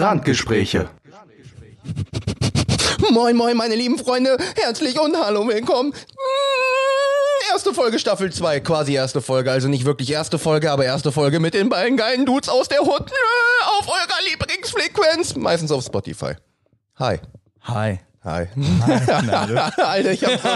Randgespräche. 0.00 0.88
Moin, 3.10 3.36
moin, 3.36 3.56
meine 3.56 3.74
lieben 3.74 3.98
Freunde. 3.98 4.36
Herzlich 4.56 5.00
und 5.00 5.16
hallo, 5.16 5.46
willkommen. 5.48 5.90
Mm, 5.90 7.52
Erste 7.52 7.72
Folge 7.72 7.98
Staffel 7.98 8.32
2, 8.32 8.60
quasi 8.60 8.94
erste 8.94 9.22
Folge, 9.22 9.50
also 9.50 9.68
nicht 9.68 9.84
wirklich 9.84 10.10
erste 10.12 10.38
Folge, 10.38 10.70
aber 10.70 10.84
erste 10.84 11.12
Folge 11.12 11.40
mit 11.40 11.54
den 11.54 11.68
beiden 11.68 11.96
geilen 11.96 12.26
Dudes 12.26 12.48
aus 12.48 12.68
der 12.68 12.80
Hut 12.80 13.10
auf 13.78 13.88
eurer 13.88 14.30
Lieblingsfrequenz, 14.30 15.36
meistens 15.36 15.70
auf 15.72 15.84
Spotify. 15.84 16.34
Hi. 16.98 17.20
Hi. 17.62 18.00
Hi. 18.26 18.48
Alter, 19.76 20.10
ich 20.10 20.24
hab 20.24 20.40
so, 20.40 20.48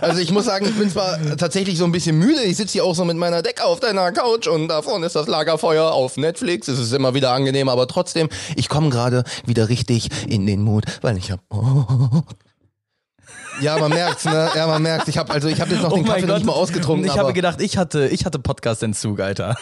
also 0.00 0.20
ich 0.20 0.30
muss 0.30 0.44
sagen, 0.44 0.66
ich 0.66 0.78
bin 0.78 0.88
zwar 0.88 1.18
tatsächlich 1.36 1.76
so 1.76 1.84
ein 1.84 1.90
bisschen 1.90 2.16
müde. 2.16 2.40
Ich 2.44 2.56
sitze 2.56 2.74
hier 2.74 2.84
auch 2.84 2.94
so 2.94 3.04
mit 3.04 3.16
meiner 3.16 3.42
Decke 3.42 3.64
auf 3.64 3.80
deiner 3.80 4.12
Couch 4.12 4.46
und 4.46 4.68
da 4.68 4.80
vorne 4.80 5.06
ist 5.06 5.16
das 5.16 5.26
Lagerfeuer 5.26 5.90
auf 5.90 6.16
Netflix. 6.16 6.68
Es 6.68 6.78
ist 6.78 6.92
immer 6.92 7.12
wieder 7.12 7.32
angenehm, 7.32 7.68
aber 7.68 7.88
trotzdem, 7.88 8.28
ich 8.54 8.68
komme 8.68 8.90
gerade 8.90 9.24
wieder 9.44 9.68
richtig 9.68 10.08
in 10.28 10.46
den 10.46 10.62
Mut, 10.62 10.84
weil 11.00 11.18
ich 11.18 11.32
hab. 11.32 11.40
Oh. 11.50 12.22
Ja, 13.60 13.76
man 13.78 13.90
merkt's, 13.90 14.24
ne? 14.24 14.48
Ja, 14.54 14.68
man 14.68 14.80
merkt's. 14.80 15.08
Ich 15.08 15.18
habe 15.18 15.32
also 15.32 15.48
ich 15.48 15.60
habe 15.60 15.72
jetzt 15.72 15.82
noch 15.82 15.92
den 15.92 16.04
Kaffee 16.04 16.26
noch 16.26 16.36
nicht 16.36 16.46
mal 16.46 16.52
ausgetrunken. 16.52 17.06
Ich 17.06 17.18
habe 17.18 17.32
gedacht, 17.32 17.60
ich 17.60 17.76
hatte, 17.76 18.06
ich 18.06 18.24
hatte 18.24 18.38
Podcast-Entzug, 18.38 19.18
Alter. 19.18 19.56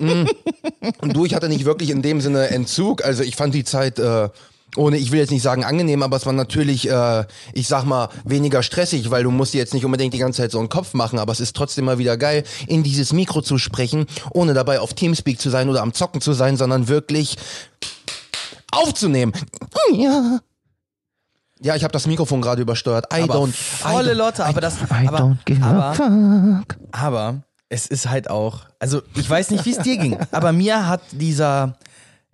Und 0.00 1.16
du, 1.16 1.24
ich 1.24 1.34
hatte 1.36 1.48
nicht 1.48 1.64
wirklich 1.64 1.90
in 1.90 2.02
dem 2.02 2.20
Sinne 2.20 2.48
Entzug. 2.48 3.04
Also 3.04 3.22
ich 3.22 3.36
fand 3.36 3.54
die 3.54 3.64
Zeit, 3.64 4.00
äh, 4.00 4.30
ohne, 4.74 4.96
ich 4.96 5.12
will 5.12 5.20
jetzt 5.20 5.30
nicht 5.30 5.42
sagen 5.42 5.64
angenehm, 5.64 6.02
aber 6.02 6.16
es 6.16 6.26
war 6.26 6.32
natürlich, 6.32 6.90
äh, 6.90 7.24
ich 7.52 7.68
sag 7.68 7.84
mal, 7.84 8.08
weniger 8.24 8.62
stressig, 8.62 9.10
weil 9.10 9.22
du 9.22 9.30
musst 9.30 9.54
dir 9.54 9.58
jetzt 9.58 9.74
nicht 9.74 9.84
unbedingt 9.84 10.12
die 10.12 10.18
ganze 10.18 10.42
Zeit 10.42 10.50
so 10.50 10.58
einen 10.58 10.68
Kopf 10.68 10.94
machen, 10.94 11.18
aber 11.18 11.32
es 11.32 11.40
ist 11.40 11.56
trotzdem 11.56 11.84
mal 11.84 11.98
wieder 11.98 12.16
geil, 12.16 12.44
in 12.66 12.82
dieses 12.82 13.12
Mikro 13.12 13.40
zu 13.42 13.58
sprechen, 13.58 14.06
ohne 14.32 14.54
dabei 14.54 14.80
auf 14.80 14.92
Teamspeak 14.94 15.40
zu 15.40 15.50
sein 15.50 15.68
oder 15.68 15.82
am 15.82 15.92
Zocken 15.92 16.20
zu 16.20 16.32
sein, 16.32 16.56
sondern 16.56 16.88
wirklich 16.88 17.36
aufzunehmen. 18.70 19.32
Ja. 19.92 20.40
Ja, 21.62 21.74
ich 21.74 21.84
habe 21.84 21.92
das 21.92 22.06
Mikrofon 22.06 22.42
gerade 22.42 22.60
übersteuert. 22.60 23.06
I 23.14 23.22
Aber 23.22 23.36
don't. 23.36 23.52
volle 23.52 24.10
I 24.10 24.14
don't, 24.14 24.18
Lotte, 24.18 24.44
aber 24.44 24.60
das, 24.60 24.76
I 24.76 25.08
aber, 25.08 25.38
aber, 25.62 26.64
aber 26.92 27.42
es 27.70 27.86
ist 27.86 28.08
halt 28.08 28.28
auch, 28.28 28.66
also 28.78 29.00
ich 29.14 29.28
weiß 29.28 29.50
nicht, 29.50 29.64
wie 29.64 29.70
es 29.70 29.78
dir 29.78 29.96
ging, 29.96 30.18
aber 30.32 30.52
mir 30.52 30.86
hat 30.86 31.00
dieser 31.12 31.78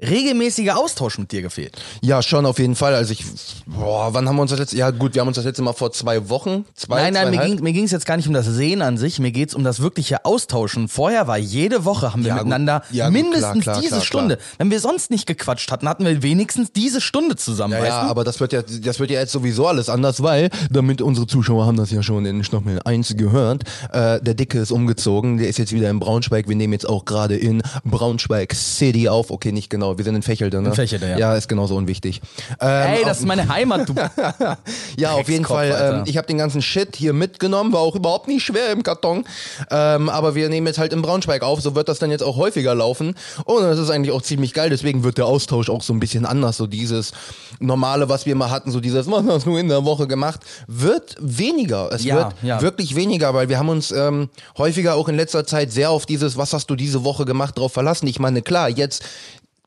regelmäßige 0.03 0.71
Austausch 0.71 1.19
mit 1.19 1.33
dir 1.33 1.43
gefehlt. 1.43 1.81
Ja, 2.03 2.23
schon 2.23 2.47
auf 2.47 2.59
jeden 2.59 2.75
Fall. 2.75 2.95
Also 2.95 3.13
ich, 3.13 3.25
boah, 3.67 4.13
wann 4.13 4.29
haben 4.29 4.37
wir 4.37 4.43
uns 4.43 4.51
das 4.51 4.61
letzte? 4.61 4.77
Ja 4.77 4.91
gut, 4.91 5.15
wir 5.15 5.21
haben 5.21 5.29
uns 5.29 5.37
das 5.37 5.45
letzte 5.45 5.63
Mal 5.63 5.73
vor 5.73 5.93
zwei 5.93 6.29
Wochen, 6.29 6.65
zwei, 6.75 7.11
Nein, 7.11 7.15
nein, 7.15 7.31
mir 7.31 7.47
ging 7.47 7.63
mir 7.63 7.73
ging's 7.73 7.91
jetzt 7.91 8.07
gar 8.07 8.17
nicht 8.17 8.27
um 8.27 8.35
das 8.35 8.47
Sehen 8.47 8.83
an 8.83 8.97
sich, 8.99 9.19
mir 9.19 9.33
geht's 9.33 9.55
um 9.55 9.65
das 9.65 9.81
wirkliche 9.81 10.25
Austauschen. 10.25 10.89
Vorher 10.89 11.27
war 11.27 11.39
jede 11.39 11.85
Woche 11.85 12.13
haben 12.13 12.23
wir 12.25 12.29
Ja, 12.29 12.35
miteinander 12.37 12.83
Ja, 12.91 13.07
gut, 13.07 13.15
mindestens 13.15 13.63
klar, 13.63 13.63
klar, 13.63 13.81
diese 13.81 13.95
klar, 13.97 14.05
Stunde. 14.05 14.39
Wenn 14.59 14.71
wir 14.71 14.81
sonst 14.81 15.11
nicht 15.11 15.27
gequatscht 15.27 15.71
hatten, 15.71 15.89
hatten 15.89 16.05
wir 16.05 16.23
wenigstens 16.23 16.73
diese 16.73 17.01
Stunde 17.01 17.37
zusammen, 17.37 17.75
Ja, 17.75 17.85
ja, 17.85 18.01
aber 18.03 18.25
das 18.25 18.41
wird 18.41 18.53
ja, 18.53 18.63
das 18.63 18.99
wird 18.99 19.11
ja 19.11 19.21
jetzt 19.21 19.33
sowieso 19.33 19.67
alles 19.67 19.89
anders, 19.89 20.23
weil, 20.23 20.51
damit 20.71 21.01
unsere 21.03 21.27
Zuschauer 21.27 21.67
haben 21.67 21.77
das 21.77 21.91
ja 21.91 22.03
schon 22.03 22.25
in 22.27 22.43
Stockmel 22.45 22.81
1 22.85 23.17
gehört, 23.17 23.63
äh, 23.93 24.21
der 24.21 24.35
Dicke 24.35 24.59
ist 24.59 24.73
umgezogen, 24.73 25.39
der 25.39 25.49
ist 25.49 25.59
jetzt 25.59 25.73
wieder 25.73 25.91
in 25.91 25.99
Braunschweig, 26.01 26.49
wir 26.49 26.57
nehmen 26.57 26.73
jetzt 26.73 26.89
auch 26.89 27.05
gerade 27.05 27.37
in 27.37 27.63
Braunschweig 27.85 28.55
City 28.55 29.09
auf, 29.09 29.31
okay, 29.31 29.53
nicht 29.53 29.71
genau, 29.71 29.92
wir 29.97 30.05
sind 30.05 30.15
in 30.15 30.23
Fächelte, 30.23 30.61
ne? 30.61 30.69
In 30.69 30.75
Fächelte, 30.75 31.07
ja. 31.09 31.19
Ja, 31.19 31.37
ist 31.37 31.49
genauso 31.49 31.77
unwichtig. 31.77 32.21
Ähm, 32.61 32.69
Ey, 32.69 33.05
das 33.05 33.21
ist 33.21 33.27
meine 33.27 33.49
Heimat, 33.49 33.89
du. 33.89 33.95
Ja, 34.97 35.13
auf 35.13 35.29
jeden 35.29 35.45
Fall. 35.45 35.75
Ähm, 35.97 36.03
ich 36.07 36.17
habe 36.17 36.27
den 36.27 36.39
ganzen 36.39 36.63
Shit 36.63 36.97
hier 36.97 37.13
mitgenommen, 37.13 37.73
war 37.73 37.81
auch 37.81 37.95
überhaupt 37.95 38.29
nicht 38.29 38.45
schwer 38.45 38.71
im 38.71 38.83
Karton. 38.83 39.25
Ähm, 39.71 40.09
aber 40.09 40.35
wir 40.35 40.49
nehmen 40.49 40.67
jetzt 40.67 40.79
halt 40.79 40.93
in 40.93 41.03
Braunschweig 41.03 41.43
auf, 41.43 41.61
so 41.61 41.75
wird 41.75 41.89
das 41.89 41.99
dann 41.99 42.11
jetzt 42.11 42.23
auch 42.23 42.37
häufiger 42.37 42.75
laufen. 42.75 43.15
Und 43.45 43.63
das 43.63 43.79
ist 43.79 43.91
eigentlich 43.91 44.15
auch 44.15 44.23
ziemlich 44.23 44.53
geil, 44.55 44.71
deswegen 44.71 45.03
wird 45.05 45.19
der 45.19 45.27
Austausch 45.27 45.71
auch 45.71 45.83
so 45.83 45.93
ein 45.93 46.01
bisschen 46.01 46.27
anders. 46.27 46.57
So 46.57 46.67
dieses 46.67 47.13
normale, 47.59 48.09
was 48.09 48.27
wir 48.27 48.35
mal 48.35 48.51
hatten, 48.51 48.71
so 48.71 48.81
dieses, 48.81 49.11
was 49.11 49.25
hast 49.27 49.47
du 49.47 49.57
in 49.57 49.69
der 49.69 49.85
Woche 49.85 50.07
gemacht, 50.07 50.41
wird 50.67 51.17
weniger. 51.21 51.91
Es 51.93 52.05
Ja, 52.05 52.17
wird 52.17 52.35
ja. 52.43 52.61
wirklich 52.63 52.95
weniger, 52.97 53.35
weil 53.35 53.49
wir 53.49 53.59
haben 53.59 53.69
uns 53.69 53.91
ähm, 53.93 54.29
häufiger 54.59 54.95
auch 54.95 55.09
in 55.09 55.17
letzter 55.17 55.47
Zeit 55.47 55.73
sehr 55.73 55.91
auf 55.91 56.07
dieses, 56.07 56.37
was 56.37 56.53
hast 56.53 56.69
du 56.71 56.77
diese 56.77 57.05
Woche 57.05 57.25
gemacht, 57.25 57.59
drauf 57.59 57.73
verlassen. 57.73 58.07
Ich 58.07 58.19
meine, 58.19 58.43
klar, 58.43 58.69
jetzt 58.69 59.03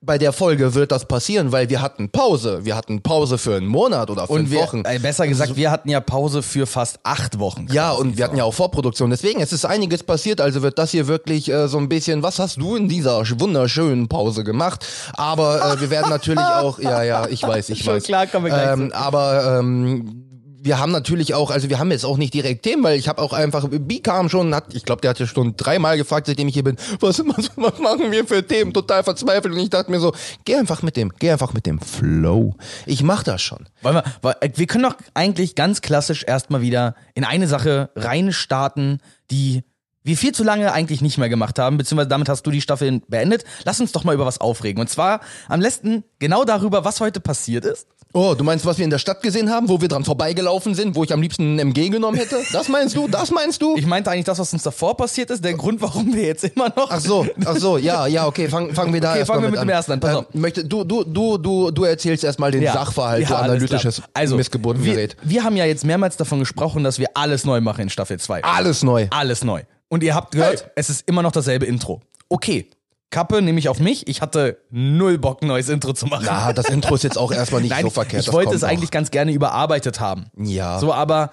bei 0.05 0.17
der 0.17 0.31
Folge 0.33 0.73
wird 0.75 0.91
das 0.91 1.05
passieren, 1.05 1.51
weil 1.51 1.69
wir 1.69 1.81
hatten 1.81 2.09
Pause. 2.09 2.59
Wir 2.63 2.75
hatten 2.75 3.01
Pause 3.01 3.38
für 3.38 3.55
einen 3.55 3.66
Monat 3.67 4.09
oder 4.09 4.27
fünf 4.27 4.39
Und 4.39 4.51
wir, 4.51 4.59
Wochen. 4.59 4.83
äh, 4.85 4.99
besser 4.99 5.27
gesagt, 5.27 5.55
wir 5.55 5.71
hatten 5.71 5.89
ja 5.89 5.99
Pause 5.99 6.43
für 6.43 6.67
fast 6.67 6.99
acht 7.03 7.39
Wochen. 7.39 7.67
Ja, 7.71 7.91
und 7.91 8.17
wir 8.17 8.23
hatten 8.25 8.38
ja 8.38 8.43
auch 8.43 8.53
Vorproduktion. 8.53 9.09
Deswegen, 9.09 9.41
es 9.41 9.51
ist 9.51 9.66
einiges 9.66 10.03
passiert. 10.03 10.41
Also 10.41 10.61
wird 10.61 10.77
das 10.77 10.91
hier 10.91 11.07
wirklich 11.07 11.49
äh, 11.51 11.67
so 11.67 11.77
ein 11.79 11.89
bisschen, 11.89 12.21
was 12.23 12.39
hast 12.39 12.57
du 12.57 12.75
in 12.75 12.88
dieser 12.88 13.19
sch- 13.21 13.39
wunderschönen 13.39 14.07
Pause 14.07 14.43
gemacht? 14.43 14.85
Aber 15.13 15.73
äh, 15.73 15.81
wir 15.81 15.89
werden 15.89 16.09
natürlich 16.09 16.39
auch, 16.43 16.77
ja, 16.79 17.01
ja, 17.03 17.27
ich 17.27 17.41
weiß, 17.43 17.69
ich 17.69 17.83
Schon 17.83 17.95
weiß. 17.95 18.03
klar, 18.03 18.27
kommen 18.27 18.45
wir 18.45 18.51
gleich 18.51 18.73
ähm, 18.73 18.91
Aber 18.93 19.57
ähm, 19.59 20.22
wir 20.66 20.80
haben 20.80 20.92
natürlich 20.92 21.36
auch, 21.36 21.52
also 21.52 21.70
wir 21.70 21.78
haben 21.78 21.92
jetzt 21.92 22.06
auch 22.06 22.18
nicht 22.18 22.34
direkt 22.34 22.64
Themen, 22.64 22.84
weil 22.84 22.98
ich 22.98 23.08
habe 23.08 23.22
auch 23.22 23.34
einfach, 23.34 23.68
B 23.70 24.00
kam 24.00 24.30
schon, 24.30 24.53
hat, 24.56 24.74
ich 24.74 24.84
glaube, 24.84 25.02
der 25.02 25.12
hat 25.12 25.20
ja 25.20 25.28
schon 25.28 25.56
dreimal 25.56 25.96
gefragt, 25.96 26.26
seitdem 26.26 26.48
ich 26.48 26.56
hier 26.56 26.64
bin, 26.64 26.76
was, 27.00 27.20
was, 27.20 27.52
was 27.56 27.80
machen 27.80 28.12
wir 28.12 28.26
für 28.26 28.46
Themen? 28.46 28.74
Total 28.74 29.03
verzweifelt. 29.03 29.53
Und 29.53 29.59
ich 29.59 29.70
dachte 29.70 29.92
mir 29.92 30.00
so, 30.00 30.14
geh 30.44 30.56
einfach 30.56 30.81
mit 30.81 30.98
dem, 30.98 31.14
geh 31.20 31.30
einfach 31.30 31.53
mit 31.53 31.68
dem 31.68 31.80
Flow. 31.80 32.56
Ich 32.88 33.03
mach 33.03 33.22
das 33.22 33.44
schon. 33.44 33.68
Wollen 33.84 34.02
wir, 34.22 34.38
äh, 34.42 34.50
wir 34.56 34.66
können 34.66 34.86
doch 34.86 34.96
eigentlich 35.14 35.53
ganz 35.53 35.81
klassisch 35.81 36.24
erstmal 36.28 36.62
wieder 36.62 36.96
in 37.14 37.26
eine 37.26 37.47
Sache 37.47 37.92
reinstarten, 37.96 39.02
die 39.30 39.64
wir 40.02 40.18
viel 40.18 40.34
zu 40.34 40.44
lange 40.44 40.72
eigentlich 40.72 41.02
nicht 41.02 41.18
mehr 41.18 41.30
gemacht 41.30 41.59
haben, 41.59 41.78
beziehungsweise 41.78 42.09
damit 42.09 42.30
hast 42.30 42.44
du 42.44 42.52
die 42.52 42.62
Staffel 42.62 43.02
beendet. 43.08 43.44
Lass 43.66 43.80
uns 43.80 43.92
doch 43.92 44.03
mal 44.03 44.14
über 44.14 44.26
was 44.26 44.42
aufregen. 44.42 44.80
Und 44.80 44.88
zwar 44.88 45.22
am 45.47 45.59
besten 45.59 46.03
genau 46.20 46.44
darüber, 46.44 46.86
was 46.86 47.02
heute 47.02 47.20
passiert 47.20 47.66
ist. 47.66 47.88
Oh, 48.18 48.34
du 48.34 48.46
meinst, 48.46 48.66
was 48.66 48.78
wir 48.78 48.86
in 48.86 48.90
der 48.90 48.98
Stadt 48.98 49.22
gesehen 49.22 49.50
haben, 49.50 49.68
wo 49.68 49.81
wir 49.81 49.90
dran 49.90 50.06
vorbeigelaufen 50.06 50.74
sind, 50.74 50.96
wo 50.96 51.03
ich 51.03 51.12
am 51.12 51.22
liebsten 51.22 51.56
ein 51.56 51.59
MG 51.59 51.90
genommen 51.90 52.16
hätte? 52.18 52.38
Das 52.53 52.70
meinst 52.70 52.96
du? 52.96 53.09
Das 53.09 53.30
meinst 53.30 53.62
du? 53.62 53.76
Ich 53.76 53.86
meinte 53.86 54.09
eigentlich 54.09 54.24
das, 54.24 54.40
was 54.40 54.53
uns 54.53 54.64
davor 54.64 54.96
passiert 54.96 55.30
ist, 55.31 55.44
der 55.44 55.53
Grund, 55.56 55.81
warum 55.81 56.14
wir 56.16 56.24
jetzt 56.24 56.46
immer 56.46 56.70
noch. 56.70 56.90
Ach 56.90 57.02
so, 57.02 57.28
ach 57.44 57.58
so, 57.58 57.78
ja, 57.78 58.08
ja, 58.08 58.26
okay, 58.26 58.48
fangen 58.48 58.74
fangen 58.74 58.94
wir 58.94 59.02
da 59.02 59.09
Okay, 59.12 59.20
erst 59.20 59.28
fangen 59.31 59.44
wir 59.44 59.50
mit 59.52 59.59
an. 59.59 59.68
dem 59.68 59.74
ersten 59.74 59.92
an, 59.92 60.00
pass 60.00 60.12
Ähm, 60.12 60.18
auf. 60.20 60.26
möchte, 60.34 60.64
du, 60.64 60.86
du, 60.86 61.03
du, 61.03 61.38
du, 61.38 61.72
du 61.72 61.84
erzählst 61.84 62.24
erstmal 62.24 62.52
den 62.52 62.62
Ja. 62.62 62.72
Sachverhalt, 62.72 63.24
Ja, 63.24 63.28
du 63.28 63.36
analytisches 63.36 64.02
also, 64.14 64.38
Missgeburtengerät. 64.38 65.18
Wir, 65.22 65.30
wir 65.32 65.44
haben 65.44 65.58
ja 65.58 65.66
jetzt 65.66 65.84
mehrmals 65.84 66.16
davon 66.16 66.40
gesprochen, 66.40 66.86
dass 66.86 67.00
wir 67.00 67.08
alles 67.16 67.44
neu 67.44 67.59
machen 67.59 67.82
in 67.82 67.90
Staffel 67.90 68.18
2. 68.18 68.46
Alles 68.46 68.82
neu. 68.82 69.08
Alles 69.09 69.44
neu. 69.44 69.64
Und 69.90 70.03
ihr 70.03 70.16
habt 70.16 70.32
gehört, 70.32 70.62
Hey. 70.62 70.72
es 70.78 70.90
ist 70.90 71.03
immer 71.06 71.22
noch 71.22 71.34
dasselbe 71.34 71.66
Intro. 71.66 72.00
Okay. 72.30 72.70
Kappe 73.16 73.42
nehme 73.42 73.58
ich 73.59 73.70
auf 73.70 73.80
mich. 73.80 74.09
Ich 74.09 74.22
hatte 74.22 74.58
null 74.72 75.18
Bock, 75.18 75.42
ein 75.42 75.48
neues 75.48 75.70
Intro 75.70 75.94
zu 75.94 76.06
machen. 76.06 76.26
Ja, 76.26 76.52
das 76.52 76.68
Intro 76.68 76.96
ist 76.96 77.03
jetzt 77.06 77.18
auch 77.18 77.31
erstmal 77.31 77.62
nicht 77.62 77.70
Nein, 77.72 77.84
so 77.84 77.90
verkehrt. 77.90 78.20
ich 78.20 78.26
das 78.26 78.34
wollte 78.34 78.53
es 78.53 78.66
eigentlich 78.66 78.90
Noch. 78.90 78.92
ganz 78.92 79.09
gerne 79.09 79.31
überarbeitet 79.31 80.02
haben. 80.02 80.26
Ja. 80.38 80.80
So, 80.80 80.94
aber 80.94 81.31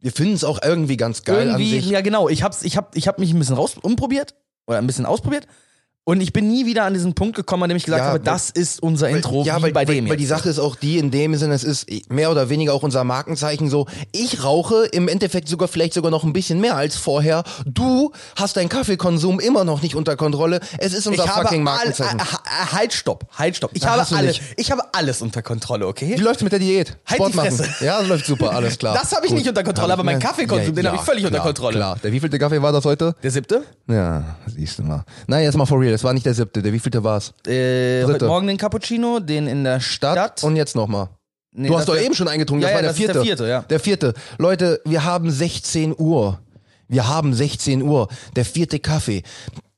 Wir 0.00 0.10
finden 0.10 0.34
es 0.34 0.42
auch 0.42 0.58
irgendwie 0.60 0.96
ganz 0.96 1.22
geil 1.22 1.46
irgendwie, 1.46 1.76
an 1.76 1.82
sich. 1.82 1.90
ja 1.90 2.00
genau, 2.00 2.28
ich 2.28 2.42
hab's, 2.42 2.64
ich 2.64 2.76
hab, 2.76 2.96
ich 2.96 3.06
hab 3.06 3.20
mich 3.20 3.32
ein 3.32 3.38
bisschen 3.38 3.54
raus 3.54 3.76
umprobiert 3.80 4.34
oder 4.66 4.78
ein 4.78 4.86
bisschen 4.88 5.06
ausprobiert 5.06 5.46
und 6.04 6.20
ich 6.20 6.32
bin 6.32 6.48
nie 6.48 6.66
wieder 6.66 6.84
an 6.84 6.94
diesen 6.94 7.14
Punkt 7.14 7.36
gekommen, 7.36 7.62
an 7.62 7.68
dem 7.68 7.76
ich 7.76 7.84
gesagt 7.84 8.00
Ja, 8.00 8.06
habe, 8.06 8.18
weil- 8.18 8.24
das 8.24 8.50
ist 8.50 8.82
unser 8.82 9.08
Intro, 9.08 9.44
ja, 9.44 9.58
wie 9.58 9.62
weil, 9.62 9.72
bei 9.72 9.86
weil, 9.86 9.94
dem 9.94 10.08
weil 10.08 10.16
die 10.16 10.24
jetzt. 10.24 10.30
Sache 10.30 10.48
ist 10.48 10.58
auch 10.58 10.74
die, 10.74 10.98
in 10.98 11.12
dem 11.12 11.36
Sinne, 11.36 11.54
es 11.54 11.62
ist 11.62 11.86
mehr 12.10 12.30
oder 12.32 12.48
weniger 12.48 12.74
auch 12.74 12.82
unser 12.82 13.04
Markenzeichen 13.04 13.70
so, 13.70 13.86
ich 14.10 14.42
rauche 14.42 14.86
im 14.86 15.06
Endeffekt 15.06 15.48
sogar 15.48 15.68
vielleicht 15.68 15.94
sogar 15.94 16.10
noch 16.10 16.24
ein 16.24 16.32
bisschen 16.32 16.60
mehr 16.60 16.74
als 16.76 16.96
vorher. 16.96 17.44
Du 17.66 18.10
hast 18.34 18.56
deinen 18.56 18.68
Kaffeekonsum 18.68 19.38
immer 19.38 19.62
noch 19.62 19.80
nicht 19.80 19.94
unter 19.94 20.16
Kontrolle. 20.16 20.58
Es 20.78 20.92
ist 20.92 21.06
unser 21.06 21.22
ich 21.24 21.30
habe 21.30 21.42
fucking 21.42 21.60
all, 21.60 21.64
Markenzeichen. 21.76 22.18
äh, 22.18 22.22
äh, 22.22 22.72
halt, 22.72 22.92
stopp, 22.92 23.26
halt, 23.38 23.56
stopp. 23.56 23.70
Ich 23.74 23.82
Ja, 23.82 23.90
habe 23.90 24.00
hast 24.00 24.10
du 24.10 24.16
alle, 24.16 24.26
nicht. 24.28 24.42
ich 24.56 24.72
habe 24.72 24.82
alles 24.92 25.22
unter 25.22 25.40
Kontrolle, 25.42 25.86
okay? 25.86 26.14
Wie 26.16 26.20
läuft's 26.22 26.42
mit 26.42 26.50
der 26.50 26.58
Diät? 26.58 26.96
Halt 27.06 27.16
Sport 27.18 27.32
die 27.32 27.36
machen. 27.36 27.74
Ja, 27.80 28.00
das 28.00 28.08
läuft 28.08 28.26
super, 28.26 28.50
alles 28.52 28.76
klar. 28.76 28.98
Das 29.00 29.12
habe 29.14 29.24
ich 29.26 29.32
nicht 29.32 29.48
unter 29.48 29.62
Kontrolle, 29.62 29.92
aber 29.92 30.02
mein 30.02 30.18
Kaffeekonsum, 30.18 30.74
den 30.74 30.84
habe 30.88 30.96
ich 30.96 31.02
völlig 31.02 31.24
unter 31.24 31.36
klar, 31.36 31.46
Kontrolle. 31.46 31.76
Klar. 31.76 31.96
Der 32.02 32.10
wievielte 32.10 32.40
Kaffee 32.40 32.60
war 32.60 32.72
das 32.72 32.84
heute? 32.84 33.14
Der 33.22 33.30
siebte? 33.30 33.62
Ja, 33.86 34.36
siehst 34.48 34.80
du 34.80 34.82
mal. 34.82 35.04
Nein, 35.28 35.44
jetzt 35.44 35.56
mal 35.56 35.64
for 35.66 35.78
real. 35.78 35.91
Es 35.94 36.04
war 36.04 36.12
nicht 36.12 36.26
der 36.26 36.34
siebte. 36.34 36.62
Der 36.62 36.72
wievielte 36.72 37.02
war's? 37.04 37.32
Äh, 37.46 38.00
Dritte. 38.02 38.06
heute 38.14 38.26
Morgen 38.26 38.46
den 38.46 38.56
Cappuccino, 38.56 39.20
den 39.20 39.46
in 39.46 39.64
der 39.64 39.80
Stadt, 39.80 40.14
Stadt. 40.16 40.44
und 40.44 40.56
jetzt 40.56 40.74
nochmal. 40.76 41.08
Nee, 41.54 41.66
du 41.68 41.72
das 41.74 41.80
hast 41.82 41.88
doch 41.88 41.96
eben 42.00 42.14
schon 42.14 42.28
eingetrunken, 42.28 42.62
das 42.62 42.70
Ja, 42.70 42.76
war 42.76 42.82
ja, 42.82 42.88
der 42.88 42.90
das 42.90 42.96
ist 42.98 43.04
vierte. 43.04 43.12
der 43.18 43.22
vierte, 43.24 43.48
ja. 43.48 43.60
Der 43.62 43.80
vierte. 43.80 44.14
Leute, 44.38 44.80
wir 44.86 45.04
haben 45.04 45.30
16 45.30 45.94
Uhr. 45.98 46.40
Wir 46.88 47.08
haben 47.08 47.34
16 47.34 47.82
Uhr. 47.82 48.08
Der 48.36 48.44
vierte 48.44 48.78
Kaffee. 48.78 49.22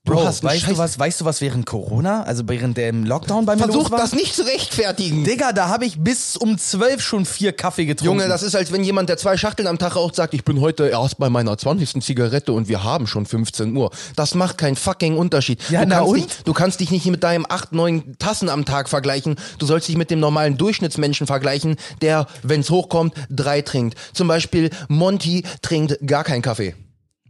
Du 0.05 0.13
Bro, 0.13 0.23
hast 0.23 0.45
einen 0.45 0.53
weißt 0.53 0.69
du 0.69 0.77
was, 0.77 0.99
weißt 0.99 1.21
du 1.21 1.25
was 1.25 1.41
während 1.41 1.65
Corona, 1.65 2.21
also 2.23 2.43
während 2.47 2.77
dem 2.77 3.05
Lockdown 3.05 3.47
bei 3.47 3.55
mir 3.55 3.63
Versuch 3.63 3.89
das 3.89 4.13
nicht 4.13 4.35
zu 4.35 4.43
rechtfertigen. 4.43 5.23
Digga, 5.23 5.51
da 5.51 5.67
habe 5.67 5.85
ich 5.85 5.99
bis 5.99 6.37
um 6.37 6.59
zwölf 6.59 7.01
schon 7.01 7.25
vier 7.25 7.53
Kaffee 7.53 7.85
getrunken. 7.85 8.19
Junge, 8.19 8.29
das 8.29 8.43
ist, 8.43 8.55
als 8.55 8.71
wenn 8.71 8.83
jemand, 8.83 9.09
der 9.09 9.17
zwei 9.17 9.35
Schachteln 9.35 9.67
am 9.67 9.79
Tag 9.79 9.95
raucht, 9.95 10.15
sagt, 10.15 10.35
ich 10.35 10.43
bin 10.43 10.61
heute 10.61 10.87
erst 10.87 11.17
bei 11.17 11.31
meiner 11.31 11.57
20. 11.57 12.03
Zigarette 12.03 12.53
und 12.53 12.67
wir 12.67 12.83
haben 12.83 13.07
schon 13.07 13.25
15 13.25 13.75
Uhr. 13.75 13.89
Das 14.15 14.35
macht 14.35 14.59
keinen 14.59 14.75
fucking 14.75 15.17
Unterschied. 15.17 15.59
Ja, 15.71 15.81
du, 15.81 15.87
na 15.87 15.95
kannst 15.97 16.11
und? 16.11 16.17
Dich, 16.17 16.43
du 16.43 16.53
kannst 16.53 16.79
dich 16.81 16.91
nicht 16.91 17.07
mit 17.07 17.23
deinem 17.23 17.47
8, 17.49 17.73
9 17.73 18.17
Tassen 18.19 18.49
am 18.49 18.63
Tag 18.65 18.89
vergleichen. 18.89 19.37
Du 19.57 19.65
sollst 19.65 19.87
dich 19.87 19.97
mit 19.97 20.11
dem 20.11 20.19
normalen 20.19 20.55
Durchschnittsmenschen 20.57 21.25
vergleichen, 21.25 21.77
der, 22.01 22.27
wenn's 22.43 22.69
hochkommt, 22.69 23.15
drei 23.31 23.63
trinkt. 23.63 23.97
Zum 24.13 24.27
Beispiel 24.27 24.69
Monty 24.87 25.43
trinkt 25.63 25.97
gar 26.05 26.23
keinen 26.23 26.43
Kaffee. 26.43 26.75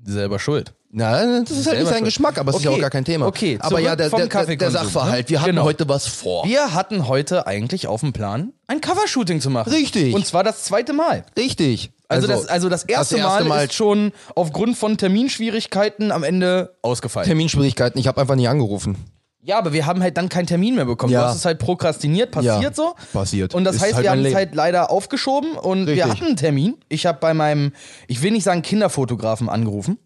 selber 0.04 0.40
schuld. 0.40 0.74
Na, 0.98 1.42
das 1.42 1.52
ist 1.52 1.68
halt 1.68 1.80
nicht 1.80 1.88
sein 1.88 1.96
schuld. 1.98 2.06
Geschmack, 2.06 2.38
aber 2.38 2.52
es 2.52 2.58
ist 2.58 2.64
ja 2.64 2.70
Okay, 2.72 2.78
auch 2.80 2.82
gar 2.84 2.90
kein 2.90 3.04
Thema. 3.04 3.28
okay, 3.28 3.58
aber 3.60 3.80
ja, 3.80 3.98
der, 3.98 4.10
der, 4.10 4.18
der, 4.18 4.28
Kaffeekonsum, 4.30 4.82
Sachverhalt. 4.82 5.26
ne? 5.26 5.30
Wir 5.30 5.42
hatten 5.42 5.50
Genau. 5.52 5.64
heute 5.66 5.90
was 5.90 6.08
vor. 6.08 6.46
Wir 6.46 6.74
hatten 6.74 7.08
heute 7.10 7.48
eigentlich 7.48 7.88
auf 7.88 8.00
dem 8.00 8.14
Plan, 8.14 8.54
ein 8.68 8.80
Covershooting 8.80 9.42
zu 9.42 9.50
machen. 9.50 9.74
Richtig. 9.74 10.14
Und 10.16 10.26
zwar 10.26 10.46
das 10.46 10.64
zweite 10.64 10.94
Mal. 10.94 11.26
Richtig. 11.38 11.92
Also, 12.08 12.28
das, 12.28 12.46
also 12.48 12.70
das 12.70 12.84
erste, 12.84 13.18
Mal, 13.18 13.66
ist 13.66 13.74
schon 13.74 14.14
aufgrund 14.36 14.78
von 14.78 14.96
Terminschwierigkeiten 14.98 16.12
am 16.14 16.24
Ende 16.24 16.76
ausgefallen. 16.82 17.26
Terminschwierigkeiten. 17.28 18.00
Ich 18.00 18.08
habe 18.08 18.22
einfach 18.22 18.36
nicht 18.36 18.48
angerufen. 18.48 18.96
ja, 19.42 19.58
aber 19.58 19.74
wir 19.74 19.86
haben 19.86 20.02
halt 20.02 20.16
dann 20.16 20.30
keinen 20.30 20.48
Termin 20.48 20.76
mehr 20.76 20.86
bekommen. 20.86 21.12
Ja. 21.12 21.22
Du 21.24 21.28
hast 21.28 21.36
es 21.38 21.46
halt 21.46 21.60
prokrastiniert, 21.60 22.32
passiert 22.32 22.62
Ja, 22.64 22.74
so. 22.74 22.96
passiert. 23.12 23.54
Und 23.54 23.64
das 23.66 23.76
Ist 23.76 23.82
heißt, 23.82 23.94
halt 23.96 24.04
wir 24.04 24.12
haben 24.12 24.24
es 24.26 24.34
halt 24.34 24.56
leider 24.56 24.92
aufgeschoben 24.92 25.54
und 25.58 25.88
wir 25.88 25.94
Richtig. 25.96 26.12
hatten 26.12 26.26
einen 26.26 26.38
Termin. 26.38 26.78
Ich 26.90 27.06
habe 27.06 27.18
bei 27.20 27.34
meinem, 27.34 27.74
ich 28.08 28.22
will 28.22 28.32
nicht 28.32 28.44
sagen 28.44 28.62
Kinderfotografen 28.62 29.50
angerufen, 29.50 29.98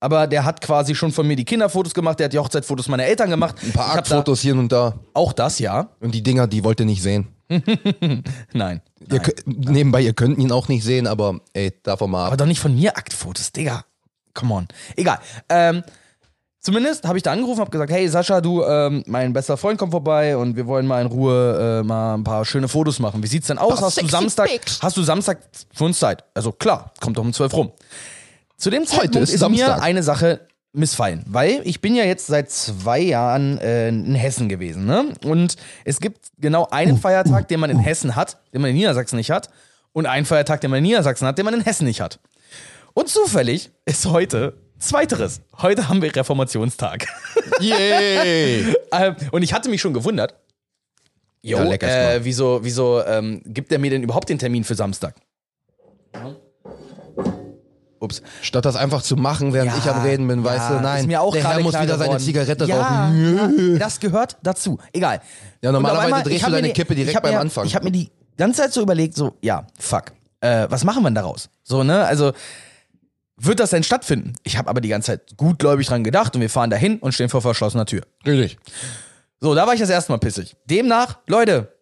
aber 0.00 0.26
der 0.26 0.44
hat 0.44 0.60
quasi 0.60 0.94
schon 0.94 1.12
von 1.12 1.26
mir 1.26 1.36
die 1.36 1.44
Kinderfotos 1.44 1.94
gemacht, 1.94 2.18
der 2.20 2.26
hat 2.26 2.32
die 2.32 2.38
Hochzeitsfotos 2.38 2.88
meiner 2.88 3.04
Eltern 3.04 3.30
gemacht. 3.30 3.56
Ein 3.62 3.72
paar 3.72 3.94
Aktfotos 3.94 4.40
hier 4.40 4.54
und 4.54 4.70
da. 4.70 4.94
auch 5.14 5.32
das, 5.32 5.58
ja. 5.58 5.88
Und 6.00 6.14
die 6.14 6.22
Dinger, 6.22 6.46
die 6.46 6.62
wollt 6.64 6.80
ihr 6.80 6.86
nicht 6.86 7.02
sehen. 7.02 7.28
Nein. 8.52 8.82
Ihr 9.10 9.20
könnt, 9.20 9.46
nebenbei, 9.70 10.02
ihr 10.02 10.12
könnt 10.12 10.38
ihn 10.38 10.52
auch 10.52 10.68
nicht 10.68 10.84
sehen, 10.84 11.06
aber 11.06 11.40
ey, 11.54 11.72
davon 11.82 12.10
mal 12.10 12.24
Aber 12.24 12.32
ab. 12.32 12.38
doch 12.38 12.46
nicht 12.46 12.60
von 12.60 12.74
mir 12.74 12.96
Aktfotos, 12.96 13.52
Digga. 13.52 13.84
Come 14.34 14.54
on. 14.54 14.68
Egal. 14.96 15.18
Ähm, 15.48 15.82
zumindest 16.60 17.06
habe 17.08 17.16
ich 17.16 17.22
da 17.22 17.32
angerufen, 17.32 17.60
habe 17.60 17.70
gesagt, 17.70 17.90
hey 17.90 18.06
Sascha, 18.08 18.40
du, 18.40 18.62
ähm, 18.64 19.02
mein 19.06 19.32
bester 19.32 19.56
Freund 19.56 19.78
kommt 19.78 19.92
vorbei 19.92 20.36
und 20.36 20.56
wir 20.56 20.66
wollen 20.66 20.86
mal 20.86 21.00
in 21.00 21.06
Ruhe 21.08 21.80
äh, 21.80 21.86
mal 21.86 22.14
ein 22.14 22.24
paar 22.24 22.44
schöne 22.44 22.68
Fotos 22.68 22.98
machen. 22.98 23.22
Wie 23.22 23.26
sieht's 23.26 23.46
denn 23.48 23.58
aus? 23.58 23.80
Hast 23.80 24.00
du 24.00 24.06
Samstag? 24.06 24.50
Hast 24.80 24.96
du 24.96 25.02
Samstag 25.02 25.38
für 25.72 25.84
uns 25.84 25.98
Zeit? 25.98 26.24
Also 26.34 26.52
klar, 26.52 26.92
kommt 27.00 27.16
doch 27.16 27.22
um 27.22 27.32
12 27.32 27.54
rum. 27.54 27.72
Zu 28.58 28.70
dem 28.70 28.86
Zeitpunkt 28.86 29.28
ist 29.28 29.34
ist, 29.40 29.48
mir 29.48 29.80
eine 29.80 30.02
Sache 30.02 30.40
missfallen, 30.72 31.24
weil 31.26 31.62
ich 31.64 31.80
bin 31.80 31.94
ja 31.94 32.04
jetzt 32.04 32.26
seit 32.26 32.50
zwei 32.50 32.98
Jahren 32.98 33.58
äh, 33.58 33.88
in 33.88 34.14
Hessen 34.14 34.48
gewesen, 34.48 34.84
ne? 34.84 35.14
Und 35.24 35.56
es 35.84 36.00
gibt 36.00 36.26
genau 36.38 36.66
einen 36.70 36.98
Feiertag, 36.98 37.48
den 37.48 37.60
man 37.60 37.70
in 37.70 37.78
Hessen 37.78 38.16
hat, 38.16 38.38
den 38.52 38.60
man 38.60 38.70
in 38.70 38.76
Niedersachsen 38.76 39.16
nicht 39.16 39.30
hat, 39.30 39.48
und 39.92 40.06
einen 40.06 40.26
Feiertag, 40.26 40.60
den 40.60 40.70
man 40.70 40.78
in 40.78 40.84
Niedersachsen 40.84 41.26
hat, 41.26 41.38
den 41.38 41.44
man 41.44 41.54
in 41.54 41.62
Hessen 41.62 41.86
nicht 41.86 42.00
hat. 42.00 42.18
Und 42.94 43.08
zufällig 43.08 43.70
ist 43.86 44.06
heute 44.06 44.54
Zweiteres. 44.78 45.40
Heute 45.60 45.88
haben 45.88 46.02
wir 46.02 46.14
Reformationstag. 46.14 47.06
Yay! 47.60 48.74
Ähm, 48.92 49.16
und 49.32 49.42
ich 49.42 49.52
hatte 49.52 49.68
mich 49.68 49.80
schon 49.80 49.92
gewundert. 49.92 50.36
Jo, 51.42 51.58
Ja, 51.64 52.12
äh, 52.12 52.24
wieso, 52.24 52.60
wieso 52.62 53.04
ähm, 53.04 53.42
gibt 53.44 53.72
er 53.72 53.78
mir 53.78 53.90
denn 53.90 54.02
überhaupt 54.02 54.28
den 54.28 54.38
Termin 54.38 54.64
für 54.64 54.74
Samstag? 54.74 55.16
Ups. 58.00 58.22
Statt 58.42 58.64
das 58.64 58.76
einfach 58.76 59.02
zu 59.02 59.16
machen, 59.16 59.52
während 59.52 59.76
ich 59.76 59.90
am 59.90 60.02
Reden 60.02 60.26
bin, 60.28 60.44
weißt 60.44 60.70
ja, 60.70 60.76
du, 60.76 60.82
nein. 60.82 61.00
Ist 61.00 61.06
mir 61.06 61.20
auch 61.20 61.32
der 61.32 61.48
Herr 61.48 61.60
muss 61.60 61.74
wieder 61.74 61.98
seine 61.98 62.04
geworden. 62.04 62.22
Zigarette 62.22 62.64
ja, 62.64 62.80
rauchen. 62.80 63.72
Ja, 63.72 63.78
das 63.78 64.00
gehört 64.00 64.36
dazu. 64.42 64.78
Egal. 64.92 65.20
Ja, 65.62 65.72
normalerweise 65.72 66.04
einmal, 66.06 66.22
drehst 66.22 66.36
ich 66.36 66.44
du 66.44 66.50
deine 66.50 66.66
die- 66.68 66.72
Kippe 66.72 66.94
direkt 66.94 67.22
beim 67.22 67.32
mir, 67.34 67.40
Anfang. 67.40 67.66
Ich 67.66 67.74
habe 67.74 67.84
mir 67.84 67.92
die 67.92 68.10
ganze 68.36 68.62
Zeit 68.62 68.72
so 68.72 68.82
überlegt, 68.82 69.14
so, 69.16 69.36
ja, 69.42 69.66
fuck. 69.78 70.12
Äh, 70.40 70.66
was 70.70 70.84
machen 70.84 71.02
wir 71.02 71.10
denn 71.10 71.16
daraus? 71.16 71.48
So, 71.64 71.82
ne? 71.82 72.04
Also, 72.04 72.32
wird 73.36 73.60
das 73.60 73.70
denn 73.70 73.82
stattfinden? 73.82 74.34
Ich 74.42 74.56
habe 74.56 74.68
aber 74.68 74.80
die 74.80 74.88
ganze 74.88 75.12
Zeit 75.12 75.36
gutgläubig 75.36 75.86
dran 75.86 76.04
gedacht 76.04 76.34
und 76.34 76.40
wir 76.40 76.50
fahren 76.50 76.70
dahin 76.70 76.98
und 76.98 77.12
stehen 77.12 77.28
vor 77.28 77.42
verschlossener 77.42 77.86
Tür. 77.86 78.02
Richtig. 78.26 78.58
So, 79.40 79.54
da 79.54 79.66
war 79.66 79.74
ich 79.74 79.80
das 79.80 79.90
erste 79.90 80.10
Mal 80.12 80.18
pissig. 80.18 80.56
Demnach, 80.66 81.18
Leute, 81.28 81.72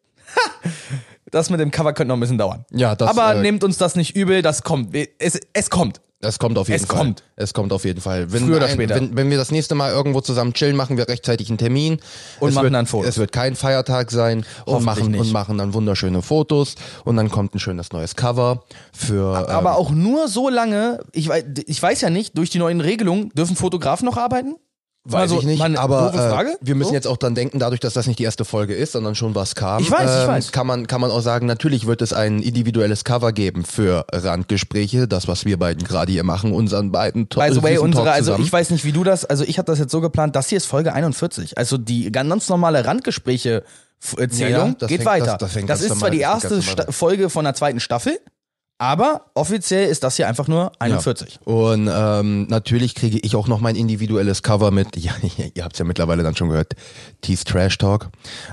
das 1.31 1.49
mit 1.51 1.61
dem 1.61 1.71
Cover 1.71 1.93
könnte 1.93 2.09
noch 2.09 2.17
ein 2.17 2.21
bisschen 2.21 2.39
dauern. 2.39 2.65
Ja, 2.71 2.95
das, 2.95 3.09
Aber 3.09 3.37
äh, 3.37 3.41
nehmt 3.41 3.65
uns 3.65 3.79
das 3.79 3.97
nicht 3.97 4.15
übel, 4.15 4.43
das 4.43 4.63
kommt. 4.63 4.95
Es, 5.19 5.41
es 5.53 5.71
kommt. 5.71 6.01
Es 6.21 6.39
kommt 6.39 6.57
auf 6.57 6.69
jeden 6.69 6.83
Es 6.83 6.87
Fall. 6.89 6.97
kommt. 6.99 7.23
Es 7.37 7.53
kommt 7.53 7.73
auf 7.73 7.85
jeden 7.85 8.01
Fall. 8.01 8.33
Wenn, 8.33 8.45
Früher 8.47 8.57
oder 8.57 8.67
ein- 8.67 8.73
später. 8.73 8.95
Wenn, 8.95 9.15
wenn 9.17 9.29
wir 9.31 9.37
das 9.37 9.51
nächste 9.51 9.75
Mal 9.75 9.93
irgendwo 9.93 10.23
zusammen 10.23 10.55
chillen, 10.55 10.75
machen 10.75 10.97
wir 10.97 11.07
rechtzeitig 11.09 11.49
einen 11.51 11.59
Termin. 11.59 11.99
Und 12.41 12.49
es 12.49 12.55
machen 12.55 12.65
wird, 12.65 12.75
dann 12.75 12.87
Fotos. 12.87 13.09
Es 13.11 13.19
wird 13.19 13.33
kein 13.33 13.55
Feiertag 13.55 14.11
sein 14.11 14.47
und 14.65 14.83
machen, 14.83 15.11
nicht. 15.11 15.21
und 15.21 15.33
machen 15.33 15.59
dann 15.59 15.75
wunderschöne 15.75 16.23
Fotos 16.23 16.75
und 17.05 17.17
dann 17.17 17.31
kommt 17.31 17.55
ein 17.55 17.59
schönes 17.59 17.93
neues 17.93 18.17
Cover 18.17 18.65
für. 18.93 19.47
Aber 19.49 19.71
ähm, 19.71 19.77
auch 19.77 19.91
nur 19.91 20.29
so 20.29 20.49
lange, 20.49 21.01
ich 21.13 21.29
ich 21.67 21.83
weiß 21.83 22.01
ja 22.01 22.09
nicht, 22.11 22.37
durch 22.39 22.49
die 22.49 22.59
neuen 22.59 22.81
Regelungen 22.81 23.29
dürfen 23.35 23.55
Fotografen 23.55 24.07
noch 24.07 24.17
arbeiten? 24.17 24.57
Weiß 25.09 25.21
Also, 25.23 25.39
ich 25.39 25.47
nicht, 25.47 25.63
eine 25.63 25.79
aber? 25.79 26.13
Äh, 26.15 26.57
wir 26.61 26.75
müssen 26.75 26.89
So? 26.89 26.95
jetzt 26.95 27.07
auch 27.07 27.17
dann 27.17 27.35
denken, 27.37 27.59
dadurch, 27.61 27.79
dass 27.81 27.95
das 27.95 28.07
nicht 28.09 28.19
die 28.19 28.25
erste 28.25 28.45
Folge 28.45 28.75
ist, 28.75 28.93
sondern 28.93 29.15
schon 29.15 29.35
was 29.37 29.55
kam. 29.55 29.81
Ich 29.83 29.91
weiß, 29.91 30.11
ich 30.17 30.23
ähm, 30.23 30.29
weiß. 30.29 30.53
Kann 30.53 30.67
man, 30.67 30.87
kann 30.89 31.01
man 31.01 31.11
auch 31.13 31.21
sagen, 31.21 31.47
natürlich 31.47 31.87
wird 31.87 32.03
es 32.03 32.13
ein 32.13 32.43
individuelles 32.43 33.05
Cover 33.05 33.33
geben 33.33 33.65
für 33.65 34.05
Randgespräche, 34.13 35.09
das, 35.09 35.29
was 35.29 35.45
wir 35.45 35.59
beiden 35.59 35.85
gerade 35.85 36.13
hier 36.13 36.25
machen, 36.25 36.53
unseren 36.53 36.91
beiden 36.93 37.27
By 37.29 37.49
the 37.53 37.63
way, 37.63 37.79
unsere, 37.79 38.11
also 38.11 38.37
ich 38.39 38.53
weiß 38.53 38.71
nicht, 38.71 38.85
wie 38.85 38.93
du 38.93 39.05
das, 39.05 39.25
also 39.25 39.45
ich 39.45 39.59
habe 39.59 39.67
das 39.67 39.79
jetzt 39.79 39.91
so 39.93 40.01
geplant, 40.01 40.37
das 40.37 40.49
hier 40.49 40.59
ist 40.59 40.67
Folge 40.67 40.93
41. 40.93 41.57
Also 41.59 41.79
die 41.79 42.11
ganz 42.13 42.49
normale 42.49 42.85
Randgespräche 42.85 43.63
äh, 44.19 44.29
Zählung 44.29 44.51
Ja, 44.53 44.67
ja, 44.67 44.75
das 44.79 44.89
geht 44.89 45.03
fängt- 45.03 45.07
weiter. 45.07 45.37
das- 45.39 45.55
das 45.55 45.67
ganz 45.67 45.81
ist 45.83 45.99
zwar 45.99 46.11
die 46.11 46.21
das 46.21 46.45
erste 46.45 46.93
Folge 46.93 47.31
von 47.31 47.45
der 47.45 47.55
zweiten 47.55 47.81
Staffel, 47.81 48.19
aber 48.79 49.27
offiziell 49.35 49.89
ist 49.89 50.05
das 50.05 50.17
hier 50.17 50.29
einfach 50.29 50.49
nur 50.49 50.73
41. 50.81 51.41
Und 51.45 51.91
ähm, 51.91 52.47
natürlich 52.49 52.95
kriege 52.95 53.19
ich 53.19 53.35
auch 53.35 53.49
noch 53.49 53.61
mein 53.61 53.75
individuelles 53.75 54.43
Cover 54.43 54.71
mit, 54.71 54.97
ja, 55.03 55.13
ihr 55.55 55.65
habt 55.65 55.75
es 55.75 55.79
ja 55.79 55.85
mittlerweile 55.85 56.23
dann 56.23 56.37
schon 56.37 56.51
gehört, 56.51 56.75
Teeth 57.23 57.47
Trash 57.47 57.79
Talk. 57.79 58.11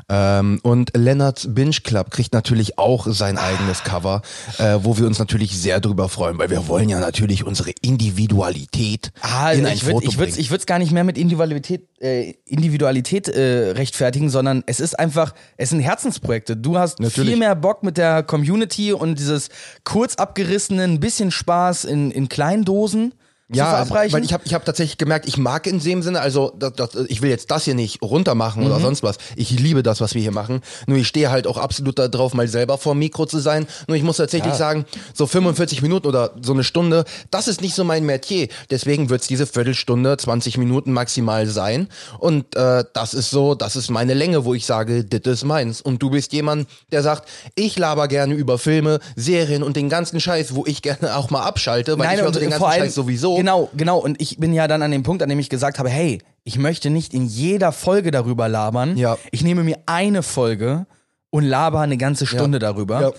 Ähm, 0.08 0.60
und 0.64 0.96
Lennarts 0.96 1.54
Binge 1.54 1.75
Club 1.84 2.12
kriegt 2.12 2.34
natürlich 2.34 2.78
auch 2.78 3.08
sein 3.08 3.38
eigenes 3.38 3.84
Cover, 3.84 4.22
äh, 4.60 4.80
wo 4.81 4.98
wir 4.98 5.08
uns 5.08 5.20
natürlich 5.20 5.60
sehr 5.60 5.81
drüber 5.81 6.08
freuen, 6.08 6.38
weil 6.38 6.50
wir 6.50 6.68
wollen 6.68 6.88
ja 6.88 7.00
natürlich 7.00 7.44
unsere 7.44 7.72
Individualität 7.81 9.12
Ah, 9.22 9.52
in 9.52 9.66
ein 9.66 9.74
ich 9.74 9.84
würde 9.84 9.96
Foto 9.96 10.10
ich 10.10 10.18
würd's, 10.18 10.38
ich 10.38 10.52
würd's 10.52 10.66
gar 10.66 10.80
nicht 10.80 10.92
mehr 10.92 11.04
mit 11.04 11.18
Individualität, 11.18 11.88
äh, 12.02 12.34
Individualität 12.46 13.28
äh, 13.28 13.72
rechtfertigen, 13.72 14.30
sondern 14.30 14.64
es 14.68 14.80
ist 14.80 14.98
einfach, 14.98 15.34
es 15.58 15.72
sind 15.72 15.81
Herzensprojekte. 15.81 16.56
Du 16.56 16.78
hast 16.78 17.00
Natürlich. 17.00 17.31
viel 17.31 17.40
mehr 17.40 17.56
Bock 17.56 17.84
mit 17.84 17.98
der 17.98 18.24
Community 18.24 18.94
und 18.94 19.20
dieses 19.20 19.50
kurz 19.84 20.12
abgerissenen, 20.19 21.00
bisschen 21.00 21.31
Spaß 21.31 21.86
in, 21.86 22.12
in 22.12 22.30
kleinen 22.30 22.65
Dosen 22.65 23.13
Ja, 23.50 23.88
weil 23.90 24.24
ich 24.24 24.34
habe 24.34 24.44
ich 24.45 24.54
hab 24.54 24.63
tatsächlich 24.66 24.98
gemerkt, 24.98 25.28
ich 25.28 25.38
mag 25.38 25.68
in 25.68 25.80
dem 25.80 26.01
Sinne, 26.01 26.22
also 26.22 26.54
das, 26.57 26.74
das, 26.74 26.90
ich 27.10 27.22
will 27.22 27.30
jetzt 27.30 27.51
das 27.51 27.66
hier 27.66 27.75
nicht 27.75 28.01
runtermachen 28.01 28.62
Mhm. 28.63 28.68
oder 28.68 28.80
sonst 28.80 29.04
was. 29.04 29.18
Ich 29.36 29.51
liebe 29.51 29.84
das, 29.84 30.00
was 30.01 30.13
wir 30.16 30.22
hier 30.22 30.31
machen. 30.31 30.62
Nur 30.88 30.98
ich 30.98 31.07
stehe 31.07 31.30
halt 31.30 31.45
auch 31.45 31.57
absolut 31.57 32.00
darauf, 32.00 32.34
mal 32.34 32.48
selber 32.48 32.78
vor 32.78 32.94
dem 32.94 33.00
Mikro 33.00 33.25
zu 33.25 33.40
sein. 33.40 33.68
Nur 33.88 33.98
ich 33.98 34.04
muss 34.04 34.18
tatsächlich 34.18 34.54
Ja. 34.54 34.57
sagen, 34.57 34.86
so 35.13 35.28
45 35.28 35.81
Minuten 35.81 36.07
oder 36.07 36.31
so 36.42 36.54
eine 36.54 36.63
Stunde, 36.63 37.04
das 37.31 37.48
ist 37.50 37.62
nicht 37.62 37.75
so 37.75 37.84
mein 37.84 38.06
Metier. 38.06 38.48
Deswegen 38.72 39.10
wird's 39.10 39.28
diese 39.28 39.46
Viertelstunde, 39.46 40.16
20 40.18 40.57
Minuten 40.57 40.94
maximal 40.94 41.46
sein. 41.46 41.89
Und 42.20 42.56
äh, 42.56 42.86
das 42.94 43.13
ist 43.13 43.29
so, 43.29 43.56
das 43.56 43.75
ist 43.75 43.89
meine 43.91 44.13
Länge, 44.13 44.46
wo 44.46 44.53
ich 44.53 44.65
sage, 44.65 45.03
das 45.03 45.22
ist 45.34 45.44
meins. 45.44 45.82
Und 45.82 46.01
du 46.01 46.10
bist 46.10 46.32
jemand, 46.34 46.67
der 46.91 47.03
sagt, 47.03 47.27
ich 47.56 47.77
laber 47.77 48.08
gerne 48.08 48.34
über 48.36 48.58
Filme, 48.58 49.00
Serien 49.17 49.63
und 49.63 49.75
den 49.75 49.89
ganzen 49.89 50.20
Scheiß, 50.22 50.56
wo 50.56 50.65
ich 50.65 50.82
gerne 50.82 51.15
auch 51.17 51.29
mal 51.29 51.44
abschalte, 51.44 52.00
weil 52.00 52.15
ich 52.15 52.22
höre 52.22 52.32
den 52.32 52.50
ganzen 52.50 52.65
Scheiß 52.65 52.96
sowieso. 52.96 53.33
Genau, 53.38 53.70
genau. 53.75 54.00
Und 54.00 54.22
ich 54.22 54.38
bin 54.38 54.54
ja 54.54 54.68
dann 54.68 54.82
an 54.82 54.92
dem 54.92 55.04
Punkt, 55.04 55.22
an 55.24 55.30
dem 55.30 55.40
ich 55.40 55.50
gesagt 55.50 55.80
habe, 55.80 55.90
hey, 55.90 56.20
ich 56.44 56.58
möchte 56.58 56.90
nicht 56.90 57.13
in 57.13 57.25
jeder 57.25 57.72
Folge 57.72 58.12
darüber 58.12 58.48
labern. 58.48 58.98
Ja. 58.98 59.18
Ich 59.32 59.44
nehme 59.44 59.63
mir 59.63 59.80
eine 59.86 60.24
Folge 60.24 60.86
und 61.30 61.44
laber 61.44 61.82
eine 61.82 61.98
ganze 61.98 62.25
Stunde 62.25 62.60
darüber. 62.60 63.02
Ja. 63.02 63.12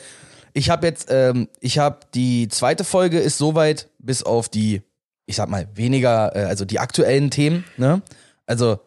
Ich 0.52 0.70
habe 0.70 0.86
jetzt, 0.86 1.08
ähm, 1.10 1.48
ich 1.60 1.78
habe 1.78 1.98
die 2.14 2.48
zweite 2.48 2.84
Folge 2.84 3.18
ist 3.18 3.38
soweit 3.38 3.88
bis 3.98 4.22
auf 4.22 4.48
die, 4.48 4.82
ich 5.26 5.36
sag 5.36 5.48
mal, 5.48 5.68
weniger, 5.74 6.34
äh, 6.36 6.44
also 6.44 6.64
die 6.64 6.78
aktuellen 6.78 7.30
Themen, 7.30 7.64
ne? 7.76 8.02
Also 8.46 8.78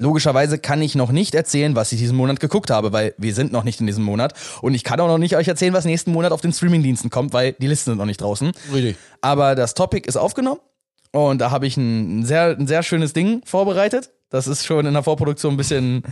logischerweise 0.00 0.58
kann 0.58 0.82
ich 0.82 0.94
noch 0.94 1.12
nicht 1.12 1.34
erzählen, 1.34 1.76
was 1.76 1.92
ich 1.92 1.98
diesen 1.98 2.16
Monat 2.16 2.40
geguckt 2.40 2.70
habe, 2.70 2.92
weil 2.92 3.14
wir 3.18 3.34
sind 3.34 3.52
noch 3.52 3.64
nicht 3.64 3.80
in 3.80 3.86
diesem 3.86 4.02
Monat. 4.02 4.34
Und 4.62 4.74
ich 4.74 4.82
kann 4.82 4.98
auch 5.00 5.08
noch 5.08 5.18
nicht 5.18 5.36
euch 5.36 5.46
erzählen, 5.46 5.72
was 5.72 5.84
nächsten 5.84 6.10
Monat 6.12 6.32
auf 6.32 6.40
den 6.40 6.52
Streamingdiensten 6.52 7.10
kommt, 7.10 7.32
weil 7.32 7.52
die 7.52 7.66
Listen 7.66 7.90
sind 7.90 7.98
noch 7.98 8.06
nicht 8.06 8.20
draußen. 8.20 8.52
Richtig. 8.72 8.96
Aber 9.20 9.54
das 9.54 9.74
Topic 9.74 10.08
ist 10.08 10.16
aufgenommen 10.16 10.60
und 11.12 11.40
da 11.40 11.50
habe 11.50 11.66
ich 11.66 11.76
ein 11.76 12.24
sehr, 12.24 12.56
ein 12.58 12.66
sehr 12.66 12.82
schönes 12.82 13.12
Ding 13.12 13.42
vorbereitet. 13.44 14.10
Das 14.30 14.46
ist 14.46 14.64
schon 14.64 14.86
in 14.86 14.92
der 14.92 15.02
Vorproduktion 15.02 15.54
ein 15.54 15.56
bisschen, 15.56 16.04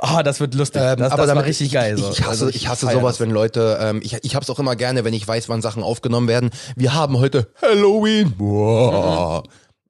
ah, 0.00 0.24
das 0.24 0.40
wird 0.40 0.54
lustig. 0.56 0.82
Ähm, 0.82 0.98
das, 0.98 1.12
aber 1.12 1.26
das 1.26 1.36
war 1.36 1.44
richtig 1.44 1.68
ich, 1.68 1.72
geil. 1.72 1.96
So. 1.96 2.10
Ich 2.10 2.20
hasse, 2.22 2.30
Also 2.30 2.48
ich 2.48 2.66
hasse 2.66 2.90
sowas, 2.90 3.18
das. 3.18 3.20
wenn 3.20 3.30
Leute, 3.30 3.78
ähm, 3.80 4.00
ich, 4.02 4.16
ich 4.22 4.34
hab's 4.34 4.50
auch 4.50 4.58
immer 4.58 4.74
gerne, 4.74 5.04
wenn 5.04 5.14
ich 5.14 5.26
weiß, 5.26 5.48
wann 5.48 5.62
Sachen 5.62 5.84
aufgenommen 5.84 6.26
werden. 6.26 6.50
Wir 6.74 6.94
haben 6.94 7.18
heute 7.18 7.52
Halloween. 7.62 8.34
Boah. 8.36 9.44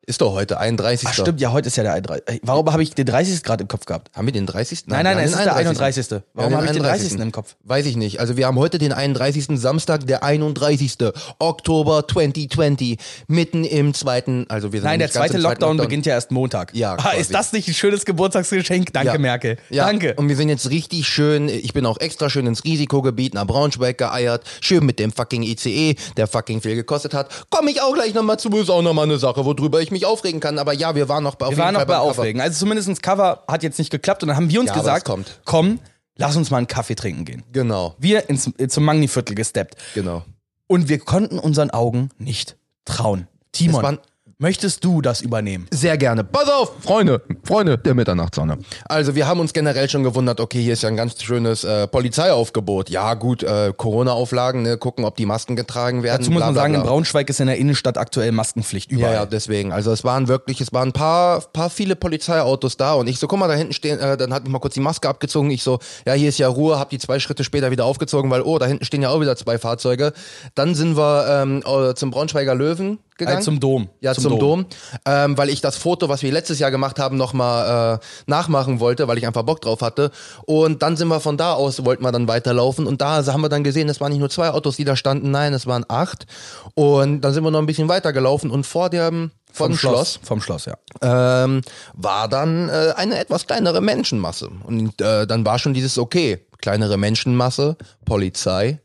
Ist 0.06 0.22
doch 0.22 0.32
heute 0.32 0.58
31. 0.58 1.08
Ach, 1.08 1.14
stimmt, 1.14 1.40
ja, 1.42 1.52
heute 1.52 1.68
ist 1.68 1.76
ja 1.76 1.82
der 1.82 1.92
31. 1.92 2.40
Warum 2.42 2.72
habe 2.72 2.82
ich 2.82 2.94
den 2.94 3.04
30. 3.04 3.42
gerade 3.42 3.62
im 3.62 3.68
Kopf 3.68 3.84
gehabt? 3.84 4.10
Haben 4.16 4.26
wir 4.26 4.32
den 4.32 4.46
30.? 4.46 4.84
Nein, 4.86 5.04
nein, 5.04 5.18
wir 5.18 5.24
es 5.24 5.32
ist 5.32 5.44
der 5.44 5.54
31. 5.54 6.10
Wir 6.10 6.22
Warum 6.32 6.56
habe 6.56 6.64
ich 6.66 6.72
den 6.72 6.82
30. 6.82 7.12
im 7.20 7.32
Kopf? 7.32 7.54
Weiß 7.64 7.84
ich 7.84 7.96
nicht. 7.96 8.18
Also 8.18 8.36
wir 8.38 8.46
haben 8.46 8.58
heute 8.58 8.78
den 8.78 8.92
31. 8.94 9.60
Samstag, 9.60 10.06
der 10.06 10.24
31. 10.24 10.96
Oktober 11.38 12.08
2020, 12.08 12.96
mitten 13.28 13.62
im 13.64 13.92
zweiten, 13.92 14.46
also 14.48 14.72
wir 14.72 14.80
sind 14.80 14.88
Nein, 14.88 15.00
der 15.00 15.10
zweite 15.10 15.32
zweiten 15.34 15.42
Lockdown, 15.42 15.76
beginnt 15.76 16.06
ja 16.06 16.14
erst 16.14 16.30
Montag. 16.30 16.74
Ja, 16.74 16.96
Ah, 16.98 17.10
ist 17.10 17.34
das 17.34 17.52
nicht 17.52 17.68
ein 17.68 17.74
schönes 17.74 18.06
Geburtstagsgeschenk? 18.06 18.92
Danke, 18.94 19.12
Ja. 19.12 19.18
Merkel. 19.18 19.58
Ja, 19.68 19.84
Danke. 19.84 20.14
Und 20.14 20.28
wir 20.30 20.36
sind 20.36 20.48
jetzt 20.48 20.70
richtig 20.70 21.06
schön, 21.06 21.48
ich 21.50 21.74
bin 21.74 21.84
auch 21.84 21.98
extra 21.98 22.30
schön 22.30 22.46
ins 22.46 22.64
Risikogebiet 22.64 23.34
nach 23.34 23.46
Braunschweig 23.46 23.98
geeiert, 23.98 24.44
schön 24.62 24.84
mit 24.86 24.98
dem 24.98 25.12
fucking 25.12 25.42
ICE, 25.42 25.94
der 26.16 26.26
fucking 26.26 26.62
viel 26.62 26.74
gekostet 26.74 27.12
hat. 27.12 27.28
Komme 27.50 27.70
ich 27.70 27.82
auch 27.82 27.92
gleich 27.92 28.14
nochmal 28.14 28.38
zu, 28.38 28.48
ist 28.56 28.70
auch 28.70 28.82
nochmal 28.82 29.04
eine 29.04 29.18
Sache, 29.18 29.44
worüber 29.44 29.80
ich 29.80 29.89
ich 29.94 30.00
mich 30.00 30.06
aufregen 30.06 30.40
kann, 30.40 30.58
aber 30.58 30.72
ja, 30.72 30.94
wir 30.94 31.08
waren 31.08 31.22
noch 31.24 31.34
bei 31.34 31.46
auf 31.46 31.52
Wir 31.52 31.58
waren 31.58 31.74
noch 31.74 31.80
bei 31.80 31.86
beim 31.86 31.98
Cover. 31.98 32.10
Aufregen. 32.10 32.40
Also 32.40 32.58
zumindest 32.58 32.88
das 32.88 33.00
Cover 33.02 33.44
hat 33.48 33.62
jetzt 33.62 33.78
nicht 33.78 33.90
geklappt 33.90 34.22
und 34.22 34.28
dann 34.28 34.36
haben 34.36 34.50
wir 34.50 34.60
uns 34.60 34.70
Ja, 34.70 34.74
gesagt, 34.76 34.98
es 34.98 35.04
kommt. 35.04 35.40
komm, 35.44 35.78
lass 36.16 36.36
uns 36.36 36.50
mal 36.50 36.58
einen 36.58 36.66
Kaffee 36.66 36.94
trinken 36.94 37.24
gehen. 37.24 37.42
Genau, 37.52 37.94
Wir 37.98 38.28
ins, 38.28 38.50
zum 38.68 38.84
Magni-Viertel 38.84 39.34
gesteppt. 39.34 39.76
genau. 39.94 40.24
Und 40.66 40.88
wir 40.88 40.98
konnten 41.00 41.38
unseren 41.38 41.70
Augen 41.70 42.10
nicht 42.18 42.56
trauen. 42.84 43.26
Timon, 43.52 43.76
Es 43.76 43.82
waren- 43.82 43.98
möchtest 44.40 44.84
du 44.84 45.00
das 45.00 45.20
übernehmen? 45.20 45.66
Sehr 45.70 45.96
gerne. 45.96 46.24
Pass 46.24 46.48
auf, 46.48 46.72
Freunde, 46.80 47.22
Freunde 47.44 47.78
der 47.78 47.94
Mitternachtssonne. 47.94 48.58
Also 48.86 49.14
wir 49.14 49.28
haben 49.28 49.38
uns 49.38 49.52
generell 49.52 49.88
schon 49.88 50.02
gewundert, 50.02 50.40
okay, 50.40 50.60
hier 50.60 50.72
ist 50.72 50.82
ja 50.82 50.88
ein 50.88 50.96
ganz 50.96 51.22
schönes 51.22 51.62
äh, 51.62 51.86
Polizeiaufgebot. 51.86 52.90
Ja 52.90 53.14
gut, 53.14 53.42
äh, 53.42 53.72
Corona-Auflagen, 53.76 54.62
ne, 54.62 54.78
gucken, 54.78 55.04
ob 55.04 55.16
die 55.16 55.26
Masken 55.26 55.56
getragen 55.56 56.02
werden. 56.02 56.18
Dazu 56.20 56.30
muss 56.30 56.40
bla, 56.40 56.46
man 56.46 56.54
sagen, 56.54 56.72
bla. 56.72 56.82
in 56.82 56.86
Braunschweig 56.86 57.28
ist 57.28 57.40
in 57.40 57.46
der 57.46 57.58
Innenstadt 57.58 57.98
aktuell 57.98 58.32
Maskenpflicht 58.32 58.90
Ja, 58.90 58.98
überall. 58.98 59.14
ja, 59.14 59.26
deswegen. 59.26 59.72
Also 59.72 59.92
es 59.92 60.02
waren 60.04 60.26
wirklich, 60.28 60.60
es 60.60 60.72
waren 60.72 60.88
ein 60.88 60.92
paar, 60.92 61.40
paar 61.52 61.70
viele 61.70 61.94
Polizeiautos 61.94 62.76
da 62.76 62.94
und 62.94 63.08
ich 63.08 63.18
so, 63.18 63.28
guck 63.28 63.38
mal, 63.38 63.48
da 63.48 63.54
hinten 63.54 63.74
stehen, 63.74 63.98
äh, 64.00 64.16
dann 64.16 64.32
hat 64.32 64.44
ich 64.44 64.50
mal 64.50 64.58
kurz 64.58 64.74
die 64.74 64.80
Maske 64.80 65.08
abgezogen. 65.08 65.50
Ich 65.50 65.62
so, 65.62 65.78
ja, 66.06 66.14
hier 66.14 66.30
ist 66.30 66.38
ja 66.38 66.48
Ruhe, 66.48 66.78
hab 66.78 66.90
die 66.90 66.98
zwei 66.98 67.20
Schritte 67.20 67.44
später 67.44 67.70
wieder 67.70 67.84
aufgezogen, 67.84 68.30
weil, 68.30 68.42
oh, 68.42 68.58
da 68.58 68.66
hinten 68.66 68.84
stehen 68.84 69.02
ja 69.02 69.10
auch 69.10 69.20
wieder 69.20 69.36
zwei 69.36 69.58
Fahrzeuge. 69.58 70.12
Dann 70.54 70.74
sind 70.74 70.96
wir 70.96 71.26
ähm, 71.28 71.62
äh, 71.66 71.94
zum 71.94 72.10
Braunschweiger 72.10 72.54
Löwen 72.54 72.98
gegangen. 73.20 73.38
Äh, 73.38 73.42
zum 73.42 73.60
Dom. 73.60 73.88
Ja, 74.00 74.14
zum, 74.14 74.38
Dom, 74.38 74.66
ähm, 75.06 75.38
weil 75.38 75.48
ich 75.48 75.60
das 75.60 75.76
Foto, 75.76 76.08
was 76.08 76.22
wir 76.22 76.32
letztes 76.32 76.58
Jahr 76.58 76.72
gemacht 76.72 76.98
haben, 76.98 77.16
nochmal 77.16 78.00
äh, 78.00 78.04
nachmachen 78.26 78.80
wollte, 78.80 79.06
weil 79.06 79.18
ich 79.18 79.26
einfach 79.26 79.42
Bock 79.42 79.60
drauf 79.60 79.80
hatte. 79.80 80.10
Und 80.46 80.82
dann 80.82 80.96
sind 80.96 81.08
wir 81.08 81.20
von 81.20 81.36
da 81.36 81.52
aus, 81.52 81.84
wollten 81.84 82.02
wir 82.02 82.12
dann 82.12 82.26
weiterlaufen 82.26 82.86
und 82.86 83.00
da 83.00 83.24
haben 83.24 83.42
wir 83.42 83.48
dann 83.48 83.62
gesehen, 83.62 83.88
es 83.88 84.00
waren 84.00 84.10
nicht 84.10 84.20
nur 84.20 84.30
zwei 84.30 84.50
Autos, 84.50 84.76
die 84.76 84.84
da 84.84 84.96
standen, 84.96 85.30
nein, 85.30 85.54
es 85.54 85.66
waren 85.66 85.84
acht. 85.88 86.26
Und 86.74 87.20
dann 87.20 87.32
sind 87.32 87.44
wir 87.44 87.50
noch 87.50 87.60
ein 87.60 87.66
bisschen 87.66 87.88
weiter 87.88 88.12
gelaufen 88.12 88.50
und 88.50 88.66
vor 88.66 88.90
dem 88.90 89.30
vom 89.52 89.76
Schloss, 89.76 90.20
Vom 90.22 90.40
Schloss, 90.40 90.66
ja. 90.66 90.74
ähm, 91.02 91.62
war 91.94 92.28
dann 92.28 92.68
äh, 92.68 92.92
eine 92.96 93.18
etwas 93.18 93.46
kleinere 93.46 93.80
Menschenmasse. 93.80 94.48
Und 94.64 95.00
äh, 95.00 95.26
dann 95.26 95.44
war 95.44 95.58
schon 95.58 95.74
dieses, 95.74 95.98
okay, 95.98 96.46
kleinere 96.60 96.96
Menschenmasse, 96.96 97.76
Polizei. 98.04 98.80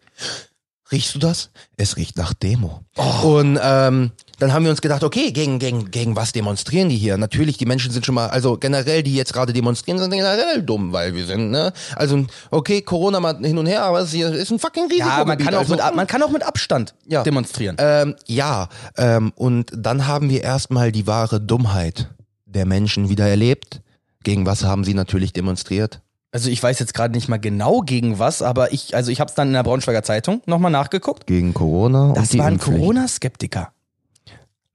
Riechst 0.91 1.15
du 1.15 1.19
das? 1.19 1.49
Es 1.77 1.97
riecht 1.97 2.17
nach 2.17 2.33
Demo. 2.33 2.81
Und 3.23 3.59
ähm, 3.61 4.11
dann 4.39 4.53
haben 4.53 4.63
wir 4.63 4.71
uns 4.71 4.81
gedacht, 4.81 5.03
okay, 5.03 5.31
gegen, 5.31 5.59
gegen, 5.59 5.91
gegen 5.91 6.15
was 6.15 6.31
demonstrieren 6.31 6.89
die 6.89 6.97
hier? 6.97 7.17
Natürlich, 7.17 7.57
die 7.57 7.65
Menschen 7.65 7.91
sind 7.91 8.05
schon 8.05 8.15
mal, 8.15 8.27
also 8.27 8.57
generell, 8.57 9.03
die 9.03 9.15
jetzt 9.15 9.33
gerade 9.33 9.53
demonstrieren, 9.53 9.99
sind 9.99 10.11
generell 10.11 10.61
dumm, 10.61 10.91
weil 10.93 11.13
wir 11.15 11.25
sind, 11.25 11.51
ne? 11.51 11.71
Also, 11.95 12.25
okay, 12.51 12.81
Corona 12.81 13.19
mal 13.19 13.37
hin 13.37 13.57
und 13.57 13.65
her, 13.65 13.83
aber 13.83 14.01
es 14.01 14.13
ist 14.13 14.51
ein 14.51 14.59
fucking 14.59 14.85
Risiko. 14.87 15.07
Ja, 15.07 15.25
man 15.25 15.37
kann, 15.37 15.55
auch 15.55 15.67
mit, 15.67 15.79
Ab- 15.81 15.95
man 15.95 16.07
kann 16.07 16.21
auch 16.23 16.31
mit 16.31 16.43
Abstand 16.43 16.95
Ja. 17.07 17.23
demonstrieren. 17.23 17.75
Ähm, 17.79 18.15
ja, 18.27 18.67
ähm, 18.97 19.31
und 19.35 19.71
dann 19.75 20.07
haben 20.07 20.29
wir 20.29 20.43
erstmal 20.43 20.91
die 20.91 21.07
wahre 21.07 21.39
Dummheit 21.41 22.09
der 22.45 22.65
Menschen 22.65 23.09
wieder 23.09 23.27
erlebt. 23.27 23.81
Gegen 24.23 24.45
was 24.45 24.63
haben 24.63 24.83
sie 24.83 24.93
natürlich 24.93 25.33
demonstriert? 25.33 26.01
Also 26.31 26.49
ich 26.49 26.61
weiß 26.61 26.79
jetzt 26.79 26.93
gerade 26.93 27.13
nicht 27.13 27.29
mal 27.29 27.37
genau 27.37 27.79
gegen 27.81 28.19
was, 28.19 28.41
aber 28.41 28.73
ich, 28.73 28.93
also 28.95 29.09
ich 29.11 29.21
habe 29.21 29.29
es 29.29 29.35
dann 29.35 29.47
in 29.47 29.53
der 29.53 29.63
Braunschweiger 29.63 30.03
Zeitung 30.03 30.41
nochmal 30.45 30.71
nachgeguckt. 30.71 31.27
Gegen 31.27 31.53
Corona 31.53 32.07
und 32.09 32.17
Das 32.17 32.29
die 32.29 32.39
waren. 32.39 32.57
Corona-Skeptiker. 32.59 33.71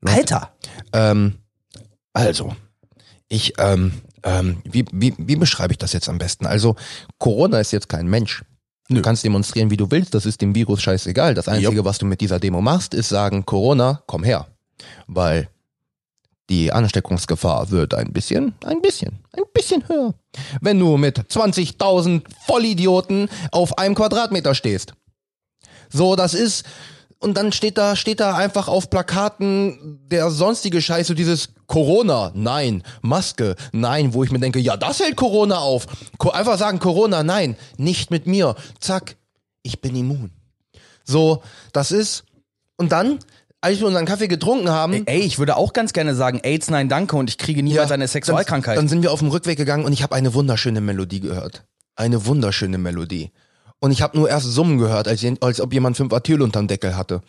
Alter. 0.05 0.53
Ähm, 0.93 1.39
also, 2.13 2.55
ich, 3.29 3.55
ähm, 3.59 3.93
ähm, 4.23 4.63
wie, 4.65 4.85
wie, 4.93 5.15
wie 5.19 5.37
beschreibe 5.37 5.73
ich 5.73 5.79
das 5.79 5.93
jetzt 5.93 6.09
am 6.09 6.19
besten? 6.19 6.47
Also, 6.47 6.77
Corona 7.19 7.61
ist 7.61 7.73
jetzt 7.73 7.89
kein 7.89 8.07
Mensch. 8.07 8.43
Du 8.89 8.97
Nö. 8.97 9.03
kannst 9.03 9.25
demonstrieren, 9.25 9.71
wie 9.71 9.77
du 9.77 9.91
willst, 9.91 10.15
das 10.15 10.27
ist 10.27 10.41
dem 10.41 10.55
Virus 10.55 10.83
scheißegal. 10.83 11.35
Das 11.35 11.47
Einzige, 11.47 11.85
was 11.85 11.99
du 11.99 12.07
mit 12.07 12.21
dieser 12.21 12.41
Demo 12.41 12.61
machst, 12.61 12.93
ist 12.93 13.09
sagen, 13.09 13.47
Corona, 13.47 14.03
komm 14.07 14.25
her. 14.25 14.49
Weil 15.07 15.49
die 16.49 16.73
Ansteckungsgefahr 16.73 17.71
wird 17.71 17.95
ein 17.95 18.13
bisschen, 18.13 18.55
ein 18.65 18.83
bisschen, 18.83 19.21
ein 19.33 19.45
bisschen 19.55 19.89
höher. 19.89 20.15
Wenn 20.61 20.81
du 20.81 20.97
mit 20.97 21.19
20.000 21.19 22.23
Vollidioten 22.47 23.29
auf 23.53 23.79
einem 23.79 23.95
Quadratmeter 23.95 24.57
stehst. 24.57 24.95
So, 25.89 26.17
das 26.17 26.35
ist, 26.35 26.65
und 27.21 27.37
dann 27.37 27.53
steht 27.53 27.79
da, 27.79 27.97
steht 27.97 28.19
da 28.19 28.35
einfach 28.35 28.67
auf 28.67 28.91
Plakaten 28.91 30.01
der 30.11 30.31
sonstige 30.31 30.81
Scheiß, 30.81 31.07
so 31.07 31.15
dieses 31.15 31.51
Corona, 31.67 32.33
nein, 32.35 32.83
Maske, 33.03 33.57
nein, 33.73 34.15
wo 34.15 34.25
ich 34.25 34.33
mir 34.33 34.41
denke, 34.41 34.59
ja, 34.59 34.77
das 34.77 35.01
hält 35.01 35.17
Corona 35.17 35.59
auf. 35.59 35.87
Einfach 36.33 36.59
sagen 36.59 36.79
Corona, 36.79 37.23
nein, 37.23 37.57
nicht 37.77 38.11
mit 38.11 38.27
mir. 38.27 38.57
Zack, 38.81 39.17
ich 39.63 39.81
bin 39.81 39.95
immun. 39.95 40.31
So, 41.05 41.43
das 41.73 41.93
ist, 41.93 42.25
und 42.77 42.91
dann, 42.91 43.19
als 43.61 43.81
wir 43.81 43.87
unseren 43.87 44.07
Kaffee 44.07 44.29
getrunken 44.29 44.71
haben, 44.71 45.07
Ey, 45.07 45.21
ich 45.21 45.39
würde 45.39 45.57
auch 45.57 45.75
ganz 45.75 45.93
gerne 45.93 46.15
sagen, 46.15 46.41
AIDS, 46.43 46.71
nein, 46.71 46.89
danke 46.89 47.17
und 47.17 47.29
ich 47.29 47.37
kriege 47.37 47.63
niemals 47.63 47.93
eine 47.93 48.09
Sexualkrankheit. 48.09 48.79
Dann, 48.79 48.87
dann 48.87 48.89
sind 48.89 49.03
wir 49.03 49.13
auf 49.13 49.19
dem 49.19 49.29
Rückweg 49.29 49.59
gegangen 49.59 49.85
und 49.85 49.93
ich 49.93 50.03
habe 50.03 50.15
eine 50.15 50.33
wunderschöne 50.33 50.81
Melodie 50.81 51.21
gehört. 51.21 51.65
Eine 51.97 52.25
wunderschöne 52.25 52.79
Melodie. 52.79 53.31
Und 53.81 53.91
ich 53.91 54.03
habe 54.03 54.17
nur 54.17 54.29
erst 54.29 54.47
Summen 54.47 54.79
gehört, 54.79 55.09
als, 55.09 55.25
als 55.41 55.61
ob 55.61 55.73
jemand 55.73 55.97
fünf 55.97 56.13
Atyl 56.13 56.43
unterm 56.43 56.69
Deckel 56.69 56.97
hatte. 56.97 57.23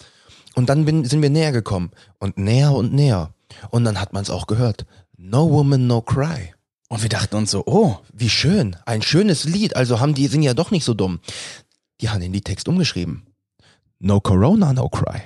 Und 0.53 0.70
dann 0.70 0.86
bin, 0.86 1.05
sind 1.05 1.22
wir 1.22 1.29
näher 1.29 1.51
gekommen. 1.51 1.91
Und 2.20 2.38
näher 2.38 2.74
und 2.74 2.93
näher. 2.93 3.34
Und 3.70 3.86
dann 3.86 4.00
hat 4.00 4.13
man 4.13 4.22
es 4.24 4.29
auch 4.29 4.48
gehört. 4.48 4.86
No 5.17 5.50
woman, 5.50 5.88
no 5.88 6.01
cry. 6.01 6.53
und 6.89 7.01
wir 7.01 7.10
dachten 7.10 7.36
uns 7.38 7.51
so, 7.51 7.63
oh, 7.65 8.00
Wie 8.13 8.29
schön. 8.29 8.75
Ein 8.86 9.01
schönes 9.01 9.46
Lied. 9.46 9.75
Also 9.75 10.00
haben 10.00 10.13
die, 10.13 10.27
sind 10.27 10.43
ja 10.43 10.53
doch 10.53 10.72
nicht 10.72 10.84
so 10.84 10.93
dumm. 10.93 11.20
Die 12.01 12.10
haben 12.10 12.20
den 12.20 12.34
Liedtext 12.34 12.67
umgeschrieben. 12.67 13.24
No 14.00 14.20
corona, 14.20 14.74
no 14.74 14.89
cry. 14.89 15.22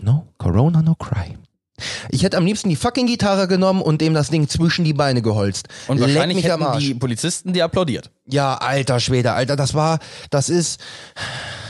No 0.00 0.26
corona, 0.36 0.82
no 0.82 0.94
cry. 0.94 1.38
Ich 2.10 2.22
hätte 2.22 2.36
am 2.36 2.46
liebsten 2.46 2.68
die 2.68 2.76
fucking 2.76 3.06
Gitarre 3.06 3.48
genommen 3.48 3.82
und 3.82 4.00
dem 4.00 4.14
das 4.14 4.30
Ding 4.30 4.48
zwischen 4.48 4.84
die 4.84 4.92
Beine 4.94 5.22
geholzt. 5.22 5.68
und 5.88 5.98
Leck 5.98 6.08
wahrscheinlich 6.08 6.36
mich 6.36 6.52
am 6.52 6.60
hätten 6.60 6.72
Arsch. 6.72 6.84
die 6.84 6.94
Polizisten 6.94 7.52
die 7.52 7.62
applaudiert. 7.62 8.10
Ja, 8.26 8.54
alter 8.56 9.00
Schwede, 9.00 9.32
alter, 9.32 9.56
das 9.56 9.74
war, 9.74 9.98
das 10.30 10.48
ist, 10.48 10.80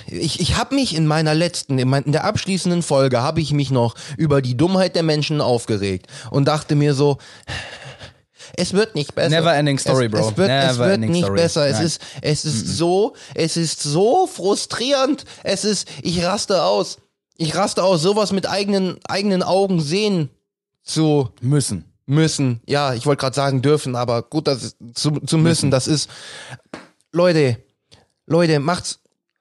ich, 0.06 0.40
ich 0.40 0.56
habe 0.56 0.74
mich 0.74 0.94
in 0.94 1.06
meiner 1.06 1.34
letzten, 1.34 1.78
in, 1.78 1.88
mein, 1.88 2.02
in 2.04 2.12
der 2.12 2.24
abschließenden 2.24 2.82
Folge, 2.82 3.22
habe 3.22 3.40
ich 3.40 3.52
mich 3.52 3.70
noch 3.70 3.94
über 4.16 4.42
die 4.42 4.56
Dummheit 4.56 4.94
der 4.94 5.02
Menschen 5.02 5.40
aufgeregt 5.40 6.06
und 6.30 6.46
dachte 6.46 6.74
mir 6.74 6.94
so, 6.94 7.18
es 8.56 8.72
wird 8.74 8.94
nicht 8.94 9.14
besser. 9.14 9.30
Never 9.30 9.54
ending 9.54 9.78
story, 9.78 10.06
es, 10.06 10.10
bro. 10.10 10.28
Es 10.30 10.36
wird, 10.36 10.50
es 10.50 10.72
Never 10.72 10.78
wird 10.84 10.94
ending 10.94 11.10
nicht 11.12 11.24
story. 11.24 11.40
besser. 11.40 11.66
Es 11.66 11.76
Nein. 11.76 11.86
ist, 11.86 12.02
es 12.20 12.44
ist 12.44 12.68
so, 12.76 13.14
es 13.34 13.56
ist 13.56 13.82
so 13.82 14.26
frustrierend. 14.26 15.24
Es 15.42 15.64
ist, 15.64 15.88
ich 16.02 16.22
raste 16.22 16.62
aus. 16.62 16.98
Ich 17.36 17.54
raste 17.54 17.82
aus, 17.82 18.02
sowas 18.02 18.32
mit 18.32 18.48
eigenen, 18.48 18.98
eigenen 19.08 19.42
Augen 19.42 19.80
sehen 19.80 20.30
zu 20.82 21.30
Müssen. 21.40 21.84
müssen. 22.06 22.60
Ja, 22.66 22.94
ich 22.94 23.06
wollte 23.06 23.20
gerade 23.20 23.34
sagen 23.34 23.62
dürfen, 23.62 23.96
aber 23.96 24.22
gut, 24.22 24.46
das 24.46 24.62
ist, 24.62 24.76
zu, 24.94 25.12
zu 25.20 25.38
müssen, 25.38 25.70
das 25.70 25.86
ist. 25.86 26.10
Leute, 27.12 27.58
Leute, 28.26 28.58
macht's. 28.60 29.00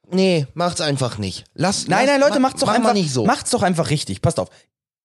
Nee, 0.09 0.45
macht's 0.53 0.81
einfach 0.81 1.17
nicht. 1.17 1.45
Lass. 1.53 1.87
Nein, 1.87 2.05
nein, 2.05 2.19
Leute, 2.19 2.33
mach- 2.39 2.49
macht's 2.49 2.59
doch 2.61 2.67
mach 2.67 2.75
einfach 2.75 2.93
nicht 2.93 3.11
so. 3.11 3.25
Macht's 3.25 3.51
doch 3.51 3.63
einfach 3.63 3.89
richtig. 3.89 4.21
Passt 4.21 4.39
auf. 4.39 4.49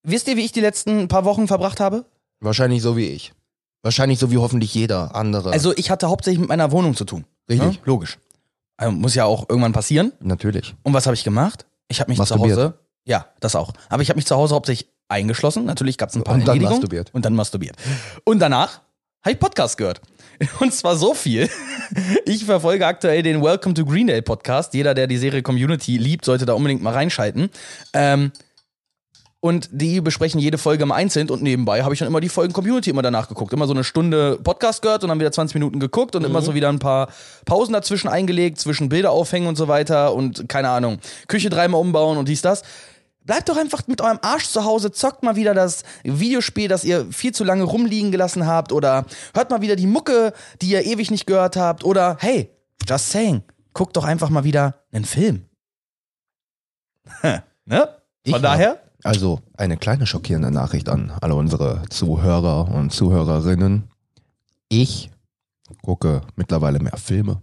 Wisst 0.03 0.27
ihr, 0.29 0.37
wie 0.37 0.45
ich 0.45 0.53
die 0.53 0.61
letzten 0.61 1.09
paar 1.09 1.25
Wochen 1.25 1.47
verbracht 1.49 1.81
habe? 1.81 2.05
Wahrscheinlich 2.41 2.83
so 2.83 2.97
wie 2.97 3.07
ich. 3.09 3.33
Wahrscheinlich 3.83 4.19
so 4.19 4.31
wie 4.31 4.39
hoffentlich 4.39 4.75
jeder 4.75 5.15
andere. 5.15 5.53
Also, 5.53 5.73
ich 5.77 5.91
hatte 5.91 6.09
hauptsächlich 6.09 6.41
mit 6.41 6.49
meiner 6.49 6.73
Wohnung 6.73 6.95
zu 6.97 7.05
tun. 7.05 7.25
Richtig. 7.49 7.75
Ne? 7.75 7.79
Logisch. 7.85 8.19
Also, 8.77 8.93
muss 8.93 9.15
ja 9.15 9.25
auch 9.25 9.49
irgendwann 9.49 9.73
passieren. 9.73 10.13
Natürlich. 10.21 10.75
Und 10.83 10.93
was 10.93 11.07
habe 11.07 11.15
ich 11.15 11.23
gemacht? 11.25 11.67
Ich 11.89 12.01
habe 12.01 12.11
mich 12.11 12.21
zu. 12.23 12.39
Hause. 12.39 12.79
Ja, 13.05 13.27
das 13.41 13.55
auch. 13.55 13.73
Aber 13.89 14.03
ich 14.03 14.09
habe 14.09 14.17
mich 14.17 14.27
zu 14.27 14.37
Hause 14.37 14.55
hauptsächlich 14.55 14.91
eingeschlossen. 15.09 15.65
Natürlich 15.65 15.99
gab 15.99 16.09
es 16.09 16.17
ein 16.17 16.25
paar 16.25 16.35
Und 16.35 16.47
dann 16.47 16.61
masturbiert. 16.61 17.11
Und 17.15 17.25
dann 17.25 17.35
masturbiert. 17.35 17.77
Und 18.25 18.41
danach 18.41 18.81
habe 19.23 19.33
ich 19.33 19.39
Podcast 19.39 19.79
gehört. 19.79 20.01
Und 20.61 20.73
zwar 20.75 20.97
so 20.97 21.15
viel. 21.15 21.49
Ich 22.25 22.45
verfolge 22.45 22.85
aktuell 22.85 23.23
den 23.23 23.41
Welcome 23.41 23.75
to 23.75 23.85
Greendale 23.85 24.23
Podcast. 24.23 24.75
Jeder, 24.75 24.93
der 24.93 25.07
die 25.07 25.19
Serie 25.19 25.43
Community 25.43 25.99
liebt, 25.99 26.25
sollte 26.25 26.45
da 26.45 26.55
unbedingt 26.55 26.83
mal 26.83 26.93
reinschalten. 26.93 27.49
Ähm, 27.93 28.33
und 29.47 29.69
die 29.73 30.01
besprechen 30.01 30.41
jede 30.41 30.59
Folge 30.59 30.83
im 30.83 30.93
Einzelnen 30.93 31.31
und 31.31 31.43
nebenbei 31.43 31.83
habe 31.83 31.95
ich 31.95 32.01
dann 32.01 32.09
immer 32.09 32.21
die 32.21 32.29
Folgen 32.29 32.53
Community 32.53 32.91
immer 32.91 33.03
danach 33.03 33.29
geguckt. 33.29 33.53
Immer 33.53 33.67
so 33.67 33.73
eine 33.73 33.85
Stunde 33.85 34.39
Podcast 34.43 34.83
gehört 34.83 35.03
und 35.03 35.09
dann 35.09 35.19
wieder 35.19 35.33
20 35.33 35.55
Minuten 35.55 35.81
geguckt 35.81 36.15
und 36.17 36.25
immer 36.25 36.43
so 36.43 36.55
wieder 36.55 36.69
ein 36.69 36.79
paar 36.79 37.09
Pausen 37.45 37.73
dazwischen 37.73 38.09
eingelegt, 38.09 38.59
zwischen 38.61 38.89
Bilder 38.89 39.11
aufhängen 39.11 39.47
und 39.47 39.57
so 39.57 39.69
weiter 39.69 40.15
und 40.15 40.49
keine 40.49 40.69
Ahnung, 40.71 40.99
Küche 41.29 41.49
dreimal 41.51 41.81
umbauen 41.81 42.19
und 42.19 42.29
dies, 42.29 42.43
das. 42.43 42.63
Bleibt 43.25 43.49
doch 43.49 43.57
einfach 43.57 43.89
mit 43.89 44.01
eurem 44.01 44.21
Arsch 44.23 44.47
zu 44.47 44.65
Hause, 44.65 44.93
zockt 44.93 45.25
mal 45.25 45.35
wieder 45.35 45.53
das 45.53 45.83
Videospiel, 46.05 46.69
das 46.69 46.85
ihr 46.85 47.07
viel 47.11 47.33
zu 47.33 47.43
lange 47.43 47.65
rumliegen 47.65 48.13
gelassen 48.13 48.47
habt 48.47 48.71
oder 48.71 49.05
hört 49.35 49.51
mal 49.51 49.63
wieder 49.63 49.75
die 49.75 49.89
Mucke, 49.89 50.33
die 50.63 50.69
ihr 50.69 50.85
ewig 50.87 51.11
nicht 51.11 51.27
gehört 51.27 51.57
habt 51.57 51.83
oder 51.83 52.17
hey, 52.21 52.51
just 52.89 53.11
saying, 53.11 53.43
guckt 53.73 53.97
doch 53.97 54.05
einfach 54.05 54.31
mal 54.31 54.45
wieder 54.45 54.85
einen 54.93 55.05
Film. 55.05 55.47
ne? 57.65 57.89
Ich 58.23 58.33
Von 58.33 58.43
hab- 58.43 58.43
daher, 58.43 58.81
Also 59.07 59.39
eine 59.57 59.77
kleine 59.77 60.05
schockierende 60.05 60.51
Nachricht 60.51 60.89
an 60.89 61.13
alle 61.21 61.37
unsere 61.37 61.83
Zuhörer 61.91 62.69
und 62.75 62.93
Zuhörerinnen. 62.93 63.85
Ich 64.69 65.11
gucke 65.83 66.23
mittlerweile 66.35 66.81
mehr 66.81 66.97
Filme. 66.97 67.41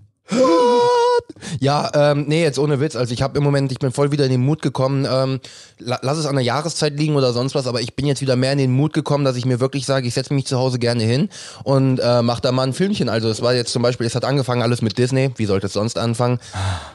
Ja, 1.59 1.89
ähm, 1.93 2.25
nee, 2.27 2.43
jetzt 2.43 2.59
ohne 2.59 2.81
Witz. 2.81 2.97
Also 2.97 3.13
ich 3.13 3.21
habe 3.21 3.37
im 3.37 3.43
Moment, 3.43 3.71
ich 3.71 3.79
bin 3.79 3.91
voll 3.91 4.11
wieder 4.11 4.25
in 4.25 4.31
den 4.31 4.41
Mut 4.41 4.61
gekommen. 4.61 5.07
Ähm, 5.09 5.39
la 5.79 5.99
lass 6.01 6.17
es 6.17 6.25
an 6.25 6.35
der 6.35 6.43
Jahreszeit 6.43 6.97
liegen 6.97 7.15
oder 7.15 7.31
sonst 7.31 7.55
was, 7.55 7.65
aber 7.65 7.79
ich 7.79 7.95
bin 7.95 8.05
jetzt 8.05 8.21
wieder 8.21 8.35
mehr 8.35 8.51
in 8.51 8.57
den 8.57 8.71
Mut 8.71 8.93
gekommen, 8.93 9.23
dass 9.23 9.37
ich 9.37 9.45
mir 9.45 9.59
wirklich 9.59 9.85
sage, 9.85 10.07
ich 10.07 10.13
setze 10.13 10.33
mich 10.33 10.45
zu 10.45 10.57
Hause 10.57 10.79
gerne 10.79 11.03
hin 11.03 11.29
und 11.63 11.99
äh, 11.99 12.21
mach 12.21 12.41
da 12.41 12.51
mal 12.51 12.63
ein 12.63 12.73
Filmchen. 12.73 13.07
Also 13.07 13.29
es 13.29 13.41
war 13.41 13.53
jetzt 13.53 13.71
zum 13.71 13.81
Beispiel, 13.81 14.05
es 14.05 14.15
hat 14.15 14.25
angefangen 14.25 14.61
alles 14.61 14.81
mit 14.81 14.97
Disney. 14.97 15.31
Wie 15.37 15.45
sollte 15.45 15.67
es 15.67 15.73
sonst 15.73 15.97
anfangen? 15.97 16.39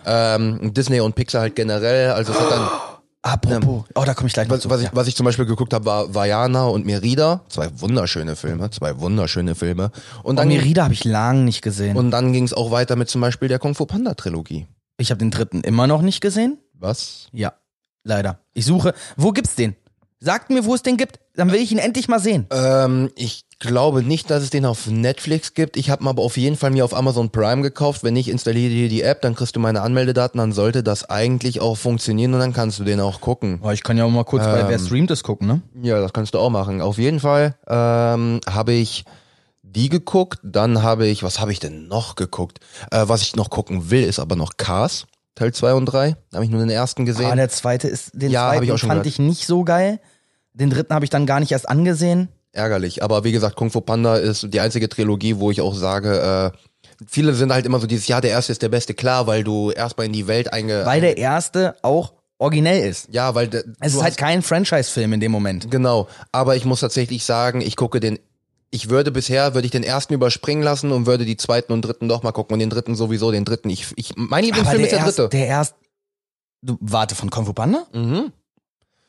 Ähm, 0.05 0.75
Disney 0.75 1.01
und 1.01 1.15
Pixar 1.15 1.41
halt 1.41 1.57
generell. 1.57 2.11
Also 2.11 2.33
es 2.33 2.41
hat 2.41 2.51
dann 2.51 2.69
Apropos, 3.23 3.85
oh, 3.97 4.05
da 4.05 4.15
komme 4.15 4.29
ich 4.29 4.33
gleich 4.33 4.47
noch 4.49 4.55
was, 4.57 4.63
zu. 4.63 4.71
was, 4.71 4.81
ich, 4.83 4.89
was 4.93 5.09
ich 5.09 5.17
zum 5.17 5.25
Beispiel 5.27 5.45
geguckt 5.45 5.75
habe, 5.75 5.85
war 5.85 6.15
Vajana 6.15 6.67
und 6.67 6.87
Merida. 6.87 7.43
Zwei 7.49 7.69
wunderschöne 7.81 8.37
Filme, 8.37 8.71
zwei 8.71 8.99
wunderschöne 9.01 9.55
Filme. 9.55 9.91
Und 10.23 10.35
Oh, 10.35 10.37
dann, 10.37 10.49
Merida 10.49 10.85
habe 10.85 10.95
ich 10.95 11.05
lang 11.05 11.45
nicht 11.45 11.61
gesehen. 11.63 11.97
und 11.97 12.11
dann 12.13 12.33
ging 12.33 12.45
es 12.45 12.55
auch 12.55 12.71
weiter 12.71 12.95
mit 12.97 13.09
zum 13.09 13.21
Beispiel 13.21 13.49
der 13.49 13.59
Kung 13.59 13.75
Fu 13.75 13.87
Panda 13.87 14.15
Trilogie. 14.15 14.67
ich 14.99 15.11
habe 15.11 15.19
den 15.19 15.31
dritten 15.33 15.63
immer 15.63 15.87
noch 15.89 16.01
nicht 16.03 16.21
gesehen. 16.21 16.59
Was? 16.75 17.29
Ja, 17.33 17.55
leider. 18.05 18.39
Ich 18.55 18.65
suche. 18.67 18.95
Wo 19.17 19.33
gibt's 19.33 19.57
den? 19.57 19.75
Sagt 20.21 20.51
mir, 20.51 20.65
wo 20.65 20.75
es 20.75 20.83
den 20.83 20.97
gibt, 20.97 21.21
dann 21.37 21.53
will 21.53 21.61
ich 21.61 21.71
ihn 21.71 21.79
endlich 21.79 22.09
mal 22.09 22.19
sehen. 22.19 22.47
Ähm, 22.51 23.11
ich 23.15 23.45
glaube 23.61 24.03
nicht, 24.03 24.31
dass 24.31 24.43
es 24.43 24.51
den 24.51 24.67
auf 24.67 24.89
Netflix 24.89 25.55
gibt. 25.55 25.77
Ich 25.77 25.91
habe 25.91 26.03
ihn 26.03 26.09
aber 26.09 26.23
auf 26.23 26.37
jeden 26.37 26.57
Fall 26.57 26.71
mir 26.71 26.85
auf 26.85 26.93
Amazon 26.93 27.31
Prime 27.31 27.63
gekauft. 27.63 28.03
Wenn 28.03 28.15
nicht, 28.15 28.29
installiere 28.29 28.71
dir 28.71 28.89
die 28.89 29.03
App, 29.03 29.23
dann 29.23 29.37
kriegst 29.37 29.55
du 29.55 29.61
meine 29.61 29.81
Anmeldedaten, 29.81 30.39
dann 30.39 30.53
sollte 30.53 30.83
das 30.83 31.09
eigentlich 31.09 31.61
auch 31.61 31.77
funktionieren 31.77 32.35
und 32.35 32.41
dann 32.41 32.53
kannst 32.53 32.81
du 32.81 32.85
den 32.85 33.01
auch 33.01 33.21
gucken. 33.21 33.61
Boah, 33.61 33.73
ich 33.73 33.85
kann 33.85 33.97
ja 33.97 34.05
auch 34.05 34.11
mal 34.11 34.25
kurz 34.25 34.45
bei 34.45 34.61
Ähm. 34.61 34.69
Wer 34.69 34.79
streamt 34.81 35.11
es 35.13 35.23
gucken, 35.23 35.47
ne? 35.47 35.63
Ja, 35.83 36.01
das 36.01 36.13
kannst 36.13 36.35
du 36.35 36.41
auch 36.41 36.51
machen. 36.51 36.81
Auf 36.81 36.99
jeden 36.99 37.21
Fall 37.21 37.55
ähm, 37.69 38.41
habe 38.49 38.73
ich 38.73 39.05
die 39.63 39.89
geguckt. 39.89 40.41
Dann 40.43 40.83
habe 40.83 41.07
ich, 41.07 41.23
was 41.23 41.39
habe 41.39 41.53
ich 41.53 41.61
denn 41.61 41.87
noch 41.87 42.17
geguckt? 42.17 42.59
Äh, 42.91 43.05
was 43.07 43.23
ich 43.23 43.37
noch 43.37 43.51
gucken 43.51 43.91
will, 43.91 44.03
ist 44.03 44.19
aber 44.19 44.35
noch 44.35 44.57
Cars, 44.57 45.07
Teil 45.35 45.53
2 45.53 45.75
und 45.75 45.87
3. 45.87 46.17
Da 46.31 46.37
habe 46.37 46.45
ich 46.45 46.51
nur 46.51 46.61
den 46.61 46.71
ersten 46.71 47.07
gesehen. 47.07 47.31
Ah, 47.31 47.37
der 47.37 47.49
zweite 47.49 47.89
ist, 47.89 48.11
den 48.15 48.31
Ja, 48.31 48.51
zweiten 48.51 48.65
ich 48.65 48.73
auch 48.73 48.79
schon 48.79 48.89
fand 48.89 49.03
gehört. 49.03 49.07
ich 49.15 49.19
nicht 49.19 49.47
so 49.47 49.65
geil. 49.65 50.01
Den 50.53 50.71
dritten 50.71 50.93
habe 50.95 51.05
ich 51.05 51.11
dann 51.11 51.27
gar 51.27 51.39
nicht 51.41 51.53
erst 51.53 51.69
angesehen. 51.69 52.29
ärgerlich. 52.53 53.03
Aber 53.05 53.23
wie 53.23 53.31
gesagt, 53.33 53.55
Kung 53.57 53.71
Fu 53.71 53.81
Panda 53.81 54.17
ist 54.17 54.47
die 54.53 54.59
einzige 54.61 54.89
Trilogie, 54.89 55.39
wo 55.39 55.51
ich 55.53 55.61
auch 55.61 55.75
sage, 55.75 56.53
äh, 56.55 56.59
viele 57.07 57.35
sind 57.35 57.53
halt 57.53 57.67
immer 57.67 57.79
so 57.79 57.87
dieses, 57.87 58.09
ja, 58.09 58.21
der 58.21 58.33
erste 58.33 58.51
ist 58.51 58.63
der 58.63 58.69
beste, 58.69 58.95
klar, 58.95 59.29
weil 59.29 59.45
du 59.45 59.71
erstmal 59.71 60.07
in 60.07 60.13
die 60.13 60.27
Welt 60.27 60.53
einge... 60.53 60.85
Weil 60.85 61.01
der 61.01 61.17
erste 61.19 61.77
auch 61.83 62.15
originell 62.39 62.89
ist. 62.89 63.09
ja, 63.13 63.35
weil... 63.37 63.49
Es 63.81 63.95
ist 63.95 64.03
halt 64.03 64.17
kein 64.17 64.43
Franchise-Film 64.43 65.13
in 65.13 65.21
dem 65.21 65.31
Moment. 65.31 65.71
Genau, 65.71 66.09
aber 66.33 66.57
ich 66.57 66.65
muss 66.65 66.81
tatsächlich 66.81 67.25
sagen, 67.25 67.61
ich 67.61 67.77
gucke 67.77 68.01
den... 68.01 68.19
Ich 68.71 68.91
würde 68.91 69.11
bisher, 69.11 69.55
würde 69.55 69.65
ich 69.65 69.73
den 69.73 69.83
ersten 69.83 70.13
überspringen 70.13 70.63
lassen 70.63 70.93
und 70.93 71.07
würde 71.07 71.25
die 71.25 71.37
zweiten 71.37 71.73
und 71.73 71.83
dritten 71.83 72.09
doch 72.09 72.23
mal 72.23 72.33
gucken 72.33 72.55
und 72.55 72.59
den 72.61 72.71
dritten 72.71 72.95
sowieso, 72.95 73.31
den 73.33 73.45
dritten. 73.45 73.71
Ich, 73.71 73.93
ich, 73.97 74.13
mein 74.17 74.45
Lieblingsfilm 74.45 74.83
ist 74.83 74.93
der 74.93 74.99
erst, 74.99 75.19
dritte. 75.19 75.29
der 75.31 75.47
erst. 75.47 75.75
Du, 76.61 76.77
warte, 76.81 77.15
von 77.15 77.31
Kung 77.31 77.47
Fu 77.47 77.53
Panda? 77.53 77.87
mhm. 77.93 78.33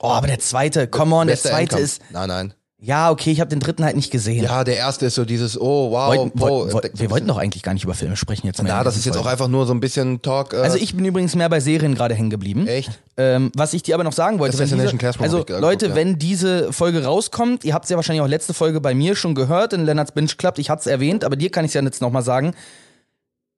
Oh, 0.02 0.08
aber 0.08 0.28
der 0.28 0.40
zweite, 0.40 0.88
come 0.88 1.14
on, 1.14 1.28
der 1.28 1.34
Bester 1.34 1.50
zweite 1.50 1.62
Endkampf. 1.62 1.84
ist. 1.84 2.02
Nein, 2.12 2.30
nein. 2.30 2.54
Ja, 2.82 3.12
okay, 3.12 3.32
ich 3.32 3.42
habe 3.42 3.50
den 3.50 3.60
dritten 3.60 3.84
halt 3.84 3.98
nicht 3.98 4.10
gesehen. 4.10 4.42
Ja, 4.46 4.64
der 4.64 4.78
erste 4.78 5.08
ist 5.08 5.16
so 5.16 5.26
dieses, 5.26 5.60
oh, 5.60 5.92
wow, 5.92 6.16
wollten, 6.16 6.38
äh, 6.38 6.42
wollten, 6.74 7.00
wir 7.00 7.12
wollten 7.12 7.28
doch 7.28 7.38
eigentlich 7.38 7.62
gar 7.62 7.74
nicht 7.74 7.84
über 7.84 7.94
Filme 7.94 8.16
sprechen 8.16 8.48
jetzt. 8.48 8.64
Na, 8.64 8.80
in 8.80 8.86
das 8.86 8.96
ist 8.96 9.06
jetzt 9.06 9.18
auch 9.18 9.26
einfach 9.26 9.50
nur 9.50 9.66
so 9.66 9.74
ein 9.74 9.82
bisschen 9.82 10.22
Talk. 10.22 10.54
Äh, 10.54 10.58
Also 10.58 10.78
ich 10.78 10.96
bin 10.96 11.04
übrigens 11.04 11.36
mehr 11.36 11.50
bei 11.50 11.60
Serien 11.60 11.94
gerade 11.94 12.16
hängen 12.16 12.30
geblieben. 12.30 12.68
Echt? 12.68 13.02
Ähm, 13.18 13.52
was 13.54 13.74
ich 13.74 13.84
dir 13.84 13.96
aber 13.96 14.06
noch 14.06 14.14
sagen 14.14 14.40
wollte, 14.40 14.58
wenn 14.58 14.70
diese, 14.70 15.22
also 15.22 15.46
Leute, 15.60 15.88
ja. 15.88 15.96
wenn 15.96 16.18
diese 16.18 16.72
Folge 16.72 17.04
rauskommt, 17.04 17.66
ihr 17.66 17.74
habt 17.74 17.84
es 17.84 17.92
ja 17.92 17.98
wahrscheinlich 17.98 18.22
auch 18.22 18.30
letzte 18.30 18.54
Folge 18.54 18.80
bei 18.80 18.94
mir 18.96 19.18
schon 19.18 19.36
gehört 19.36 19.74
in 19.74 19.84
Lennarts 19.84 20.14
Binge 20.14 20.32
Club, 20.38 20.58
ich 20.58 20.70
hatte 20.70 20.82
es 20.82 20.88
erwähnt, 20.88 21.26
aber 21.26 21.36
dir 21.36 21.52
kann 21.52 21.66
ich 21.66 21.70
es 21.70 21.74
ja 21.74 21.82
jetzt 21.82 22.02
nochmal 22.02 22.24
sagen. 22.24 22.54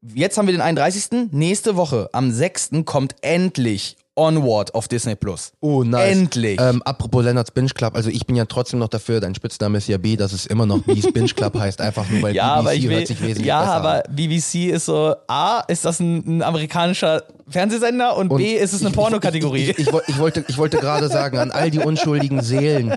Jetzt 0.02 0.40
haben 0.40 0.48
wir 0.48 0.54
den 0.56 0.62
31. 0.62 1.30
Nächste 1.32 1.76
Woche, 1.76 2.10
am 2.12 2.32
6. 2.32 2.72
kommt 2.86 3.16
endlich 3.22 3.98
Onward 4.22 4.76
auf 4.76 4.88
Disney 4.88 5.16
Plus. 5.16 5.52
Oh, 5.62 5.84
nice. 5.84 6.12
Endlich. 6.12 6.62
Ähm, 6.62 6.84
apropos 6.84 7.24
Leonards 7.24 7.50
Binge 7.50 7.70
Club, 7.70 7.96
also 7.96 8.10
ich 8.10 8.28
bin 8.28 8.36
ja 8.36 8.46
trotzdem 8.46 8.80
noch 8.80 8.88
dafür, 8.88 9.20
dein 9.20 9.34
Spitzname 9.34 9.80
ist 9.80 9.88
ja 9.88 9.98
B, 9.98 10.16
dass 10.16 10.32
es 10.32 10.46
immer 10.46 10.68
noch 10.68 10.84
B's 10.84 11.12
Binge 11.12 11.30
Club 11.30 11.58
heißt, 11.58 11.82
einfach 11.82 12.08
nur 12.10 12.22
weil 12.22 12.36
Ja, 12.42 12.56
BBC 12.56 12.60
aber 12.60 12.74
ich 12.76 12.84
will, 12.88 12.98
hört 12.98 13.08
sich 13.08 13.22
wesentlich 13.22 13.48
ja, 13.48 13.60
besser 13.62 13.74
aber 13.74 13.94
an. 14.08 14.16
BBC 14.16 14.56
ist 14.70 14.86
so, 14.86 15.16
A, 15.28 15.62
ist 15.68 15.86
das 15.86 16.00
ein, 16.00 16.38
ein 16.38 16.44
amerikanischer 16.44 17.24
Fernsehsender 17.48 18.16
und, 18.16 18.30
B, 18.30 18.54
ist 18.54 18.74
es 18.74 18.86
eine 18.86 18.92
Pornokategorie. 18.92 19.72
Ich, 19.72 19.80
ich, 19.80 19.88
ich, 19.88 19.94
ich 20.08 20.18
wollte, 20.20 20.46
ich 20.48 20.58
wollte 20.58 20.78
gerade 20.78 21.08
sagen, 21.10 21.40
an 21.40 21.50
all 21.52 21.72
die 21.72 21.80
unschuldigen 21.80 22.42
Seelen, 22.44 22.94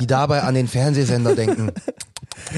die 0.00 0.06
dabei 0.06 0.42
an 0.42 0.54
den 0.54 0.68
Fernsehsender 0.68 1.34
denken. 1.34 1.72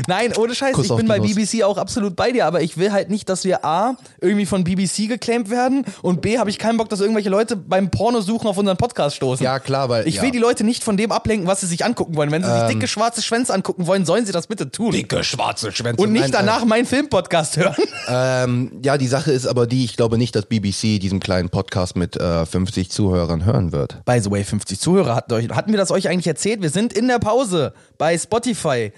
Nein, 0.06 0.32
ohne 0.36 0.54
Scheiß, 0.54 0.74
Kuss 0.74 0.86
ich 0.90 0.96
bin 0.96 1.06
bei. 1.06 1.20
BBC 1.20 1.62
auch 1.62 1.78
absolut 1.78 2.16
bei 2.16 2.32
dir, 2.32 2.46
aber 2.46 2.62
ich 2.62 2.76
will 2.76 2.92
halt 2.92 3.10
nicht, 3.10 3.28
dass 3.28 3.44
wir 3.44 3.64
A, 3.64 3.96
irgendwie 4.20 4.46
von 4.46 4.64
BBC 4.64 5.08
geclaimt 5.08 5.50
werden 5.50 5.84
und 6.02 6.20
B, 6.22 6.38
habe 6.38 6.50
ich 6.50 6.58
keinen 6.58 6.76
Bock, 6.76 6.88
dass 6.88 7.00
irgendwelche 7.00 7.30
Leute 7.30 7.56
beim 7.56 7.90
Pornosuchen 7.90 8.48
auf 8.48 8.58
unseren 8.58 8.76
Podcast 8.76 9.16
stoßen. 9.16 9.44
Ja, 9.44 9.58
klar, 9.58 9.88
weil. 9.88 10.06
Ich 10.06 10.16
ja. 10.16 10.22
will 10.22 10.30
die 10.30 10.38
Leute 10.38 10.64
nicht 10.64 10.84
von 10.84 10.96
dem 10.96 11.12
ablenken, 11.12 11.46
was 11.46 11.60
sie 11.60 11.66
sich 11.66 11.84
angucken 11.84 12.16
wollen. 12.16 12.30
Wenn 12.30 12.42
sie 12.42 12.50
sich 12.50 12.68
dicke 12.68 12.88
schwarze 12.88 13.22
Schwänze 13.22 13.54
angucken 13.54 13.86
wollen, 13.86 14.04
sollen 14.04 14.26
sie 14.26 14.32
das 14.32 14.46
bitte 14.46 14.70
tun. 14.70 14.92
dicke 14.92 15.22
schwarze 15.24 15.72
Schwänze. 15.72 16.02
und 16.02 16.12
nicht 16.12 16.22
Nein, 16.22 16.32
danach 16.32 16.64
meinen 16.64 16.86
Filmpodcast 16.86 17.56
hören. 17.56 17.74
Ähm, 18.08 18.80
ja, 18.82 18.98
die 18.98 19.06
Sache 19.06 19.30
ist 19.30 19.46
aber 19.46 19.66
die, 19.66 19.84
ich 19.84 19.96
glaube 19.96 20.18
nicht, 20.18 20.34
dass 20.34 20.46
BBC 20.46 20.98
diesen 21.00 21.20
kleinen 21.20 21.48
Podcast 21.48 21.96
mit 21.96 22.16
äh, 22.16 22.44
50 22.44 22.90
Zuhörern 22.90 23.44
hören 23.44 23.72
wird. 23.72 24.04
By 24.04 24.20
the 24.20 24.30
way, 24.30 24.42
50 24.42 24.80
Zuhörer 24.80 25.14
hatten 25.16 25.70
wir 25.70 25.76
das 25.76 25.90
euch 25.90 26.08
eigentlich 26.08 26.26
erzählt? 26.26 26.62
Wir 26.62 26.70
sind 26.70 26.92
in 26.92 27.08
der 27.08 27.18
Pause 27.18 27.72
bei 27.98 28.16
Spotify 28.18 28.92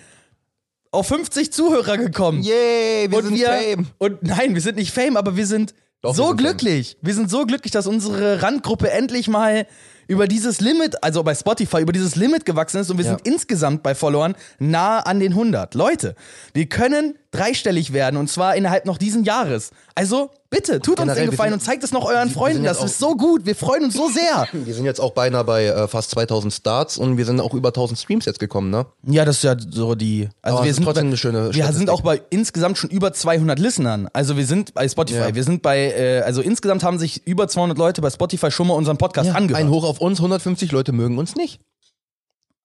auf 0.92 1.08
50 1.08 1.52
Zuhörer 1.52 1.96
gekommen. 1.98 2.42
Yay, 2.42 3.10
wir 3.10 3.18
und 3.18 3.24
sind 3.24 3.34
wir, 3.36 3.46
Fame. 3.48 3.86
Und 3.98 4.22
nein, 4.22 4.54
wir 4.54 4.60
sind 4.60 4.76
nicht 4.76 4.92
Fame, 4.92 5.16
aber 5.16 5.36
wir 5.36 5.46
sind 5.46 5.74
Doch, 6.02 6.10
wir 6.10 6.14
so 6.14 6.28
sind 6.28 6.36
glücklich. 6.36 6.96
Wir 7.00 7.14
sind 7.14 7.30
so 7.30 7.44
glücklich, 7.46 7.72
dass 7.72 7.86
unsere 7.86 8.42
Randgruppe 8.42 8.90
endlich 8.90 9.26
mal 9.28 9.66
über 10.08 10.28
dieses 10.28 10.60
Limit, 10.60 11.02
also 11.02 11.22
bei 11.22 11.34
Spotify, 11.34 11.80
über 11.80 11.92
dieses 11.92 12.16
Limit 12.16 12.44
gewachsen 12.44 12.78
ist 12.80 12.90
und 12.90 12.98
wir 12.98 13.04
Ja. 13.06 13.10
sind 13.12 13.26
insgesamt 13.26 13.82
bei 13.82 13.94
Followern 13.94 14.34
nahe 14.58 15.06
an 15.06 15.20
den 15.20 15.32
100. 15.32 15.74
Leute, 15.74 16.14
wir 16.54 16.66
können 16.66 17.16
dreistellig 17.30 17.92
werden 17.92 18.16
und 18.18 18.28
zwar 18.28 18.54
innerhalb 18.56 18.84
noch 18.84 18.98
diesen 18.98 19.24
Jahres. 19.24 19.70
Also 19.94 20.30
bitte, 20.52 20.80
tut 20.80 21.00
uns 21.00 21.00
Generell, 21.00 21.16
den 21.16 21.26
wir 21.26 21.30
Gefallen 21.32 21.50
sind- 21.50 21.60
und 21.60 21.64
zeigt 21.64 21.82
es 21.82 21.92
noch 21.92 22.04
euren 22.04 22.30
Freunden. 22.30 22.62
Das 22.62 22.84
ist 22.84 22.98
so 22.98 23.16
gut. 23.16 23.44
Wir 23.46 23.56
freuen 23.56 23.84
uns 23.84 23.94
so 23.94 24.08
sehr. 24.08 24.46
Wir 24.52 24.74
sind 24.74 24.84
jetzt 24.84 25.00
auch 25.00 25.12
beinahe 25.12 25.42
bei 25.44 25.64
äh, 25.66 25.88
fast 25.88 26.10
2000 26.10 26.52
Starts 26.52 26.98
und 26.98 27.16
wir 27.16 27.24
sind 27.24 27.40
auch 27.40 27.54
über 27.54 27.70
1000 27.70 27.98
Streams 27.98 28.26
jetzt 28.26 28.38
gekommen, 28.38 28.70
ne? 28.70 28.86
Ja, 29.04 29.24
das 29.24 29.36
ist 29.36 29.44
ja 29.44 29.56
so 29.58 29.94
die. 29.94 30.28
Also 30.42 30.58
Aber 30.58 30.66
wir 30.66 30.74
sind 30.74 30.84
trotzdem 30.84 31.04
bei, 31.04 31.08
eine 31.08 31.16
schöne 31.16 31.54
Wir 31.54 31.72
sind 31.72 31.90
auch 31.90 32.02
bei 32.02 32.22
insgesamt 32.30 32.78
schon 32.78 32.90
über 32.90 33.12
200 33.12 33.58
Listenern. 33.58 34.08
Also 34.12 34.36
wir 34.36 34.46
sind 34.46 34.74
bei 34.74 34.88
Spotify. 34.88 35.18
Ja. 35.18 35.34
Wir 35.34 35.44
sind 35.44 35.62
bei, 35.62 35.90
äh, 35.90 36.20
also 36.20 36.42
insgesamt 36.42 36.84
haben 36.84 36.98
sich 36.98 37.26
über 37.26 37.48
200 37.48 37.78
Leute 37.78 38.02
bei 38.02 38.10
Spotify 38.10 38.50
schon 38.50 38.68
mal 38.68 38.74
unseren 38.74 38.98
Podcast 38.98 39.30
angehört. 39.30 39.60
Ein 39.60 39.70
Hoch 39.70 39.84
auf 39.84 40.00
uns, 40.00 40.18
150 40.18 40.70
Leute 40.70 40.92
mögen 40.92 41.18
uns 41.18 41.34
nicht. 41.34 41.60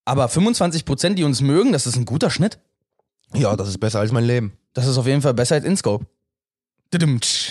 Aber 0.05 0.27
25 0.27 0.85
Prozent, 0.85 1.17
die 1.19 1.23
uns 1.23 1.41
mögen, 1.41 1.71
das 1.71 1.87
ist 1.87 1.95
ein 1.95 2.05
guter 2.05 2.29
Schnitt. 2.29 2.59
Ja, 3.33 3.55
das 3.55 3.67
ist 3.67 3.79
besser 3.79 3.99
als 3.99 4.11
mein 4.11 4.25
Leben. 4.25 4.53
Das 4.73 4.87
ist 4.87 4.97
auf 4.97 5.07
jeden 5.07 5.21
Fall 5.21 5.33
besser 5.33 5.55
als 5.55 5.65
InScope. 5.65 6.05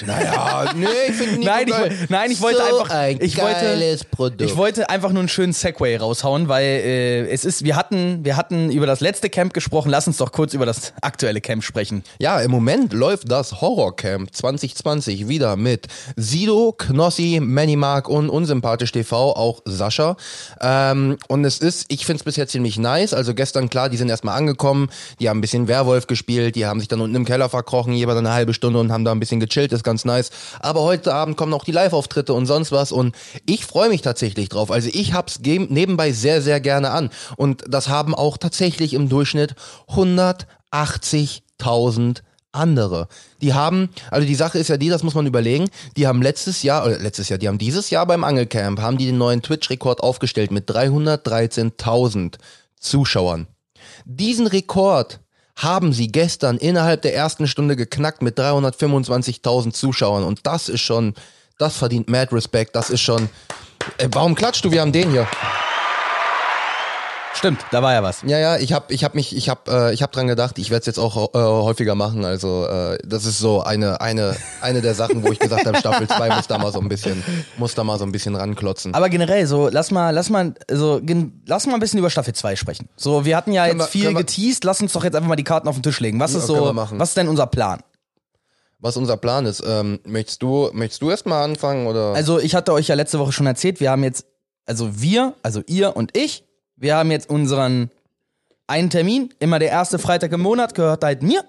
Naja, 0.06 0.72
nee, 0.74 0.86
ich 1.08 1.14
finde 1.14 1.40
Nein, 1.44 1.68
ich, 1.68 2.08
nein, 2.08 2.30
ich 2.30 2.40
wollte 2.40 2.58
so 2.58 2.64
einfach, 2.64 2.90
ein 2.90 3.18
ich 3.20 3.36
wollte, 3.36 3.98
Produkt. 4.10 4.40
ich 4.40 4.56
wollte 4.56 4.88
einfach 4.88 5.10
nur 5.10 5.20
einen 5.20 5.28
schönen 5.28 5.52
Segway 5.52 5.96
raushauen, 5.96 6.48
weil 6.48 6.64
äh, 6.64 7.28
es 7.28 7.44
ist, 7.44 7.62
wir 7.62 7.76
hatten, 7.76 8.24
wir 8.24 8.36
hatten 8.36 8.70
über 8.70 8.86
das 8.86 9.00
letzte 9.00 9.28
Camp 9.28 9.52
gesprochen. 9.52 9.90
Lass 9.90 10.06
uns 10.06 10.16
doch 10.16 10.32
kurz 10.32 10.54
über 10.54 10.64
das 10.64 10.94
aktuelle 11.02 11.42
Camp 11.42 11.62
sprechen. 11.64 12.02
Ja, 12.18 12.40
im 12.40 12.50
Moment 12.50 12.94
läuft 12.94 13.30
das 13.30 13.60
Horrorcamp 13.60 14.34
2020 14.34 15.28
wieder 15.28 15.56
mit 15.56 15.86
Sido, 16.16 16.72
Knossi, 16.72 17.38
Manimark 17.42 18.08
und 18.08 18.30
Unsympathisch 18.30 18.92
TV, 18.92 19.36
auch 19.36 19.60
Sascha. 19.66 20.16
Ähm, 20.62 21.18
und 21.28 21.44
es 21.44 21.58
ist, 21.58 21.84
ich 21.88 22.06
finde 22.06 22.20
es 22.20 22.24
bisher 22.24 22.48
ziemlich 22.48 22.78
nice. 22.78 23.12
Also 23.12 23.34
gestern, 23.34 23.68
klar, 23.68 23.90
die 23.90 23.98
sind 23.98 24.08
erstmal 24.08 24.38
angekommen, 24.38 24.88
die 25.20 25.28
haben 25.28 25.38
ein 25.38 25.42
bisschen 25.42 25.68
Werwolf 25.68 26.06
gespielt, 26.06 26.56
die 26.56 26.64
haben 26.64 26.80
sich 26.80 26.88
dann 26.88 27.02
unten 27.02 27.16
im 27.16 27.26
Keller 27.26 27.50
verkrochen, 27.50 27.92
jeweils 27.92 28.16
eine 28.18 28.32
halbe 28.32 28.54
Stunde 28.54 28.80
und 28.80 28.90
haben 28.90 29.04
da 29.04 29.12
ein 29.12 29.20
bisschen 29.20 29.25
gechillt, 29.30 29.72
ist 29.72 29.84
ganz 29.84 30.04
nice. 30.04 30.30
Aber 30.60 30.82
heute 30.82 31.14
Abend 31.14 31.36
kommen 31.36 31.54
auch 31.54 31.64
die 31.64 31.72
Live-Auftritte 31.72 32.34
und 32.34 32.46
sonst 32.46 32.72
was 32.72 32.92
und 32.92 33.14
ich 33.46 33.64
freue 33.66 33.88
mich 33.88 34.02
tatsächlich 34.02 34.48
drauf. 34.48 34.70
Also 34.70 34.88
ich 34.92 35.12
hab's 35.12 35.40
gem- 35.42 35.68
nebenbei 35.70 36.12
sehr, 36.12 36.42
sehr 36.42 36.60
gerne 36.60 36.90
an. 36.90 37.10
Und 37.36 37.64
das 37.68 37.88
haben 37.88 38.14
auch 38.14 38.38
tatsächlich 38.38 38.94
im 38.94 39.08
Durchschnitt 39.08 39.54
180.000 39.88 42.22
andere. 42.52 43.08
Die 43.42 43.54
haben, 43.54 43.90
also 44.10 44.26
die 44.26 44.34
Sache 44.34 44.58
ist 44.58 44.68
ja 44.68 44.78
die, 44.78 44.88
das 44.88 45.02
muss 45.02 45.14
man 45.14 45.26
überlegen, 45.26 45.68
die 45.96 46.06
haben 46.06 46.22
letztes 46.22 46.62
Jahr, 46.62 46.86
oder 46.86 46.98
letztes 46.98 47.28
Jahr, 47.28 47.38
die 47.38 47.48
haben 47.48 47.58
dieses 47.58 47.90
Jahr 47.90 48.06
beim 48.06 48.24
Angelcamp, 48.24 48.80
haben 48.80 48.96
die 48.96 49.06
den 49.06 49.18
neuen 49.18 49.42
Twitch-Rekord 49.42 50.00
aufgestellt 50.00 50.50
mit 50.50 50.70
313.000 50.70 52.36
Zuschauern. 52.80 53.46
Diesen 54.04 54.46
Rekord 54.46 55.20
haben 55.56 55.92
sie 55.92 56.08
gestern 56.08 56.58
innerhalb 56.58 57.02
der 57.02 57.14
ersten 57.14 57.46
Stunde 57.46 57.76
geknackt 57.76 58.22
mit 58.22 58.38
325.000 58.38 59.72
Zuschauern. 59.72 60.22
Und 60.22 60.46
das 60.46 60.68
ist 60.68 60.82
schon, 60.82 61.14
das 61.58 61.76
verdient 61.76 62.08
mad 62.08 62.34
Respect, 62.34 62.76
das 62.76 62.90
ist 62.90 63.00
schon, 63.00 63.28
äh, 63.98 64.08
warum 64.12 64.34
klatschst 64.34 64.64
du, 64.64 64.70
wir 64.70 64.82
haben 64.82 64.92
den 64.92 65.10
hier. 65.10 65.26
Stimmt, 67.36 67.60
da 67.70 67.82
war 67.82 67.92
ja 67.92 68.02
was. 68.02 68.22
Ja, 68.22 68.38
ja, 68.38 68.56
ich 68.56 68.72
habe 68.72 68.92
ich 68.94 69.04
hab 69.04 69.14
mich, 69.14 69.36
ich 69.36 69.48
habe 69.48 69.70
äh, 69.70 69.92
ich 69.94 70.02
hab 70.02 70.10
dran 70.12 70.26
gedacht, 70.26 70.58
ich 70.58 70.70
werde 70.70 70.80
es 70.80 70.86
jetzt 70.86 70.98
auch 70.98 71.34
äh, 71.34 71.38
häufiger 71.38 71.94
machen. 71.94 72.24
Also 72.24 72.66
äh, 72.66 72.98
das 73.04 73.24
ist 73.26 73.38
so 73.38 73.62
eine, 73.62 74.00
eine, 74.00 74.34
eine 74.62 74.80
der 74.80 74.94
Sachen, 74.94 75.22
wo 75.22 75.30
ich 75.30 75.38
gesagt 75.38 75.66
habe, 75.66 75.76
Staffel 75.78 76.08
2 76.08 76.34
muss 76.34 76.46
da 76.46 76.56
mal 76.58 76.72
so 76.72 76.80
ein 76.80 76.88
bisschen, 76.88 77.22
muss 77.58 77.74
da 77.74 77.84
mal 77.84 77.98
so 77.98 78.04
ein 78.04 78.12
bisschen 78.12 78.34
ranklotzen. 78.36 78.94
Aber 78.94 79.08
generell, 79.10 79.46
so, 79.46 79.68
lass 79.68 79.90
mal, 79.90 80.10
lass 80.10 80.30
mal, 80.30 80.54
so, 80.70 81.00
lass 81.46 81.66
mal 81.66 81.74
ein 81.74 81.80
bisschen 81.80 81.98
über 81.98 82.08
Staffel 82.10 82.34
2 82.34 82.56
sprechen. 82.56 82.88
So, 82.96 83.24
wir 83.26 83.36
hatten 83.36 83.52
ja 83.52 83.66
Können 83.68 83.80
jetzt 83.80 83.92
wir- 83.94 84.00
viel 84.08 84.14
geteased, 84.14 84.64
lass 84.64 84.80
uns 84.80 84.92
doch 84.94 85.04
jetzt 85.04 85.14
einfach 85.14 85.28
mal 85.28 85.36
die 85.36 85.44
Karten 85.44 85.68
auf 85.68 85.76
den 85.76 85.82
Tisch 85.82 86.00
legen. 86.00 86.18
Was 86.18 86.34
ist 86.34 86.46
so, 86.46 86.74
was 86.74 87.08
ist 87.10 87.16
denn 87.16 87.28
unser 87.28 87.46
Plan? 87.46 87.80
Was 88.78 88.96
unser 88.96 89.16
Plan 89.18 89.46
ist, 89.46 89.62
ähm, 89.66 90.00
möchtest 90.04 90.42
du, 90.42 90.70
möchtest 90.72 91.02
du 91.02 91.10
erst 91.10 91.26
mal 91.26 91.42
anfangen 91.44 91.86
oder? 91.86 92.12
Also, 92.14 92.38
ich 92.38 92.54
hatte 92.54 92.72
euch 92.72 92.88
ja 92.88 92.94
letzte 92.94 93.18
Woche 93.18 93.32
schon 93.32 93.46
erzählt, 93.46 93.80
wir 93.80 93.90
haben 93.90 94.04
jetzt, 94.04 94.26
also 94.66 95.00
wir, 95.00 95.34
also 95.42 95.62
ihr 95.66 95.96
und 95.96 96.16
ich, 96.16 96.44
wir 96.76 96.96
haben 96.96 97.10
jetzt 97.10 97.28
unseren 97.28 97.90
einen 98.66 98.90
Termin, 98.90 99.32
immer 99.38 99.58
der 99.58 99.70
erste 99.70 99.98
Freitag 99.98 100.32
im 100.32 100.40
Monat, 100.40 100.74
gehört 100.74 101.04
halt 101.04 101.22
mir. 101.22 101.44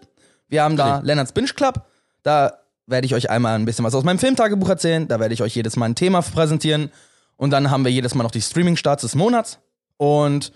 Wir 0.47 0.63
haben 0.63 0.77
da 0.77 0.99
Lennart's 0.99 1.31
Binge 1.31 1.49
Club, 1.49 1.85
da 2.23 2.53
werde 2.85 3.05
ich 3.05 3.13
euch 3.13 3.29
einmal 3.29 3.55
ein 3.55 3.65
bisschen 3.65 3.85
was 3.85 3.95
aus 3.95 4.03
meinem 4.03 4.19
Filmtagebuch 4.19 4.69
erzählen, 4.69 5.07
da 5.07 5.19
werde 5.19 5.33
ich 5.33 5.41
euch 5.41 5.55
jedes 5.55 5.75
Mal 5.75 5.87
ein 5.87 5.95
Thema 5.95 6.21
präsentieren. 6.21 6.91
Und 7.35 7.51
dann 7.51 7.69
haben 7.69 7.83
wir 7.83 7.91
jedes 7.91 8.15
Mal 8.15 8.23
noch 8.23 8.31
die 8.31 8.41
Streaming-Starts 8.41 9.01
des 9.01 9.13
Monats. 9.15 9.59
Und 9.97 10.51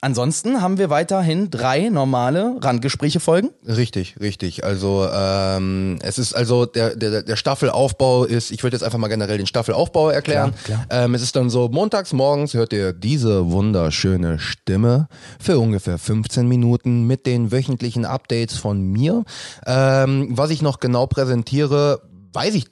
ansonsten 0.00 0.60
haben 0.60 0.78
wir 0.78 0.90
weiterhin 0.90 1.50
drei 1.50 1.88
normale 1.88 2.56
Randgespräche 2.60 3.20
folgen. 3.20 3.50
Richtig, 3.66 4.16
richtig. 4.20 4.64
Also 4.64 5.08
ähm, 5.12 5.98
es 6.02 6.18
ist 6.18 6.34
also 6.34 6.66
der, 6.66 6.96
der, 6.96 7.22
der 7.22 7.36
Staffelaufbau 7.36 8.24
ist, 8.24 8.50
ich 8.50 8.62
würde 8.62 8.76
jetzt 8.76 8.82
einfach 8.82 8.98
mal 8.98 9.08
generell 9.08 9.38
den 9.38 9.46
Staffelaufbau 9.46 10.10
erklären. 10.10 10.54
Klar, 10.64 10.86
Ähm, 10.90 11.14
es 11.14 11.22
ist 11.22 11.36
dann 11.36 11.50
so, 11.50 11.68
montags 11.68 12.12
morgens 12.12 12.54
hört 12.54 12.72
ihr 12.72 12.92
diese 12.92 13.50
wunderschöne 13.50 14.38
Stimme 14.38 15.08
für 15.40 15.58
ungefähr 15.58 15.98
15 15.98 16.46
Minuten 16.46 17.06
mit 17.06 17.26
den 17.26 17.50
wöchentlichen 17.52 18.04
Updates 18.04 18.56
von 18.56 18.80
mir. 18.80 19.24
Ähm, 19.66 20.28
was 20.30 20.50
ich 20.50 20.62
noch 20.62 20.80
genau 20.80 21.06
präsentiere, 21.06 22.02
weiß 22.32 22.54
ich, 22.54 22.66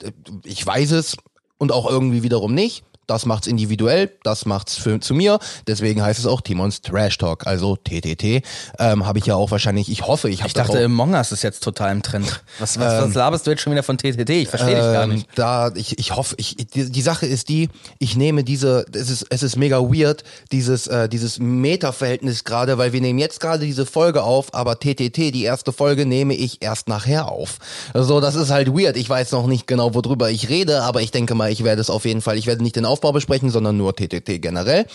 ich 0.44 0.64
weiß 0.66 0.92
es 0.92 1.16
und 1.58 1.72
auch 1.72 1.90
irgendwie 1.90 2.22
wiederum 2.22 2.54
nicht. 2.54 2.84
Das 3.06 3.24
macht's 3.26 3.46
individuell, 3.46 4.10
das 4.24 4.46
macht's 4.46 4.76
für, 4.76 4.98
zu 5.00 5.14
mir. 5.14 5.38
Deswegen 5.66 6.02
heißt 6.02 6.18
es 6.18 6.26
auch 6.26 6.40
Timons 6.40 6.80
Trash 6.82 7.18
Talk, 7.18 7.46
also 7.46 7.76
TTT. 7.76 8.42
Ähm, 8.78 9.06
Habe 9.06 9.18
ich 9.18 9.26
ja 9.26 9.36
auch 9.36 9.50
wahrscheinlich, 9.50 9.88
ich 9.90 10.06
hoffe, 10.06 10.28
ich 10.28 10.40
habe 10.40 10.48
Ich 10.48 10.54
dachte, 10.54 10.84
Among 10.84 11.14
Us 11.14 11.30
ist 11.32 11.42
jetzt 11.42 11.62
total 11.62 11.92
im 11.92 12.02
Trend. 12.02 12.42
Was, 12.58 12.78
was, 12.80 13.04
was 13.08 13.14
laberst 13.14 13.46
du 13.46 13.50
jetzt 13.52 13.62
schon 13.62 13.72
wieder 13.72 13.82
von 13.82 13.96
TTT? 13.98 14.30
Ich 14.30 14.48
verstehe 14.48 14.74
dich 14.74 14.84
gar 14.84 15.04
Ähm, 15.04 15.10
nicht. 15.10 15.28
Da, 15.36 15.70
ich, 15.74 15.98
ich 15.98 16.16
hoffe, 16.16 16.34
ich, 16.38 16.56
die, 16.56 16.90
die 16.90 17.02
Sache 17.02 17.26
ist 17.26 17.48
die, 17.48 17.68
ich 17.98 18.16
nehme 18.16 18.42
diese, 18.44 18.86
es 18.92 19.10
ist, 19.10 19.26
es 19.30 19.42
ist 19.42 19.56
mega 19.56 19.80
weird, 19.80 20.24
dieses, 20.50 20.86
äh, 20.88 21.08
dieses 21.08 21.38
Meta-Verhältnis 21.38 22.44
gerade, 22.44 22.78
weil 22.78 22.92
wir 22.92 23.00
nehmen 23.00 23.18
jetzt 23.18 23.40
gerade 23.40 23.64
diese 23.64 23.86
Folge 23.86 24.22
auf, 24.22 24.52
aber 24.54 24.78
TTT, 24.80 25.16
die 25.34 25.44
erste 25.44 25.72
Folge, 25.72 26.06
nehme 26.06 26.34
ich 26.34 26.62
erst 26.62 26.88
nachher 26.88 27.28
auf. 27.30 27.58
Also 27.92 28.20
das 28.20 28.34
ist 28.34 28.50
halt 28.50 28.68
weird. 28.68 28.96
Ich 28.96 29.08
weiß 29.08 29.32
noch 29.32 29.46
nicht 29.46 29.66
genau, 29.66 29.94
worüber 29.94 30.30
ich 30.30 30.48
rede, 30.48 30.82
aber 30.82 31.02
ich 31.02 31.10
denke 31.10 31.34
mal, 31.34 31.52
ich 31.52 31.64
werde 31.64 31.80
es 31.80 31.90
auf 31.90 32.04
jeden 32.04 32.20
Fall, 32.22 32.36
ich 32.36 32.46
werde 32.46 32.62
nicht 32.62 32.76
den 32.76 32.84
Aufbau 32.96 33.12
besprechen, 33.12 33.50
sondern 33.50 33.76
nur 33.76 33.94
TTT 33.94 34.40
generell. 34.40 34.86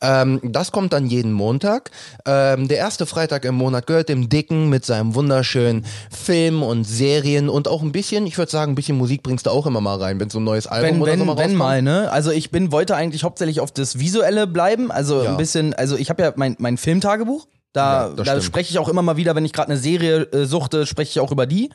Ähm, 0.00 0.40
das 0.42 0.72
kommt 0.72 0.94
dann 0.94 1.06
jeden 1.06 1.32
Montag. 1.32 1.90
Ähm, 2.26 2.68
der 2.68 2.78
erste 2.78 3.04
Freitag 3.04 3.44
im 3.44 3.54
Monat 3.54 3.86
gehört 3.86 4.08
dem 4.08 4.30
Dicken 4.30 4.70
mit 4.70 4.86
seinem 4.86 5.14
wunderschönen 5.14 5.84
Film 6.10 6.62
und 6.62 6.84
Serien 6.84 7.50
und 7.50 7.68
auch 7.68 7.82
ein 7.82 7.92
bisschen, 7.92 8.26
ich 8.26 8.38
würde 8.38 8.50
sagen, 8.50 8.72
ein 8.72 8.74
bisschen 8.74 8.96
Musik 8.96 9.22
bringst 9.22 9.44
du 9.44 9.50
auch 9.50 9.66
immer 9.66 9.82
mal 9.82 9.96
rein, 9.98 10.18
wenn 10.18 10.30
so 10.30 10.40
ein 10.40 10.44
neues 10.44 10.66
Album 10.66 10.88
Wenn, 10.94 11.02
oder 11.02 11.12
wenn, 11.12 11.18
so 11.18 11.24
mal 11.26 11.32
wenn 11.36 11.42
rauskommt. 11.42 11.58
mal, 11.58 11.82
ne? 11.82 12.10
Also 12.10 12.30
ich 12.30 12.50
bin, 12.50 12.72
wollte 12.72 12.96
eigentlich 12.96 13.24
hauptsächlich 13.24 13.60
auf 13.60 13.72
das 13.72 13.98
Visuelle 13.98 14.46
bleiben. 14.46 14.90
Also 14.90 15.22
Ja. 15.22 15.30
ein 15.32 15.36
bisschen, 15.36 15.74
also 15.74 15.96
ich 15.96 16.08
habe 16.08 16.22
ja 16.22 16.32
mein, 16.36 16.56
mein 16.58 16.78
Filmtagebuch. 16.78 17.46
Da, 17.74 18.08
Ja, 18.16 18.24
da 18.24 18.40
spreche 18.40 18.70
ich 18.70 18.78
auch 18.78 18.88
immer 18.88 19.02
mal 19.02 19.16
wieder, 19.18 19.36
wenn 19.36 19.44
ich 19.44 19.52
gerade 19.52 19.68
eine 19.70 19.78
Serie 19.78 20.22
äh, 20.32 20.46
suchte, 20.46 20.86
spreche 20.86 21.10
ich 21.10 21.20
auch 21.20 21.30
über 21.30 21.46
die. 21.46 21.70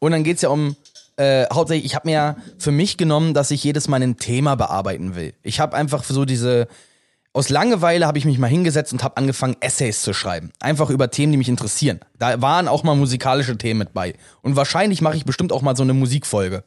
Und 0.00 0.10
dann 0.12 0.24
geht's 0.24 0.42
ja 0.42 0.48
um 0.48 0.74
äh, 1.16 1.46
hauptsächlich, 1.52 1.86
ich 1.86 1.94
habe 1.94 2.08
mir 2.08 2.14
ja 2.14 2.36
für 2.58 2.70
mich 2.70 2.96
genommen, 2.96 3.34
dass 3.34 3.50
ich 3.50 3.62
jedes 3.62 3.88
Mal 3.88 4.02
ein 4.02 4.16
Thema 4.16 4.54
bearbeiten 4.54 5.14
will. 5.14 5.34
Ich 5.42 5.60
habe 5.60 5.76
einfach 5.76 6.04
so 6.04 6.24
diese 6.24 6.68
aus 7.34 7.48
Langeweile 7.48 8.06
habe 8.06 8.18
ich 8.18 8.26
mich 8.26 8.38
mal 8.38 8.48
hingesetzt 8.48 8.92
und 8.92 9.02
habe 9.02 9.16
angefangen, 9.16 9.56
Essays 9.60 10.02
zu 10.02 10.12
schreiben. 10.12 10.50
Einfach 10.60 10.90
über 10.90 11.10
Themen, 11.10 11.32
die 11.32 11.38
mich 11.38 11.48
interessieren. 11.48 12.00
Da 12.18 12.42
waren 12.42 12.68
auch 12.68 12.82
mal 12.82 12.94
musikalische 12.94 13.56
Themen 13.56 13.78
mit 13.78 13.94
bei. 13.94 14.14
Und 14.42 14.54
wahrscheinlich 14.56 15.00
mache 15.00 15.16
ich 15.16 15.24
bestimmt 15.24 15.50
auch 15.50 15.62
mal 15.62 15.74
so 15.74 15.82
eine 15.82 15.94
Musikfolge. 15.94 16.62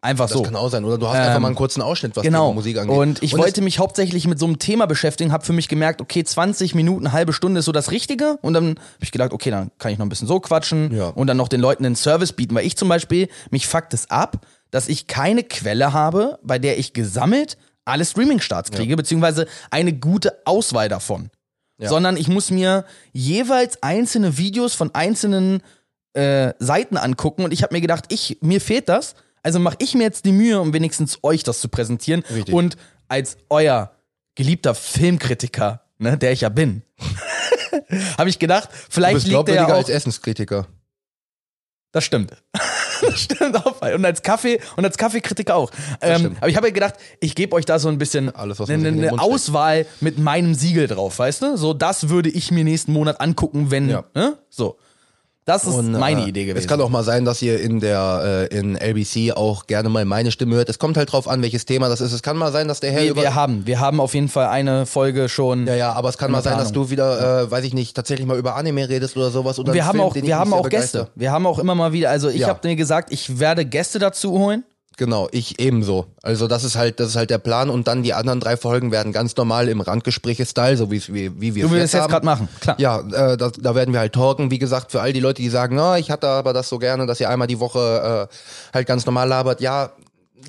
Einfach 0.00 0.28
so. 0.28 0.38
Das 0.40 0.44
kann 0.44 0.56
auch 0.56 0.68
sein. 0.68 0.84
Oder 0.84 0.96
du 0.96 1.08
hast 1.08 1.16
einfach 1.16 1.36
Ähm, 1.36 1.42
mal 1.42 1.48
einen 1.48 1.56
kurzen 1.56 1.82
Ausschnitt, 1.82 2.14
was 2.14 2.22
Genau. 2.22 2.50
die 2.50 2.54
Musik 2.54 2.78
angeht. 2.78 2.96
Und 2.96 3.22
ich 3.22 3.32
es- 3.32 3.38
wollte 3.38 3.62
mich 3.62 3.80
hauptsächlich 3.80 4.28
mit 4.28 4.38
so 4.38 4.46
einem 4.46 4.60
Thema 4.60 4.86
beschäftigen, 4.86 5.32
habe 5.32 5.44
für 5.44 5.52
mich 5.52 5.66
gemerkt, 5.68 6.00
okay, 6.00 6.22
20 6.22 6.74
Minuten, 6.76 7.10
halbe 7.10 7.32
Stunde 7.32 7.58
ist 7.60 7.64
so 7.64 7.72
das 7.72 7.90
Richtige. 7.90 8.38
Und 8.42 8.52
dann 8.54 8.68
habe 8.70 8.78
ich 9.02 9.10
gedacht, 9.10 9.32
okay, 9.32 9.50
dann 9.50 9.72
kann 9.78 9.90
ich 9.90 9.98
noch 9.98 10.06
ein 10.06 10.08
bisschen 10.08 10.28
so 10.28 10.38
quatschen 10.38 10.94
Ja. 10.94 11.08
und 11.08 11.26
dann 11.26 11.36
noch 11.36 11.48
den 11.48 11.60
Leuten 11.60 11.84
einen 11.84 11.96
Service 11.96 12.32
bieten. 12.32 12.54
Weil 12.54 12.64
ich 12.64 12.76
zum 12.76 12.88
Beispiel, 12.88 13.28
mich 13.50 13.66
fuckt 13.66 13.92
es 13.92 14.08
ab, 14.08 14.46
dass 14.70 14.88
ich 14.88 15.08
keine 15.08 15.42
Quelle 15.42 15.92
habe, 15.92 16.38
bei 16.44 16.58
der 16.60 16.78
ich 16.78 16.92
gesammelt 16.92 17.56
alle 17.84 18.04
Streaming-Starts 18.04 18.70
kriege, 18.70 18.96
beziehungsweise 18.96 19.46
eine 19.70 19.92
gute 19.94 20.38
Auswahl 20.44 20.88
davon. 20.88 21.30
Ja. 21.80 21.88
Sondern 21.88 22.16
ich 22.16 22.28
muss 22.28 22.50
mir 22.50 22.84
jeweils 23.12 23.82
einzelne 23.82 24.36
Videos 24.38 24.74
von 24.74 24.94
einzelnen 24.94 25.62
äh, 26.14 26.52
Seiten 26.58 26.96
angucken 26.96 27.44
und 27.44 27.52
ich 27.52 27.62
habe 27.62 27.74
mir 27.74 27.80
gedacht, 27.80 28.04
ich, 28.08 28.38
mir 28.42 28.60
fehlt 28.60 28.88
das. 28.88 29.14
Also 29.48 29.60
mache 29.60 29.76
ich 29.78 29.94
mir 29.94 30.02
jetzt 30.02 30.26
die 30.26 30.32
Mühe, 30.32 30.60
um 30.60 30.74
wenigstens 30.74 31.20
euch 31.22 31.42
das 31.42 31.60
zu 31.60 31.70
präsentieren. 31.70 32.22
Richtig. 32.30 32.54
Und 32.54 32.76
als 33.08 33.38
euer 33.48 33.92
geliebter 34.34 34.74
Filmkritiker, 34.74 35.80
ne, 35.96 36.18
der 36.18 36.32
ich 36.32 36.42
ja 36.42 36.50
bin, 36.50 36.82
habe 38.18 38.28
ich 38.28 38.38
gedacht, 38.38 38.68
du 38.70 38.76
vielleicht 38.90 39.14
bist 39.14 39.26
liegt 39.28 39.48
der 39.48 39.54
ja 39.54 39.64
auch. 39.64 39.70
als 39.70 39.88
Essenskritiker. 39.88 40.66
Das 41.92 42.04
stimmt. 42.04 42.32
das 43.00 43.20
stimmt 43.22 43.56
auch. 43.56 43.80
Und 43.80 44.04
als 44.04 44.20
Kaffee 44.20 44.60
und 44.76 44.84
als 44.84 44.98
Kaffeekritiker 44.98 45.56
auch. 45.56 45.70
Ähm, 46.02 46.36
aber 46.40 46.50
ich 46.50 46.56
habe 46.56 46.66
ja 46.66 46.74
gedacht, 46.74 46.96
ich 47.18 47.34
gebe 47.34 47.56
euch 47.56 47.64
da 47.64 47.78
so 47.78 47.88
ein 47.88 47.96
bisschen 47.96 48.28
Alles, 48.34 48.60
eine, 48.60 48.88
eine 48.88 49.06
steckt. 49.06 49.18
Auswahl 49.18 49.86
mit 50.02 50.18
meinem 50.18 50.52
Siegel 50.52 50.88
drauf, 50.88 51.20
weißt 51.20 51.40
du? 51.40 51.56
So, 51.56 51.72
das 51.72 52.10
würde 52.10 52.28
ich 52.28 52.50
mir 52.50 52.64
nächsten 52.64 52.92
Monat 52.92 53.18
angucken, 53.22 53.70
wenn. 53.70 53.88
Ja. 53.88 54.04
Ne? 54.14 54.36
So. 54.50 54.76
Das 55.48 55.64
ist 55.64 55.74
Und, 55.74 55.92
meine 55.92 56.24
äh, 56.26 56.28
Idee 56.28 56.44
gewesen. 56.44 56.58
Es 56.62 56.68
kann 56.68 56.78
auch 56.82 56.90
mal 56.90 57.02
sein, 57.02 57.24
dass 57.24 57.40
ihr 57.40 57.58
in 57.58 57.80
der 57.80 58.48
äh, 58.52 58.54
in 58.58 58.76
LBC 58.76 59.34
auch 59.34 59.66
gerne 59.66 59.88
mal 59.88 60.04
meine 60.04 60.30
Stimme 60.30 60.56
hört. 60.56 60.68
Es 60.68 60.78
kommt 60.78 60.98
halt 60.98 61.10
drauf 61.10 61.26
an, 61.26 61.40
welches 61.40 61.64
Thema 61.64 61.88
das 61.88 62.02
ist. 62.02 62.12
Es 62.12 62.22
kann 62.22 62.36
mal 62.36 62.52
sein, 62.52 62.68
dass 62.68 62.80
der 62.80 62.92
Herr 62.92 63.00
wir, 63.04 63.10
über 63.12 63.22
wir 63.22 63.34
haben, 63.34 63.66
wir 63.66 63.80
haben 63.80 63.98
auf 63.98 64.12
jeden 64.12 64.28
Fall 64.28 64.48
eine 64.48 64.84
Folge 64.84 65.30
schon. 65.30 65.66
ja, 65.66 65.74
ja, 65.74 65.92
aber 65.94 66.10
es 66.10 66.18
kann 66.18 66.30
mal 66.30 66.42
sein, 66.42 66.58
dass 66.58 66.72
du 66.72 66.90
wieder, 66.90 67.44
äh, 67.44 67.50
weiß 67.50 67.64
ich 67.64 67.72
nicht, 67.72 67.96
tatsächlich 67.96 68.26
mal 68.26 68.36
über 68.36 68.56
Anime 68.56 68.90
redest 68.90 69.16
oder 69.16 69.30
sowas. 69.30 69.58
Oder 69.58 69.72
wir 69.72 69.86
haben 69.86 69.96
Film, 69.96 70.04
auch, 70.04 70.14
wir 70.14 70.38
haben 70.38 70.52
auch 70.52 70.68
Gäste. 70.68 70.98
begeister. 70.98 71.12
Wir 71.14 71.32
haben 71.32 71.46
auch 71.46 71.58
immer 71.58 71.74
mal 71.74 71.92
wieder, 71.94 72.10
also 72.10 72.28
ich 72.28 72.40
Ja. 72.42 72.48
habe 72.48 72.68
mir 72.68 72.76
gesagt, 72.76 73.10
ich 73.10 73.38
werde 73.40 73.64
Gäste 73.64 73.98
dazu 73.98 74.32
holen. 74.32 74.64
Genau, 74.98 75.28
ich 75.30 75.60
ebenso. 75.60 76.06
Also 76.22 76.48
das 76.48 76.64
ist 76.64 76.76
halt, 76.76 76.98
das 76.98 77.10
ist 77.10 77.16
halt 77.16 77.30
der 77.30 77.38
Plan 77.38 77.70
und 77.70 77.86
dann 77.86 78.02
die 78.02 78.14
anderen 78.14 78.40
drei 78.40 78.56
Folgen 78.56 78.90
werden 78.90 79.12
ganz 79.12 79.36
normal 79.36 79.68
im 79.68 79.80
Randgespräche-Style, 79.80 80.76
so 80.76 80.90
wie, 80.90 81.00
wie, 81.06 81.40
wie 81.40 81.54
wir 81.54 81.62
Du 81.62 81.68
es 81.68 81.72
willst 81.72 81.94
jetzt 81.94 82.02
jetzt 82.02 82.10
gerade 82.10 82.26
machen, 82.26 82.48
klar. 82.60 82.74
Ja, 82.80 82.98
äh, 82.98 83.36
da, 83.36 83.50
da 83.56 83.74
werden 83.76 83.94
wir 83.94 84.00
halt 84.00 84.12
talken. 84.12 84.50
Wie 84.50 84.58
gesagt, 84.58 84.90
für 84.90 85.00
all 85.00 85.12
die 85.12 85.20
Leute, 85.20 85.40
die 85.40 85.50
sagen, 85.50 85.76
na, 85.76 85.98
ich 85.98 86.10
hatte 86.10 86.26
aber 86.26 86.52
das 86.52 86.68
so 86.68 86.80
gerne, 86.80 87.06
dass 87.06 87.20
ihr 87.20 87.30
einmal 87.30 87.46
die 87.46 87.60
Woche 87.60 88.28
äh, 88.28 88.74
halt 88.74 88.88
ganz 88.88 89.06
normal 89.06 89.28
labert. 89.28 89.60
Ja, 89.60 89.92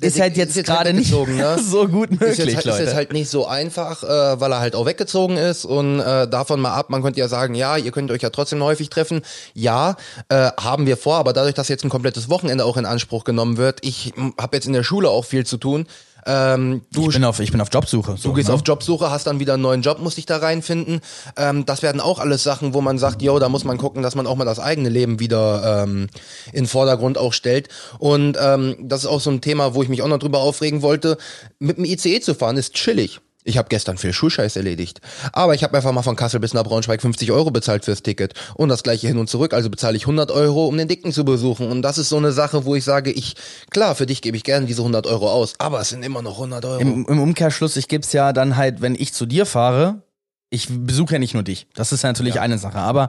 Ist 0.00 0.20
halt 0.20 0.36
jetzt 0.36 0.56
halt 0.56 0.66
gerade 0.66 0.92
nicht 0.94 1.10
weggezogen, 1.12 1.36
ne? 1.36 1.58
so 1.62 1.86
gut 1.86 2.10
ist 2.10 2.20
möglich, 2.20 2.38
jetzt, 2.38 2.46
halt- 2.48 2.58
ist 2.58 2.64
Leute. 2.64 2.82
jetzt 2.84 2.94
halt 2.94 3.12
nicht 3.12 3.28
so 3.28 3.46
einfach, 3.46 4.02
äh, 4.02 4.40
weil 4.40 4.52
er 4.52 4.60
halt 4.60 4.74
auch 4.74 4.86
weggezogen 4.86 5.36
ist 5.36 5.64
und 5.64 6.00
äh, 6.00 6.26
davon 6.28 6.60
mal 6.60 6.72
ab, 6.74 6.90
man 6.90 7.02
könnte 7.02 7.20
ja 7.20 7.28
sagen, 7.28 7.54
ja, 7.54 7.76
ihr 7.76 7.90
könnt 7.90 8.10
euch 8.10 8.22
ja 8.22 8.30
trotzdem 8.30 8.62
häufig 8.62 8.88
treffen. 8.88 9.20
Ja, 9.52 9.96
äh, 10.28 10.50
haben 10.58 10.86
wir 10.86 10.96
vor, 10.96 11.16
aber 11.16 11.32
dadurch, 11.32 11.54
dass 11.54 11.68
jetzt 11.68 11.84
ein 11.84 11.90
komplettes 11.90 12.30
Wochenende 12.30 12.64
auch 12.64 12.76
in 12.76 12.86
Anspruch 12.86 13.24
genommen 13.24 13.56
wird, 13.56 13.80
ich 13.84 14.12
habe 14.40 14.56
jetzt 14.56 14.66
in 14.66 14.72
der 14.72 14.84
Schule 14.84 15.10
auch 15.10 15.24
viel 15.24 15.44
zu 15.44 15.58
tun. 15.58 15.86
Ähm, 16.26 16.82
du 16.92 17.08
ich, 17.08 17.14
bin 17.14 17.24
auf, 17.24 17.40
ich 17.40 17.50
bin 17.50 17.60
auf 17.60 17.68
Jobsuche. 17.72 18.16
So, 18.16 18.30
Du 18.30 18.34
gehst 18.34 18.48
ne? 18.48 18.54
auf 18.54 18.62
Jobsuche, 18.64 19.10
hast 19.10 19.26
dann 19.26 19.40
wieder 19.40 19.54
einen 19.54 19.62
neuen 19.62 19.82
Job, 19.82 20.00
musst 20.00 20.16
dich 20.16 20.26
da 20.26 20.38
reinfinden. 20.38 21.00
Ähm, 21.36 21.66
das 21.66 21.82
werden 21.82 22.00
auch 22.00 22.18
alles 22.18 22.42
Sachen, 22.42 22.74
wo 22.74 22.80
man 22.80 22.98
sagt, 22.98 23.22
yo, 23.22 23.38
da 23.38 23.48
muss 23.48 23.64
man 23.64 23.78
gucken, 23.78 24.02
dass 24.02 24.14
man 24.14 24.26
auch 24.26 24.36
mal 24.36 24.44
das 24.44 24.58
eigene 24.58 24.88
Leben 24.88 25.20
wieder 25.20 25.84
ähm, 25.84 26.08
in 26.52 26.64
den 26.64 26.66
Vordergrund 26.66 27.18
auch 27.18 27.32
stellt. 27.32 27.68
Und 27.98 28.36
ähm, 28.40 28.76
das 28.80 29.00
ist 29.00 29.06
auch 29.06 29.20
so 29.20 29.30
ein 29.30 29.40
Thema, 29.40 29.74
wo 29.74 29.82
ich 29.82 29.88
mich 29.88 30.02
auch 30.02 30.08
noch 30.08 30.18
drüber 30.18 30.40
aufregen 30.40 30.82
wollte. 30.82 31.16
Mit 31.58 31.76
dem 31.76 31.84
ICE 31.84 32.20
zu 32.20 32.34
fahren 32.34 32.56
ist 32.56 32.74
chillig. 32.74 33.20
Ich 33.44 33.56
habe 33.56 33.68
gestern 33.70 33.96
viel 33.96 34.12
Schulscheiß 34.12 34.56
erledigt. 34.56 35.00
Aber 35.32 35.54
ich 35.54 35.64
habe 35.64 35.74
einfach 35.76 35.92
mal 35.92 36.02
von 36.02 36.14
Kassel 36.14 36.40
bis 36.40 36.52
nach 36.52 36.62
Braunschweig 36.62 37.00
50 37.00 37.32
Euro 37.32 37.50
bezahlt 37.50 37.84
fürs 37.86 38.02
Ticket. 38.02 38.34
Und 38.54 38.68
das 38.68 38.82
gleiche 38.82 39.06
hin 39.08 39.16
und 39.18 39.30
zurück. 39.30 39.54
Also 39.54 39.70
bezahle 39.70 39.96
ich 39.96 40.02
100 40.02 40.30
Euro, 40.30 40.66
um 40.66 40.76
den 40.76 40.88
Dicken 40.88 41.10
zu 41.12 41.24
besuchen. 41.24 41.70
Und 41.70 41.80
das 41.82 41.96
ist 41.96 42.10
so 42.10 42.18
eine 42.18 42.32
Sache, 42.32 42.66
wo 42.66 42.74
ich 42.74 42.84
sage, 42.84 43.10
ich, 43.10 43.36
klar, 43.70 43.94
für 43.94 44.04
dich 44.06 44.20
gebe 44.20 44.36
ich 44.36 44.44
gerne 44.44 44.66
diese 44.66 44.82
100 44.82 45.06
Euro 45.06 45.30
aus. 45.30 45.54
Aber 45.58 45.80
es 45.80 45.88
sind 45.88 46.02
immer 46.02 46.20
noch 46.20 46.34
100 46.34 46.64
Euro. 46.66 46.80
Im, 46.80 47.06
Im 47.06 47.20
Umkehrschluss, 47.20 47.76
ich 47.76 47.88
gebe 47.88 48.04
es 48.04 48.12
ja 48.12 48.32
dann 48.34 48.56
halt, 48.56 48.82
wenn 48.82 48.94
ich 48.94 49.14
zu 49.14 49.24
dir 49.24 49.46
fahre, 49.46 50.02
ich 50.50 50.68
besuche 50.68 51.14
ja 51.14 51.18
nicht 51.18 51.32
nur 51.34 51.42
dich. 51.42 51.66
Das 51.74 51.92
ist 51.92 52.02
ja 52.02 52.10
natürlich 52.10 52.40
eine 52.40 52.58
Sache. 52.58 52.78
Aber 52.78 53.08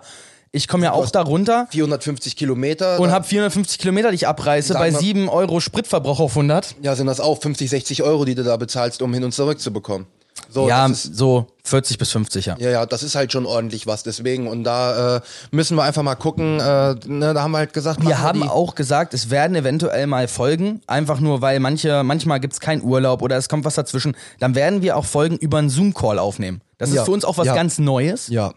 ich 0.54 0.67
komme 0.67 0.84
ja 0.86 0.91
auch 0.94 1.10
da 1.10 1.22
runter 1.22 1.67
450 1.72 2.36
Kilometer. 2.36 3.00
und 3.00 3.12
habe 3.12 3.26
450 3.26 3.80
Kilometer, 3.80 4.10
die 4.12 4.15
ich 4.15 4.28
abreiße, 4.28 4.74
bei 4.76 4.91
mal- 4.91 5.00
7 5.00 5.28
Euro 5.28 5.60
Spritverbrauch 5.60 6.20
auf 6.20 6.32
100. 6.36 6.76
Ja, 6.82 6.96
sind 6.96 7.08
das 7.08 7.20
auch 7.20 7.41
50, 7.41 7.70
60 7.70 8.04
Euro, 8.04 8.26
die 8.26 8.36
du 8.36 8.44
da 8.44 8.58
bezahlst, 8.58 9.02
um 9.02 9.13
hin 9.13 9.24
und 9.24 9.34
zurück 9.34 9.60
zu 9.60 9.72
bekommen. 9.74 10.08
So, 10.54 10.68
ja, 10.68 10.86
das 10.86 11.06
ist, 11.06 11.16
so 11.16 11.48
40 11.64 11.98
bis 11.98 12.12
50, 12.12 12.46
ja. 12.46 12.56
ja, 12.60 12.70
ja, 12.72 12.86
das 12.86 13.04
ist 13.04 13.16
halt 13.16 13.32
schon 13.32 13.46
ordentlich 13.46 13.88
was. 13.88 14.04
Deswegen, 14.04 14.48
und 14.48 14.66
da 14.66 15.18
äh, 15.18 15.22
müssen 15.52 15.78
wir 15.78 15.84
einfach 15.84 16.04
mal 16.04 16.16
gucken. 16.16 16.60
Äh, 16.60 16.96
ne, 17.08 17.34
da 17.34 17.42
haben 17.42 17.52
wir 17.52 17.60
halt 17.60 17.74
gesagt, 17.74 18.06
Wir 18.06 18.20
haben 18.20 18.42
die, 18.42 18.50
auch 18.50 18.76
gesagt, 18.76 19.14
es 19.14 19.30
werden 19.30 19.56
eventuell 19.56 20.08
mal 20.08 20.28
Folgen, 20.28 20.82
einfach 20.88 21.22
nur 21.22 21.42
weil 21.42 21.62
manche, 21.62 22.04
manchmal 22.04 22.42
gibt's 22.42 22.60
keinen 22.60 22.84
Urlaub 22.84 23.22
oder 23.22 23.38
es 23.38 23.48
kommt 23.48 23.64
was 23.64 23.76
dazwischen. 23.76 24.18
Dann 24.40 24.54
werden 24.54 24.82
wir 24.82 24.98
auch 24.98 25.06
Folgen 25.06 25.38
über 25.38 25.60
einen 25.60 25.70
Zoom-Call 25.70 26.20
aufnehmen. 26.20 26.62
Das 26.78 26.90
ist 26.90 26.96
Ja, 26.96 27.06
für 27.06 27.12
uns 27.12 27.24
auch 27.24 27.38
was 27.38 27.48
ja. 27.48 27.56
ganz 27.56 27.80
Neues. 27.80 28.28
Ja, 28.28 28.54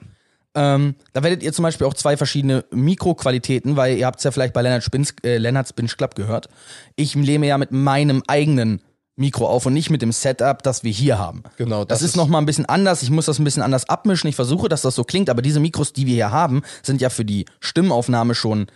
Ähm, 0.56 0.94
da 1.12 1.22
werdet 1.22 1.42
ihr 1.42 1.52
zum 1.52 1.64
Beispiel 1.64 1.86
auch 1.86 1.94
zwei 1.94 2.16
verschiedene 2.16 2.64
Mikroqualitäten, 2.70 3.76
weil 3.76 3.96
ihr 3.98 4.06
habt 4.06 4.18
es 4.18 4.24
ja 4.24 4.30
vielleicht 4.30 4.52
bei 4.54 4.62
Lennart 4.62 4.82
Spins, 4.84 5.14
äh, 5.24 5.36
Lennarts 5.36 5.72
Binge 5.72 5.90
Club 5.96 6.14
gehört. 6.14 6.48
Ich 6.96 7.14
nehme 7.16 7.46
ja 7.46 7.58
mit 7.58 7.72
meinem 7.72 8.22
eigenen 8.26 8.80
Mikro 9.16 9.46
auf 9.46 9.66
und 9.66 9.74
nicht 9.74 9.90
mit 9.90 10.02
dem 10.02 10.10
Setup, 10.12 10.62
das 10.62 10.82
wir 10.82 10.90
hier 10.90 11.18
haben. 11.18 11.42
Genau, 11.56 11.84
Das, 11.84 11.98
das 12.00 12.02
ist, 12.02 12.10
ist- 12.10 12.16
noch 12.16 12.26
mal 12.28 12.38
ein 12.38 12.46
bisschen 12.46 12.66
anders. 12.66 13.02
Ich 13.02 13.10
muss 13.10 13.26
das 13.26 13.38
ein 13.38 13.44
bisschen 13.44 13.62
anders 13.62 13.88
abmischen. 13.88 14.28
Ich 14.28 14.36
versuche, 14.36 14.68
dass 14.68 14.82
das 14.82 14.94
so 14.96 15.04
klingt, 15.04 15.30
aber 15.30 15.40
diese 15.42 15.60
Mikros, 15.60 15.92
die 15.92 16.06
wir 16.06 16.14
hier 16.14 16.30
haben, 16.32 16.62
sind 16.82 17.00
ja 17.00 17.10
für 17.10 17.24
die 17.24 17.44
Stimmaufnahme 17.60 18.34
schon 18.34 18.66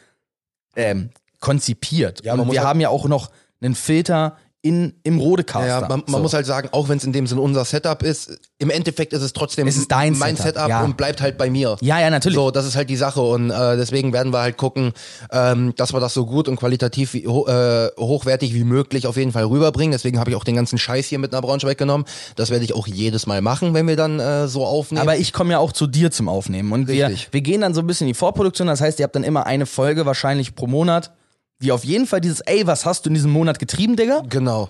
ähm, 0.77 1.11
konzipiert. 1.41 2.25
Ja, 2.25 2.35
und 2.35 2.51
wir 2.53 2.63
haben 2.63 2.81
ja 2.81 2.89
auch 2.89 3.07
noch 3.07 3.31
einen 3.61 3.75
Filter 3.75 4.37
in, 4.61 4.95
im 5.05 5.21
Rodecaster. 5.21 5.67
Ja, 5.69 5.81
man, 5.83 6.01
man 6.01 6.05
So. 6.07 6.19
muss 6.19 6.35
halt 6.35 6.45
sagen, 6.45 6.69
auch 6.73 6.89
wenn 6.89 6.99
es 6.99 7.05
in 7.05 7.13
dem 7.13 7.29
Sinne 7.29 7.41
unser 7.41 7.65
Setup 7.65 8.03
ist, 8.03 8.39
im 8.59 8.71
Endeffekt 8.71 9.13
ist 9.13 9.23
es 9.23 9.33
trotzdem 9.33 9.69
Es 9.69 9.77
ist 9.77 9.91
dein 9.93 10.19
mein 10.19 10.35
Setup, 10.35 10.55
Setup, 10.55 10.69
ja. 10.69 10.83
und 10.85 10.97
bleibt 10.97 11.21
halt 11.21 11.39
bei 11.39 11.49
mir. 11.49 11.77
Ja, 11.81 12.01
ja, 12.01 12.11
natürlich. 12.11 12.35
So, 12.35 12.51
das 12.51 12.67
ist 12.67 12.75
halt 12.75 12.91
die 12.91 12.97
Sache 12.97 13.21
und 13.21 13.51
äh, 13.51 13.77
deswegen 13.77 14.13
werden 14.13 14.33
wir 14.33 14.41
halt 14.41 14.57
gucken, 14.57 14.93
ähm, 15.31 15.75
dass 15.77 15.93
wir 15.93 16.01
das 16.01 16.13
so 16.13 16.27
gut 16.27 16.49
und 16.49 16.57
qualitativ 16.57 17.15
wie, 17.15 17.29
ho 17.29 17.47
äh, 17.47 17.89
hochwertig 17.99 18.53
wie 18.53 18.65
möglich 18.65 19.07
auf 19.07 19.17
jeden 19.17 19.31
Fall 19.31 19.45
rüberbringen. 19.45 19.93
Deswegen 19.93 20.19
habe 20.19 20.31
ich 20.31 20.37
auch 20.37 20.45
den 20.45 20.57
ganzen 20.57 20.77
Scheiß 20.77 21.07
hier 21.07 21.21
mit 21.21 21.31
nach 21.31 21.41
Braunschweig 21.41 21.79
genommen. 21.79 22.05
Das 22.35 22.51
werde 22.51 22.65
ich 22.65 22.75
auch 22.75 22.89
jedes 22.89 23.27
Mal 23.29 23.41
machen, 23.43 23.75
wenn 23.75 23.87
wir 23.87 23.97
dann 23.97 24.19
äh, 24.19 24.49
so 24.49 24.67
aufnehmen. 24.67 25.03
Aber 25.03 25.17
ich 25.17 25.33
komme 25.33 25.53
ja 25.53 25.59
auch 25.61 25.71
zu 25.73 25.87
dir 25.87 26.11
zum 26.11 26.29
Aufnehmen. 26.29 26.73
Und 26.73 26.89
wir, 26.89 27.13
wir 27.31 27.41
gehen 27.43 27.61
dann 27.61 27.75
so 27.75 27.81
ein 27.81 27.87
bisschen 27.87 28.09
in 28.09 28.15
die 28.15 28.19
Vorproduktion. 28.19 28.67
Das 28.67 28.81
heißt, 28.81 28.99
ihr 28.99 29.05
habt 29.05 29.15
dann 29.15 29.25
immer 29.25 29.47
eine 29.47 29.67
Folge 29.67 30.05
wahrscheinlich 30.05 30.57
pro 30.57 30.67
Monat, 30.67 31.13
die 31.61 31.73
auf 31.73 31.85
jeden 31.85 32.07
Fall 32.07 32.21
dieses, 32.21 32.41
ey, 32.41 32.67
was 32.69 32.87
hast 32.87 33.05
du 33.05 33.11
in 33.11 33.15
diesem 33.15 33.31
Monat 33.33 33.59
getrieben, 33.59 33.97
Digga? 33.97 34.23
genau. 34.29 34.69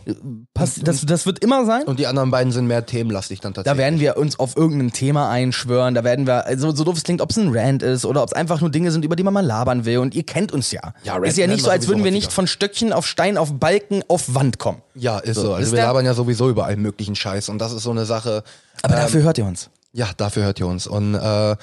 Pass, 0.55 0.77
das, 0.83 1.05
das 1.05 1.27
wird 1.27 1.39
immer 1.45 1.67
sein. 1.67 1.83
Und 1.83 1.99
die 1.99 2.07
anderen 2.07 2.31
beiden 2.31 2.51
sind 2.53 2.67
mehr 2.67 2.87
themenlastig 2.87 3.41
dann 3.41 3.53
Da 3.53 3.63
tatsächlich. 3.63 3.79
werden 3.85 4.01
wir 4.01 4.17
uns 4.17 4.39
auf 4.39 4.57
irgendein 4.57 4.93
Thema 4.93 5.29
einschwören. 5.31 5.95
Da 5.95 6.03
werden 6.03 6.27
wir, 6.27 6.47
also 6.47 6.75
so 6.75 6.85
doof 6.85 6.97
es 6.97 7.03
klingt, 7.05 7.21
ob 7.21 7.31
es 7.31 7.37
ein 7.37 7.51
Rant 7.55 7.83
ist 7.83 8.05
oder 8.07 8.23
ob 8.23 8.29
es 8.31 8.33
einfach 8.33 8.61
nur 8.61 8.71
Dinge 8.71 8.91
sind, 8.91 9.05
über 9.05 9.17
die 9.17 9.23
man 9.23 9.35
mal 9.35 9.45
labern 9.45 9.85
will. 9.85 9.99
Und 9.99 10.15
ihr 10.15 10.25
kennt 10.25 10.51
uns 10.53 10.73
ja. 10.73 10.95
Ja, 11.05 11.15
Rant 11.15 11.27
ist 11.27 11.37
ja 11.37 11.47
nicht 11.47 11.63
so, 11.63 11.71
als 11.71 11.89
würden 11.89 12.05
wir 12.05 12.11
nicht 12.11 12.33
von 12.33 12.47
Stöckchen 12.47 12.93
auf 12.93 13.07
Stein 13.07 13.37
auf 13.37 13.53
Balken 13.53 14.03
auf 14.09 14.35
Wand 14.35 14.59
kommen. 14.59 14.81
ja, 14.95 15.19
ist 15.19 15.35
so. 15.37 15.43
So, 15.43 15.53
Also 15.55 15.67
ist 15.69 15.73
wir 15.77 15.83
labern 15.83 16.07
ja 16.07 16.15
sowieso 16.15 16.49
über 16.49 16.65
allen 16.67 16.81
möglichen 16.81 17.15
Scheiß 17.15 17.49
und 17.51 17.59
das 17.59 17.73
ist 17.73 17.83
so 17.83 17.91
eine 17.91 18.07
Sache. 18.07 18.43
Aber 18.83 18.95
dafür 18.97 19.23
hört 19.23 19.37
ihr 19.39 19.45
uns. 19.45 19.71
Ja, 19.99 20.11
dafür 20.17 20.45
hört 20.45 20.61
ihr 20.61 20.67
uns. 20.69 20.87
Und 20.87 21.17
äh, 21.17 21.57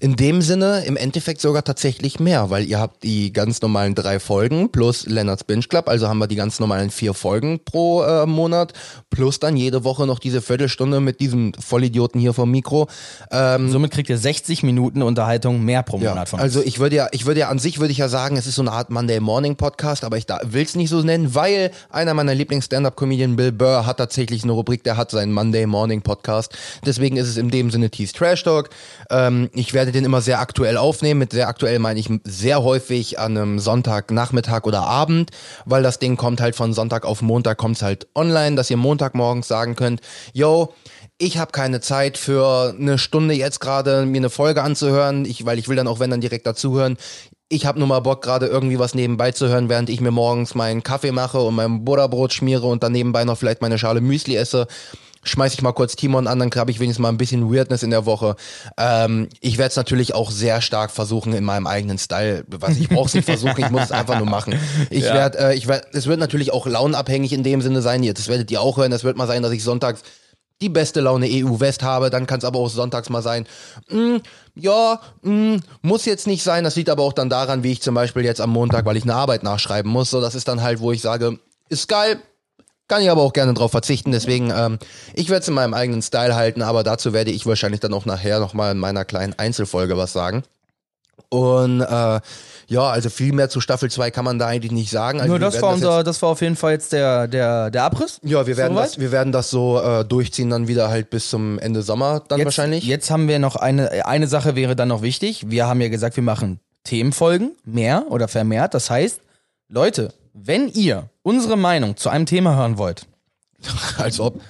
in 0.00 0.16
dem 0.16 0.40
Sinne 0.40 0.82
im 0.86 0.96
Endeffekt 0.96 1.42
sogar 1.42 1.62
tatsächlich 1.62 2.18
mehr, 2.18 2.48
weil 2.48 2.64
ihr 2.64 2.80
habt 2.80 3.02
die 3.02 3.34
ganz 3.34 3.60
normalen 3.60 3.94
drei 3.94 4.18
Folgen 4.18 4.72
plus 4.72 5.04
Lennart's 5.04 5.44
Binge 5.44 5.64
Club, 5.68 5.90
also 5.90 6.08
haben 6.08 6.16
wir 6.16 6.26
die 6.26 6.36
ganz 6.36 6.58
normalen 6.58 6.90
vier 6.90 7.12
Folgen 7.12 7.60
pro 7.62 8.02
äh, 8.02 8.24
Monat, 8.24 8.72
plus 9.10 9.40
dann 9.40 9.58
jede 9.58 9.84
Woche 9.84 10.06
noch 10.06 10.20
diese 10.20 10.40
Viertelstunde 10.40 11.00
mit 11.00 11.20
diesem 11.20 11.52
Vollidioten 11.52 12.18
hier 12.18 12.32
vom 12.32 12.50
Mikro. 12.50 12.88
Ähm, 13.30 13.70
Somit 13.70 13.90
kriegt 13.90 14.08
ihr 14.08 14.16
60 14.16 14.62
Minuten 14.62 15.02
Unterhaltung 15.02 15.62
mehr 15.62 15.82
pro 15.82 15.98
ja, 15.98 16.12
Monat 16.12 16.30
von 16.30 16.40
uns. 16.40 16.44
also 16.44 16.62
ich 16.66 16.78
würde 16.78 16.96
ja, 16.96 17.08
ich 17.12 17.26
würde 17.26 17.40
ja 17.40 17.50
an 17.50 17.58
sich 17.58 17.78
würde 17.78 17.92
ich 17.92 17.98
ja 17.98 18.08
sagen, 18.08 18.38
es 18.38 18.46
ist 18.46 18.54
so 18.54 18.62
eine 18.62 18.72
Art 18.72 18.88
Monday 18.88 19.20
Morning 19.20 19.56
Podcast, 19.56 20.04
aber 20.04 20.16
ich 20.16 20.24
will 20.44 20.62
es 20.62 20.76
nicht 20.76 20.88
so 20.88 21.02
nennen, 21.02 21.34
weil 21.34 21.70
einer 21.90 22.14
meiner 22.14 22.34
Lieblings 22.34 22.64
Stand-up 22.64 22.96
Comedian 22.96 23.36
Bill 23.36 23.52
Burr 23.52 23.84
hat 23.84 23.98
tatsächlich 23.98 24.44
eine 24.44 24.52
Rubrik, 24.52 24.82
der 24.82 24.96
hat 24.96 25.10
seinen 25.10 25.34
Monday 25.34 25.66
Morning 25.66 26.00
Podcast. 26.00 26.56
Deswegen 26.86 27.18
ist 27.18 27.28
es 27.28 27.36
in 27.36 27.50
dem 27.50 27.70
Sinne 27.70 27.81
Tees 27.90 28.12
Trash 28.12 28.42
Talk. 28.42 28.70
Ähm, 29.10 29.50
ich 29.54 29.74
werde 29.74 29.92
den 29.92 30.04
immer 30.04 30.20
sehr 30.20 30.40
aktuell 30.40 30.76
aufnehmen. 30.76 31.18
Mit 31.20 31.32
sehr 31.32 31.48
aktuell 31.48 31.78
meine 31.78 32.00
ich 32.00 32.08
sehr 32.24 32.62
häufig 32.62 33.18
an 33.18 33.36
einem 33.36 33.58
Sonntagnachmittag 33.58 34.64
oder 34.64 34.82
Abend, 34.82 35.30
weil 35.64 35.82
das 35.82 35.98
Ding 35.98 36.16
kommt 36.16 36.40
halt 36.40 36.54
von 36.54 36.72
Sonntag 36.72 37.04
auf 37.04 37.22
Montag 37.22 37.58
kommt's 37.58 37.82
halt 37.82 38.06
online, 38.14 38.56
dass 38.56 38.70
ihr 38.70 38.76
Montagmorgens 38.76 39.48
sagen 39.48 39.76
könnt, 39.76 40.00
yo, 40.32 40.74
ich 41.18 41.38
habe 41.38 41.52
keine 41.52 41.80
Zeit 41.80 42.18
für 42.18 42.74
eine 42.76 42.98
Stunde 42.98 43.34
jetzt 43.34 43.60
gerade 43.60 44.04
mir 44.06 44.18
eine 44.18 44.30
Folge 44.30 44.62
anzuhören, 44.62 45.24
ich, 45.24 45.46
weil 45.46 45.58
ich 45.58 45.68
will 45.68 45.76
dann 45.76 45.86
auch 45.86 46.00
wenn 46.00 46.10
dann 46.10 46.20
direkt 46.20 46.46
dazuhören. 46.46 46.96
Ich 47.48 47.66
habe 47.66 47.78
nur 47.78 47.86
mal 47.86 48.00
Bock 48.00 48.22
gerade 48.22 48.46
irgendwie 48.46 48.78
was 48.78 48.94
nebenbei 48.94 49.30
zu 49.30 49.48
hören, 49.48 49.68
während 49.68 49.90
ich 49.90 50.00
mir 50.00 50.10
morgens 50.10 50.54
meinen 50.54 50.82
Kaffee 50.82 51.12
mache 51.12 51.38
und 51.40 51.54
mein 51.54 51.84
Butterbrot 51.84 52.32
schmiere 52.32 52.66
und 52.66 52.82
dann 52.82 52.92
nebenbei 52.92 53.24
noch 53.24 53.38
vielleicht 53.38 53.60
meine 53.60 53.78
Schale 53.78 54.00
Müsli 54.00 54.36
esse. 54.36 54.66
Schmeiß 55.24 55.54
ich 55.54 55.62
mal 55.62 55.72
kurz 55.72 55.94
Timon 55.94 56.26
an, 56.26 56.38
dann 56.40 56.50
habe 56.56 56.70
ich 56.70 56.80
wenigstens 56.80 57.02
mal 57.02 57.08
ein 57.08 57.16
bisschen 57.16 57.52
Weirdness 57.52 57.82
in 57.82 57.90
der 57.90 58.06
Woche. 58.06 58.34
Ähm, 58.76 59.28
ich 59.40 59.56
werde 59.56 59.70
es 59.70 59.76
natürlich 59.76 60.14
auch 60.14 60.30
sehr 60.30 60.60
stark 60.60 60.90
versuchen 60.90 61.32
in 61.32 61.44
meinem 61.44 61.66
eigenen 61.66 61.98
Style. 61.98 62.44
Was 62.48 62.76
ich 62.76 62.88
brauche 62.88 63.06
es 63.06 63.14
nicht 63.14 63.26
versuchen, 63.26 63.54
ich 63.58 63.70
muss 63.70 63.84
es 63.84 63.92
einfach 63.92 64.18
nur 64.18 64.28
machen. 64.28 64.54
Ich 64.90 65.04
Ja. 65.04 65.14
werde, 65.14 65.38
äh, 65.38 65.54
ich 65.54 65.68
werd, 65.68 65.86
es 65.92 66.06
wird 66.06 66.18
natürlich 66.18 66.52
auch 66.52 66.66
launabhängig 66.66 67.32
in 67.32 67.44
dem 67.44 67.62
Sinne 67.62 67.82
sein. 67.82 68.02
Das 68.02 68.28
werdet 68.28 68.50
ihr 68.50 68.60
auch 68.60 68.76
hören. 68.78 68.90
Es 68.92 69.04
wird 69.04 69.16
mal 69.16 69.26
sein, 69.28 69.42
dass 69.42 69.52
ich 69.52 69.62
sonntags 69.62 70.02
die 70.62 70.68
beste 70.68 71.00
Laune 71.00 71.26
EU 71.28 71.60
West 71.60 71.82
habe, 71.82 72.08
dann 72.08 72.26
kann 72.26 72.38
es 72.38 72.44
aber 72.44 72.60
auch 72.60 72.68
sonntags 72.70 73.10
mal 73.10 73.20
sein. 73.20 73.46
Mm, 73.90 74.18
ja, 74.54 75.00
mm, 75.22 75.56
muss 75.82 76.04
jetzt 76.04 76.26
nicht 76.26 76.42
sein. 76.42 76.64
Das 76.64 76.76
liegt 76.76 76.88
aber 76.88 77.02
auch 77.02 77.12
dann 77.12 77.28
daran, 77.28 77.64
wie 77.64 77.72
ich 77.72 77.82
zum 77.82 77.94
Beispiel 77.94 78.24
jetzt 78.24 78.40
am 78.40 78.50
Montag, 78.50 78.86
weil 78.86 78.96
ich 78.96 79.02
eine 79.02 79.14
Arbeit 79.14 79.42
nachschreiben 79.42 79.90
muss. 79.90 80.10
So, 80.10 80.20
das 80.20 80.34
ist 80.34 80.48
dann 80.48 80.62
halt, 80.62 80.80
wo 80.80 80.92
ich 80.92 81.02
sage, 81.02 81.38
ist 81.68 81.88
geil. 81.88 82.20
Kann 82.88 83.02
ich 83.02 83.10
aber 83.10 83.22
auch 83.22 83.32
gerne 83.32 83.54
drauf 83.54 83.70
verzichten. 83.70 84.12
Deswegen, 84.12 84.52
ähm, 84.54 84.78
ich 85.14 85.30
werde 85.30 85.42
es 85.42 85.48
in 85.48 85.54
meinem 85.54 85.74
eigenen 85.74 86.02
Style 86.02 86.34
halten, 86.34 86.62
aber 86.62 86.82
dazu 86.82 87.12
werde 87.12 87.30
ich 87.30 87.46
wahrscheinlich 87.46 87.80
dann 87.80 87.94
auch 87.94 88.04
nachher 88.04 88.40
nochmal 88.40 88.72
in 88.72 88.78
meiner 88.78 89.04
kleinen 89.04 89.34
Einzelfolge 89.38 89.96
was 89.96 90.12
sagen. 90.12 90.42
Und 91.28 91.80
äh, 91.80 92.20
ja, 92.68 92.82
also 92.88 93.10
viel 93.10 93.32
mehr 93.32 93.48
zu 93.48 93.60
Staffel 93.60 93.90
2 93.90 94.10
kann 94.10 94.24
man 94.24 94.38
da 94.38 94.46
eigentlich 94.46 94.72
nicht 94.72 94.90
sagen. 94.90 95.20
Also 95.20 95.30
Nur 95.30 95.38
das 95.38 95.60
war, 95.60 95.72
unser, 95.72 96.04
das 96.04 96.20
war 96.22 96.30
auf 96.30 96.40
jeden 96.40 96.56
Fall 96.56 96.72
jetzt 96.72 96.92
der, 96.92 97.28
der, 97.28 97.70
der 97.70 97.84
Abriss. 97.84 98.18
ja, 98.22 98.46
wir 98.46 98.56
werden, 98.56 98.74
Soweit? 98.74 98.88
das, 98.90 98.98
wir 98.98 99.12
werden 99.12 99.32
das 99.32 99.50
so 99.50 99.80
äh, 99.80 100.04
durchziehen, 100.04 100.50
dann 100.50 100.68
wieder 100.68 100.88
halt 100.88 101.10
bis 101.10 101.30
zum 101.30 101.58
Ende 101.58 101.82
Sommer 101.82 102.22
dann 102.28 102.38
Jetzt, 102.38 102.46
wahrscheinlich. 102.46 102.84
Jetzt 102.84 103.10
haben 103.10 103.28
wir 103.28 103.38
noch 103.38 103.56
eine, 103.56 104.06
eine 104.06 104.26
Sache 104.26 104.56
wäre 104.56 104.76
dann 104.76 104.88
noch 104.88 105.02
wichtig. 105.02 105.50
Wir 105.50 105.66
haben 105.66 105.80
ja 105.80 105.88
gesagt, 105.88 106.16
wir 106.16 106.22
machen 106.22 106.60
Themenfolgen, 106.84 107.52
mehr 107.64 108.06
oder 108.10 108.28
vermehrt. 108.28 108.74
Das 108.74 108.90
heißt, 108.90 109.20
Leute, 109.68 110.12
wenn 110.32 110.68
ihr 110.68 111.10
unsere 111.22 111.56
Meinung 111.56 111.96
zu 111.96 112.08
einem 112.08 112.26
Thema 112.26 112.56
hören 112.56 112.78
wollt, 112.78 113.06
Als 113.98 114.20
ob. 114.20 114.40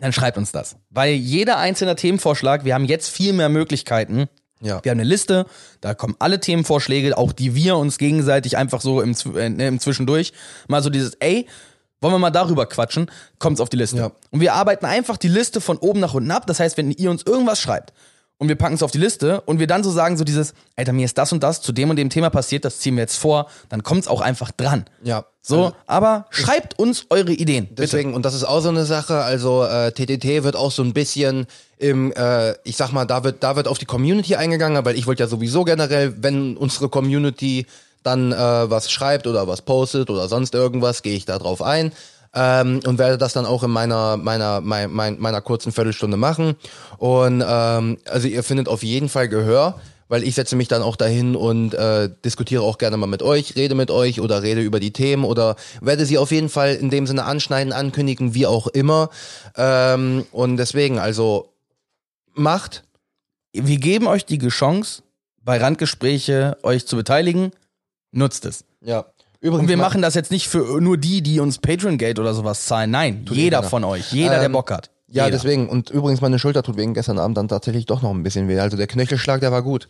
dann 0.00 0.12
schreibt 0.12 0.38
uns 0.38 0.52
das. 0.52 0.76
Weil 0.90 1.14
jeder 1.14 1.58
einzelne 1.58 1.96
Themenvorschlag, 1.96 2.64
wir 2.64 2.74
haben 2.74 2.84
jetzt 2.84 3.08
viel 3.08 3.32
mehr 3.32 3.48
Möglichkeiten. 3.48 4.28
Ja. 4.60 4.82
Wir 4.82 4.90
haben 4.90 4.98
eine 4.98 5.08
Liste, 5.08 5.46
da 5.80 5.94
kommen 5.94 6.16
alle 6.18 6.40
Themenvorschläge, 6.40 7.16
auch 7.16 7.32
die 7.32 7.54
wir 7.54 7.76
uns 7.76 7.98
gegenseitig 7.98 8.56
einfach 8.56 8.80
so 8.80 9.00
im, 9.00 9.14
äh, 9.36 9.46
im 9.46 9.78
Zwischendurch 9.78 10.32
mal 10.66 10.82
so 10.82 10.90
dieses, 10.90 11.14
ey, 11.20 11.46
wollen 12.00 12.14
wir 12.14 12.18
mal 12.18 12.30
darüber 12.30 12.66
quatschen, 12.66 13.10
kommt's 13.38 13.60
auf 13.60 13.68
die 13.68 13.76
Liste. 13.76 13.96
Ja. 13.98 14.12
Und 14.30 14.40
wir 14.40 14.54
arbeiten 14.54 14.86
einfach 14.86 15.16
die 15.16 15.28
Liste 15.28 15.60
von 15.60 15.78
oben 15.78 16.00
nach 16.00 16.14
unten 16.14 16.30
ab. 16.30 16.46
Das 16.46 16.60
heißt, 16.60 16.76
wenn 16.76 16.90
ihr 16.90 17.10
uns 17.10 17.22
irgendwas 17.24 17.60
schreibt 17.60 17.92
und 18.38 18.48
wir 18.48 18.54
packen 18.54 18.74
es 18.74 18.82
auf 18.82 18.92
die 18.92 18.98
Liste 18.98 19.40
und 19.42 19.58
wir 19.58 19.66
dann 19.66 19.82
so 19.82 19.90
sagen, 19.90 20.16
so 20.16 20.24
dieses, 20.24 20.54
Alter, 20.76 20.92
mir 20.92 21.04
ist 21.04 21.18
das 21.18 21.32
und 21.32 21.42
das 21.42 21.60
zu 21.60 21.72
dem 21.72 21.90
und 21.90 21.96
dem 21.96 22.08
Thema 22.08 22.30
passiert, 22.30 22.64
das 22.64 22.78
ziehen 22.78 22.94
wir 22.96 23.02
jetzt 23.02 23.16
vor, 23.16 23.48
dann 23.68 23.82
kommt's 23.82 24.08
auch 24.08 24.20
einfach 24.20 24.52
dran. 24.52 24.84
Ja. 25.02 25.24
So, 25.42 25.64
Also, 25.64 25.76
aber 25.86 26.26
schreibt 26.30 26.78
uns 26.78 27.06
eure 27.10 27.32
Ideen. 27.32 27.66
Bitte. 27.66 27.82
deswegen, 27.82 28.14
und 28.14 28.24
das 28.24 28.34
ist 28.34 28.44
auch 28.44 28.60
so 28.60 28.68
eine 28.68 28.84
Sache, 28.84 29.22
also 29.22 29.64
äh, 29.64 29.92
TTT 29.92 30.44
wird 30.44 30.56
auch 30.56 30.70
so 30.70 30.82
ein 30.82 30.92
bisschen 30.92 31.46
im, 31.78 32.12
äh, 32.12 32.52
ich 32.64 32.76
sag 32.76 32.92
mal, 32.92 33.06
da 33.06 33.24
wird, 33.24 33.42
da 33.42 33.56
wird 33.56 33.66
auf 33.66 33.78
die 33.78 33.86
Community 33.86 34.36
eingegangen, 34.36 34.84
weil 34.84 34.96
ich 34.96 35.06
wollte 35.06 35.22
ja 35.22 35.28
sowieso 35.28 35.64
generell, 35.64 36.14
wenn 36.22 36.56
unsere 36.56 36.88
Community 36.88 37.66
dann 38.02 38.32
äh, 38.32 38.36
was 38.36 38.90
schreibt 38.90 39.26
oder 39.26 39.48
was 39.48 39.62
postet 39.62 40.10
oder 40.10 40.28
sonst 40.28 40.54
irgendwas, 40.54 41.02
gehe 41.02 41.16
ich 41.16 41.24
da 41.24 41.38
drauf 41.38 41.62
ein. 41.62 41.92
Ähm, 42.34 42.80
und 42.86 42.98
werde 42.98 43.18
das 43.18 43.32
dann 43.32 43.46
auch 43.46 43.62
in 43.62 43.70
meiner 43.70 44.16
meiner 44.16 44.60
mein, 44.60 44.92
mein, 44.92 45.18
meiner 45.18 45.40
kurzen 45.40 45.72
Viertelstunde 45.72 46.16
machen 46.16 46.56
und 46.98 47.42
ähm, 47.46 47.98
also 48.06 48.28
ihr 48.28 48.42
findet 48.42 48.68
auf 48.68 48.82
jeden 48.82 49.08
Fall 49.08 49.28
Gehör 49.28 49.80
weil 50.08 50.24
ich 50.24 50.34
setze 50.34 50.56
mich 50.56 50.68
dann 50.68 50.82
auch 50.82 50.96
dahin 50.96 51.36
und 51.36 51.74
äh, 51.74 52.10
diskutiere 52.24 52.62
auch 52.62 52.78
gerne 52.78 52.96
mal 52.96 53.06
mit 53.06 53.22
euch, 53.22 53.56
rede 53.56 53.74
mit 53.74 53.90
euch 53.90 54.20
oder 54.20 54.42
rede 54.42 54.62
über 54.62 54.80
die 54.80 54.92
Themen 54.92 55.24
oder 55.24 55.56
werde 55.80 56.06
sie 56.06 56.18
auf 56.18 56.30
jeden 56.30 56.48
Fall 56.48 56.74
in 56.74 56.90
dem 56.90 57.06
Sinne 57.06 57.24
anschneiden, 57.24 57.72
ankündigen, 57.72 58.34
wie 58.34 58.46
auch 58.46 58.66
immer. 58.66 59.10
Ähm, 59.56 60.26
und 60.32 60.56
deswegen, 60.56 60.98
also 60.98 61.52
macht. 62.34 62.84
wir 63.52 63.78
geben 63.78 64.06
euch 64.06 64.24
die 64.24 64.38
Chance, 64.48 65.02
bei 65.42 65.58
Randgespräche 65.58 66.56
euch 66.62 66.86
zu 66.86 66.96
beteiligen. 66.96 67.52
Nutzt 68.10 68.46
es. 68.46 68.64
Ja. 68.80 69.06
Übrigens, 69.40 69.62
Und 69.62 69.68
wir 69.68 69.76
ma- 69.76 69.84
machen 69.84 70.02
das 70.02 70.14
jetzt 70.14 70.30
nicht 70.30 70.48
für 70.48 70.80
nur 70.80 70.96
die, 70.98 71.22
die 71.22 71.38
uns 71.40 71.58
Patreon 71.58 71.96
Geld 71.98 72.18
oder 72.18 72.34
sowas 72.34 72.66
zahlen. 72.66 72.90
Nein, 72.90 73.24
jeder 73.30 73.58
keiner. 73.58 73.68
von 73.70 73.84
euch, 73.84 74.12
jeder, 74.12 74.30
der 74.36 74.44
Ähm, 74.44 74.52
Bock 74.52 74.70
hat. 74.70 74.90
Ja, 75.10 75.24
jeder. 75.24 75.38
deswegen. 75.38 75.70
Und 75.70 75.88
übrigens, 75.88 76.20
meine 76.20 76.38
Schulter 76.38 76.62
tut 76.62 76.76
wegen 76.76 76.92
gestern 76.92 77.18
Abend 77.18 77.36
dann 77.38 77.48
tatsächlich 77.48 77.86
doch 77.86 78.02
noch 78.02 78.10
ein 78.10 78.22
bisschen 78.22 78.46
weh. 78.46 78.58
Also 78.60 78.76
der 78.76 78.86
Knöchelschlag, 78.86 79.40
der 79.40 79.50
war 79.50 79.62
gut. 79.62 79.88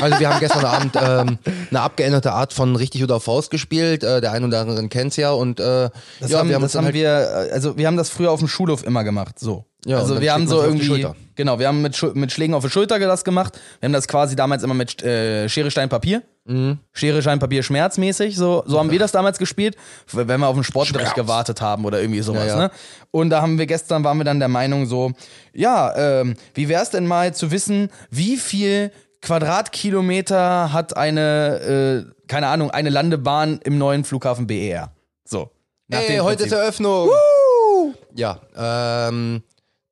Also 0.00 0.18
wir 0.18 0.30
haben 0.30 0.40
gestern 0.40 0.64
Abend 0.64 0.96
ähm, 1.02 1.38
eine 1.70 1.80
abgeänderte 1.82 2.32
Art 2.32 2.54
von 2.54 2.74
richtig 2.74 3.02
oder 3.04 3.20
Faust 3.20 3.50
gespielt. 3.50 4.02
Äh, 4.04 4.22
der 4.22 4.32
ein 4.32 4.42
oder 4.42 4.60
andere 4.60 4.88
kennt's 4.88 5.16
ja. 5.16 5.32
Und 5.32 5.60
äh, 5.60 5.90
Das 6.20 6.30
ja, 6.30 6.38
haben, 6.38 6.48
wir 6.48 6.54
haben 6.54 6.62
das 6.62 6.74
haben 6.76 6.84
halt 6.86 6.94
wir, 6.94 7.08
äh, 7.10 7.50
also 7.52 7.76
wir 7.76 7.86
haben 7.86 7.98
das 7.98 8.08
früher 8.08 8.30
auf 8.30 8.38
dem 8.38 8.48
Schulhof 8.48 8.84
immer 8.86 9.04
gemacht. 9.04 9.38
So. 9.38 9.66
Ja, 9.84 9.98
also 9.98 10.18
wir 10.22 10.32
haben 10.32 10.48
so 10.48 10.62
irgendwie, 10.62 11.06
genau, 11.34 11.58
wir 11.58 11.68
haben 11.68 11.82
mit, 11.82 12.00
mit 12.16 12.32
Schlägen 12.32 12.54
auf 12.54 12.64
die 12.64 12.70
Schulter 12.70 12.98
das 12.98 13.22
gemacht. 13.22 13.60
Wir 13.80 13.88
haben 13.88 13.92
das 13.92 14.08
quasi 14.08 14.34
damals 14.34 14.62
immer 14.62 14.72
mit 14.72 15.02
äh, 15.02 15.46
Schere, 15.50 15.70
Stein, 15.70 15.90
Papier. 15.90 16.22
Mhm. 16.46 16.78
Schere, 16.92 17.22
Stein, 17.22 17.38
Papier, 17.38 17.62
schmerzmäßig. 17.62 18.36
So, 18.36 18.62
so 18.66 18.78
haben 18.78 18.90
wir 18.90 18.98
das 18.98 19.12
damals 19.12 19.38
gespielt, 19.38 19.76
wenn 20.12 20.40
wir 20.40 20.46
auf 20.46 20.54
den 20.54 20.64
Sportunterricht 20.64 21.12
Schmerz. 21.12 21.26
gewartet 21.26 21.60
haben 21.62 21.84
oder 21.86 22.00
irgendwie 22.00 22.20
sowas. 22.20 22.46
Ja, 22.48 22.54
ja. 22.54 22.56
Ne? 22.64 22.70
Und 23.10 23.30
da 23.30 23.40
haben 23.40 23.58
wir 23.58 23.66
gestern, 23.66 24.04
waren 24.04 24.18
wir 24.18 24.24
dann 24.24 24.40
der 24.40 24.48
Meinung 24.48 24.86
so, 24.86 25.12
ja, 25.54 25.94
ähm, 25.96 26.34
wie 26.52 26.68
wär's 26.68 26.90
denn 26.90 27.06
mal 27.06 27.34
zu 27.34 27.50
wissen, 27.50 27.88
wie 28.10 28.36
viel 28.36 28.92
Quadratkilometer 29.22 30.72
hat 30.72 30.96
eine, 30.96 32.04
äh, 32.06 32.26
keine 32.28 32.48
Ahnung, 32.48 32.70
eine 32.70 32.90
Landebahn 32.90 33.60
im 33.64 33.78
neuen 33.78 34.04
Flughafen 34.04 34.46
BER? 34.46 34.92
So. 35.24 35.50
Nach 35.88 36.00
Hey, 36.00 36.18
heute 36.18 36.44
ist. 36.44 36.52
Eröffnung. 36.52 37.10
Ja, 38.14 38.40
ähm, 38.56 39.42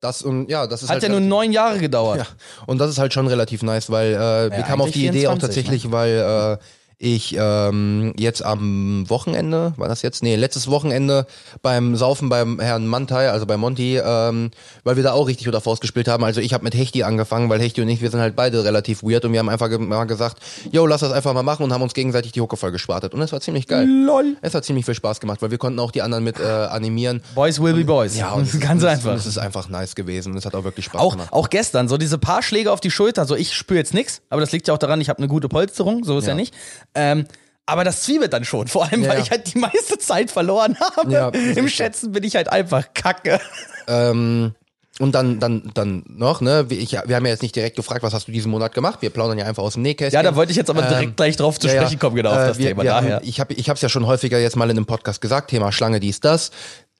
das 0.03 0.21
und 0.21 0.49
ja, 0.49 0.67
das 0.67 0.83
ist 0.83 0.89
Hat 0.89 0.95
halt 0.95 1.03
ja 1.03 1.09
nur 1.09 1.21
neun 1.21 1.51
Jahre 1.51 1.79
gedauert. 1.79 2.17
Ja, 2.17 2.25
und 2.65 2.77
das 2.79 2.89
ist 2.89 2.97
halt 2.97 3.13
schon 3.13 3.27
relativ 3.27 3.63
nice, 3.63 3.89
weil 3.89 4.13
äh, 4.13 4.55
wir 4.55 4.63
kamen 4.63 4.81
auf 4.81 4.91
die 4.91 5.07
Idee 5.07 5.27
auch 5.27 5.37
24, 5.37 5.39
tatsächlich, 5.41 5.91
weil 5.91 6.59
äh, 6.59 6.63
ich 7.03 7.35
ähm, 7.37 8.13
jetzt 8.17 8.43
am 8.45 9.09
Wochenende, 9.09 9.73
war 9.75 9.89
das 9.89 10.01
jetzt? 10.03 10.23
Nee, 10.23 10.37
letztes 10.37 10.69
Wochenende 10.69 11.27
beim 11.61 11.95
Saufen 11.97 12.29
beim 12.29 12.59
Herrn 12.61 12.87
Mantai, 12.87 13.29
also 13.29 13.45
bei 13.45 13.57
Monty, 13.57 13.97
ähm, 13.97 14.51
weil 14.85 14.95
wir 14.95 15.03
da 15.03 15.11
auch 15.11 15.27
richtig 15.27 15.47
unter 15.47 15.59
Faust 15.59 15.81
gespielt 15.81 16.07
haben. 16.07 16.23
Also 16.23 16.39
ich 16.39 16.53
habe 16.53 16.63
mit 16.63 16.75
Hechti 16.75 17.03
angefangen, 17.03 17.49
weil 17.49 17.59
Hechti 17.59 17.81
und 17.81 17.89
ich, 17.89 18.01
wir 18.01 18.09
sind 18.09 18.21
halt 18.21 18.35
beide 18.37 18.63
relativ 18.63 19.03
weird 19.03 19.25
und 19.25 19.33
wir 19.33 19.39
haben 19.39 19.49
einfach 19.49 19.67
ge 19.69 19.77
mal 19.79 20.05
gesagt, 20.05 20.37
yo, 20.71 20.85
lass 20.85 21.01
das 21.01 21.11
einfach 21.11 21.33
mal 21.33 21.43
machen 21.43 21.63
und 21.63 21.73
haben 21.73 21.81
uns 21.81 21.93
gegenseitig 21.93 22.31
die 22.31 22.39
Hucke 22.39 22.55
voll 22.55 22.71
gespartet. 22.71 23.13
Und 23.13 23.21
es 23.21 23.33
war 23.33 23.41
ziemlich 23.41 23.67
geil. 23.67 23.85
Lol. 23.85 24.37
Es 24.41 24.53
hat 24.53 24.63
ziemlich 24.63 24.85
viel 24.85 24.95
Spaß 24.95 25.19
gemacht, 25.19 25.41
weil 25.41 25.51
wir 25.51 25.57
konnten 25.57 25.79
auch 25.79 25.91
die 25.91 26.01
anderen 26.01 26.23
mit 26.23 26.39
äh, 26.39 26.43
animieren. 26.43 27.21
Boys 27.35 27.61
will 27.61 27.73
be 27.73 27.83
boys. 27.83 28.15
Ja, 28.17 28.31
und 28.33 28.47
das 28.53 28.59
ganz 28.61 28.81
es- 28.81 28.87
einfach. 28.87 29.13
Es 29.15 29.25
ist 29.25 29.37
einfach 29.37 29.67
nice 29.67 29.95
gewesen 29.95 30.37
es 30.37 30.45
hat 30.45 30.55
auch 30.55 30.63
wirklich 30.63 30.85
Spaß 30.85 31.01
Auch, 31.01 31.11
gemacht. 31.13 31.29
auch 31.33 31.49
gestern, 31.49 31.87
so 31.89 31.97
diese 31.97 32.17
paar 32.17 32.41
Schläge 32.41 32.71
auf 32.71 32.79
die 32.79 32.91
Schulter, 32.91 33.25
so 33.25 33.35
ich 33.35 33.53
spüre 33.53 33.77
jetzt 33.79 33.93
nichts, 33.93 34.21
aber 34.29 34.39
das 34.41 34.51
liegt 34.53 34.67
ja 34.69 34.73
auch 34.73 34.77
daran, 34.77 35.01
ich 35.01 35.09
habe 35.09 35.17
eine 35.19 35.27
gute 35.27 35.49
Polsterung, 35.49 36.03
so 36.05 36.17
ist 36.17 36.25
ja, 36.25 36.29
Ja. 36.31 36.35
nicht. 36.35 36.53
Ähm, 36.95 37.25
aber 37.65 37.83
das 37.83 38.03
zwiebelt 38.03 38.33
dann 38.33 38.43
schon, 38.43 38.67
vor 38.67 38.85
allem, 38.89 39.03
Ja, 39.03 39.09
weil 39.09 39.21
ich 39.21 39.31
halt 39.31 39.53
die 39.53 39.57
meiste 39.57 39.97
Zeit 39.97 40.31
verloren 40.31 40.77
habe. 40.79 41.11
Ja, 41.11 41.29
Im. 41.29 41.67
Schätzen 41.69 42.11
bin 42.11 42.23
ich 42.23 42.35
halt 42.35 42.49
einfach 42.49 42.93
kacke. 42.93 43.39
Ähm, 43.87 44.53
und 44.99 45.15
dann, 45.15 45.39
dann, 45.39 45.71
dann 45.73 46.03
noch, 46.07 46.41
ne? 46.41 46.67
Ich, 46.69 46.91
wir 46.91 47.15
haben 47.15 47.25
ja 47.25 47.31
jetzt 47.31 47.41
nicht 47.41 47.55
direkt 47.55 47.75
gefragt, 47.77 48.03
was 48.03 48.13
hast 48.13 48.27
du 48.27 48.31
diesen 48.31 48.51
Monat 48.51 48.73
gemacht? 48.75 49.01
Wir 49.01 49.09
plaudern 49.09 49.37
ja 49.39 49.45
einfach 49.45 49.63
aus 49.63 49.73
dem 49.73 49.81
Nähkästchen. 49.81 50.23
Ja, 50.23 50.29
da 50.29 50.35
wollte 50.35 50.51
ich 50.51 50.57
jetzt 50.57 50.69
aber 50.69 50.83
direkt 50.83 51.03
Ähm, 51.09 51.15
gleich 51.15 51.35
drauf 51.35 51.59
zu 51.59 51.67
ja, 51.67 51.73
sprechen 51.75 51.97
kommen, 51.99 52.15
genau 52.15 52.31
auf 52.31 52.37
Äh, 52.37 52.47
das 52.47 52.57
wir, 52.59 52.67
Thema. 52.67 52.83
wir 52.83 52.91
Daher. 52.91 53.15
Haben, 53.15 53.25
ich 53.27 53.39
habe 53.39 53.53
ich 53.55 53.69
hab's 53.69 53.81
ja 53.81 53.89
schon 53.89 54.05
häufiger 54.05 54.37
jetzt 54.39 54.55
mal 54.55 54.69
in 54.69 54.77
einem 54.77 54.85
Podcast 54.85 55.19
gesagt, 55.21 55.49
Thema 55.49 55.71
Schlange, 55.71 55.99
dies, 55.99 56.19
das. 56.19 56.51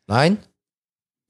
Nein, 0.08 0.38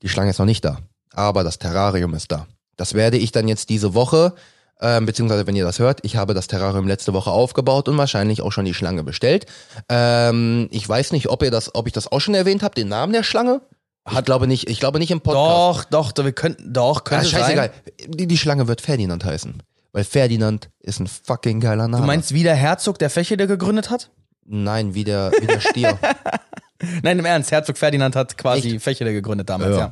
die 0.02 0.10
Schlange 0.10 0.30
ist 0.30 0.40
noch 0.40 0.46
nicht 0.46 0.64
da. 0.64 0.78
Aber 1.12 1.44
das 1.44 1.60
Terrarium 1.60 2.14
ist 2.14 2.32
da. 2.32 2.48
Das 2.78 2.94
werde 2.94 3.18
ich 3.18 3.32
dann 3.32 3.48
jetzt 3.48 3.70
diese 3.70 3.94
Woche, 3.94 4.34
ähm, 4.84 5.06
beziehungsweise 5.06 5.48
wenn 5.48 5.56
ihr 5.56 5.64
das 5.66 5.80
hört, 5.80 6.00
ich 6.04 6.16
habe 6.18 6.34
das 6.34 6.48
Terrarium 6.48 6.88
letzte 6.88 7.14
Woche 7.14 7.32
aufgebaut 7.32 7.88
und 7.90 7.98
wahrscheinlich 7.98 8.42
auch 8.42 8.52
schon 8.52 8.66
die 8.66 8.74
Schlange 8.74 9.04
bestellt. 9.04 9.46
Ähm, 9.90 10.68
ich 10.72 10.88
weiß 10.88 11.12
nicht, 11.14 11.30
ob 11.30 11.42
ihr 11.42 11.52
das, 11.52 11.74
ob 11.74 11.88
ich 11.88 11.94
das 11.94 12.12
auch 12.12 12.20
schon 12.20 12.36
erwähnt 12.36 12.62
habe, 12.64 12.76
den 12.76 12.90
Namen 12.90 13.14
der 13.14 13.24
Schlange. 13.24 13.62
Ich 14.12 14.26
glaube 14.26 14.48
nicht, 14.48 14.70
ich 14.70 14.80
glaube 14.82 15.00
nicht 15.00 15.12
im 15.12 15.22
Podcast. 15.22 15.88
Doch, 15.92 16.12
doch, 16.12 16.26
wir 16.26 16.34
könnten, 16.34 16.74
doch, 16.74 16.98
Ah, 17.00 17.04
könnte 17.04 17.26
scheißegal. 17.28 17.72
sein. 17.98 18.08
Die, 18.10 18.28
die 18.28 18.38
Schlange 18.38 18.68
wird 18.68 18.82
Ferdinand 18.82 19.24
heißen. 19.24 19.64
Weil 19.94 20.04
Ferdinand 20.04 20.70
ist 20.80 21.00
ein 21.00 21.08
fucking 21.08 21.62
geiler 21.62 21.88
Name. 21.88 22.02
Du 22.02 22.08
meinst, 22.08 22.34
wie 22.34 22.44
der 22.44 22.56
Herzog 22.56 23.00
der 23.00 23.10
Fächede 23.10 23.48
gegründet 23.48 23.90
hat? 23.90 24.10
Nein, 24.46 24.94
wie 24.94 25.06
der, 25.06 25.32
wie 25.40 25.48
der 25.48 25.62
Stier. 25.62 25.98
Nein, 27.02 27.18
im 27.20 27.24
Ernst, 27.26 27.52
Herzog 27.52 27.78
Ferdinand 27.78 28.16
hat 28.16 28.38
quasi 28.38 28.78
Fächede 28.80 29.14
gegründet 29.14 29.50
damals, 29.50 29.72
ja. 29.78 29.78
Ja. 29.78 29.92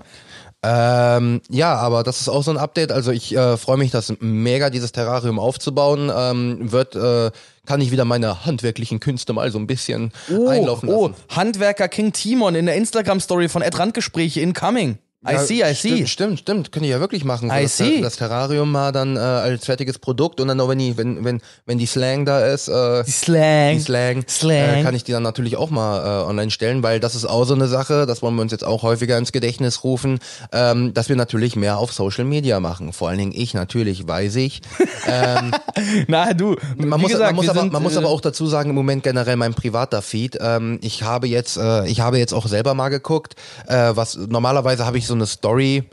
Ähm, 0.63 1.41
ja, 1.49 1.75
aber 1.75 2.03
das 2.03 2.21
ist 2.21 2.29
auch 2.29 2.43
so 2.43 2.51
ein 2.51 2.57
Update. 2.57 2.91
Also 2.91 3.11
ich 3.11 3.35
äh, 3.35 3.57
freue 3.57 3.77
mich, 3.77 3.89
das 3.89 4.13
mega, 4.19 4.69
dieses 4.69 4.91
Terrarium 4.91 5.39
aufzubauen. 5.39 6.11
Ähm, 6.15 6.71
wird, 6.71 6.95
äh, 6.95 7.31
kann 7.65 7.81
ich 7.81 7.91
wieder 7.91 8.05
meine 8.05 8.45
handwerklichen 8.45 8.99
Künste 8.99 9.33
mal 9.33 9.51
so 9.51 9.57
ein 9.57 9.65
bisschen 9.65 10.11
einlaufen 10.29 10.89
oh, 10.89 11.07
lassen. 11.07 11.23
Handwerker 11.29 11.87
King 11.87 12.13
Timon 12.13 12.53
in 12.53 12.67
der 12.67 12.75
Instagram-Story 12.75 13.49
von 13.49 13.63
Ed 13.63 13.79
Randgespräche 13.79 14.41
incoming. 14.41 14.99
I 15.23 15.37
see, 15.37 15.61
I 15.63 15.75
see. 15.75 16.07
Stimmt, 16.07 16.09
stimmt, 16.09 16.39
stimmt. 16.39 16.71
Könnte 16.71 16.87
ich 16.87 16.91
ja 16.91 16.99
wirklich 16.99 17.23
machen. 17.23 17.49
So 17.49 17.55
I 17.55 17.63
das, 17.63 17.77
see. 17.77 18.01
das 18.01 18.15
Terrarium 18.15 18.71
mal 18.71 18.91
dann 18.91 19.17
äh, 19.17 19.19
als 19.19 19.65
fertiges 19.65 19.99
Produkt 19.99 20.39
und 20.41 20.47
dann 20.47 20.59
auch 20.59 20.67
wenn 20.67 20.79
die, 20.79 20.97
wenn, 20.97 21.23
wenn, 21.23 21.41
wenn 21.67 21.77
die 21.77 21.85
Slang 21.85 22.25
da 22.25 22.43
ist, 22.47 22.67
äh, 22.69 23.03
Die 23.03 23.11
Slang. 23.11 23.75
die 23.75 23.81
Slang, 23.81 24.23
Slang. 24.27 24.79
Äh, 24.79 24.83
kann 24.83 24.95
ich 24.95 25.03
die 25.03 25.11
dann 25.11 25.21
natürlich 25.21 25.57
auch 25.57 25.69
mal 25.69 26.23
äh, 26.23 26.27
online 26.27 26.49
stellen, 26.49 26.81
weil 26.81 26.99
das 26.99 27.13
ist 27.13 27.25
auch 27.25 27.43
so 27.43 27.53
eine 27.53 27.67
Sache, 27.67 28.07
das 28.07 28.23
wollen 28.23 28.33
wir 28.33 28.41
uns 28.41 28.51
jetzt 28.51 28.65
auch 28.65 28.81
häufiger 28.81 29.15
ins 29.19 29.31
Gedächtnis 29.31 29.83
rufen, 29.83 30.17
ähm, 30.53 30.91
dass 30.95 31.07
wir 31.07 31.15
natürlich 31.15 31.55
mehr 31.55 31.77
auf 31.77 31.93
Social 31.93 32.25
Media 32.25 32.59
machen. 32.59 32.91
Vor 32.91 33.09
allen 33.09 33.19
Dingen 33.19 33.33
ich 33.35 33.53
natürlich, 33.53 34.07
weiß 34.07 34.35
ich. 34.37 34.61
Ähm, 35.07 35.51
Na, 36.07 36.33
du. 36.33 36.55
man, 36.77 37.01
muss, 37.01 37.11
gesagt, 37.11 37.31
man, 37.31 37.35
muss 37.35 37.49
aber, 37.49 37.61
sind, 37.61 37.73
man 37.73 37.81
muss 37.81 37.95
äh, 37.95 37.97
aber 37.97 38.09
auch 38.09 38.21
dazu 38.21 38.45
sagen, 38.45 38.69
im 38.69 38.75
Moment 38.75 39.03
generell 39.03 39.35
mein 39.35 39.55
privater 39.55 40.01
Feed. 40.01 40.37
Ähm, 40.39 40.79
ich 40.83 41.01
habe 41.01 41.27
jetzt, 41.27 41.57
äh, 41.57 41.87
ich 41.87 42.01
habe 42.01 42.19
jetzt 42.19 42.33
auch 42.33 42.45
selber 42.45 42.75
mal 42.75 42.89
geguckt, 42.89 43.35
äh, 43.67 43.91
was 43.95 44.15
normalerweise 44.15 44.85
habe 44.85 44.99
ich 44.99 45.07
so 45.07 45.10
eine 45.13 45.25
Story. 45.25 45.83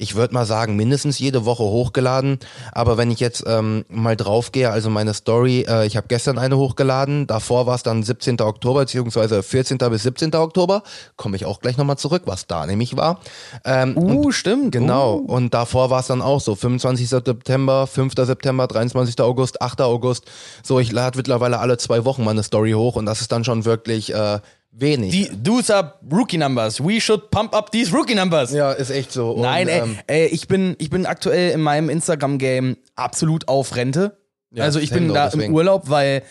Ich 0.00 0.14
würde 0.14 0.32
mal 0.32 0.46
sagen, 0.46 0.76
mindestens 0.76 1.18
jede 1.18 1.44
Woche 1.44 1.64
hochgeladen. 1.64 2.38
Aber 2.70 2.96
wenn 2.98 3.10
ich 3.10 3.18
jetzt 3.18 3.42
ähm, 3.48 3.84
mal 3.88 4.14
draufgehe, 4.14 4.70
also 4.70 4.90
meine 4.90 5.12
Story, 5.12 5.66
äh, 5.68 5.86
ich 5.86 5.96
habe 5.96 6.06
gestern 6.06 6.38
eine 6.38 6.56
hochgeladen, 6.56 7.26
davor 7.26 7.66
war 7.66 7.74
es 7.74 7.82
dann 7.82 8.04
17. 8.04 8.40
Oktober, 8.40 8.82
beziehungsweise 8.82 9.42
14. 9.42 9.76
bis 9.90 10.04
17. 10.04 10.36
Oktober, 10.36 10.84
komme 11.16 11.34
ich 11.34 11.46
auch 11.46 11.58
gleich 11.58 11.76
nochmal 11.78 11.98
zurück, 11.98 12.22
was 12.26 12.46
da 12.46 12.64
nämlich 12.64 12.96
war. 12.96 13.18
Ähm, 13.64 13.96
Uh, 13.98 14.30
stimmt. 14.30 14.70
Genau, 14.70 15.16
Uh. 15.16 15.32
und 15.32 15.52
davor 15.52 15.90
war 15.90 15.98
es 15.98 16.06
dann 16.06 16.22
auch 16.22 16.40
so, 16.40 16.54
25. 16.54 17.08
September, 17.08 17.88
5. 17.88 18.12
September, 18.16 18.68
23. 18.68 19.20
August, 19.20 19.60
8. 19.60 19.80
August. 19.80 20.26
So, 20.62 20.78
ich 20.78 20.92
lade 20.92 21.18
mittlerweile 21.18 21.58
alle 21.58 21.76
zwei 21.76 22.04
Wochen 22.04 22.22
mal 22.22 22.30
eine 22.30 22.44
Story 22.44 22.70
hoch 22.70 22.94
und 22.94 23.04
das 23.06 23.20
ist 23.20 23.32
dann 23.32 23.42
schon 23.42 23.64
wirklich 23.64 24.14
äh, 24.14 24.38
wenig. 24.70 25.10
Die, 25.10 25.30
those 25.42 25.74
are 25.74 25.94
Rookie 26.10 26.38
Numbers. 26.38 26.80
We 26.80 27.00
should 27.00 27.30
pump 27.30 27.54
up 27.54 27.70
these 27.70 27.92
Rookie 27.92 28.14
Numbers. 28.14 28.52
ja, 28.52 28.72
ist 28.72 28.90
echt 28.90 29.12
so. 29.12 29.32
Und, 29.32 29.42
Nein, 29.42 29.68
ey, 29.68 29.80
ähm, 29.80 29.98
ey, 30.06 30.26
ich 30.26 30.48
bin, 30.48 30.76
ich 30.78 30.90
bin 30.90 31.06
aktuell 31.06 31.52
in 31.52 31.60
meinem 31.60 31.88
Instagram-Game 31.88 32.76
absolut 32.96 33.48
auf 33.48 33.74
Rente. 33.76 34.18
Ja, 34.50 34.64
also 34.64 34.78
ich 34.78 34.90
bin 34.90 35.12
da 35.12 35.26
deswegen. 35.26 35.44
im 35.50 35.54
Urlaub, 35.54 35.90
weil, 35.90 36.22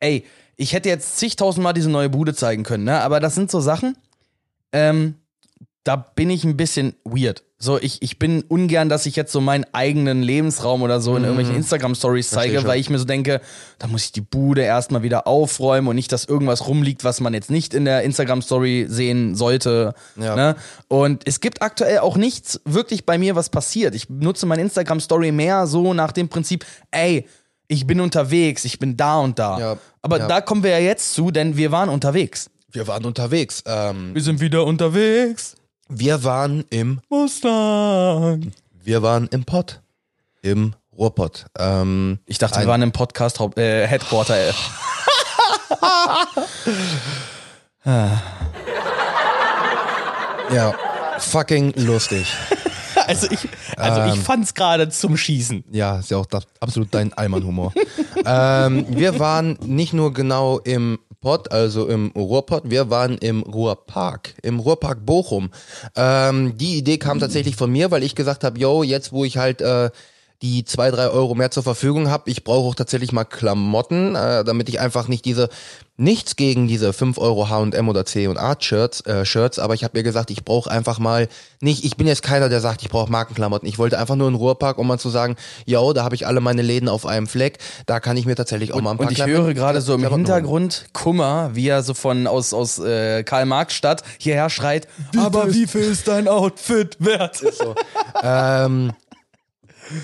ey, 0.00 0.24
ich 0.56 0.72
hätte 0.72 0.88
jetzt 0.88 1.18
zigtausendmal 1.18 1.72
diese 1.72 1.90
neue 1.90 2.08
Bude 2.08 2.34
zeigen 2.34 2.62
können, 2.62 2.84
ne? 2.84 3.00
Aber 3.00 3.20
das 3.20 3.34
sind 3.34 3.50
so 3.50 3.60
Sachen, 3.60 3.96
ähm, 4.72 5.14
da 5.84 5.96
bin 5.96 6.28
ich 6.30 6.44
ein 6.44 6.56
bisschen 6.56 6.94
weird. 7.04 7.42
So, 7.62 7.78
ich, 7.78 8.00
ich 8.00 8.18
bin 8.18 8.42
ungern, 8.42 8.88
dass 8.88 9.04
ich 9.06 9.16
jetzt 9.16 9.32
so 9.32 9.40
meinen 9.40 9.66
eigenen 9.72 10.22
Lebensraum 10.22 10.80
oder 10.82 11.00
so 11.00 11.16
in 11.16 11.24
irgendwelchen 11.24 11.54
Instagram-Stories 11.56 12.30
zeige, 12.30 12.60
Mhm. 12.60 12.64
weil 12.66 12.80
ich 12.80 12.88
mir 12.88 12.98
so 12.98 13.04
denke, 13.04 13.40
da 13.78 13.86
muss 13.86 14.04
ich 14.04 14.12
die 14.12 14.20
Bude 14.22 14.62
erstmal 14.62 15.02
wieder 15.02 15.26
aufräumen 15.26 15.88
und 15.88 15.96
nicht, 15.96 16.10
dass 16.12 16.24
irgendwas 16.24 16.66
rumliegt, 16.66 17.04
was 17.04 17.20
man 17.20 17.34
jetzt 17.34 17.50
nicht 17.50 17.74
in 17.74 17.84
der 17.84 18.02
Instagram-Story 18.02 18.86
sehen 18.88 19.34
sollte. 19.34 19.94
Ja. 20.16 20.36
Ne? 20.36 20.56
Und 20.88 21.26
es 21.26 21.40
gibt 21.40 21.60
aktuell 21.60 21.98
auch 21.98 22.16
nichts 22.16 22.60
wirklich 22.64 23.04
bei 23.04 23.18
mir, 23.18 23.36
was 23.36 23.50
passiert. 23.50 23.94
Ich 23.94 24.08
nutze 24.08 24.46
meine 24.46 24.62
Instagram-Story 24.62 25.30
mehr 25.32 25.66
so 25.66 25.92
nach 25.92 26.12
dem 26.12 26.28
Prinzip, 26.30 26.64
ey, 26.90 27.26
ich 27.68 27.86
bin 27.86 28.00
unterwegs, 28.00 28.64
ich 28.64 28.78
bin 28.78 28.96
da 28.96 29.18
und 29.20 29.38
da. 29.38 29.58
Ja, 29.58 29.78
Aber 30.02 30.18
ja. 30.18 30.26
da 30.28 30.40
kommen 30.40 30.62
wir 30.62 30.70
ja 30.70 30.78
jetzt 30.78 31.12
zu, 31.14 31.30
denn 31.30 31.56
wir 31.58 31.70
waren 31.72 31.88
unterwegs. 31.90 32.48
wir 32.72 32.86
waren 32.86 33.04
unterwegs. 33.04 33.62
Ähm, 33.66 34.14
Wir 34.14 34.22
sind 34.22 34.40
wieder 34.40 34.64
unterwegs. 34.64 35.56
Wir 35.90 36.24
waren 36.24 36.64
im, 36.70 37.00
Mustang. 37.08 38.52
wir 38.82 39.02
waren 39.02 39.28
im 39.32 39.44
Pott. 39.44 39.80
Im 40.42 40.74
Ruhrpott. 40.96 41.46
Ähm, 41.58 42.18
Ich 42.26 42.38
dachte, 42.38 42.56
ein- 42.56 42.62
wir 42.62 42.68
waren 42.68 42.82
im 42.82 42.92
Podcast 42.92 43.40
äh, 43.56 43.86
Headquarter. 43.86 44.36
Ja, 50.52 50.74
fucking 51.18 51.72
lustig. 51.76 52.26
Also 53.06 53.28
ich, 53.30 53.48
also 53.76 54.02
ich 54.14 54.20
fand's 54.20 54.54
gerade 54.54 54.88
zum 54.88 55.16
Schießen. 55.16 55.64
Ja, 55.72 55.98
ist 55.98 56.10
ja 56.12 56.18
auch 56.18 56.26
absolut 56.60 56.94
dein 56.94 57.12
Allmann-Humor. 57.12 57.72
ähm, 58.24 58.86
wir 58.90 59.18
waren 59.18 59.58
nicht 59.64 59.92
nur 59.94 60.12
genau 60.12 60.58
im 60.58 60.98
Pott, 61.20 61.52
also 61.52 61.86
im 61.86 62.12
Ruhrpott, 62.16 62.70
wir 62.70 62.88
waren 62.88 63.18
im 63.18 63.42
Ruhrpark, 63.42 64.34
im 64.42 64.58
Ruhrpark 64.58 65.04
Bochum. 65.04 65.50
Ähm, 65.94 66.56
die 66.56 66.78
Idee 66.78 66.96
kam 66.96 67.18
tatsächlich 67.18 67.56
von 67.56 67.70
mir, 67.70 67.90
weil 67.90 68.02
ich 68.02 68.14
gesagt 68.14 68.42
habe, 68.42 68.58
yo, 68.58 68.82
jetzt 68.82 69.12
wo 69.12 69.26
ich 69.26 69.36
halt 69.36 69.60
äh, 69.60 69.90
die 70.42 70.64
zwei, 70.64 70.90
drei 70.90 71.08
Euro 71.08 71.34
mehr 71.34 71.50
zur 71.50 71.62
Verfügung 71.62 72.08
habe. 72.10 72.30
Ich 72.30 72.44
brauche 72.44 72.68
auch 72.68 72.74
tatsächlich 72.74 73.12
mal 73.12 73.24
Klamotten, 73.24 74.14
äh, 74.14 74.42
damit 74.42 74.68
ich 74.70 74.80
einfach 74.80 75.06
nicht 75.06 75.26
diese, 75.26 75.50
nichts 75.98 76.34
gegen 76.36 76.66
diese 76.66 76.94
5 76.94 77.18
Euro 77.18 77.50
H&M 77.50 77.88
oder 77.90 78.06
C 78.06 78.26
und 78.26 78.38
A 78.38 78.56
Shirts, 78.58 79.02
äh, 79.02 79.26
Shirts, 79.26 79.58
aber 79.58 79.74
ich 79.74 79.84
habe 79.84 79.98
mir 79.98 80.02
gesagt, 80.02 80.30
ich 80.30 80.42
brauche 80.42 80.70
einfach 80.70 80.98
mal 80.98 81.28
nicht, 81.60 81.84
ich 81.84 81.98
bin 81.98 82.06
jetzt 82.06 82.22
keiner, 82.22 82.48
der 82.48 82.60
sagt, 82.62 82.80
ich 82.80 82.88
brauche 82.88 83.12
Markenklamotten. 83.12 83.68
Ich 83.68 83.78
wollte 83.78 83.98
einfach 83.98 84.16
nur 84.16 84.28
einen 84.28 84.36
Ruhrpark, 84.36 84.78
um 84.78 84.86
mal 84.86 84.98
zu 84.98 85.10
sagen, 85.10 85.36
yo, 85.66 85.92
da 85.92 86.04
habe 86.04 86.14
ich 86.14 86.26
alle 86.26 86.40
meine 86.40 86.62
Läden 86.62 86.88
auf 86.88 87.04
einem 87.04 87.26
Fleck, 87.26 87.58
da 87.84 88.00
kann 88.00 88.16
ich 88.16 88.24
mir 88.24 88.34
tatsächlich 88.34 88.72
auch 88.72 88.80
mal 88.80 88.92
ein 88.92 88.96
paar 88.96 89.08
Und 89.08 89.12
ich 89.12 89.18
Klamotten- 89.18 89.44
höre 89.44 89.52
gerade 89.54 89.82
so 89.82 89.92
im 89.92 90.00
Klamotten 90.00 90.24
holen. 90.26 90.34
Hintergrund 90.36 90.86
Kummer, 90.94 91.50
wie 91.52 91.68
er 91.68 91.82
so 91.82 91.92
von 91.92 92.26
aus, 92.26 92.54
aus 92.54 92.78
äh, 92.78 93.24
Karl-Marx-Stadt 93.24 94.02
hierher 94.16 94.48
schreit, 94.48 94.88
aber 95.18 95.52
wie 95.52 95.66
viel 95.66 95.82
ist 95.82 96.08
dein 96.08 96.28
Outfit 96.28 96.96
wert? 96.98 97.36
So. 97.36 97.74
ähm, 98.22 98.92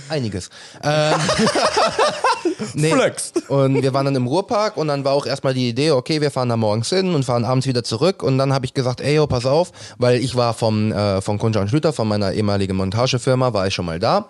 einiges. 0.09 0.51
Ähm, 0.83 1.15
nee. 2.75 2.91
Flex. 2.91 3.33
Und 3.49 3.83
wir 3.83 3.93
waren 3.95 4.07
dann 4.07 4.17
im 4.17 4.27
Ruhrpark 4.27 4.77
und 4.77 4.89
dann 4.89 5.05
war 5.05 5.13
auch 5.13 5.27
erstmal 5.27 5.55
die 5.55 5.69
Idee, 5.69 5.91
okay, 5.93 6.21
wir 6.21 6.31
fahren 6.31 6.49
da 6.49 6.57
morgens 6.57 6.89
hin 6.89 7.15
und 7.15 7.25
fahren 7.25 7.45
abends 7.45 7.67
wieder 7.67 7.85
zurück. 7.85 8.23
Und 8.23 8.39
dann 8.39 8.53
habe 8.53 8.65
ich 8.67 8.75
gesagt, 8.75 9.01
ey, 9.01 9.17
yo, 9.17 9.27
pass 9.27 9.47
auf, 9.47 9.73
weil 9.99 10.21
ich 10.21 10.37
war 10.37 10.55
vom, 10.55 10.93
äh, 10.93 11.21
von 11.21 11.39
Kunja 11.39 11.61
und 11.61 11.69
Schlüter, 11.69 11.93
von 11.93 12.09
meiner 12.09 12.33
ehemaligen 12.33 12.77
Montagefirma, 12.77 13.53
war 13.53 13.67
ich 13.67 13.75
schon 13.75 13.87
mal 13.87 13.99
da. 13.99 14.29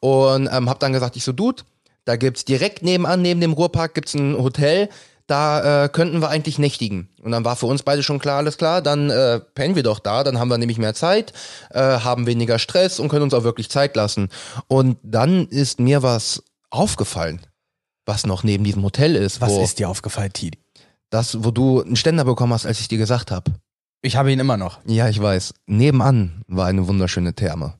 Und 0.00 0.48
ähm, 0.52 0.68
habe 0.68 0.78
dann 0.78 0.92
gesagt, 0.92 1.16
ich 1.16 1.24
so, 1.24 1.32
Dude, 1.32 1.62
da 2.04 2.16
gibt's 2.16 2.44
direkt 2.44 2.82
nebenan, 2.82 3.20
neben 3.20 3.40
dem 3.40 3.52
Ruhrpark, 3.52 3.94
gibt's 3.94 4.14
ein 4.14 4.36
Hotel. 4.38 4.88
Da 5.26 5.84
äh, 5.84 5.88
könnten 5.88 6.20
wir 6.20 6.28
eigentlich 6.28 6.58
nächtigen. 6.58 7.08
Und 7.20 7.32
dann 7.32 7.44
war 7.44 7.56
für 7.56 7.66
uns 7.66 7.82
beide 7.82 8.02
schon 8.02 8.20
klar, 8.20 8.38
alles 8.38 8.58
klar, 8.58 8.80
dann 8.80 9.10
äh, 9.10 9.40
pennen 9.40 9.74
wir 9.74 9.82
doch 9.82 9.98
da, 9.98 10.22
dann 10.22 10.38
haben 10.38 10.48
wir 10.48 10.58
nämlich 10.58 10.78
mehr 10.78 10.94
Zeit, 10.94 11.32
äh, 11.70 11.80
haben 11.80 12.26
weniger 12.26 12.58
Stress 12.60 13.00
und 13.00 13.08
können 13.08 13.22
uns 13.24 13.34
auch 13.34 13.42
wirklich 13.42 13.68
Zeit 13.68 13.96
lassen. 13.96 14.28
Und 14.68 14.98
dann 15.02 15.46
ist 15.48 15.80
mir 15.80 16.02
was 16.04 16.44
aufgefallen, 16.70 17.40
was 18.04 18.24
noch 18.24 18.44
neben 18.44 18.62
diesem 18.62 18.84
Hotel 18.84 19.16
ist, 19.16 19.40
Was 19.40 19.50
wo 19.50 19.62
ist 19.62 19.78
dir 19.80 19.88
aufgefallen, 19.88 20.32
Tidi? 20.32 20.58
das, 21.10 21.42
wo 21.44 21.50
du 21.50 21.82
einen 21.82 21.96
Ständer 21.96 22.24
bekommen 22.24 22.52
hast, 22.52 22.66
als 22.66 22.80
ich 22.80 22.88
dir 22.88 22.98
gesagt 22.98 23.30
habe. 23.30 23.52
Ich 24.02 24.16
habe 24.16 24.30
ihn 24.32 24.38
immer 24.38 24.56
noch. 24.56 24.80
Ja, 24.86 25.08
ich 25.08 25.20
weiß. 25.20 25.54
Nebenan 25.66 26.42
war 26.46 26.66
eine 26.66 26.86
wunderschöne 26.86 27.34
Therme. 27.34 27.74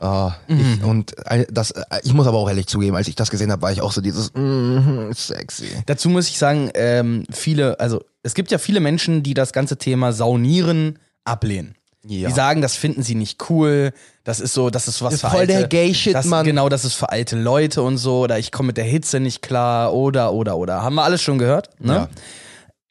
Ah, 0.00 0.34
ich, 0.46 0.84
und 0.84 1.16
äh, 1.26 1.46
das, 1.50 1.72
äh, 1.72 1.82
ich 2.04 2.12
muss 2.12 2.26
aber 2.26 2.38
auch 2.38 2.48
ehrlich 2.48 2.66
zugeben, 2.66 2.94
als 2.94 3.08
ich 3.08 3.16
das 3.16 3.30
gesehen 3.30 3.50
habe, 3.50 3.62
war 3.62 3.72
ich 3.72 3.80
auch 3.80 3.92
so 3.92 4.00
dieses 4.00 4.32
mm, 4.34 5.10
sexy. 5.12 5.66
Dazu 5.86 6.08
muss 6.10 6.28
ich 6.28 6.38
sagen, 6.38 6.70
ähm, 6.74 7.24
viele, 7.30 7.78
also 7.80 8.04
es 8.22 8.34
gibt 8.34 8.52
ja 8.52 8.58
viele 8.58 8.80
Menschen, 8.80 9.22
die 9.22 9.34
das 9.34 9.52
ganze 9.52 9.78
Thema 9.78 10.12
Saunieren 10.12 10.98
ablehnen. 11.24 11.74
Ja. 12.04 12.28
Die 12.28 12.34
sagen, 12.34 12.62
das 12.62 12.76
finden 12.76 13.02
sie 13.02 13.14
nicht 13.14 13.48
cool, 13.48 13.92
das 14.24 14.40
ist 14.40 14.54
so, 14.54 14.70
das 14.70 14.88
ist 14.88 15.02
was 15.02 15.12
Das 15.12 15.20
für 15.20 15.26
ist 15.28 15.32
voll 15.32 15.40
alte, 15.40 15.52
der 15.52 15.68
Gay-Shit, 15.68 16.14
das, 16.14 16.26
Mann. 16.26 16.44
Genau, 16.44 16.68
das 16.68 16.84
ist 16.84 16.94
für 16.94 17.10
alte 17.10 17.36
Leute 17.36 17.82
und 17.82 17.96
so, 17.96 18.20
oder 18.20 18.38
ich 18.38 18.50
komme 18.50 18.68
mit 18.68 18.76
der 18.76 18.84
Hitze 18.84 19.20
nicht 19.20 19.40
klar, 19.40 19.92
oder, 19.92 20.32
oder, 20.32 20.56
oder. 20.56 20.82
Haben 20.82 20.96
wir 20.96 21.04
alles 21.04 21.22
schon 21.22 21.38
gehört, 21.38 21.70
ne? 21.80 21.94
Ja. 21.94 22.08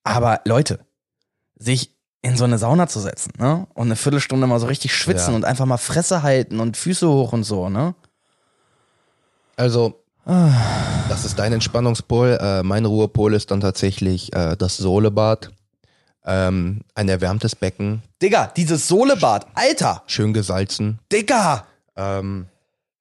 Aber 0.03 0.41
Leute, 0.45 0.79
sich 1.57 1.93
in 2.23 2.37
so 2.37 2.43
eine 2.43 2.57
Sauna 2.57 2.87
zu 2.87 2.99
setzen, 2.99 3.31
ne? 3.39 3.65
Und 3.73 3.87
eine 3.87 3.95
Viertelstunde 3.95 4.45
mal 4.47 4.59
so 4.59 4.67
richtig 4.67 4.93
schwitzen 4.95 5.31
Ja. 5.31 5.35
und 5.35 5.45
einfach 5.45 5.65
mal 5.65 5.77
Fresse 5.77 6.21
halten 6.23 6.59
und 6.59 6.77
Füße 6.77 7.09
hoch 7.09 7.33
und 7.33 7.43
so, 7.43 7.69
ne? 7.69 7.95
Also, 9.57 9.99
das 10.25 11.25
ist 11.25 11.37
dein 11.39 11.53
Entspannungspol. 11.53 12.37
Äh, 12.39 12.63
mein 12.63 12.85
Ruhepol 12.85 13.33
ist 13.33 13.51
dann 13.51 13.59
tatsächlich 13.59 14.33
äh, 14.33 14.55
das 14.55 14.77
Sohlebad. 14.77 15.51
Ähm, 16.23 16.81
ein 16.93 17.09
erwärmtes 17.09 17.55
Becken, 17.55 18.03
Digga, 18.21 18.51
dieses 18.55 18.87
Sohlebad, 18.87 19.47
Alter, 19.55 20.03
schön 20.05 20.33
gesalzen. 20.33 20.99
Digga! 21.11 21.65
Ähm, 21.95 22.45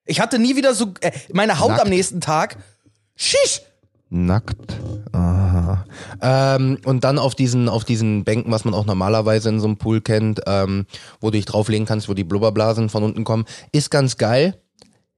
Ich 0.07 0.21
hatte 0.23 0.39
nie 0.39 0.57
wieder 0.57 0.73
so, 0.75 0.95
äh, 1.03 1.13
meine 1.31 1.59
Haut 1.61 1.69
Nackt. 1.73 1.83
am 1.83 1.89
nächsten 1.91 2.23
Tag. 2.23 2.57
Shish! 3.17 3.61
Nackt. 4.09 4.57
Aha. 6.21 6.57
Ähm, 6.57 6.79
und 6.85 7.05
dann 7.05 7.19
auf 7.19 7.35
diesen, 7.35 7.69
auf 7.69 7.85
diesen 7.85 8.25
Bänken, 8.25 8.51
was 8.53 8.65
man 8.65 8.75
auch 8.75 8.87
normalerweise 8.87 9.49
in 9.49 9.61
so 9.61 9.67
einem 9.67 9.77
Pool 9.77 10.01
kennt, 10.01 10.41
ähm, 10.47 10.87
wo 11.21 11.29
du 11.29 11.39
dich 11.39 11.45
drauflegen 11.47 11.87
kannst, 11.87 12.09
wo 12.09 12.15
die 12.15 12.25
Blubberblasen 12.25 12.89
von 12.89 13.03
unten 13.03 13.25
kommen, 13.25 13.45
ist 13.73 13.91
ganz 13.91 14.17
geil. 14.17 14.57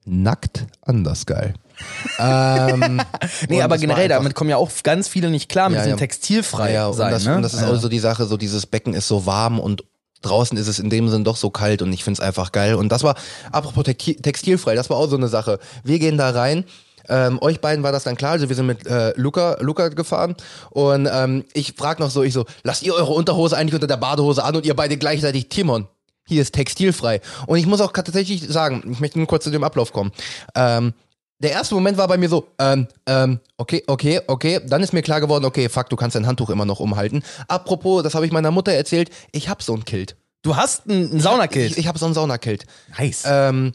Nackt 0.04 0.66
anders 0.82 1.26
geil. 1.26 1.54
ähm, 2.18 3.00
Nee, 3.48 3.56
und 3.56 3.62
aber 3.62 3.78
generell, 3.78 4.08
damit 4.08 4.34
kommen 4.34 4.50
ja 4.50 4.56
auch 4.56 4.70
ganz 4.82 5.08
viele 5.08 5.30
nicht 5.30 5.48
klar 5.48 5.68
mit 5.68 5.78
Ja, 5.78 5.84
diesem 5.84 5.98
ja. 5.98 6.06
textilfrei 6.06 6.72
ja, 6.72 6.86
und 6.88 6.94
sein, 6.94 7.10
das, 7.10 7.24
ne? 7.24 7.36
und 7.36 7.42
das 7.42 7.54
ist 7.54 7.60
ja. 7.62 7.70
auch 7.70 7.76
so 7.76 7.88
die 7.88 7.98
Sache, 7.98 8.26
so 8.26 8.36
dieses 8.36 8.66
Becken 8.66 8.94
ist 8.94 9.08
so 9.08 9.26
warm 9.26 9.58
und 9.58 9.84
draußen 10.22 10.56
ist 10.56 10.68
es 10.68 10.78
in 10.78 10.90
dem 10.90 11.08
Sinn 11.08 11.24
doch 11.24 11.36
so 11.36 11.50
kalt 11.50 11.82
und 11.82 11.92
ich 11.92 12.04
find's 12.04 12.20
einfach 12.20 12.52
geil. 12.52 12.74
Und 12.74 12.90
das 12.90 13.02
war, 13.02 13.16
apropos 13.50 13.84
Texti- 13.84 14.20
textilfrei, 14.20 14.74
das 14.74 14.90
war 14.90 14.96
auch 14.96 15.08
so 15.08 15.16
eine 15.16 15.28
Sache. 15.28 15.58
Wir 15.84 15.98
gehen 15.98 16.16
da 16.16 16.30
rein. 16.30 16.64
Ähm, 17.08 17.40
euch 17.40 17.60
beiden 17.60 17.82
war 17.82 17.92
das 17.92 18.04
dann 18.04 18.16
klar, 18.16 18.32
also 18.32 18.48
wir 18.48 18.56
sind 18.56 18.66
mit 18.66 18.86
äh, 18.86 19.12
Luca, 19.16 19.56
Luca 19.60 19.88
gefahren 19.88 20.36
und 20.70 21.08
ähm, 21.10 21.44
ich 21.52 21.74
frag 21.76 21.98
noch 21.98 22.10
so, 22.10 22.22
ich 22.22 22.32
so, 22.32 22.44
lasst 22.62 22.82
ihr 22.82 22.94
eure 22.94 23.12
Unterhose 23.12 23.56
eigentlich 23.56 23.74
unter 23.74 23.86
der 23.86 23.96
Badehose 23.96 24.44
an 24.44 24.56
und 24.56 24.66
ihr 24.66 24.74
beide 24.74 24.96
gleichzeitig, 24.96 25.48
Timon, 25.48 25.88
hier 26.26 26.42
ist 26.42 26.54
textilfrei. 26.54 27.20
Und 27.46 27.58
ich 27.58 27.66
muss 27.66 27.80
auch 27.80 27.92
tatsächlich 27.92 28.46
sagen, 28.48 28.82
ich 28.90 29.00
möchte 29.00 29.18
nur 29.18 29.26
kurz 29.26 29.44
zu 29.44 29.50
dem 29.50 29.64
Ablauf 29.64 29.92
kommen. 29.92 30.12
Ähm, 30.54 30.94
der 31.42 31.50
erste 31.50 31.74
Moment 31.74 31.98
war 31.98 32.06
bei 32.06 32.16
mir 32.16 32.28
so, 32.28 32.46
ähm, 32.60 32.86
ähm, 33.06 33.40
okay, 33.56 33.82
okay, 33.88 34.20
okay. 34.28 34.60
Dann 34.64 34.82
ist 34.82 34.92
mir 34.92 35.02
klar 35.02 35.20
geworden, 35.20 35.44
okay, 35.44 35.68
fuck, 35.68 35.88
du 35.88 35.96
kannst 35.96 36.14
dein 36.14 36.26
Handtuch 36.26 36.50
immer 36.50 36.64
noch 36.64 36.78
umhalten. 36.78 37.24
Apropos, 37.48 38.04
das 38.04 38.14
habe 38.14 38.24
ich 38.24 38.32
meiner 38.32 38.52
Mutter 38.52 38.72
erzählt, 38.72 39.10
ich 39.32 39.48
hab 39.48 39.62
so 39.62 39.74
ein 39.74 39.84
Kilt. 39.84 40.16
Du 40.42 40.56
hast 40.56 40.90
einen 40.90 41.20
Saunakilt. 41.20 41.72
Ich, 41.72 41.78
ich 41.78 41.86
habe 41.86 41.98
so 41.98 42.06
ein 42.06 42.14
Saunakilt. 42.14 42.66
Nice. 42.98 43.22
Ähm, 43.26 43.72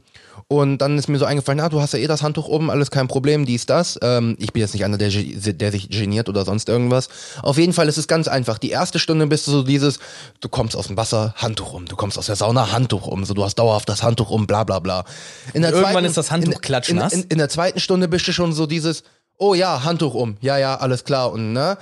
und 0.50 0.78
dann 0.78 0.98
ist 0.98 1.08
mir 1.08 1.18
so 1.18 1.26
eingefallen, 1.26 1.60
ah, 1.60 1.70
du 1.70 1.82
hast 1.82 1.94
ja 1.94 2.00
eh 2.00 2.08
das 2.08 2.24
Handtuch 2.24 2.48
oben, 2.48 2.70
alles 2.70 2.92
kein 2.92 3.08
Problem, 3.08 3.46
dies, 3.46 3.66
das. 3.66 3.98
Ähm, 4.02 4.36
ich 4.40 4.54
bin 4.54 4.62
jetzt 4.62 4.74
nicht 4.74 4.86
einer, 4.86 4.98
der, 4.98 5.10
der 5.10 5.72
sich 5.72 5.90
geniert 5.90 6.30
oder 6.30 6.46
sonst 6.46 6.70
irgendwas. 6.70 7.10
Auf 7.42 7.58
jeden 7.58 7.74
Fall 7.74 7.88
ist 7.88 7.98
es 7.98 8.08
ganz 8.08 8.28
einfach. 8.28 8.58
Die 8.58 8.70
erste 8.70 9.00
Stunde 9.00 9.28
bist 9.28 9.48
du 9.48 9.52
so 9.52 9.64
dieses, 9.64 10.00
du 10.40 10.48
kommst 10.48 10.76
aus 10.76 10.88
dem 10.88 10.96
Wasser, 10.96 11.34
Handtuch 11.38 11.74
um. 11.74 11.86
Du 11.86 11.96
kommst 11.96 12.18
aus 12.18 12.28
der 12.28 12.36
Sauna, 12.36 12.72
Handtuch 12.72 13.08
um. 13.08 13.26
So, 13.26 13.34
du 13.34 13.44
hast 13.44 13.56
dauerhaft 13.56 13.90
das 13.90 14.04
Handtuch 14.04 14.30
um, 14.30 14.46
bla 14.46 14.64
bla 14.64 14.80
bla. 14.80 15.06
In 15.54 15.64
der 15.64 15.72
Irgendwann 15.72 16.06
ist 16.06 16.18
das 16.18 16.32
Handtuch 16.32 16.62
klatschnass. 16.62 17.14
In, 17.14 17.24
in, 17.24 17.28
in 17.30 17.38
der 17.40 17.50
zweiten 17.50 17.80
Stunde 17.80 18.08
bist 18.08 18.28
du 18.28 18.34
schon 18.34 18.54
so 18.54 18.68
dieses, 18.68 19.04
oh 19.38 19.54
ja, 19.54 19.84
Handtuch 19.84 20.14
um. 20.14 20.38
Ja, 20.42 20.58
ja, 20.58 20.76
alles 20.76 21.04
klar. 21.04 21.32
Und 21.32 21.54
ne? 21.54 21.78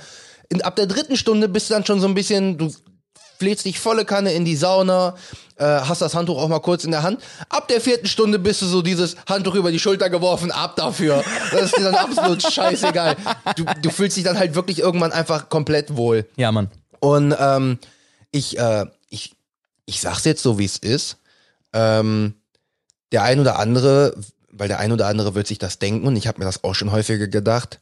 In, 0.48 0.62
ab 0.62 0.76
der 0.76 0.86
dritten 0.86 1.16
Stunde 1.16 1.48
bist 1.48 1.70
du 1.70 1.74
dann 1.74 1.84
schon 1.84 2.00
so 2.00 2.06
ein 2.06 2.14
bisschen, 2.14 2.58
du 2.58 2.72
flätst 3.38 3.64
dich 3.64 3.78
volle 3.78 4.04
Kanne 4.04 4.32
in 4.32 4.44
die 4.44 4.56
Sauna, 4.56 5.14
äh, 5.56 5.64
hast 5.64 6.02
das 6.02 6.14
Handtuch 6.14 6.38
auch 6.38 6.48
mal 6.48 6.60
kurz 6.60 6.84
in 6.84 6.90
der 6.90 7.02
Hand. 7.02 7.22
Ab 7.48 7.68
der 7.68 7.80
vierten 7.80 8.06
Stunde 8.06 8.38
bist 8.38 8.62
du 8.62 8.66
so 8.66 8.82
dieses 8.82 9.16
Handtuch 9.28 9.54
über 9.54 9.72
die 9.72 9.78
Schulter 9.78 10.10
geworfen, 10.10 10.50
ab 10.50 10.76
dafür. 10.76 11.24
Das 11.52 11.62
ist 11.62 11.76
dir 11.76 11.84
dann 11.84 11.94
absolut 11.94 12.42
scheißegal. 12.52 13.16
Du, 13.56 13.64
du 13.82 13.90
fühlst 13.90 14.16
dich 14.16 14.24
dann 14.24 14.38
halt 14.38 14.54
wirklich 14.54 14.80
irgendwann 14.80 15.12
einfach 15.12 15.48
komplett 15.48 15.96
wohl. 15.96 16.26
ja, 16.36 16.52
Mann. 16.52 16.70
Und 17.00 17.36
ähm, 17.38 17.78
ich, 18.30 18.58
äh, 18.58 18.86
ich, 19.10 19.34
ich 19.84 20.00
sag's 20.00 20.24
jetzt 20.24 20.42
so, 20.42 20.58
wie 20.58 20.64
es 20.64 20.78
ist. 20.78 21.18
Ähm, 21.72 22.34
der 23.12 23.22
ein 23.22 23.38
oder 23.38 23.58
andere, 23.58 24.16
weil 24.50 24.68
der 24.68 24.78
ein 24.80 24.92
oder 24.92 25.06
andere 25.06 25.34
wird 25.34 25.46
sich 25.46 25.58
das 25.58 25.78
denken 25.78 26.06
und 26.06 26.16
ich 26.16 26.26
habe 26.26 26.38
mir 26.38 26.44
das 26.44 26.64
auch 26.64 26.74
schon 26.74 26.92
häufiger 26.92 27.28
gedacht. 27.28 27.80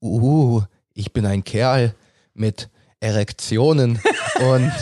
Uh, 0.00 0.62
ich 0.94 1.12
bin 1.12 1.26
ein 1.26 1.44
Kerl 1.44 1.94
mit 2.34 2.68
Erektionen 3.02 4.00
und 4.40 4.72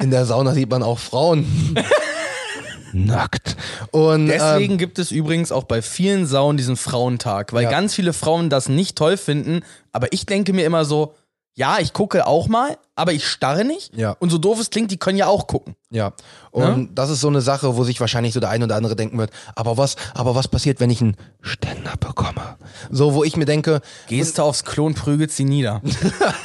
in 0.00 0.10
der 0.10 0.24
Sauna 0.26 0.52
sieht 0.54 0.68
man 0.70 0.82
auch 0.82 0.98
Frauen. 0.98 1.46
Nackt. 2.92 3.56
Und 3.92 4.26
Deswegen 4.26 4.72
ähm, 4.72 4.78
gibt 4.78 4.98
es 4.98 5.12
übrigens 5.12 5.52
auch 5.52 5.64
bei 5.64 5.80
vielen 5.80 6.26
Saunen 6.26 6.56
diesen 6.56 6.76
Frauentag, 6.76 7.52
weil 7.52 7.62
Ja. 7.64 7.70
ganz 7.70 7.94
viele 7.94 8.12
Frauen 8.12 8.50
das 8.50 8.68
nicht 8.68 8.98
toll 8.98 9.16
finden. 9.16 9.60
Aber 9.92 10.12
ich 10.12 10.26
denke 10.26 10.52
mir 10.52 10.64
immer 10.64 10.84
so, 10.84 11.14
ja, 11.54 11.78
ich 11.78 11.92
gucke 11.92 12.26
auch 12.26 12.48
mal, 12.48 12.76
aber 13.00 13.12
ich 13.12 13.26
starre 13.26 13.64
nicht. 13.64 13.96
Ja. 13.96 14.16
Und 14.18 14.30
so 14.30 14.38
doof 14.38 14.60
es 14.60 14.70
klingt, 14.70 14.90
die 14.90 14.98
können 14.98 15.18
ja 15.18 15.26
auch 15.26 15.46
gucken. 15.46 15.74
Ja. 15.90 16.12
Und 16.52 16.94
das 16.94 17.10
ist 17.10 17.20
so 17.20 17.28
eine 17.28 17.40
Sache, 17.40 17.76
wo 17.76 17.84
sich 17.84 18.00
wahrscheinlich 18.00 18.34
so 18.34 18.40
der 18.40 18.50
ein 18.50 18.62
oder 18.62 18.76
andere 18.76 18.96
denken 18.96 19.18
wird, 19.18 19.30
aber 19.54 19.76
was, 19.76 19.96
aber 20.14 20.34
was 20.34 20.48
passiert, 20.48 20.80
wenn 20.80 20.90
ich 20.90 21.00
einen 21.00 21.16
Ständer 21.40 21.96
bekomme? 21.98 22.56
So, 22.90 23.14
wo 23.14 23.24
ich 23.24 23.36
mir 23.36 23.44
denke, 23.44 23.80
Gehst 24.08 24.38
du 24.38 24.42
aufs 24.42 24.64
Klo 24.64 24.86
und 24.86 24.94
prügelst 24.94 25.36
sie 25.36 25.44
nieder. 25.44 25.80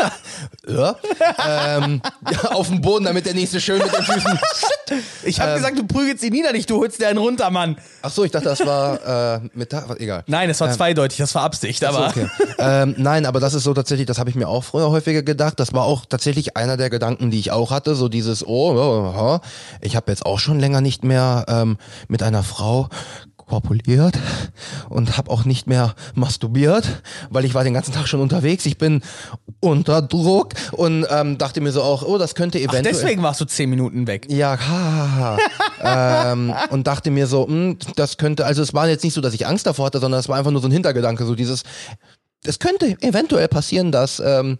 ja, 0.67 0.95
ähm, 1.47 2.01
ja, 2.31 2.51
auf 2.51 2.67
dem 2.67 2.81
Boden, 2.81 3.05
damit 3.05 3.25
der 3.25 3.33
nächste 3.33 3.59
schön 3.59 3.79
mit 3.79 3.93
den 3.93 4.03
Füßen. 4.03 4.39
Ich 5.23 5.39
habe 5.39 5.55
gesagt, 5.55 5.79
du 5.79 5.87
prügelst 5.87 6.21
sie 6.21 6.29
nieder 6.29 6.51
nicht, 6.51 6.69
du 6.69 6.77
holst 6.77 7.01
dir 7.01 7.07
einen 7.07 7.17
runter, 7.17 7.49
Mann. 7.49 7.75
Ach 8.03 8.11
so, 8.11 8.23
ich 8.23 8.29
dachte, 8.29 8.49
das 8.49 8.63
war 8.63 9.39
äh, 9.43 9.49
was- 9.55 9.97
egal. 9.97 10.23
Nein, 10.27 10.51
es 10.51 10.61
war 10.61 10.71
zweideutig, 10.71 11.17
das 11.17 11.33
war 11.33 11.41
Absicht, 11.41 11.83
aber. 11.83 12.11
So, 12.13 12.21
okay. 12.21 12.29
ähm, 12.59 12.93
nein, 12.99 13.25
aber 13.25 13.39
das 13.39 13.55
ist 13.55 13.63
so 13.63 13.73
tatsächlich, 13.73 14.05
das 14.05 14.19
habe 14.19 14.29
ich 14.29 14.35
mir 14.35 14.47
auch 14.47 14.63
früher 14.63 14.91
häufiger 14.91 15.23
gedacht. 15.23 15.59
Das 15.59 15.73
war 15.73 15.85
auch 15.85 16.05
tatsächlich 16.05 16.44
einer 16.53 16.77
der 16.77 16.89
Gedanken, 16.89 17.31
die 17.31 17.39
ich 17.39 17.51
auch 17.51 17.71
hatte. 17.71 17.95
So 17.95 18.09
dieses, 18.09 18.45
oh, 18.45 18.73
oh, 18.73 19.13
oh 19.17 19.39
ich 19.81 19.95
habe 19.95 20.11
jetzt 20.11 20.25
auch 20.25 20.39
schon 20.39 20.59
länger 20.59 20.81
nicht 20.81 21.03
mehr 21.03 21.45
ähm, 21.47 21.77
mit 22.07 22.23
einer 22.23 22.43
Frau 22.43 22.89
korpuliert 23.45 24.17
und 24.89 25.17
habe 25.17 25.29
auch 25.29 25.45
nicht 25.45 25.67
mehr 25.67 25.93
masturbiert, 26.15 27.03
weil 27.29 27.45
ich 27.45 27.53
war 27.53 27.63
den 27.63 27.73
ganzen 27.73 27.93
Tag 27.93 28.07
schon 28.07 28.19
unterwegs. 28.19 28.65
Ich 28.65 28.77
bin 28.77 29.01
unter 29.59 30.01
Druck 30.01 30.53
und 30.71 31.05
ähm, 31.09 31.37
dachte 31.37 31.61
mir 31.61 31.71
so 31.71 31.83
auch, 31.83 32.03
oh, 32.03 32.17
das 32.17 32.35
könnte 32.35 32.57
Ach, 32.57 32.73
eventuell. 32.73 32.83
deswegen 32.83 33.23
warst 33.23 33.41
du 33.41 33.45
zehn 33.45 33.69
Minuten 33.69 34.07
weg. 34.07 34.27
Ja, 34.29 34.57
ha, 34.59 35.37
ha, 35.81 36.31
ähm, 36.31 36.53
und 36.69 36.87
dachte 36.87 37.11
mir 37.11 37.27
so, 37.27 37.47
hm, 37.47 37.77
das 37.95 38.17
könnte, 38.17 38.45
also 38.45 38.61
es 38.61 38.73
war 38.73 38.87
jetzt 38.87 39.03
nicht 39.03 39.13
so, 39.13 39.21
dass 39.21 39.33
ich 39.33 39.45
Angst 39.45 39.67
davor 39.67 39.87
hatte, 39.87 39.99
sondern 39.99 40.19
es 40.19 40.27
war 40.27 40.37
einfach 40.37 40.51
nur 40.51 40.61
so 40.61 40.67
ein 40.67 40.71
Hintergedanke, 40.71 41.25
so 41.25 41.35
dieses, 41.35 41.63
es 42.43 42.59
könnte 42.59 42.97
eventuell 43.01 43.47
passieren, 43.47 43.91
dass 43.91 44.19
ähm, 44.19 44.57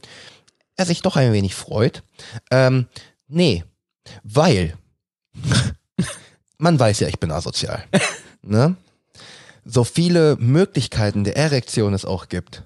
er 0.76 0.86
sich 0.86 1.01
doch 1.01 1.15
ein 1.15 1.34
wenig 1.34 1.55
freut. 1.55 2.03
Ähm, 2.51 2.88
nee, 3.28 3.63
weil 4.23 4.78
man 6.57 6.80
weiß 6.80 6.99
ja, 7.01 7.07
ich 7.07 7.19
bin 7.19 7.32
asozial. 7.32 7.84
ne? 8.41 8.76
So 9.63 9.84
viele 9.84 10.36
Möglichkeiten 10.38 11.23
der 11.23 11.38
Erektion 11.38 11.93
es 11.93 12.05
auch 12.05 12.30
gibt. 12.30 12.63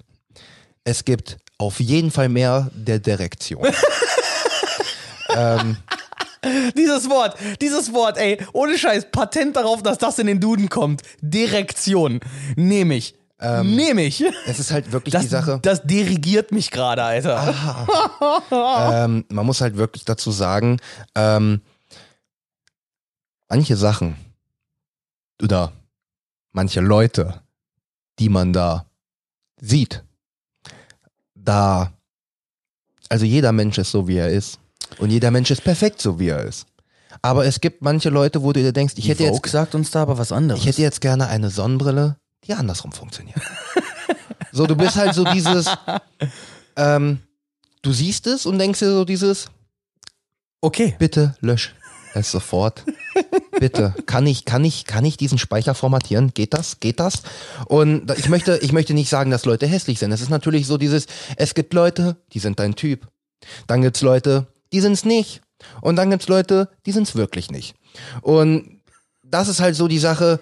Es 0.84 1.04
gibt 1.04 1.38
auf 1.58 1.80
jeden 1.80 2.10
Fall 2.10 2.28
mehr 2.28 2.70
der 2.74 2.98
Direktion. 2.98 3.66
ähm, 5.34 5.76
Dieses 6.74 7.10
Wort, 7.10 7.36
dieses 7.60 7.92
Wort, 7.92 8.16
ey, 8.16 8.38
ohne 8.54 8.78
Scheiß, 8.78 9.10
Patent 9.12 9.56
darauf, 9.56 9.82
dass 9.82 9.98
das 9.98 10.18
in 10.18 10.26
den 10.26 10.40
Duden 10.40 10.70
kommt. 10.70 11.02
Direktion. 11.20 12.20
Nehme 12.56 12.94
ich. 12.94 13.14
Nehme 13.62 14.02
ich. 14.02 14.22
es 14.46 14.58
ist 14.58 14.70
halt 14.70 14.92
wirklich 14.92 15.12
Das, 15.12 15.22
die 15.22 15.28
Sache. 15.28 15.58
das 15.62 15.82
dirigiert 15.82 16.52
mich 16.52 16.70
gerade, 16.70 17.02
Alter. 17.02 17.86
ähm, 18.50 19.24
man 19.30 19.46
muss 19.46 19.60
halt 19.62 19.76
wirklich 19.76 20.04
dazu 20.04 20.30
sagen, 20.30 20.78
ähm, 21.14 21.60
manche 23.48 23.76
Sachen 23.76 24.16
oder 25.42 25.72
manche 26.52 26.80
Leute, 26.80 27.40
die 28.18 28.28
man 28.28 28.52
da 28.52 28.84
sieht, 29.60 30.04
da, 31.34 31.92
also 33.08 33.24
jeder 33.24 33.52
Mensch 33.52 33.78
ist 33.78 33.90
so, 33.90 34.06
wie 34.06 34.16
er 34.18 34.28
ist. 34.28 34.58
Und 34.98 35.10
jeder 35.10 35.30
Mensch 35.30 35.50
ist 35.50 35.64
perfekt, 35.64 36.02
so 36.02 36.18
wie 36.18 36.28
er 36.28 36.44
ist. 36.44 36.66
Aber 37.22 37.44
es 37.46 37.60
gibt 37.60 37.80
manche 37.82 38.10
Leute, 38.10 38.42
wo 38.42 38.52
du 38.52 38.60
dir 38.60 38.72
denkst, 38.72 38.94
ich 38.96 39.08
hätte 39.08 39.24
jetzt, 39.24 39.46
sagt 39.46 39.74
uns 39.74 39.90
da 39.90 40.02
aber 40.02 40.18
was 40.18 40.30
anderes. 40.32 40.60
ich 40.60 40.66
hätte 40.66 40.82
jetzt 40.82 41.00
gerne 41.00 41.26
eine 41.28 41.48
Sonnenbrille, 41.50 42.16
die 42.44 42.54
andersrum 42.54 42.92
funktioniert. 42.92 43.40
so, 44.52 44.66
du 44.66 44.76
bist 44.76 44.96
halt 44.96 45.14
so 45.14 45.24
dieses, 45.24 45.66
ähm, 46.76 47.20
du 47.82 47.92
siehst 47.92 48.26
es 48.26 48.46
und 48.46 48.58
denkst 48.58 48.78
dir 48.78 48.90
so 48.90 49.04
dieses, 49.04 49.46
okay. 50.60 50.94
bitte 50.98 51.36
lösch 51.40 51.74
es 52.14 52.30
sofort. 52.30 52.84
Bitte, 53.58 53.94
kann 54.06 54.26
ich, 54.26 54.44
kann 54.44 54.64
ich, 54.64 54.86
kann 54.86 55.04
ich 55.04 55.16
diesen 55.16 55.38
Speicher 55.38 55.74
formatieren? 55.74 56.32
Geht 56.32 56.54
das? 56.54 56.80
Geht 56.80 56.98
das? 56.98 57.22
Und 57.66 58.10
ich 58.18 58.28
möchte, 58.28 58.58
ich 58.62 58.72
möchte 58.72 58.94
nicht 58.94 59.10
sagen, 59.10 59.30
dass 59.30 59.44
Leute 59.44 59.66
hässlich 59.66 59.98
sind. 59.98 60.12
Es 60.12 60.20
ist 60.20 60.30
natürlich 60.30 60.66
so 60.66 60.78
dieses, 60.78 61.06
es 61.36 61.54
gibt 61.54 61.74
Leute, 61.74 62.16
die 62.32 62.38
sind 62.38 62.58
dein 62.58 62.74
Typ. 62.74 63.06
Dann 63.66 63.82
gibt's 63.82 64.00
Leute, 64.00 64.46
die 64.72 64.80
sind's 64.80 65.04
nicht. 65.04 65.42
Und 65.82 65.96
dann 65.96 66.10
gibt's 66.10 66.28
Leute, 66.28 66.70
die 66.86 66.92
sind's 66.92 67.14
wirklich 67.14 67.50
nicht. 67.50 67.74
Und 68.22 68.80
das 69.22 69.48
ist 69.48 69.60
halt 69.60 69.76
so 69.76 69.88
die 69.88 69.98
Sache. 69.98 70.40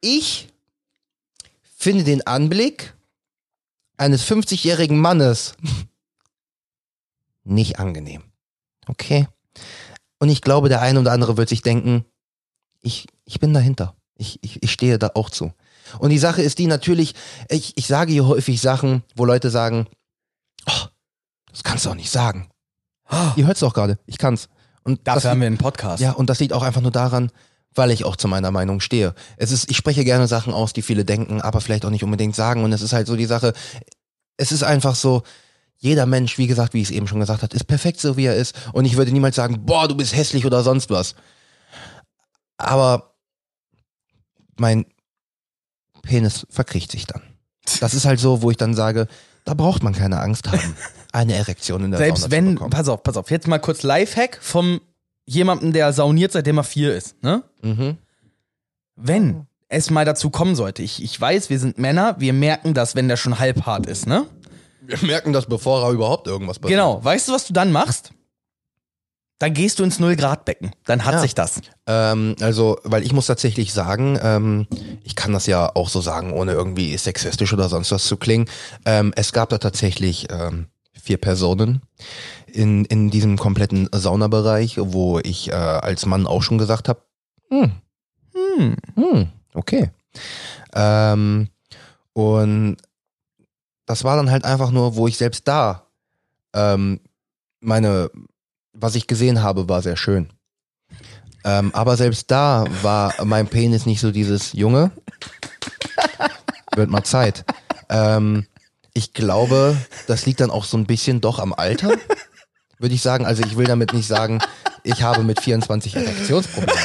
Ich 0.00 0.48
finde 1.80 2.04
den 2.04 2.26
Anblick 2.26 2.94
eines 3.96 4.24
50-jährigen 4.26 4.98
Mannes 5.00 5.54
nicht 7.44 7.78
angenehm. 7.78 8.22
Okay. 8.86 9.26
Und 10.18 10.28
ich 10.28 10.42
glaube, 10.42 10.68
der 10.68 10.82
eine 10.82 11.00
oder 11.00 11.12
andere 11.12 11.36
wird 11.36 11.48
sich 11.48 11.62
denken, 11.62 12.04
ich, 12.82 13.06
ich 13.24 13.40
bin 13.40 13.54
dahinter. 13.54 13.96
Ich, 14.16 14.38
ich, 14.42 14.62
ich 14.62 14.70
stehe 14.70 14.98
da 14.98 15.12
auch 15.14 15.30
zu. 15.30 15.52
Und 15.98 16.10
die 16.10 16.18
Sache 16.18 16.42
ist 16.42 16.58
die 16.58 16.66
natürlich, 16.66 17.14
ich, 17.48 17.76
ich 17.76 17.86
sage 17.86 18.12
hier 18.12 18.26
häufig 18.26 18.60
Sachen, 18.60 19.02
wo 19.16 19.24
Leute 19.24 19.50
sagen, 19.50 19.86
oh, 20.66 20.86
das 21.50 21.62
kannst 21.64 21.86
du 21.86 21.90
auch 21.90 21.94
nicht 21.94 22.10
sagen. 22.10 22.50
Ihr 23.36 23.46
hört's 23.46 23.62
auch 23.62 23.74
gerade, 23.74 23.98
ich 24.06 24.18
kann's. 24.18 24.48
Und 24.84 25.00
das, 25.04 25.16
Dafür 25.16 25.30
haben 25.30 25.40
wir 25.40 25.46
einen 25.46 25.58
Podcast. 25.58 26.00
ja, 26.00 26.12
und 26.12 26.30
das 26.30 26.38
liegt 26.40 26.52
auch 26.52 26.62
einfach 26.62 26.80
nur 26.80 26.92
daran, 26.92 27.32
weil 27.74 27.90
ich 27.90 28.04
auch 28.04 28.16
zu 28.16 28.28
meiner 28.28 28.50
Meinung 28.50 28.80
stehe. 28.80 29.14
Es 29.36 29.52
ist, 29.52 29.70
ich 29.70 29.76
spreche 29.76 30.04
gerne 30.04 30.26
Sachen 30.26 30.52
aus, 30.52 30.72
die 30.72 30.82
viele 30.82 31.04
denken, 31.04 31.40
aber 31.40 31.60
vielleicht 31.60 31.84
auch 31.84 31.90
nicht 31.90 32.04
unbedingt 32.04 32.34
sagen. 32.34 32.64
Und 32.64 32.72
es 32.72 32.82
ist 32.82 32.92
halt 32.92 33.06
so 33.06 33.16
die 33.16 33.26
Sache, 33.26 33.52
es 34.36 34.52
ist 34.52 34.62
einfach 34.62 34.94
so, 34.94 35.22
jeder 35.76 36.06
Mensch, 36.06 36.36
wie 36.36 36.46
gesagt, 36.46 36.74
wie 36.74 36.82
ich 36.82 36.88
es 36.88 36.94
eben 36.94 37.06
schon 37.06 37.20
gesagt 37.20 37.42
habe, 37.42 37.54
ist 37.54 37.66
perfekt 37.66 38.00
so, 38.00 38.16
wie 38.16 38.26
er 38.26 38.36
ist. 38.36 38.54
Und 38.72 38.84
ich 38.84 38.96
würde 38.96 39.12
niemals 39.12 39.36
sagen, 39.36 39.64
boah, 39.64 39.88
du 39.88 39.94
bist 39.94 40.14
hässlich 40.14 40.44
oder 40.44 40.62
sonst 40.62 40.90
was. 40.90 41.14
Aber 42.58 43.14
mein 44.58 44.84
Penis 46.02 46.46
verkriecht 46.50 46.90
sich 46.90 47.06
dann. 47.06 47.22
Das 47.80 47.94
ist 47.94 48.04
halt 48.04 48.20
so, 48.20 48.42
wo 48.42 48.50
ich 48.50 48.56
dann 48.56 48.74
sage, 48.74 49.06
da 49.44 49.54
braucht 49.54 49.82
man 49.82 49.94
keine 49.94 50.20
Angst 50.20 50.50
haben, 50.50 50.76
eine 51.12 51.34
Erektion 51.34 51.84
in 51.84 51.90
der 51.92 51.98
Selbst 51.98 52.22
Sauna 52.22 52.32
wenn, 52.32 52.56
pass 52.56 52.88
auf, 52.88 53.02
pass 53.02 53.16
auf, 53.16 53.30
jetzt 53.30 53.48
mal 53.48 53.58
kurz 53.58 53.82
Lifehack 53.82 54.38
vom 54.42 54.80
jemandem, 55.30 55.72
der 55.72 55.92
sauniert, 55.92 56.32
seitdem 56.32 56.58
er 56.58 56.64
vier 56.64 56.94
ist, 56.94 57.22
ne? 57.22 57.42
Mhm. 57.62 57.96
Wenn 58.96 59.46
es 59.68 59.90
mal 59.90 60.04
dazu 60.04 60.30
kommen 60.30 60.56
sollte, 60.56 60.82
ich, 60.82 61.02
ich 61.02 61.18
weiß, 61.20 61.48
wir 61.50 61.58
sind 61.58 61.78
Männer, 61.78 62.16
wir 62.18 62.32
merken 62.32 62.74
das, 62.74 62.96
wenn 62.96 63.08
der 63.08 63.16
schon 63.16 63.38
halb 63.38 63.64
hart 63.66 63.86
ist, 63.86 64.06
ne? 64.06 64.26
Wir 64.82 64.98
merken 65.06 65.32
das, 65.32 65.46
bevor 65.46 65.84
er 65.84 65.92
überhaupt 65.92 66.26
irgendwas 66.26 66.58
passiert. 66.58 66.78
Genau, 66.80 67.02
weißt 67.04 67.28
du, 67.28 67.32
was 67.32 67.46
du 67.46 67.52
dann 67.52 67.70
machst? 67.70 68.10
Dann 69.38 69.54
gehst 69.54 69.78
du 69.78 69.84
ins 69.84 69.98
Null-Grad-Becken. 70.00 70.72
Dann 70.84 71.04
hat 71.04 71.14
Ja. 71.14 71.20
sich 71.20 71.34
das. 71.34 71.60
Ähm, 71.86 72.34
also, 72.40 72.78
weil 72.82 73.04
ich 73.04 73.12
muss 73.12 73.26
tatsächlich 73.26 73.72
sagen, 73.72 74.18
ähm, 74.22 74.66
ich 75.04 75.14
kann 75.16 75.32
das 75.32 75.46
ja 75.46 75.70
auch 75.74 75.88
so 75.88 76.00
sagen, 76.02 76.32
ohne 76.32 76.52
irgendwie 76.52 76.94
sexistisch 76.98 77.52
oder 77.52 77.68
sonst 77.70 77.90
was 77.92 78.04
zu 78.04 78.16
klingen. 78.18 78.46
Ähm, 78.84 79.12
es 79.16 79.32
gab 79.32 79.48
da 79.48 79.56
tatsächlich 79.58 80.26
ähm, 80.30 80.66
vier 81.00 81.16
Personen 81.16 81.80
in, 82.54 82.84
in 82.84 83.10
diesem 83.10 83.36
kompletten 83.36 83.88
Saunabereich, 83.92 84.76
wo 84.78 85.18
ich 85.18 85.48
äh, 85.48 85.54
als 85.54 86.06
Mann 86.06 86.26
auch 86.26 86.42
schon 86.42 86.58
gesagt 86.58 86.88
habe, 86.88 87.02
hm, 87.48 87.72
Hm. 88.34 88.76
hm, 88.94 89.28
okay. 89.54 89.90
Ähm, 90.74 91.48
und 92.12 92.76
das 93.86 94.04
war 94.04 94.16
dann 94.16 94.30
halt 94.30 94.44
einfach 94.44 94.70
nur, 94.70 94.96
wo 94.96 95.08
ich 95.08 95.16
selbst 95.16 95.48
da 95.48 95.86
ähm, 96.54 97.00
meine, 97.60 98.10
was 98.72 98.94
ich 98.94 99.06
gesehen 99.06 99.42
habe, 99.42 99.68
war 99.68 99.82
sehr 99.82 99.96
schön. 99.96 100.30
Ähm, 101.44 101.70
aber 101.74 101.96
selbst 101.96 102.30
da 102.30 102.64
war 102.82 103.14
mein 103.24 103.48
Penis 103.48 103.86
nicht 103.86 104.00
so 104.00 104.10
dieses 104.10 104.52
Junge. 104.52 104.90
Wird 106.74 106.90
mal 106.90 107.04
Zeit. 107.04 107.44
Ähm, 107.88 108.46
ich 108.92 109.12
glaube, 109.12 109.76
das 110.06 110.26
liegt 110.26 110.40
dann 110.40 110.50
auch 110.50 110.64
so 110.64 110.76
ein 110.76 110.86
bisschen 110.86 111.20
doch 111.20 111.38
am 111.38 111.52
Alter, 111.52 111.92
würde 112.80 112.94
ich 112.94 113.02
sagen. 113.02 113.26
Also 113.26 113.42
ich 113.44 113.56
will 113.56 113.66
damit 113.66 113.92
nicht 113.92 114.08
sagen, 114.08 114.40
ich 114.82 115.02
habe 115.02 115.22
mit 115.22 115.40
24 115.40 115.96
Erektionsprobleme. 115.96 116.80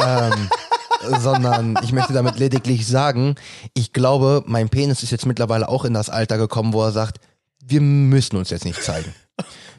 ähm, 0.00 0.48
sondern 1.20 1.78
ich 1.82 1.92
möchte 1.92 2.12
damit 2.12 2.38
lediglich 2.38 2.86
sagen, 2.86 3.34
ich 3.74 3.92
glaube, 3.92 4.42
mein 4.46 4.68
Penis 4.68 5.02
ist 5.02 5.10
jetzt 5.10 5.26
mittlerweile 5.26 5.68
auch 5.68 5.84
in 5.84 5.94
das 5.94 6.10
Alter 6.10 6.38
gekommen, 6.38 6.72
wo 6.72 6.82
er 6.82 6.92
sagt, 6.92 7.18
wir 7.64 7.80
müssen 7.80 8.36
uns 8.36 8.50
jetzt 8.50 8.64
nicht 8.64 8.82
zeigen. 8.82 9.14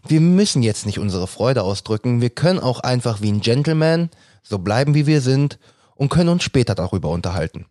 Wir 0.08 0.22
müssen 0.22 0.64
jetzt 0.64 0.86
nicht 0.86 1.00
unsere 1.00 1.28
Freude 1.28 1.64
ausdrücken. 1.64 2.22
Wir 2.22 2.30
können 2.30 2.60
auch 2.60 2.80
einfach 2.80 3.22
wie 3.22 3.32
ein 3.32 3.42
Gentleman 3.42 4.10
so 4.44 4.60
bleiben, 4.60 4.94
wie 4.96 5.06
wir 5.08 5.22
sind 5.22 5.60
und 5.96 6.10
können 6.10 6.30
uns 6.30 6.44
später 6.44 6.76
darüber 6.76 7.10
unterhalten. 7.10 7.66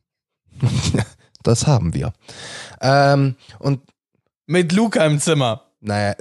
das 1.42 1.66
haben 1.66 1.94
wir. 1.94 2.12
Ähm, 2.80 3.36
und 3.58 3.80
Mit 4.46 4.72
Luca 4.72 5.04
im 5.06 5.18
Zimmer. 5.20 5.62
naja. 5.80 6.14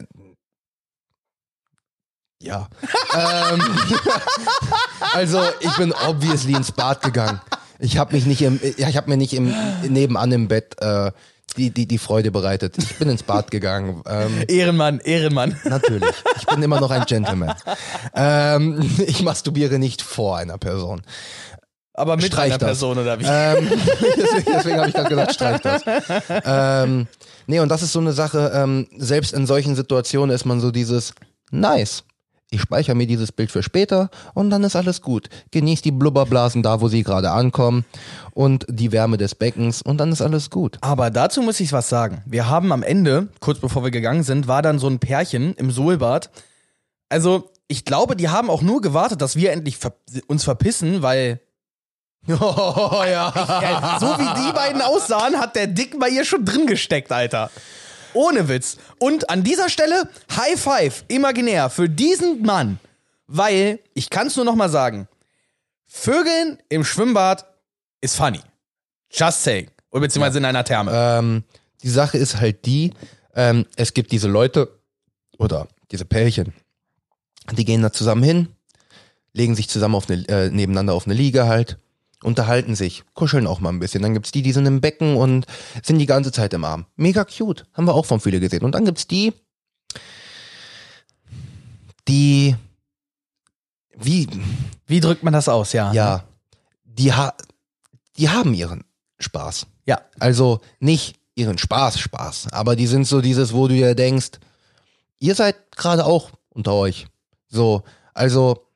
Ja. 2.41 2.67
ähm, 3.15 3.61
also 5.13 5.41
ich 5.59 5.75
bin 5.77 5.93
obviously 6.07 6.53
ins 6.53 6.71
Bad 6.71 7.01
gegangen. 7.01 7.41
Ich 7.79 7.97
habe 7.97 8.15
mich 8.15 8.25
nicht 8.25 8.41
im, 8.41 8.59
ja, 8.77 8.89
ich 8.89 8.97
habe 8.97 9.09
mir 9.09 9.17
nicht 9.17 9.33
im 9.33 9.53
nebenan 9.88 10.31
im 10.31 10.47
Bett 10.47 10.75
äh, 10.79 11.11
die, 11.55 11.71
die, 11.71 11.88
die 11.88 11.97
Freude 11.97 12.31
bereitet. 12.31 12.77
Ich 12.77 12.97
bin 12.97 13.09
ins 13.09 13.23
Bad 13.23 13.49
gegangen. 13.49 14.03
Ähm, 14.07 14.43
Ehrenmann, 14.47 14.99
Ehrenmann. 14.99 15.59
natürlich. 15.63 16.13
Ich 16.38 16.45
bin 16.45 16.61
immer 16.61 16.79
noch 16.79 16.91
ein 16.91 17.05
Gentleman. 17.05 17.55
Ähm, 18.13 18.89
ich 19.05 19.23
masturbiere 19.23 19.79
nicht 19.79 20.01
vor 20.01 20.38
einer 20.38 20.57
Person. 20.57 21.01
Aber 21.93 22.15
mit 22.15 22.25
Streich 22.25 22.51
einer 22.51 22.59
das. 22.59 22.67
Person 22.67 22.99
oder 22.99 23.19
wie? 23.19 23.25
Ähm, 23.27 23.69
deswegen 24.17 24.51
deswegen 24.53 24.77
habe 24.77 24.89
ich 24.89 24.93
gerade 24.93 25.09
gesagt, 25.09 25.33
streich 25.33 25.61
das. 25.61 25.81
Ähm, 26.45 27.07
nee, 27.47 27.59
und 27.59 27.69
das 27.69 27.81
ist 27.81 27.91
so 27.93 27.99
eine 27.99 28.13
Sache, 28.13 28.51
ähm, 28.53 28.88
selbst 28.95 29.33
in 29.33 29.47
solchen 29.47 29.75
Situationen 29.75 30.35
ist 30.35 30.45
man 30.45 30.59
so 30.59 30.69
dieses, 30.69 31.13
nice. 31.49 32.03
Ich 32.49 32.61
speichere 32.61 32.95
mir 32.95 33.07
dieses 33.07 33.33
Bild 33.33 33.51
für 33.51 33.61
später 33.61 34.09
und 34.33 34.49
dann 34.49 34.63
ist 34.63 34.77
alles 34.77 35.01
gut. 35.01 35.27
Genieß 35.51 35.81
die 35.81 35.91
Blubberblasen 35.91 36.63
da, 36.63 36.79
wo 36.79 36.87
sie 36.87 37.03
gerade 37.03 37.31
ankommen 37.31 37.83
und 38.31 38.65
die 38.69 38.93
Wärme 38.93 39.17
des 39.17 39.35
Beckens 39.35 39.81
und 39.81 39.97
dann 39.97 40.13
ist 40.13 40.21
alles 40.21 40.49
gut. 40.49 40.77
Aber 40.79 41.09
dazu 41.09 41.41
muss 41.41 41.59
ich 41.59 41.73
was 41.73 41.89
sagen. 41.89 42.21
Wir 42.25 42.47
haben 42.47 42.71
am 42.71 42.83
Ende, 42.83 43.27
kurz 43.41 43.59
bevor 43.59 43.83
wir 43.83 43.91
gegangen 43.91 44.23
sind, 44.23 44.47
war 44.47 44.61
dann 44.61 44.79
so 44.79 44.87
ein 44.87 44.99
Pärchen 44.99 45.55
im 45.55 45.71
Sohlbad. 45.71 46.29
Also, 47.09 47.51
ich 47.67 47.83
glaube, 47.83 48.15
die 48.15 48.29
haben 48.29 48.49
auch 48.49 48.61
nur 48.61 48.79
gewartet, 48.79 49.21
dass 49.21 49.35
wir 49.35 49.51
endlich 49.51 49.77
ver 49.77 49.93
uns 50.27 50.45
verpissen, 50.45 51.01
weil 51.01 51.41
Oh 52.29 53.03
ja. 53.05 53.33
Ja, 53.35 53.97
so 53.99 54.07
wie 54.17 54.47
die 54.47 54.53
beiden 54.53 54.81
aussahen, 54.81 55.37
hat 55.39 55.55
der 55.55 55.67
Dick 55.67 55.99
bei 55.99 56.09
ihr 56.09 56.25
schon 56.25 56.45
drin 56.45 56.65
gesteckt, 56.67 57.11
Alter. 57.11 57.49
Ohne 58.13 58.47
Witz. 58.47 58.77
Und 58.99 59.29
an 59.29 59.43
dieser 59.43 59.69
Stelle 59.69 60.09
High 60.35 60.59
Five, 60.59 61.05
imaginär, 61.07 61.69
für 61.69 61.89
diesen 61.89 62.41
Mann. 62.41 62.79
Weil, 63.27 63.79
ich 63.93 64.09
kann 64.09 64.27
es 64.27 64.35
nur 64.35 64.45
noch 64.45 64.55
mal 64.55 64.69
sagen, 64.69 65.07
Vögeln 65.85 66.59
im 66.69 66.83
Schwimmbad 66.83 67.45
ist 68.01 68.15
funny. 68.15 68.41
Just 69.11 69.43
saying. 69.43 69.69
Oder 69.91 70.01
beziehungsweise 70.01 70.37
in 70.37 70.45
einer 70.45 70.63
Therme. 70.63 70.91
Ähm, 70.93 71.43
die 71.83 71.89
Sache 71.89 72.17
ist 72.17 72.39
halt 72.39 72.65
die, 72.65 72.93
ähm, 73.35 73.65
es 73.75 73.93
gibt 73.93 74.11
diese 74.11 74.27
Leute 74.27 74.69
oder 75.37 75.67
diese 75.91 76.05
Pärchen, 76.05 76.53
die 77.53 77.65
gehen 77.65 77.81
da 77.81 77.91
zusammen 77.91 78.23
hin, 78.23 78.47
legen 79.33 79.55
sich 79.55 79.69
zusammen 79.69 79.95
auf 79.95 80.09
eine, 80.09 80.27
äh, 80.27 80.49
nebeneinander 80.49 80.93
auf 80.93 81.05
eine 81.05 81.13
Liege 81.13 81.47
halt, 81.47 81.77
unterhalten 82.28 82.75
sich, 82.75 83.03
kuscheln 83.13 83.47
auch 83.47 83.59
mal 83.59 83.69
ein 83.69 83.80
bisschen. 83.80 84.03
Dann 84.03 84.13
gibt's 84.13 84.32
die, 84.32 84.43
die 84.43 84.51
sind 84.51 84.65
im 84.65 84.82
Becken 84.82 85.15
und 85.15 85.45
sind 85.82 85.97
die 85.97 86.05
ganze 86.05 86.32
Zeit 86.32 86.53
im 86.53 86.63
Arm. 86.63 86.86
Mega 86.95 87.25
cute, 87.25 87.65
haben 87.73 87.86
wir 87.86 87.95
auch 87.95 88.05
von 88.05 88.19
viele 88.19 88.39
gesehen. 88.39 88.63
Und 88.63 88.75
dann 88.75 88.86
gibt's 88.86 89.07
die, 89.07 89.34
die, 92.07 92.55
wie, 93.97 94.28
Wie 94.86 94.99
drückt 94.99 95.23
man 95.23 95.34
das 95.34 95.49
aus, 95.49 95.73
ja? 95.73 95.91
ja, 95.93 96.23
die, 96.84 97.13
ha 97.13 97.34
die 98.17 98.30
haben 98.30 98.53
ihren 98.53 98.84
Spaß. 99.19 99.67
Ja. 99.86 100.01
Also 100.19 100.61
nicht 100.80 101.15
ihren 101.36 101.57
Spaß, 101.57 101.99
Spaß, 101.99 102.47
aber 102.51 102.75
die 102.75 102.88
sind 102.88 103.05
so 103.05 103.21
dieses, 103.21 103.53
wo 103.53 103.67
du 103.67 103.75
dir 103.75 103.95
denkst, 103.95 104.39
ihr 105.19 105.36
seid 105.36 105.55
gerade 105.75 106.05
auch 106.05 106.32
unter 106.49 106.73
euch. 106.73 107.07
So, 107.47 107.84
also 108.13 108.67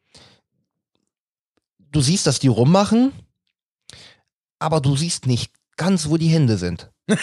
du 1.92 2.02
siehst, 2.02 2.28
dass 2.28 2.40
die 2.40 2.48
rummachen, 2.48 3.14
aber 4.62 4.80
du 4.80 4.96
siehst 4.96 5.26
nicht 5.26 5.52
ganz, 5.76 6.08
wo 6.10 6.18
die 6.18 6.28
Hände 6.28 6.58
sind. 6.58 6.92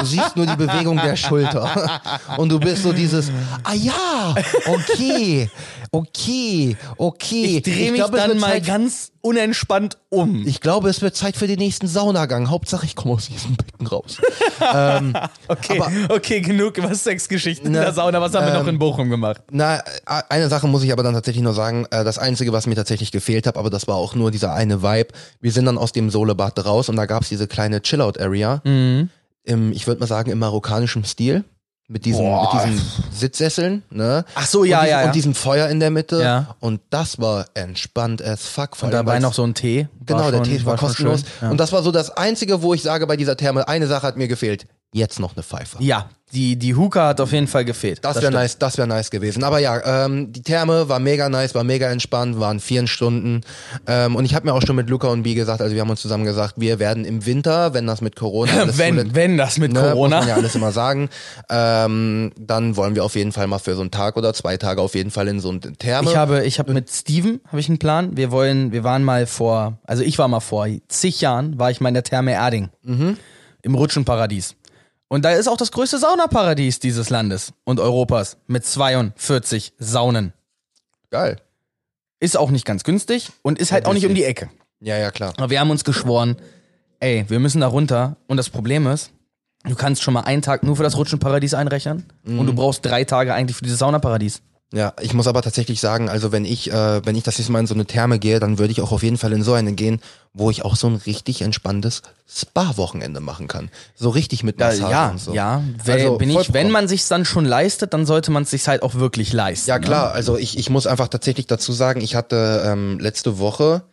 Du 0.00 0.04
siehst 0.06 0.36
nur 0.36 0.46
die 0.46 0.56
Bewegung 0.56 0.96
der 0.96 1.16
Schulter. 1.16 2.00
Und 2.36 2.50
du 2.50 2.58
bist 2.60 2.82
so 2.82 2.92
dieses, 2.92 3.30
ah 3.64 3.74
ja, 3.74 4.34
okay, 4.66 5.50
okay, 5.90 6.76
okay. 6.96 7.56
Ich 7.58 7.62
drehe 7.62 7.90
mich 7.92 8.00
glaub, 8.00 8.14
es 8.14 8.20
dann 8.20 8.38
mal 8.38 8.52
Zeit- 8.52 8.66
ganz 8.66 9.12
unentspannt 9.20 9.98
um. 10.10 10.46
ich 10.46 10.60
glaube, 10.60 10.88
es 10.88 11.02
wird 11.02 11.16
Zeit 11.16 11.36
für 11.36 11.46
den 11.46 11.58
nächsten 11.58 11.86
Saunagang. 11.88 12.48
Hauptsache, 12.50 12.86
ich 12.86 12.94
komme 12.96 13.14
aus 13.14 13.26
diesem 13.28 13.56
Becken 13.56 13.86
raus. 13.86 14.18
Okay, 15.48 15.80
Aber- 15.80 16.14
okay, 16.14 16.40
genug 16.40 16.76
über 16.78 16.94
Sexgeschichten 16.94 17.66
in 17.66 17.72
Ne, 17.72 17.80
der 17.80 17.92
Sauna. 17.92 18.20
Was 18.20 18.34
haben 18.34 18.46
wir 18.46 18.52
ähm, 18.54 18.60
noch 18.60 18.66
in 18.66 18.78
Bochum 18.78 19.08
gemacht? 19.10 19.40
Na, 19.50 19.78
äh, 19.78 19.82
eine 20.28 20.48
Sache 20.48 20.66
muss 20.68 20.82
ich 20.82 20.92
aber 20.92 21.02
dann 21.02 21.14
tatsächlich 21.14 21.42
nur 21.42 21.54
sagen. 21.54 21.86
Äh, 21.90 22.04
Das 22.04 22.18
Einzige, 22.18 22.52
was 22.52 22.66
mir 22.66 22.74
tatsächlich 22.74 23.12
gefehlt 23.12 23.46
hat, 23.46 23.56
aber 23.56 23.70
das 23.70 23.86
war 23.88 23.96
auch 23.96 24.14
nur 24.14 24.30
dieser 24.30 24.52
eine 24.54 24.82
Vibe. 24.82 25.08
Wir 25.40 25.52
sind 25.52 25.64
dann 25.66 25.78
aus 25.78 25.92
dem 25.92 26.10
Solebad 26.10 26.64
raus 26.64 26.88
und 26.88 26.96
da 26.96 27.06
gab's 27.06 27.28
diese 27.28 27.46
kleine 27.48 27.80
Chillout-Area. 27.82 28.60
Mhm. 28.64 29.10
Im, 29.44 29.72
ich 29.72 29.86
würde 29.86 30.00
mal 30.00 30.06
sagen, 30.06 30.30
im 30.30 30.38
marokkanischen 30.38 31.04
Stil. 31.04 31.44
Mit 31.90 32.04
diesen, 32.04 32.20
Boah. 32.20 32.54
mit 32.54 32.74
diesen 32.74 32.86
Sitzsesseln, 33.10 33.82
ne? 33.88 34.26
Ach 34.34 34.44
so, 34.46 34.62
ja, 34.64 34.80
und 34.80 34.84
diesen, 34.84 34.90
ja, 34.92 35.00
ja. 35.00 35.06
Und 35.06 35.14
diesem 35.14 35.34
Feuer 35.34 35.68
in 35.70 35.80
der 35.80 35.88
Mitte. 35.90 36.20
Ja. 36.20 36.54
Und 36.60 36.82
das 36.90 37.18
war 37.18 37.46
entspannt 37.54 38.20
as 38.22 38.46
fuck. 38.46 38.76
vor 38.76 38.88
Und 38.88 38.92
dabei 38.92 39.20
noch 39.20 39.32
so 39.32 39.42
ein 39.42 39.54
Tee. 39.54 39.88
Genau, 40.04 40.20
War 40.20 40.30
der 40.30 40.44
schon- 40.44 40.48
Tee 40.58 40.64
war, 40.66 40.76
schon 40.76 40.86
kostenlos. 40.86 41.22
Ja. 41.40 41.48
Und 41.48 41.56
das 41.58 41.72
war 41.72 41.82
so 41.82 41.90
das 41.90 42.10
Einzige, 42.10 42.60
wo 42.60 42.74
ich 42.74 42.82
sage 42.82 43.06
bei 43.06 43.16
dieser 43.16 43.38
Therme, 43.38 43.68
eine 43.68 43.86
Sache 43.86 44.06
hat 44.06 44.18
mir 44.18 44.28
gefehlt. 44.28 44.66
Jetzt 44.92 45.20
noch 45.20 45.34
eine 45.34 45.42
Pfeife. 45.42 45.76
ja, 45.82 46.08
die, 46.32 46.56
die 46.56 46.74
Hookah 46.74 47.08
hat 47.08 47.20
auf 47.20 47.32
jeden 47.32 47.46
Fall 47.46 47.64
gefehlt. 47.64 48.04
Das 48.04 48.20
wäre 48.20 48.30
nice, 48.30 48.58
das 48.58 48.76
wäre 48.76 48.86
nice 48.86 49.10
gewesen. 49.10 49.44
Aber 49.44 49.58
ja, 49.60 50.04
ähm, 50.04 50.30
die 50.30 50.42
Therme 50.42 50.88
war 50.88 50.98
mega 50.98 51.28
nice, 51.28 51.54
war 51.54 51.64
mega 51.64 51.90
entspannt, 51.90 52.38
waren 52.38 52.60
vier 52.60 52.86
Stunden. 52.86 53.40
Ähm, 53.86 54.14
und 54.14 54.26
ich 54.26 54.34
habe 54.34 54.46
mir 54.46 54.52
auch 54.52 54.60
schon 54.60 54.76
mit 54.76 54.90
Luca 54.90 55.08
und 55.08 55.22
Bi 55.22 55.34
gesagt, 55.34 55.62
also 55.62 55.74
wir 55.74 55.80
haben 55.80 55.88
uns 55.90 56.02
zusammen 56.02 56.24
gesagt, 56.24 56.54
wir 56.58 56.78
werden 56.78 57.06
im 57.06 57.24
Winter, 57.24 57.72
wenn 57.72 57.86
das 57.86 58.02
mit 58.02 58.14
Corona 58.14 58.52
alles 58.60 58.76
Wenn, 58.78 58.96
zulässt, 58.96 59.14
wenn 59.14 59.38
das 59.38 59.58
mit 59.58 59.72
ne, 59.72 59.80
muss 59.80 59.90
Corona. 59.92 60.18
man 60.18 60.28
ja 60.28 60.34
alles 60.34 60.54
immer 60.54 60.70
sagen, 60.70 61.08
ähm, 61.48 62.32
dann 62.38 62.76
wollen 62.76 62.94
wir 62.94 63.04
auf 63.04 63.14
jeden 63.14 63.32
Fall 63.32 63.46
mal 63.46 63.58
für 63.58 63.74
so 63.74 63.80
einen 63.80 63.90
Tag 63.90 64.16
oder 64.18 64.34
zwei 64.34 64.58
Tage 64.58 64.82
auf 64.82 64.94
jeden 64.94 65.10
Fall 65.10 65.28
in 65.28 65.40
so 65.40 65.48
eine 65.48 65.60
Therme. 65.60 66.10
Ich 66.10 66.16
habe, 66.16 66.44
ich 66.44 66.58
habe 66.58 66.74
mit 66.74 66.90
Steven 66.90 67.40
habe 67.46 67.60
ich 67.60 67.68
einen 67.70 67.78
Plan. 67.78 68.18
Wir 68.18 68.30
wollen, 68.30 68.72
wir 68.72 68.84
waren 68.84 69.02
mal 69.02 69.26
vor, 69.26 69.78
also 69.84 70.02
ich 70.02 70.18
war 70.18 70.28
mal 70.28 70.40
vor 70.40 70.66
zig 70.88 71.22
Jahren, 71.22 71.58
war 71.58 71.70
ich 71.70 71.80
mal 71.80 71.88
in 71.88 71.94
der 71.94 72.04
Therme 72.04 72.32
Erding. 72.32 72.68
Mhm. 72.82 73.16
Im 73.62 73.74
Rutschenparadies. 73.74 74.54
Und 75.08 75.24
da 75.24 75.32
ist 75.32 75.48
auch 75.48 75.56
das 75.56 75.72
größte 75.72 75.98
Saunaparadies 75.98 76.80
dieses 76.80 77.08
Landes 77.10 77.52
und 77.64 77.80
Europas 77.80 78.36
mit 78.46 78.64
42 78.66 79.72
Saunen. 79.78 80.32
Geil. 81.10 81.40
Ist 82.20 82.36
auch 82.36 82.50
nicht 82.50 82.64
ganz 82.66 82.84
günstig 82.84 83.30
und 83.42 83.58
ist 83.58 83.72
halt 83.72 83.86
auch 83.86 83.94
nicht 83.94 84.06
um 84.06 84.14
die 84.14 84.24
Ecke. 84.24 84.50
Ja, 84.80 84.96
ja, 84.96 85.10
klar. 85.10 85.32
Aber 85.36 85.50
wir 85.50 85.60
haben 85.60 85.70
uns 85.70 85.84
geschworen, 85.84 86.36
ey, 87.00 87.24
wir 87.28 87.38
müssen 87.40 87.60
da 87.62 87.68
runter. 87.68 88.16
Und 88.26 88.36
das 88.36 88.50
Problem 88.50 88.86
ist, 88.86 89.10
du 89.64 89.74
kannst 89.74 90.02
schon 90.02 90.14
mal 90.14 90.22
einen 90.22 90.42
Tag 90.42 90.62
nur 90.62 90.76
für 90.76 90.82
das 90.82 90.96
Rutschenparadies 90.96 91.54
einrechnen 91.54 92.04
und 92.24 92.36
Mhm. 92.36 92.46
du 92.46 92.52
brauchst 92.54 92.84
drei 92.84 93.04
Tage 93.04 93.32
eigentlich 93.34 93.56
für 93.56 93.64
dieses 93.64 93.78
Saunaparadies. 93.78 94.42
Ja, 94.70 94.92
ich 95.00 95.14
muss 95.14 95.26
aber 95.26 95.40
tatsächlich 95.40 95.80
sagen, 95.80 96.10
also 96.10 96.30
wenn 96.30 96.44
ich, 96.44 96.70
äh, 96.70 97.06
wenn 97.06 97.16
ich 97.16 97.22
das 97.22 97.38
nächste 97.38 97.52
Mal 97.52 97.60
in 97.60 97.66
so 97.66 97.72
eine 97.72 97.86
Therme 97.86 98.18
gehe, 98.18 98.38
dann 98.38 98.58
würde 98.58 98.70
ich 98.70 98.82
auch 98.82 98.92
auf 98.92 99.02
jeden 99.02 99.16
Fall 99.16 99.32
in 99.32 99.42
so 99.42 99.54
eine 99.54 99.72
gehen, 99.72 100.00
wo 100.34 100.50
ich 100.50 100.62
auch 100.62 100.76
so 100.76 100.88
ein 100.88 100.96
richtig 100.96 101.40
entspanntes 101.40 102.02
Spa-Wochenende 102.28 103.20
machen 103.20 103.48
kann. 103.48 103.70
So 103.94 104.10
richtig 104.10 104.42
mit 104.42 104.58
Massage 104.58 104.92
ja, 104.92 105.08
und 105.08 105.20
so. 105.20 105.32
ja. 105.32 105.62
Wenn, 105.84 105.94
Also 105.94 106.18
bin 106.18 106.28
ich, 106.28 106.52
wenn 106.52 106.70
man 106.70 106.86
sich's 106.86 107.08
dann 107.08 107.24
schon 107.24 107.46
leistet, 107.46 107.94
dann 107.94 108.04
sollte 108.04 108.30
man 108.30 108.42
es 108.42 108.50
sich 108.50 108.68
halt 108.68 108.82
auch 108.82 108.94
wirklich 108.94 109.32
leisten. 109.32 109.70
Ja 109.70 109.78
ne? 109.78 109.86
klar, 109.86 110.12
also 110.12 110.36
ich, 110.36 110.58
ich 110.58 110.68
muss 110.68 110.86
einfach 110.86 111.08
tatsächlich 111.08 111.46
dazu 111.46 111.72
sagen, 111.72 112.02
ich 112.02 112.14
hatte 112.14 112.62
ähm, 112.66 112.98
letzte 112.98 113.38
Woche, 113.38 113.84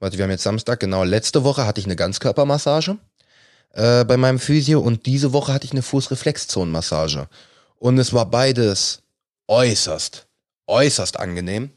warte, 0.00 0.18
wir 0.18 0.24
haben 0.24 0.32
jetzt 0.32 0.42
Samstag, 0.42 0.80
genau, 0.80 1.04
letzte 1.04 1.44
Woche 1.44 1.64
hatte 1.64 1.78
ich 1.78 1.86
eine 1.86 1.94
Ganzkörpermassage 1.94 2.96
äh, 3.74 4.04
bei 4.04 4.16
meinem 4.16 4.40
Physio 4.40 4.80
und 4.80 5.06
diese 5.06 5.32
Woche 5.32 5.52
hatte 5.52 5.64
ich 5.64 5.72
eine 5.72 5.82
Fußreflexzonenmassage. 5.82 7.28
Und 7.78 7.98
es 7.98 8.12
war 8.12 8.26
beides 8.26 9.03
äußerst, 9.48 10.26
äußerst 10.66 11.18
angenehm. 11.20 11.70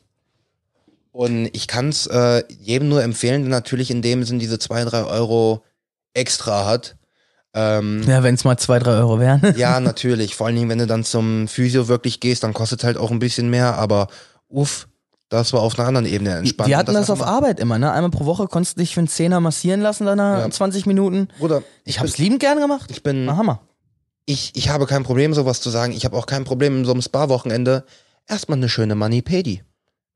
Und 1.11 1.49
ich 1.53 1.67
kann 1.67 1.89
es 1.89 2.05
äh, 2.07 2.43
jedem 2.59 2.89
nur 2.89 3.01
empfehlen, 3.03 3.47
natürlich 3.49 3.89
in 3.89 4.01
dem 4.01 4.23
Sinn 4.23 4.37
diese 4.39 4.59
zwei, 4.59 4.83
drei 4.85 5.03
Euro 5.03 5.63
extra 6.13 6.65
hat. 6.65 6.95
Ähm, 7.53 8.03
Ja, 8.07 8.21
wenn 8.21 8.35
es 8.35 8.43
mal 8.43 8.57
zwei, 8.57 8.77
drei 8.77 8.91
Euro 8.97 9.19
wären. 9.19 9.41
ja, 9.57 9.79
natürlich. 9.79 10.35
Vor 10.35 10.47
allen 10.47 10.55
Dingen, 10.55 10.69
wenn 10.69 10.77
du 10.77 10.85
dann 10.87 11.03
zum 11.03 11.47
Physio 11.47 11.87
wirklich 11.87 12.19
gehst, 12.19 12.43
dann 12.43 12.53
kostet 12.53 12.83
halt 12.83 12.97
auch 12.97 13.09
ein 13.09 13.17
bisschen 13.19 13.49
mehr, 13.49 13.77
aber 13.77 14.09
uff, 14.47 14.87
das 15.29 15.53
war 15.53 15.61
auf 15.61 15.77
einer 15.77 15.87
anderen 15.87 16.05
Ebene 16.05 16.35
entspannt. 16.37 16.69
Die 16.69 16.75
hatten 16.75 16.89
Und 16.89 16.95
das 16.95 17.09
auf 17.09 17.21
Arbeit 17.23 17.59
immer, 17.59 17.79
ne? 17.79 17.91
Einmal 17.91 18.11
pro 18.11 18.25
Woche 18.25 18.47
konntest 18.47 18.77
du 18.77 18.81
dich 18.81 18.93
für 18.93 18.99
einen 19.01 19.07
Zehner 19.09 19.39
massieren 19.39 19.81
lassen, 19.81 20.05
dann 20.05 20.17
nach 20.19 20.39
Ja. 20.39 20.49
20 20.51 20.85
Minuten. 20.85 21.29
Bruder, 21.39 21.63
Ich 21.83 21.99
hab's 21.99 22.17
liebend 22.17 22.39
gern 22.39 22.59
gemacht. 22.59 22.89
ich 22.91 23.01
bin, 23.03 23.25
Na, 23.25 23.35
Hammer. 23.37 23.61
Ich, 24.27 24.51
ich 24.55 24.69
habe 24.69 24.85
kein 24.85 25.03
Problem, 25.03 25.33
sowas 25.33 25.61
zu 25.61 25.69
sagen. 25.69 25.93
Ich 25.93 26.05
habe 26.05 26.15
auch 26.15 26.25
kein 26.25 26.43
Problem 26.43 26.77
in 26.79 26.85
so 26.85 26.91
einem 26.91 27.01
Spa-Wochenende. 27.01 27.85
Erstmal 28.27 28.57
eine 28.57 28.67
schöne 28.69 28.93
Manipedi. 28.93 29.63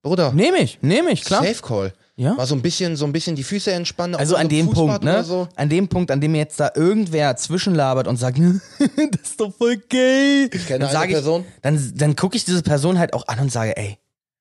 Bruder, 0.04 0.34
Nehm 0.34 0.56
ich, 0.56 0.80
nehm 0.82 1.08
ich, 1.08 1.24
klar. 1.24 1.44
Safe 1.44 1.62
Call. 1.62 1.94
Ja. 2.16 2.34
Mal 2.34 2.46
so 2.46 2.56
ein 2.56 2.62
bisschen, 2.62 2.96
so 2.98 3.06
ein 3.06 3.14
bisschen 3.14 3.36
die 3.36 3.44
Füße 3.44 3.72
entspannen. 3.72 4.16
Also 4.16 4.36
an 4.36 4.44
so 4.44 4.50
dem 4.50 4.66
Fußbad 4.68 4.86
Punkt, 4.86 5.04
ne? 5.04 5.24
So. 5.24 5.48
An 5.56 5.70
dem 5.70 5.88
Punkt, 5.88 6.12
an 6.12 6.20
dem 6.20 6.36
jetzt 6.36 6.60
da 6.60 6.72
irgendwer 6.76 7.36
zwischenlabert 7.38 8.08
und 8.08 8.18
sagt, 8.18 8.38
das 8.80 9.22
ist 9.22 9.40
doch 9.40 9.56
voll 9.56 9.78
gay. 9.78 10.50
Ich 10.52 10.68
kenne 10.68 10.88
dann 10.88 10.96
eine 10.96 11.14
Person. 11.14 11.46
Ich, 11.48 11.62
dann 11.62 11.94
dann 11.96 12.16
gucke 12.16 12.36
ich 12.36 12.44
diese 12.44 12.64
Person 12.64 13.00
halt 13.00 13.14
auch 13.14 13.28
an 13.28 13.40
und 13.40 13.52
sage, 13.52 13.78
ey, 13.78 13.98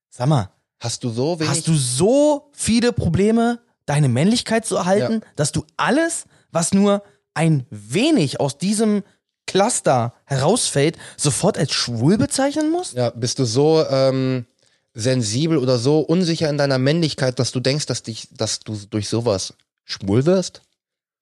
sag 0.08 0.28
mal, 0.28 0.50
Hast 0.80 1.04
du 1.04 1.10
so 1.10 1.38
wenig? 1.38 1.50
hast 1.50 1.68
du 1.68 1.74
so 1.74 2.50
viele 2.52 2.92
Probleme, 2.92 3.60
deine 3.86 4.08
Männlichkeit 4.08 4.64
zu 4.64 4.76
erhalten, 4.76 5.20
dass 5.36 5.52
du 5.52 5.64
alles, 5.76 6.24
was 6.50 6.72
nur 6.72 7.02
ein 7.34 7.66
wenig 7.70 8.40
aus 8.40 8.58
diesem 8.58 9.02
Cluster 9.51 10.12
herausfällt, 10.26 10.96
sofort 11.16 11.59
als 11.59 11.72
schwul 11.72 12.16
bezeichnen 12.18 12.70
musst? 12.70 12.94
ja, 12.94 13.11
bist 13.11 13.38
du 13.38 13.44
so 13.44 13.84
ähm, 13.88 14.46
sensibel 14.94 15.59
oder 15.59 15.78
so 15.78 16.01
unsicher 16.01 16.48
in 16.48 16.57
deiner 16.59 16.78
Männlichkeit, 16.78 17.38
dass 17.38 17.51
du 17.53 17.61
denkst, 17.61 17.86
dass 17.86 18.03
dich, 18.03 18.28
dass 18.32 18.61
du 18.61 18.76
durch 18.90 19.09
sowas 19.09 19.55
schwul 19.84 20.24
wirst? 20.26 20.62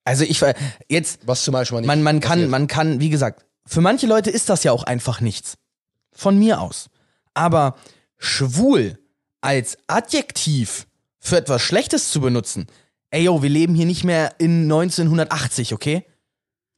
Also 0.05 0.23
ich 0.23 0.39
ver- 0.39 0.53
jetzt 0.87 1.21
Was 1.25 1.43
zum 1.43 1.53
Beispiel 1.53 1.79
nicht 1.79 1.87
man, 1.87 2.01
man 2.03 2.19
kann, 2.19 2.29
passiert. 2.31 2.49
man 2.49 2.67
kann, 2.67 2.99
wie 2.99 3.09
gesagt, 3.09 3.45
für 3.65 3.81
manche 3.81 4.07
Leute 4.07 4.29
ist 4.29 4.49
das 4.49 4.63
ja 4.63 4.71
auch 4.71 4.83
einfach 4.83 5.21
nichts. 5.21 5.55
Von 6.11 6.37
mir 6.39 6.61
aus. 6.61 6.89
Aber 7.33 7.75
schwul 8.17 8.97
als 9.41 9.77
Adjektiv 9.87 10.87
für 11.19 11.37
etwas 11.37 11.61
Schlechtes 11.61 12.11
zu 12.11 12.21
benutzen, 12.21 12.67
ey 13.11 13.23
yo, 13.23 13.41
wir 13.41 13.49
leben 13.49 13.75
hier 13.75 13.85
nicht 13.85 14.03
mehr 14.03 14.35
in 14.39 14.63
1980, 14.63 15.73
okay? 15.73 16.05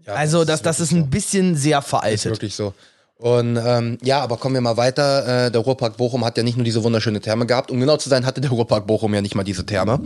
Ja, 0.06 0.14
Also 0.14 0.46
das, 0.46 0.62
das 0.62 0.80
wirklich 0.80 0.92
ist 0.92 0.98
ein 0.98 1.04
so. 1.06 1.10
bisschen 1.10 1.56
sehr 1.56 1.80
Ist 1.80 1.88
veraltet. 1.88 2.26
wirklich 2.32 2.56
so. 2.56 2.74
Und 3.18 3.56
ähm, 3.56 4.00
ja, 4.02 4.20
aber 4.22 4.38
kommen 4.38 4.56
wir 4.56 4.62
mal 4.62 4.78
weiter. 4.78 5.46
Äh, 5.46 5.52
der 5.52 5.62
Ruhrpark 5.62 5.96
Bochum 5.96 6.26
hat 6.26 6.38
ja 6.38 6.44
nicht 6.44 6.58
nur 6.58 6.64
diese 6.64 6.84
wunderschöne 6.84 7.20
Therme 7.22 7.46
gehabt. 7.46 7.70
Um 7.70 7.80
genau 7.80 7.98
zu 7.98 8.10
sein, 8.10 8.26
hatte 8.26 8.42
der 8.42 8.50
Ruhrpark 8.50 8.88
Bochum 8.88 9.14
ja 9.14 9.22
nicht 9.22 9.36
mal 9.36 9.44
diese 9.44 9.64
Therme. 9.64 10.00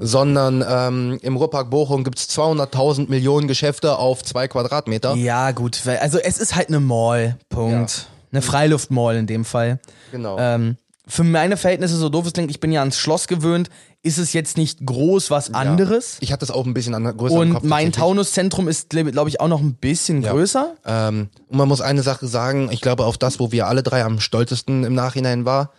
Sondern 0.00 0.62
ähm, 0.68 1.18
im 1.22 1.36
Ruhrpark 1.36 1.70
Bochum 1.70 2.04
gibt's 2.04 2.28
200.000 2.38 3.08
Millionen 3.08 3.48
Geschäfte 3.48 3.96
auf 3.96 4.22
zwei 4.22 4.48
Quadratmeter. 4.48 5.14
Ja, 5.14 5.50
gut, 5.52 5.80
also 5.86 6.18
es 6.18 6.36
ist 6.38 6.54
halt 6.54 6.68
eine 6.68 6.80
Mall, 6.80 7.38
Punkt. 7.48 8.06
Eine 8.32 8.42
Freiluftmall 8.42 9.16
in 9.16 9.26
dem 9.26 9.46
Fall. 9.46 9.80
Genau. 10.12 10.36
Ähm, 10.38 10.76
für 11.06 11.24
meine 11.24 11.56
Verhältnisse, 11.56 11.96
so 11.96 12.10
doof 12.10 12.26
es 12.26 12.34
klingt, 12.34 12.50
ich 12.50 12.60
bin 12.60 12.70
ja 12.70 12.80
ans 12.80 12.98
Schloss 12.98 13.28
gewöhnt. 13.28 13.70
Ist 14.02 14.18
es 14.18 14.32
jetzt 14.32 14.56
nicht 14.56 14.84
groß 14.86 15.30
was 15.30 15.52
anderes. 15.52 16.18
Ich 16.20 16.32
hatte 16.32 16.44
es 16.44 16.50
auch 16.50 16.64
ein 16.66 16.74
bisschen 16.74 16.94
an 16.94 17.04
größer 17.16 17.34
im 17.34 17.40
Und 17.40 17.54
Kopf. 17.54 17.64
mein. 17.64 17.92
Taunuszentrum 17.92 18.68
ist, 18.68 18.90
glaube 18.90 19.28
ich, 19.28 19.40
auch 19.40 19.48
noch 19.48 19.60
ein 19.60 19.74
bisschen 19.74 20.22
größer. 20.22 20.76
Ähm, 20.84 21.28
und 21.48 21.56
man 21.58 21.68
muss 21.68 21.80
eine 21.80 22.02
Sache 22.02 22.26
sagen, 22.26 22.68
ich 22.70 22.80
glaube 22.80 23.04
auf 23.04 23.18
das, 23.18 23.40
wo 23.40 23.50
wir 23.50 23.66
alle 23.66 23.82
drei 23.82 24.04
am 24.04 24.20
stolzesten 24.20 24.84
im 24.84 24.94
Nachhinein 24.94 25.44
war, 25.44 25.72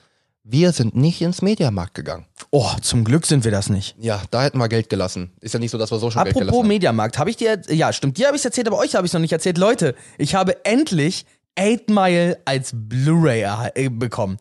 wir 0.44 0.72
sind 0.72 0.96
nicht 0.96 1.22
ins 1.22 1.42
Mediamarkt 1.42 1.94
gegangen. 1.94 2.26
Oh, 2.50 2.72
zum 2.82 3.04
Glück 3.04 3.26
sind 3.26 3.44
wir 3.44 3.52
das 3.52 3.70
nicht. 3.70 3.96
Ja, 4.00 4.22
da 4.32 4.42
hätten 4.44 4.58
wir 4.58 4.68
Geld 4.68 4.90
gelassen. 4.90 5.32
Ist 5.42 5.54
ja 5.54 5.60
nicht 5.60 5.72
so, 5.72 5.78
dass 5.78 5.92
wir 5.92 6.00
so 6.00 6.10
schon 6.10 6.24
Geld 6.24 6.36
Apropos 6.36 6.48
gelassen 6.48 6.60
haben. 6.64 6.68
Mediamarkt, 6.68 7.20
habe 7.20 7.30
ich 7.30 7.38
dir, 7.38 7.62
ja, 7.70 7.94
stimmt, 7.94 8.18
dir 8.18 8.28
habe 8.28 8.36
ich 8.38 8.44
erzählt, 8.44 8.68
aber 8.68 8.80
euch 8.80 8.96
habe 8.96 9.06
ich 9.06 9.14
noch 9.14 9.20
nicht 9.20 9.32
erzählt. 9.34 9.58
Leute, 9.58 9.96
ich 10.18 10.36
habe 10.36 10.66
endlich 10.66 11.26
8 11.58 11.90
Mile 11.90 12.40
als 12.46 12.72
Blu-ray 12.74 13.46
äh, 13.76 13.90
bekommen. 13.90 14.38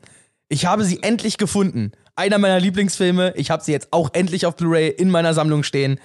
Ich 0.49 0.65
habe 0.65 0.85
sie 0.85 1.03
endlich 1.03 1.37
gefunden. 1.37 1.93
Einer 2.19 2.39
meiner 2.39 2.59
Lieblingsfilme. 2.59 3.33
Ich 3.37 3.53
habe 3.53 3.63
sie 3.63 3.71
jetzt 3.71 3.93
auch 3.93 4.11
endlich 4.13 4.45
auf 4.45 4.57
Blu-ray 4.57 4.89
in 4.89 5.09
meiner 5.09 5.35
Sammlung 5.35 5.63
stehen. 5.63 6.01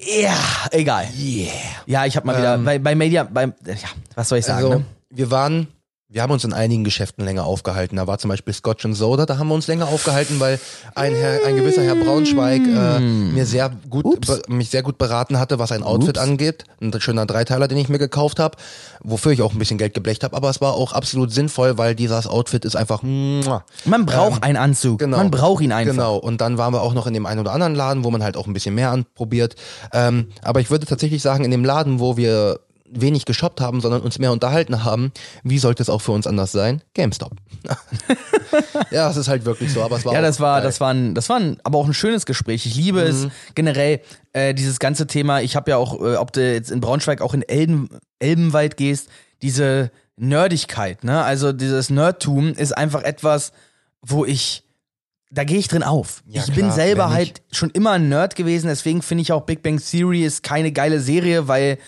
Ja, 0.00 0.36
egal. 0.72 1.06
Yeah. 1.16 1.52
Ja, 1.86 2.06
ich 2.06 2.16
habe 2.16 2.26
mal 2.26 2.36
wieder 2.36 2.58
bei, 2.58 2.80
bei 2.80 2.96
Media, 2.96 3.22
bei, 3.22 3.44
ja, 3.44 3.88
was 4.16 4.28
soll 4.28 4.38
ich 4.38 4.44
sagen? 4.44 4.64
Also, 4.64 4.78
ne? 4.80 4.84
wir 5.10 5.30
waren, 5.30 5.68
wir 6.10 6.22
haben 6.22 6.30
uns 6.30 6.42
in 6.42 6.54
einigen 6.54 6.84
Geschäften 6.84 7.22
länger 7.22 7.44
aufgehalten. 7.44 7.96
Da 7.96 8.06
war 8.06 8.18
zum 8.18 8.30
Beispiel 8.30 8.54
Scotch 8.54 8.86
and 8.86 8.96
Soda, 8.96 9.26
da 9.26 9.36
haben 9.36 9.48
wir 9.48 9.54
uns 9.54 9.66
länger 9.66 9.88
aufgehalten, 9.88 10.40
weil 10.40 10.58
ein, 10.94 11.14
Herr, 11.14 11.44
ein 11.46 11.54
gewisser 11.56 11.82
Herr 11.82 11.96
Braunschweig 11.96 12.62
äh, 12.66 12.98
mir 12.98 13.44
sehr 13.44 13.70
gut, 13.90 14.06
Mm. 14.08 14.20
Be, 14.26 14.42
mich 14.48 14.70
sehr 14.70 14.82
gut 14.82 14.96
beraten 14.96 15.38
hatte, 15.38 15.58
was 15.58 15.70
ein 15.70 15.82
Outfit 15.82 16.16
Ups. 16.16 16.18
angeht. 16.18 16.64
Ein 16.80 16.98
schöner 16.98 17.26
Dreiteiler, 17.26 17.68
den 17.68 17.76
ich 17.76 17.90
mir 17.90 17.98
gekauft 17.98 18.38
habe, 18.38 18.56
wofür 19.02 19.32
ich 19.32 19.42
auch 19.42 19.52
ein 19.52 19.58
bisschen 19.58 19.76
Geld 19.76 19.92
geblecht 19.92 20.24
habe. 20.24 20.34
Aber 20.34 20.48
es 20.48 20.62
war 20.62 20.72
auch 20.72 20.94
absolut 20.94 21.30
sinnvoll, 21.30 21.76
weil 21.76 21.94
dieses 21.94 22.26
Outfit 22.26 22.64
ist 22.64 22.74
einfach. 22.74 23.02
Muah. 23.02 23.64
Man 23.84 24.06
braucht 24.06 24.42
einen 24.42 24.56
Anzug. 24.56 25.00
Genau. 25.00 25.18
Man 25.18 25.30
braucht 25.30 25.62
ihn 25.62 25.72
einfach. 25.72 25.92
Genau, 25.92 26.16
und 26.16 26.40
dann 26.40 26.56
waren 26.56 26.72
wir 26.72 26.80
auch 26.80 26.94
noch 26.94 27.06
in 27.06 27.12
dem 27.12 27.26
einen 27.26 27.40
oder 27.40 27.52
anderen 27.52 27.74
Laden, 27.74 28.02
wo 28.04 28.10
man 28.10 28.22
halt 28.22 28.38
auch 28.38 28.46
ein 28.46 28.54
bisschen 28.54 28.74
mehr 28.74 28.92
anprobiert. 28.92 29.56
Ähm, 29.92 30.28
aber 30.40 30.60
ich 30.60 30.70
würde 30.70 30.86
tatsächlich 30.86 31.20
sagen, 31.20 31.44
in 31.44 31.50
dem 31.50 31.66
Laden, 31.66 32.00
wo 32.00 32.16
wir 32.16 32.60
wenig 32.90 33.24
geshoppt 33.24 33.60
haben, 33.60 33.80
sondern 33.80 34.00
uns 34.02 34.18
mehr 34.18 34.32
unterhalten 34.32 34.84
haben, 34.84 35.12
wie 35.42 35.58
sollte 35.58 35.82
es 35.82 35.88
auch 35.90 36.00
für 36.00 36.12
uns 36.12 36.26
anders 36.26 36.52
sein? 36.52 36.82
GameStop. 36.94 37.32
ja, 38.90 39.10
es 39.10 39.16
ist 39.16 39.28
halt 39.28 39.44
wirklich 39.44 39.72
so, 39.72 39.82
aber 39.82 39.96
es 39.96 40.04
war 40.04 40.14
Ja, 40.14 40.20
das 40.22 40.40
war, 40.40 40.58
geil. 40.60 40.66
das 40.66 40.80
war, 40.80 40.90
ein, 40.94 41.14
das 41.14 41.28
war 41.28 41.38
ein, 41.38 41.58
aber 41.64 41.78
auch 41.78 41.86
ein 41.86 41.94
schönes 41.94 42.26
Gespräch. 42.26 42.66
Ich 42.66 42.74
liebe 42.74 43.00
es 43.02 43.24
Mhm. 43.24 43.30
generell, 43.54 44.00
äh, 44.32 44.54
dieses 44.54 44.78
ganze 44.78 45.06
Thema. 45.06 45.40
Ich 45.42 45.56
habe 45.56 45.70
ja 45.70 45.76
auch, 45.76 46.00
äh, 46.00 46.16
ob 46.16 46.32
du 46.32 46.52
jetzt 46.52 46.70
in 46.70 46.80
Braunschweig 46.80 47.20
auch 47.20 47.34
in 47.34 47.42
Elben, 47.42 47.88
Elbenwald 48.18 48.76
gehst, 48.76 49.08
diese 49.42 49.90
Nerdigkeit, 50.16 51.04
ne? 51.04 51.22
Also 51.22 51.52
dieses 51.52 51.90
Nerdtum 51.90 52.52
ist 52.54 52.76
einfach 52.76 53.02
etwas, 53.02 53.52
wo 54.02 54.24
ich, 54.24 54.64
da 55.30 55.44
gehe 55.44 55.58
ich 55.58 55.68
drin 55.68 55.82
auf. 55.82 56.22
Ja, 56.26 56.42
ich 56.42 56.48
bin 56.54 56.64
klar, 56.66 56.72
selber 56.72 57.04
wer 57.08 57.10
halt 57.10 57.42
schon 57.52 57.70
immer 57.70 57.92
ein 57.92 58.08
Nerd 58.08 58.34
gewesen, 58.34 58.66
deswegen 58.68 59.02
finde 59.02 59.22
ich 59.22 59.32
auch 59.32 59.42
Big 59.42 59.62
Bang 59.62 59.78
Theory 59.78 60.24
ist 60.24 60.42
keine 60.42 60.72
geile 60.72 61.00
Serie, 61.00 61.46
weil 61.48 61.78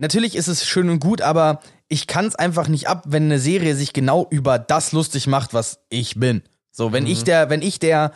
natürlich 0.00 0.34
ist 0.34 0.48
es 0.48 0.66
schön 0.66 0.90
und 0.90 0.98
gut, 1.00 1.20
aber 1.22 1.60
ich 1.88 2.06
kann 2.06 2.26
es 2.26 2.34
einfach 2.34 2.68
nicht 2.68 2.88
ab, 2.88 3.04
wenn 3.06 3.24
eine 3.24 3.38
Serie 3.38 3.74
sich 3.76 3.92
genau 3.92 4.26
über 4.30 4.58
das 4.58 4.92
lustig 4.92 5.26
macht, 5.26 5.54
was 5.54 5.80
ich 5.88 6.16
bin. 6.18 6.42
So, 6.72 6.92
wenn 6.92 7.04
Mhm. 7.04 7.10
ich 7.10 7.24
der, 7.24 7.50
wenn 7.50 7.62
ich 7.62 7.78
der, 7.78 8.12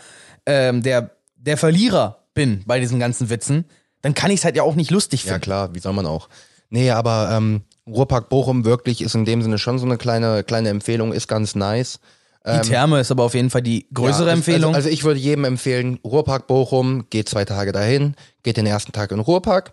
ähm, 0.47 0.83
der, 0.83 1.11
der 1.37 1.57
Verlierer 1.57 2.25
bin 2.35 2.63
bei 2.67 2.81
diesen 2.81 2.99
ganzen 2.99 3.31
Witzen, 3.31 3.65
dann 4.03 4.15
kann 4.15 4.31
ich 4.31 4.41
es 4.41 4.45
halt 4.45 4.57
ja 4.57 4.63
auch 4.63 4.75
nicht 4.75 4.91
lustig 4.91 5.25
Ja 5.25 5.33
finden. 5.33 5.43
klar, 5.43 5.75
wie 5.75 5.79
soll 5.81 5.93
man 5.93 6.07
auch. 6.07 6.29
Nee, 6.71 6.91
aber 6.91 7.31
ähm, 7.33 7.63
Ruhrpark 7.87 8.29
Bochum 8.29 8.65
wirklich 8.65 9.01
ist 9.03 9.15
in 9.15 9.25
dem 9.25 9.43
Sinne 9.43 9.59
schon 9.59 9.79
so 9.79 9.87
eine 9.87 9.97
kleine, 9.99 10.43
kleine 10.45 10.69
Empfehlung, 10.71 11.13
ist 11.13 11.29
ganz 11.29 11.55
nice. 11.55 12.01
Die 12.47 12.61
Therme 12.61 13.01
ist 13.01 13.11
aber 13.11 13.23
auf 13.23 13.33
jeden 13.35 13.49
Fall 13.49 13.63
die 13.63 13.87
größere 13.95 14.27
Ja, 14.27 14.33
es- 14.33 14.39
Empfehlung. 14.39 14.75
Also, 14.75 14.89
also 14.89 14.89
ich 14.91 15.03
würde 15.05 15.19
jedem 15.19 15.45
empfehlen, 15.45 15.99
Ruhrpark 16.05 16.47
Bochum, 16.47 17.07
geht 17.09 17.27
zwei 17.29 17.47
Tage 17.47 17.73
dahin, 17.73 18.17
geht 18.43 18.59
den 18.59 18.67
ersten 18.67 18.93
Tag 18.93 19.11
in 19.13 19.17
den 19.17 19.23
Ruhrpark 19.25 19.73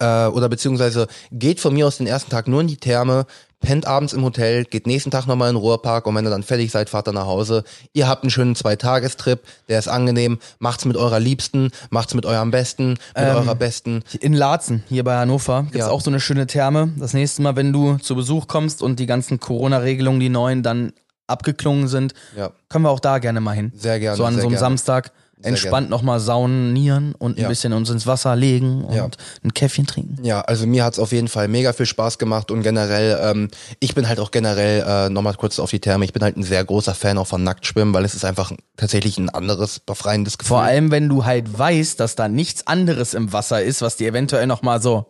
äh, 0.00 0.26
oder 0.26 0.48
beziehungsweise 0.48 1.06
geht 1.32 1.60
von 1.60 1.74
mir 1.74 1.86
aus 1.86 1.98
den 1.98 2.06
ersten 2.06 2.30
Tag 2.30 2.48
nur 2.48 2.60
in 2.60 2.66
die 2.68 2.76
Therme, 2.76 3.26
pennt 3.60 3.86
abends 3.86 4.12
im 4.12 4.22
Hotel, 4.22 4.64
geht 4.66 4.86
nächsten 4.86 5.10
Tag 5.10 5.26
nochmal 5.26 5.48
in 5.48 5.54
den 5.54 5.60
Ruhrpark 5.62 6.06
und 6.06 6.14
wenn 6.14 6.26
ihr 6.26 6.30
dann 6.30 6.42
fertig 6.42 6.70
seid, 6.70 6.90
fahrt 6.90 7.08
ihr 7.08 7.12
nach 7.12 7.24
Hause. 7.26 7.64
Ihr 7.94 8.06
habt 8.06 8.22
einen 8.22 8.30
schönen 8.30 8.54
Zweitagestrip, 8.54 9.40
der 9.68 9.78
ist 9.78 9.88
angenehm, 9.88 10.38
macht's 10.58 10.84
mit 10.84 10.96
eurer 10.98 11.18
Liebsten, 11.18 11.70
macht's 11.88 12.12
mit 12.14 12.26
eurem 12.26 12.50
Besten, 12.50 12.98
mit 13.16 13.24
eurer 13.26 13.54
Besten. 13.54 14.02
in 14.20 14.34
Laatzen, 14.34 14.84
hier 14.88 15.02
bei 15.02 15.16
Hannover, 15.16 15.62
gibt's 15.62 15.78
Ja. 15.86 15.90
auch 15.90 16.02
so 16.02 16.10
eine 16.10 16.20
schöne 16.20 16.46
Therme. 16.46 16.90
Das 16.98 17.14
nächste 17.14 17.40
Mal, 17.40 17.56
wenn 17.56 17.72
du 17.72 17.96
zu 17.96 18.14
Besuch 18.14 18.48
kommst 18.48 18.82
und 18.82 18.98
die 19.00 19.06
ganzen 19.06 19.40
Corona-Regelungen, 19.40 20.20
die 20.20 20.28
neuen, 20.28 20.62
dann 20.62 20.92
abgeklungen 21.26 21.88
sind, 21.88 22.12
Ja. 22.36 22.50
können 22.68 22.84
wir 22.84 22.90
auch 22.90 23.00
da 23.00 23.18
gerne 23.18 23.40
mal 23.40 23.52
hin. 23.52 23.72
Sehr 23.74 23.98
gerne, 23.98 24.16
So 24.18 24.24
an 24.26 24.34
so 24.34 24.40
einem 24.40 24.50
gerne. 24.50 24.60
Samstag 24.60 25.10
entspannt 25.42 25.90
nochmal 25.90 26.20
saunieren 26.20 27.14
und 27.18 27.36
ein 27.36 27.42
Ja. 27.42 27.48
bisschen 27.48 27.72
uns 27.72 27.90
ins 27.90 28.06
Wasser 28.06 28.34
legen 28.36 28.84
und 28.84 28.94
Ja. 28.94 29.08
ein 29.42 29.52
Käffchen 29.52 29.86
trinken. 29.86 30.24
Ja, 30.24 30.40
also 30.40 30.66
mir 30.66 30.84
hat's 30.84 30.98
auf 30.98 31.12
jeden 31.12 31.28
Fall 31.28 31.48
mega 31.48 31.72
viel 31.72 31.86
Spaß 31.86 32.18
gemacht 32.18 32.50
und 32.50 32.62
generell, 32.62 33.18
ähm, 33.22 33.48
ich 33.80 33.94
bin 33.94 34.08
halt 34.08 34.20
auch 34.20 34.30
generell, 34.30 34.82
äh, 34.86 35.10
nochmal 35.10 35.34
kurz 35.34 35.58
auf 35.58 35.70
die 35.70 35.80
Therme, 35.80 36.04
ich 36.04 36.12
bin 36.12 36.22
halt 36.22 36.36
ein 36.36 36.42
sehr 36.42 36.64
großer 36.64 36.94
Fan 36.94 37.18
auch 37.18 37.26
von 37.26 37.42
Nacktschwimmen, 37.42 37.92
weil 37.92 38.04
es 38.04 38.14
ist 38.14 38.24
einfach 38.24 38.52
tatsächlich 38.76 39.18
ein 39.18 39.28
anderes, 39.28 39.80
befreiendes 39.80 40.38
Gefühl. 40.38 40.48
Vor 40.48 40.62
allem, 40.62 40.90
wenn 40.90 41.08
du 41.08 41.24
halt 41.24 41.58
weißt, 41.58 41.98
dass 42.00 42.14
da 42.16 42.28
nichts 42.28 42.66
anderes 42.66 43.12
im 43.14 43.32
Wasser 43.32 43.62
ist, 43.62 43.82
was 43.82 43.96
dir 43.96 44.08
eventuell 44.08 44.46
nochmal 44.46 44.80
so. 44.80 45.06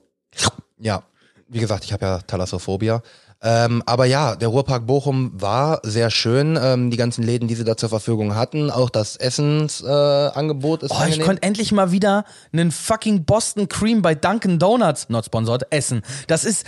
Ja, 0.79 1.03
wie 1.49 1.61
gesagt, 1.61 1.85
ich 1.85 1.93
habe 1.93 2.05
ja 2.07 2.19
Thalassophobia. 2.27 3.03
Ähm, 3.47 3.83
aber 3.85 4.07
ja, 4.07 4.37
der 4.37 4.49
Ruhrpark 4.49 4.87
Bochum 4.87 5.31
war 5.35 5.81
sehr 5.83 6.11
schön. 6.11 6.59
Ähm, 6.61 6.91
die 6.91 6.97
ganzen 6.97 7.23
Läden, 7.23 7.47
die 7.47 7.55
sie 7.55 7.65
da 7.65 7.77
zur 7.77 7.91
Verfügung 7.91 8.35
hatten, 8.35 8.71
auch 8.71 8.89
das 8.89 9.17
Essensangebot 9.17 10.83
äh, 10.83 10.87
ist 10.87 10.93
Oh, 10.93 10.95
ich 10.97 11.03
angenehm. 11.03 11.27
konnte 11.27 11.43
endlich 11.43 11.71
mal 11.73 11.93
wieder 11.93 12.25
einen 12.53 12.71
fucking 12.71 13.25
Boston 13.25 13.69
Cream 13.69 14.01
bei 14.01 14.15
Dunkin' 14.15 14.59
Donuts, 14.59 15.09
not 15.11 15.27
sponsored, 15.27 15.67
essen. 15.71 16.03
Das 16.27 16.45
ist, 16.45 16.65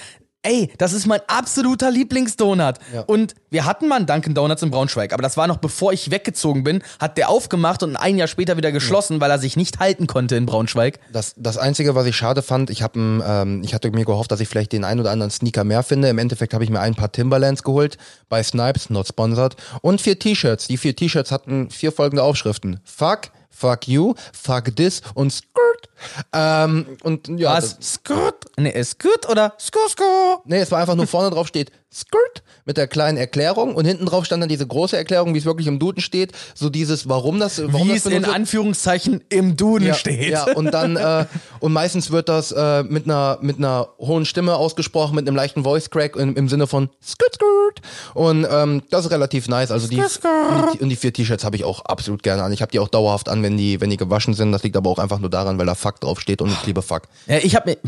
ey, 0.47 0.71
das 0.79 0.93
ist 0.93 1.07
mein 1.07 1.21
absoluter 1.27 1.91
Lieblingsdonut. 1.91 2.77
Ja. 2.95 3.03
Und 3.03 3.35
wir 3.51 3.65
hatten 3.65 3.89
mal 3.89 3.97
einen 3.97 4.07
Dunkin' 4.07 4.35
Donuts 4.35 4.63
in 4.63 4.71
Braunschweig, 4.71 5.13
aber 5.13 5.23
das 5.23 5.37
war 5.37 5.47
noch 5.47 5.59
bevor 5.59 5.93
ich 5.93 6.11
weggezogen 6.11 6.63
bin, 6.65 6.83
hat 7.01 7.19
der 7.19 7.29
aufgemacht 7.29 7.83
und 7.83 7.97
ein 7.97 8.17
Jahr 8.17 8.29
später 8.29 8.57
wieder 8.57 8.73
geschlossen, 8.73 9.21
weil 9.21 9.31
er 9.31 9.39
sich 9.39 9.57
nicht 9.57 9.79
halten 9.81 10.07
konnte 10.07 10.37
in 10.37 10.47
Braunschweig. 10.47 11.01
Das, 11.13 11.35
das 11.37 11.59
Einzige, 11.59 11.95
was 11.95 12.07
ich 12.07 12.17
schade 12.17 12.43
fand, 12.43 12.71
ich, 12.71 12.85
ein, 12.85 13.23
ähm, 13.27 13.63
ich 13.65 13.75
hatte 13.75 13.91
mir 13.91 14.05
gehofft, 14.05 14.31
dass 14.31 14.41
ich 14.41 14.49
vielleicht 14.49 14.73
den 14.73 14.85
einen 14.85 15.01
oder 15.01 15.11
anderen 15.11 15.31
Sneaker 15.31 15.65
mehr 15.65 15.83
finde. 15.83 16.09
Im 16.09 16.19
Endeffekt 16.19 16.55
habe 16.55 16.65
ich 16.65 16.71
mir 16.71 16.81
ein 16.81 16.95
paar 16.95 17.11
Timberlands 17.11 17.63
geholt, 17.63 17.99
bei 18.29 18.43
Snipes, 18.43 18.91
not 18.91 19.09
sponsored, 19.09 19.57
und 19.83 20.01
vier 20.01 20.19
T-Shirts. 20.19 20.69
Die 20.69 20.77
vier 20.77 20.95
T-Shirts 20.95 21.31
hatten 21.31 21.71
vier 21.71 21.93
folgende 21.93 22.23
Aufschriften. 22.23 22.81
Fuck, 22.85 23.31
fuck 23.51 23.89
you, 23.89 24.15
fuck 24.33 24.77
this 24.77 25.03
und 25.15 25.33
skirt. 25.77 25.89
Ähm, 26.33 26.87
und 27.03 27.29
ja, 27.39 27.57
Was? 27.57 27.79
das- 27.79 27.95
Skirt? 27.95 28.45
Nee, 28.57 28.83
Skirt 28.83 29.29
oder 29.29 29.55
Skur 29.59 29.89
Skur? 29.89 30.43
Nee, 30.45 30.61
es 30.61 30.71
war 30.71 30.81
einfach 30.81 30.95
nur 30.95 31.07
vorne 31.07 31.31
drauf 31.31 31.47
steht 31.49 31.71
Skirt 31.93 32.43
mit 32.67 32.77
der 32.77 32.89
kleinen 32.89 33.17
Erklärung 33.17 33.75
und 33.75 33.87
hinten 33.87 34.07
drauf 34.07 34.27
stand 34.27 34.43
dann 34.43 34.49
diese 34.49 34.67
große 34.67 34.97
Erklärung, 34.97 35.35
wie 35.35 35.39
es 35.39 35.45
wirklich 35.45 35.67
im 35.67 35.79
Duden 35.79 36.03
steht, 36.03 36.33
so 36.55 36.69
dieses, 36.69 37.09
warum 37.09 37.39
das, 37.39 37.63
warum 37.73 37.89
Wie 37.89 37.95
das 37.95 38.05
es 38.05 38.13
in. 38.13 38.25
Anführungszeichen 38.25 39.23
im 39.29 39.57
Duden 39.57 39.89
ja, 39.89 39.95
steht. 39.95 40.31
Ja, 40.31 40.45
und 40.55 40.73
dann 40.75 40.97
äh, 40.97 41.27
und 41.61 41.73
meistens 41.73 42.11
wird 42.11 42.29
das 42.29 42.53
äh, 42.53 42.83
mit 42.83 43.05
einer 43.05 43.39
mit 43.41 43.59
einer 43.59 43.89
hohen 43.99 44.25
Stimme 44.25 44.57
ausgesprochen, 44.57 45.15
mit 45.15 45.27
einem 45.27 45.37
leichten 45.37 45.65
Voice 45.65 45.89
Crack 45.89 46.17
im, 46.17 46.37
im 46.37 46.49
Sinne 46.49 46.67
von 46.67 46.91
Skirt 47.03 47.35
Skirt 47.35 47.83
und 48.15 48.47
ähm, 48.51 48.83
das 48.91 49.07
ist 49.07 49.11
relativ 49.11 49.49
nice. 49.49 49.71
Also 49.71 49.89
die 49.89 50.01
und 50.01 50.75
die, 50.75 50.79
und 50.81 50.89
die 50.89 50.97
vier 50.97 51.13
T-Shirts 51.13 51.45
habe 51.45 51.57
ich 51.57 51.65
auch 51.65 51.85
absolut 51.85 52.23
gerne 52.23 52.43
an. 52.43 52.53
Ich 52.53 52.63
habe 52.63 52.73
die 52.73 52.79
auch 52.79 52.89
dauerhaft 52.89 53.29
an, 53.29 53.43
wenn 53.43 53.57
die 53.57 53.81
wenn 53.81 53.91
die 53.91 53.97
gewaschen 53.97 54.35
sind. 54.35 54.53
Das 54.53 54.63
liegt 54.63 54.77
aber 54.77 54.91
auch 54.91 54.99
einfach 54.99 55.19
nur 55.19 55.31
daran, 55.31 55.59
weil 55.59 55.66
da 55.67 55.75
Fuck 55.75 56.01
drauf 56.01 56.21
steht 56.21 56.41
und 56.43 56.51
ich 56.51 56.67
liebe 56.67 56.83
Fuck. 56.83 57.03
Ja, 57.27 57.39
ich 57.39 57.55
habe 57.55 57.71
mir. 57.71 57.79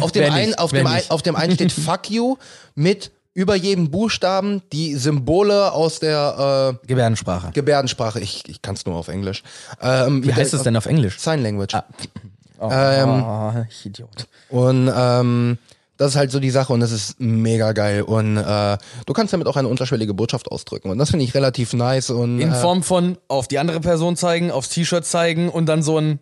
Auf 0.00 0.10
dem, 0.10 0.32
einen, 0.32 0.46
nicht? 0.46 0.58
auf, 0.58 0.72
dem 0.72 0.86
ein, 0.86 1.02
auf 1.08 1.22
dem 1.22 1.36
einen 1.36 1.54
steht 1.54 1.72
Fuck 1.86 2.10
you 2.10 2.36
mit 2.74 3.12
über 3.32 3.54
jedem 3.56 3.90
Buchstaben 3.90 4.62
die 4.72 4.94
Symbole 4.94 5.72
aus 5.72 5.98
der 6.00 6.78
äh, 6.82 6.86
Gebärdensprache. 6.86 7.50
Gebärdensprache. 7.52 8.20
Ich, 8.20 8.48
ich 8.48 8.62
kann 8.62 8.74
es 8.74 8.86
nur 8.86 8.94
auf 8.96 9.08
Englisch. 9.08 9.42
Ähm, 9.80 10.24
Wie 10.24 10.32
heißt 10.32 10.54
es 10.54 10.62
denn 10.62 10.76
auf 10.76 10.86
Englisch? 10.86 11.18
Sign 11.18 11.42
Language. 11.42 11.74
Oh, 12.58 12.68
Ähm, 12.70 13.66
ich 13.68 13.86
Idiot. 13.86 14.28
Und 14.48 14.90
ähm, 14.94 15.58
das 15.96 16.12
ist 16.12 16.16
halt 16.16 16.30
so 16.30 16.40
die 16.40 16.50
Sache 16.50 16.72
und 16.72 16.80
das 16.80 16.92
ist 16.92 17.20
mega 17.20 17.72
geil. 17.72 18.02
Und 18.02 18.36
äh, 18.36 18.78
du 19.06 19.12
kannst 19.12 19.32
damit 19.32 19.46
auch 19.46 19.56
eine 19.56 19.68
unterschwellige 19.68 20.14
Botschaft 20.14 20.50
ausdrücken. 20.50 20.90
Und 20.90 20.98
das 20.98 21.10
finde 21.10 21.24
ich 21.24 21.34
relativ 21.34 21.72
nice. 21.72 22.10
Und 22.10 22.40
In 22.40 22.52
äh, 22.52 22.54
Form 22.54 22.82
von 22.82 23.18
auf 23.28 23.48
die 23.48 23.58
andere 23.58 23.80
Person 23.80 24.16
zeigen, 24.16 24.50
aufs 24.50 24.70
T-Shirt 24.70 25.04
zeigen 25.04 25.48
und 25.48 25.66
dann 25.66 25.82
so 25.82 25.98
ein. 25.98 26.18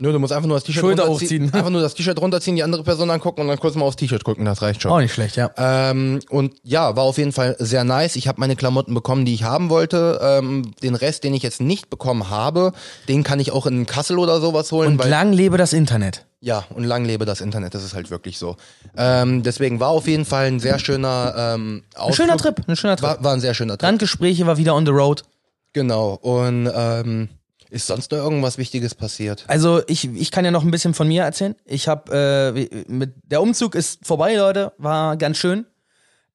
Nö, 0.00 0.12
du 0.12 0.20
musst 0.20 0.32
einfach 0.32 0.46
nur 0.46 0.56
das 0.56 0.62
T-Shirt 0.62 0.80
Schulter 0.80 1.06
runterziehen. 1.06 1.42
hochziehen. 1.46 1.54
Einfach 1.54 1.70
nur 1.70 1.80
das 1.82 1.92
T-Shirt 1.94 2.20
runterziehen, 2.20 2.54
die 2.54 2.62
andere 2.62 2.84
Person 2.84 3.10
angucken 3.10 3.40
und 3.40 3.48
dann 3.48 3.58
kurz 3.58 3.74
mal 3.74 3.84
aufs 3.84 3.96
T-Shirt 3.96 4.22
gucken. 4.22 4.44
Das 4.44 4.62
reicht 4.62 4.80
schon. 4.82 4.92
Auch 4.92 5.00
nicht 5.00 5.12
schlecht, 5.12 5.34
ja. 5.34 5.50
Ähm, 5.56 6.20
und 6.30 6.54
ja, 6.62 6.94
war 6.94 7.02
auf 7.02 7.18
jeden 7.18 7.32
Fall 7.32 7.56
sehr 7.58 7.82
nice. 7.82 8.14
Ich 8.14 8.28
habe 8.28 8.38
meine 8.38 8.54
Klamotten 8.54 8.94
bekommen, 8.94 9.24
die 9.24 9.34
ich 9.34 9.42
haben 9.42 9.70
wollte. 9.70 10.20
Ähm, 10.22 10.70
den 10.84 10.94
Rest, 10.94 11.24
den 11.24 11.34
ich 11.34 11.42
jetzt 11.42 11.60
nicht 11.60 11.90
bekommen 11.90 12.30
habe, 12.30 12.72
den 13.08 13.24
kann 13.24 13.40
ich 13.40 13.50
auch 13.50 13.66
in 13.66 13.86
Kassel 13.86 14.20
oder 14.20 14.40
sowas 14.40 14.70
holen. 14.70 14.92
Und 14.92 14.98
weil, 15.00 15.10
lang 15.10 15.32
lebe 15.32 15.56
das 15.58 15.72
Internet. 15.72 16.26
ja, 16.40 16.64
und 16.76 16.84
lang 16.84 17.04
lebe 17.04 17.24
das 17.24 17.40
Internet, 17.40 17.74
das 17.74 17.82
ist 17.82 17.94
halt 17.94 18.12
wirklich 18.12 18.38
so. 18.38 18.54
Ähm, 18.96 19.42
deswegen 19.42 19.80
war 19.80 19.88
auf 19.88 20.06
jeden 20.06 20.24
Fall 20.24 20.46
ein 20.46 20.60
sehr 20.60 20.78
schöner 20.78 21.34
ähm, 21.56 21.82
Ein 21.96 22.12
schöner 22.12 22.34
Ausflug. 22.36 22.54
Trip, 22.54 22.68
ein 22.68 22.76
schöner 22.76 22.96
Trip. 22.96 23.08
War, 23.08 23.24
war 23.24 23.32
ein 23.32 23.40
sehr 23.40 23.54
schöner 23.54 23.72
Trip. 23.76 23.82
Landgespräche 23.82 24.46
war 24.46 24.58
wieder 24.58 24.76
on 24.76 24.86
the 24.86 24.92
road. 24.92 25.24
Genau. 25.72 26.14
Und 26.22 26.70
ähm, 26.72 27.28
ist 27.70 27.86
sonst 27.86 28.10
noch 28.12 28.18
irgendwas 28.18 28.58
Wichtiges 28.58 28.94
passiert? 28.94 29.44
Also 29.48 29.82
ich, 29.86 30.04
ich 30.14 30.30
kann 30.30 30.44
ja 30.44 30.50
noch 30.50 30.64
ein 30.64 30.70
bisschen 30.70 30.94
von 30.94 31.08
mir 31.08 31.22
erzählen. 31.22 31.54
Ich 31.64 31.88
habe 31.88 32.56
äh, 32.56 32.82
mit 32.88 33.14
der 33.24 33.42
Umzug 33.42 33.74
ist 33.74 34.06
vorbei, 34.06 34.34
Leute, 34.34 34.72
war 34.78 35.16
ganz 35.16 35.38
schön. 35.38 35.66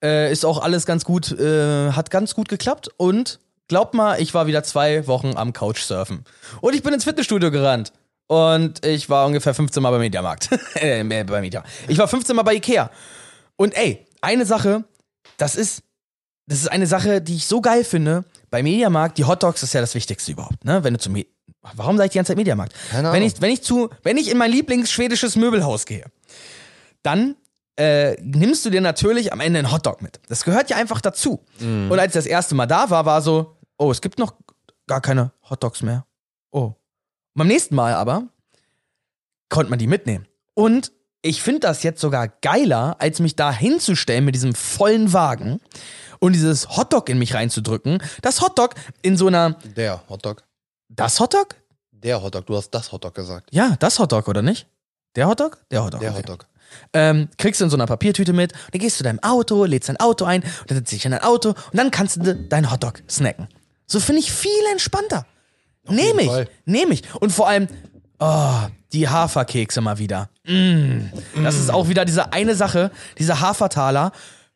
Äh, 0.04 0.32
ist 0.32 0.46
auch 0.46 0.62
alles 0.62 0.86
ganz 0.86 1.06
gut, 1.06 1.32
äh, 1.32 1.92
hat 1.92 2.12
ganz 2.12 2.36
gut 2.36 2.50
geklappt 2.50 2.90
und 2.98 3.40
glaubt 3.68 3.94
mal, 3.94 4.22
ich 4.22 4.34
war 4.34 4.48
wieder 4.48 4.64
zwei 4.64 5.08
Wochen 5.08 5.38
am 5.38 5.54
Couchsurfen. 5.54 6.26
Und 6.62 6.76
ich 6.76 6.84
bin 6.84 6.94
ins 6.94 7.06
Fitnessstudio 7.06 7.52
gerannt. 7.52 7.94
Und 8.28 8.86
ich 8.86 9.10
war 9.10 9.28
ungefähr 9.28 9.54
15 9.54 9.82
Mal 9.84 9.92
beim 9.92 10.02
Mediamarkt. 10.02 10.50
äh, 10.76 11.04
bei 11.04 11.42
Media. 11.42 11.64
Ich 11.88 11.98
war 11.98 12.08
15 12.08 12.36
Mal 12.36 12.44
bei 12.44 12.56
Ikea. 12.56 12.90
Und 13.56 13.76
ey, 13.76 14.06
eine 14.22 14.46
Sache, 14.46 14.84
das 15.38 15.56
ist, 15.56 15.84
das 16.48 16.60
ist 16.60 16.72
eine 16.72 16.88
Sache, 16.88 17.22
die 17.22 17.36
ich 17.36 17.46
so 17.46 17.62
geil 17.62 17.84
finde. 17.84 18.26
Bei 18.54 18.62
Mediamarkt, 18.62 19.18
die 19.18 19.26
Hotdogs 19.26 19.64
ist 19.64 19.74
ja 19.74 19.82
das 19.82 19.96
Wichtigste 19.96 20.32
überhaupt, 20.32 20.64
ne? 20.64 20.84
Wenn 20.84 20.94
du 20.94 21.00
zum 21.00 21.16
Warum 21.74 21.98
sage 21.98 22.06
ich 22.06 22.12
die 22.12 22.20
ganze 22.20 22.34
Zeit 22.34 22.38
Mediamarkt? 22.38 22.76
Keine 22.92 23.12
Wenn 23.12 23.24
ich, 23.24 23.42
wenn 23.42 23.50
ich 23.50 23.64
zu, 23.64 23.90
wenn 24.04 24.16
ich 24.16 24.30
in 24.30 24.38
mein 24.38 24.52
Lieblingsschwedisches 24.52 25.36
Möbelhaus 25.38 25.88
gehe, 25.88 26.06
dann 27.02 27.36
äh, 27.78 28.16
nimmst 28.22 28.64
du 28.64 28.70
dir 28.70 28.82
natürlich 28.82 29.34
am 29.34 29.40
Ende 29.40 29.58
einen 29.58 29.72
Hotdog 29.72 30.04
mit. 30.04 30.20
Das 30.28 30.44
gehört 30.44 30.70
ja 30.70 30.78
einfach 30.78 31.02
dazu. 31.02 31.44
Und 31.90 31.98
als 31.98 32.10
ich 32.10 32.14
das 32.14 32.28
erste 32.28 32.54
Mal 32.54 32.68
da 32.68 32.92
war, 32.92 33.08
war 33.08 33.24
so, 33.24 33.58
oh, 33.78 33.90
es 33.90 34.02
gibt 34.02 34.20
noch 34.20 34.36
gar 34.86 35.02
keine 35.02 35.32
Hotdogs 35.50 35.82
mehr. 35.82 36.06
Oh. 36.52 36.66
Und 36.66 36.76
beim 37.34 37.48
nächsten 37.48 37.74
Mal 37.74 37.96
aber 37.96 38.28
konnte 39.50 39.72
man 39.72 39.80
die 39.80 39.88
mitnehmen. 39.88 40.28
Und 40.54 40.92
ich 41.24 41.42
finde 41.42 41.62
das 41.62 41.82
jetzt 41.84 42.02
sogar 42.02 42.28
geiler, 42.28 42.98
als 43.00 43.20
mich 43.20 43.36
da 43.36 43.52
hinzustellen 43.52 44.26
mit 44.26 44.36
diesem 44.36 44.54
vollen 44.54 45.14
Wagen 45.14 45.60
und 46.20 46.34
dieses 46.34 46.78
Hotdog 46.78 47.10
in 47.10 47.18
mich 47.18 47.34
reinzudrücken. 47.34 48.04
Das 48.22 48.42
Hotdog 48.42 48.76
in 49.02 49.18
so 49.18 49.28
einer. 49.28 49.52
Der 49.76 50.04
Hotdog. 50.10 50.44
Das 50.90 51.20
Hotdog? 51.20 51.56
Der 51.92 52.22
Hotdog. 52.22 52.46
Du 52.46 52.56
hast 52.56 52.70
das 52.72 52.92
Hotdog 52.92 53.16
gesagt. 53.16 53.50
Ja, 53.52 53.76
das 53.80 53.98
Hotdog, 54.00 54.28
oder 54.28 54.42
nicht? 54.42 54.68
Der 55.16 55.28
Hotdog? 55.28 55.58
Der 55.72 55.84
Hotdog. 55.84 56.02
Der 56.02 56.12
okay. 56.12 56.20
Hotdog. 56.20 56.46
Ähm, 56.92 57.30
kriegst 57.38 57.62
du 57.62 57.66
in 57.66 57.70
so 57.70 57.78
einer 57.78 57.86
Papiertüte 57.86 58.34
mit, 58.34 58.52
dann 58.72 58.80
gehst 58.82 59.00
du 59.00 59.04
deinem 59.04 59.20
Auto, 59.22 59.64
lädst 59.66 59.90
dein 59.90 59.98
Auto 59.98 60.26
ein, 60.26 60.42
und 60.42 60.72
dann 60.72 60.78
setzt 60.78 60.92
dich 60.92 61.06
in 61.06 61.12
dein 61.12 61.22
Auto 61.22 61.50
und 61.50 61.78
dann 61.78 61.92
kannst 61.92 62.18
du 62.18 62.36
deinen 62.36 62.72
Hotdog 62.72 63.04
snacken. 63.10 63.48
So 63.86 64.00
finde 64.00 64.22
ich 64.22 64.32
viel 64.32 64.52
entspannter. 64.72 65.26
Nehme 65.88 66.24
ich, 66.24 66.48
nehme 66.66 66.94
ich. 66.94 67.04
Und 67.22 67.32
vor 67.32 67.48
allem, 67.48 67.68
oh, 68.24 68.70
die 68.92 69.10
Haferkekse 69.10 69.82
mal 69.82 69.98
wieder. 69.98 70.30
Mm. 70.46 71.10
Das 71.44 71.56
ist 71.56 71.72
auch 71.72 71.90
wieder 71.90 72.06
diese 72.06 72.34
eine 72.34 72.56
Sache, 72.56 72.92
diese 73.18 73.40
Hafertaler. 73.40 74.12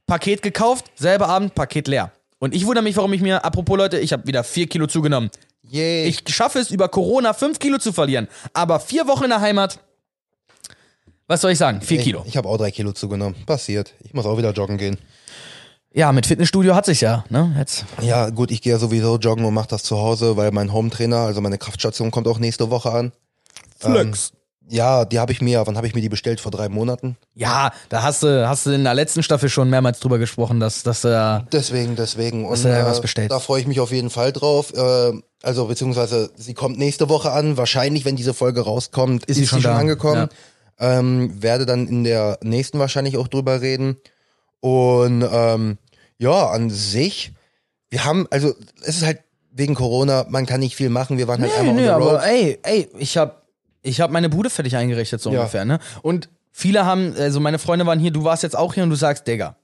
Paket 0.05 0.41
gekauft, 0.41 0.85
selber 0.95 1.27
Abend, 1.27 1.53
Paket 1.53 1.87
leer. 1.87 2.11
Und 2.39 2.55
ich 2.55 2.65
wundere 2.65 2.83
mich, 2.83 2.95
warum 2.95 3.11
ich 3.13 3.21
mir, 3.21 3.43
apropos 3.43 3.77
Leute, 3.77 3.99
ich 3.99 4.13
habe 4.13 4.25
wieder 4.25 4.43
vier 4.43 4.67
Kilo 4.67 4.87
zugenommen. 4.87 5.29
Yay. 5.63 6.05
Ich 6.05 6.23
schaffe 6.33 6.59
es, 6.59 6.71
über 6.71 6.87
Corona 6.87 7.33
fünf 7.33 7.59
Kilo 7.59 7.77
zu 7.77 7.91
verlieren. 7.91 8.27
Aber 8.53 8.79
vier 8.79 9.07
Wochen 9.07 9.25
in 9.25 9.31
der 9.31 9.41
Heimat, 9.41 9.79
was 11.27 11.41
soll 11.41 11.51
ich 11.51 11.57
sagen? 11.57 11.81
Vier 11.81 11.99
Kilo. 11.99 12.21
Ich, 12.21 12.29
ich 12.29 12.37
habe 12.37 12.47
auch 12.47 12.57
drei 12.57 12.71
Kilo 12.71 12.93
zugenommen. 12.93 13.35
Passiert. 13.45 13.93
Ich 13.99 14.13
muss 14.13 14.25
auch 14.25 14.37
wieder 14.37 14.53
joggen 14.53 14.77
gehen. 14.77 14.97
Ja, 15.93 16.11
mit 16.13 16.25
Fitnessstudio 16.25 16.75
hat 16.75 16.85
sich 16.85 17.01
ja, 17.01 17.25
ne? 17.29 17.53
Jetzt. 17.57 17.85
Ja, 18.01 18.29
gut, 18.29 18.51
ich 18.51 18.61
gehe 18.61 18.73
ja 18.73 18.79
sowieso 18.79 19.17
joggen 19.17 19.43
und 19.43 19.53
mache 19.53 19.69
das 19.69 19.83
zu 19.83 19.97
Hause, 19.97 20.37
weil 20.37 20.51
mein 20.51 20.71
Home-Trainer, 20.71 21.17
also 21.17 21.41
meine 21.41 21.57
Kraftstation, 21.57 22.11
kommt 22.11 22.27
auch 22.27 22.39
nächste 22.39 22.69
Woche 22.69 22.91
an. 22.91 23.11
Flex. 23.79 24.31
Ja, 24.69 25.05
die 25.05 25.19
habe 25.19 25.31
ich 25.31 25.41
mir, 25.41 25.65
wann 25.65 25.77
habe 25.77 25.87
ich 25.87 25.95
mir 25.95 26.01
die 26.01 26.09
bestellt? 26.09 26.41
Vor 26.41 26.51
drei 26.51 26.67
Monaten. 26.67 27.15
Ja, 27.33 27.71
da 27.87 28.03
hast 28.03 28.23
du, 28.23 28.47
hast 28.47 28.65
du 28.65 28.71
in 28.71 28.83
der 28.83 28.93
letzten 28.93 29.23
Staffel 29.23 29.47
schon 29.47 29.69
mehrmals 29.69 29.99
drüber 29.99 30.17
gesprochen, 30.17 30.59
dass, 30.59 30.83
dass 30.83 31.05
äh, 31.05 31.39
Deswegen, 31.53 31.95
deswegen. 31.95 32.45
Und 32.45 32.51
Hast 32.51 32.65
du 32.65 32.69
ja 32.69 32.85
was 32.85 32.99
bestellt? 32.99 33.31
da 33.31 33.39
freue 33.39 33.61
ich 33.61 33.67
mich 33.67 33.79
auf 33.79 33.91
jeden 33.91 34.09
Fall 34.09 34.33
drauf. 34.33 34.73
Äh, 34.73 35.13
also, 35.41 35.67
beziehungsweise, 35.67 36.31
sie 36.35 36.53
kommt 36.53 36.77
nächste 36.77 37.07
Woche 37.07 37.31
an. 37.31 37.55
Wahrscheinlich, 37.55 38.03
wenn 38.03 38.17
diese 38.17 38.33
Folge 38.33 38.61
rauskommt, 38.61 39.25
ist, 39.25 39.35
sie 39.35 39.43
sie 39.43 39.47
schon 39.47 39.61
schon, 39.61 39.71
angekommen. 39.71 40.27
Ähm, 40.79 41.41
werde 41.41 41.65
dann 41.65 41.87
in 41.87 42.03
der 42.03 42.37
nächsten 42.43 42.77
wahrscheinlich 42.77 43.17
auch 43.17 43.29
drüber 43.29 43.61
reden. 43.61 43.97
Und 44.59 45.25
ähm, 45.31 45.77
ja, 46.17 46.49
an 46.49 46.69
sich, 46.69 47.31
wir 47.89 48.03
haben, 48.03 48.27
also 48.31 48.53
es 48.81 48.97
ist 48.97 49.05
halt 49.05 49.19
wegen 49.51 49.75
Corona, 49.75 50.25
man 50.29 50.45
kann 50.45 50.59
nicht 50.59 50.75
viel 50.75 50.89
machen. 50.89 51.17
Wir 51.17 51.27
waren 51.27 51.41
halt 51.41 51.51
nee, 51.53 51.59
einmal 51.59 51.75
on 51.75 51.81
nee, 51.81 51.87
the 51.87 51.93
road. 51.93 52.19
aber 52.19 52.27
ey, 52.27 52.59
ey, 52.63 52.89
ich 52.97 53.17
hab, 53.17 53.46
ich 53.87 54.01
hab 54.01 54.11
meine 54.11 54.29
Bude 54.29 54.49
fertig 54.49 54.75
eingerichtet, 54.75 55.21
so 55.21 55.31
Ja. 55.31 55.39
ungefähr, 55.39 55.65
ne? 55.65 55.79
Und 56.01 56.29
viele 56.51 56.85
haben, 56.85 57.13
also 57.17 57.39
meine 57.39 57.59
Freunde 57.59 57.85
waren 57.85 57.99
hier, 57.99 58.11
du 58.11 58.23
warst 58.23 58.43
jetzt 58.43 58.55
auch 58.55 58.73
hier 58.73 58.83
und 58.83 58.89
du 58.89 58.95
sagst, 58.95 59.27
Digga, 59.27 59.55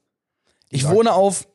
ich 0.70 0.82
Sag. 0.82 0.92
wohne 0.94 1.12
auf 1.12 1.46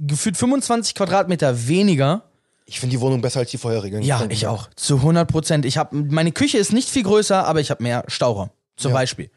gefühlt 0.00 0.36
25 0.36 0.94
Quadratmeter 0.94 1.66
weniger. 1.68 2.24
Ich 2.66 2.80
finde 2.80 2.94
die 2.96 3.00
Wohnung 3.00 3.20
besser 3.22 3.40
als 3.40 3.50
die 3.50 3.58
vorherige. 3.58 3.98
Ja, 4.00 4.26
ich 4.28 4.46
auch. 4.46 4.68
Zu 4.76 4.96
100 4.96 5.26
Prozent. 5.28 5.64
Ich 5.64 5.78
habe, 5.78 5.96
meine 5.96 6.32
Küche 6.32 6.58
ist 6.58 6.72
nicht 6.72 6.88
viel 6.90 7.02
größer, 7.02 7.46
aber 7.46 7.60
ich 7.60 7.70
habe 7.70 7.82
mehr 7.82 8.04
Stauraum. 8.08 8.50
Zum 8.76 8.90
Ja. 8.90 8.98
Beispiel. 8.98 9.30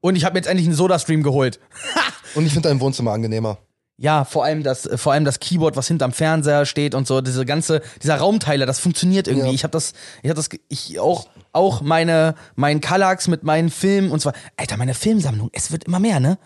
Und 0.00 0.16
ich 0.16 0.24
habe 0.24 0.34
mir 0.34 0.40
jetzt 0.40 0.48
endlich 0.48 0.66
einen 0.66 0.76
Soda-Stream 0.76 1.22
geholt. 1.22 1.58
Und 2.34 2.44
ich 2.44 2.52
finde 2.52 2.68
dein 2.68 2.80
Wohnzimmer 2.80 3.12
angenehmer. 3.12 3.58
Ja, 3.96 4.24
vor 4.24 4.44
allem 4.44 4.62
das, 4.64 4.86
äh, 4.86 4.98
vor 4.98 5.12
allem 5.12 5.24
das 5.24 5.38
Keyboard, 5.38 5.76
was 5.76 5.86
hinterm 5.86 6.12
Fernseher 6.12 6.66
steht 6.66 6.94
und 6.94 7.06
so, 7.06 7.20
diese 7.20 7.44
ganze, 7.44 7.80
dieser 8.02 8.16
Raumteiler, 8.16 8.66
das 8.66 8.80
funktioniert 8.80 9.28
irgendwie. 9.28 9.48
Ja. 9.48 9.52
Ich 9.52 9.62
habe 9.62 9.70
das, 9.72 9.92
ich 10.22 10.30
habe 10.30 10.36
das, 10.36 10.48
ich 10.68 10.98
auch, 10.98 11.28
auch 11.52 11.80
meine, 11.80 12.34
mein 12.56 12.80
Kallax 12.80 13.28
mit 13.28 13.44
meinen 13.44 13.70
Filmen 13.70 14.10
und 14.10 14.20
zwar, 14.20 14.32
Alter, 14.56 14.76
meine 14.76 14.94
Filmsammlung, 14.94 15.50
es 15.52 15.70
wird 15.70 15.84
immer 15.84 16.00
mehr, 16.00 16.18
ne? 16.18 16.38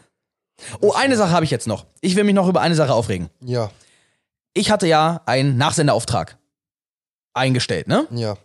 Oh, 0.81 0.93
eine 0.93 1.17
Sache 1.17 1.31
habe 1.31 1.45
ich 1.45 1.51
jetzt 1.51 1.67
noch. 1.67 1.87
Ich 2.01 2.17
will 2.17 2.25
mich 2.25 2.35
noch 2.35 2.49
über 2.49 2.61
eine 2.61 2.75
Sache 2.75 2.93
aufregen. 2.93 3.31
Ja, 3.43 3.71
Ich 4.55 4.71
hatte 4.71 4.87
ja 4.87 5.23
einen 5.25 5.57
Nachsenderauftrag 5.57 6.37
eingestellt, 7.35 7.89
ne? 7.89 8.07
ja. 8.11 8.37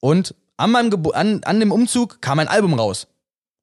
Und 0.00 0.34
an 0.56 0.70
meinem 0.72 0.90
Gebu 0.90 1.10
an, 1.10 1.42
an 1.44 1.60
dem 1.60 1.70
Umzug 1.70 2.20
kam 2.20 2.38
ein 2.38 2.48
Album 2.48 2.74
raus. 2.74 3.06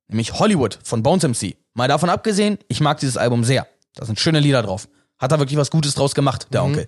Nämlich 0.08 0.34
Hollywood 0.40 0.80
von 0.84 1.04
Bones 1.04 1.24
MC. 1.24 1.56
Mal 1.74 1.88
davon 1.88 2.10
abgesehen, 2.10 2.58
ich 2.68 2.82
mag 2.82 3.00
dieses 3.00 3.18
Album 3.18 3.44
sehr. 3.44 3.68
Da 4.00 4.06
sind 4.06 4.18
schöne 4.20 4.40
Lieder 4.40 4.64
drauf. 4.64 4.88
Hat 5.18 5.34
da 5.34 5.40
wirklich 5.40 5.58
was 5.58 5.72
Gutes 5.72 5.94
draus 5.94 6.16
gemacht, 6.16 6.48
der 6.54 6.64
Onkel. 6.64 6.88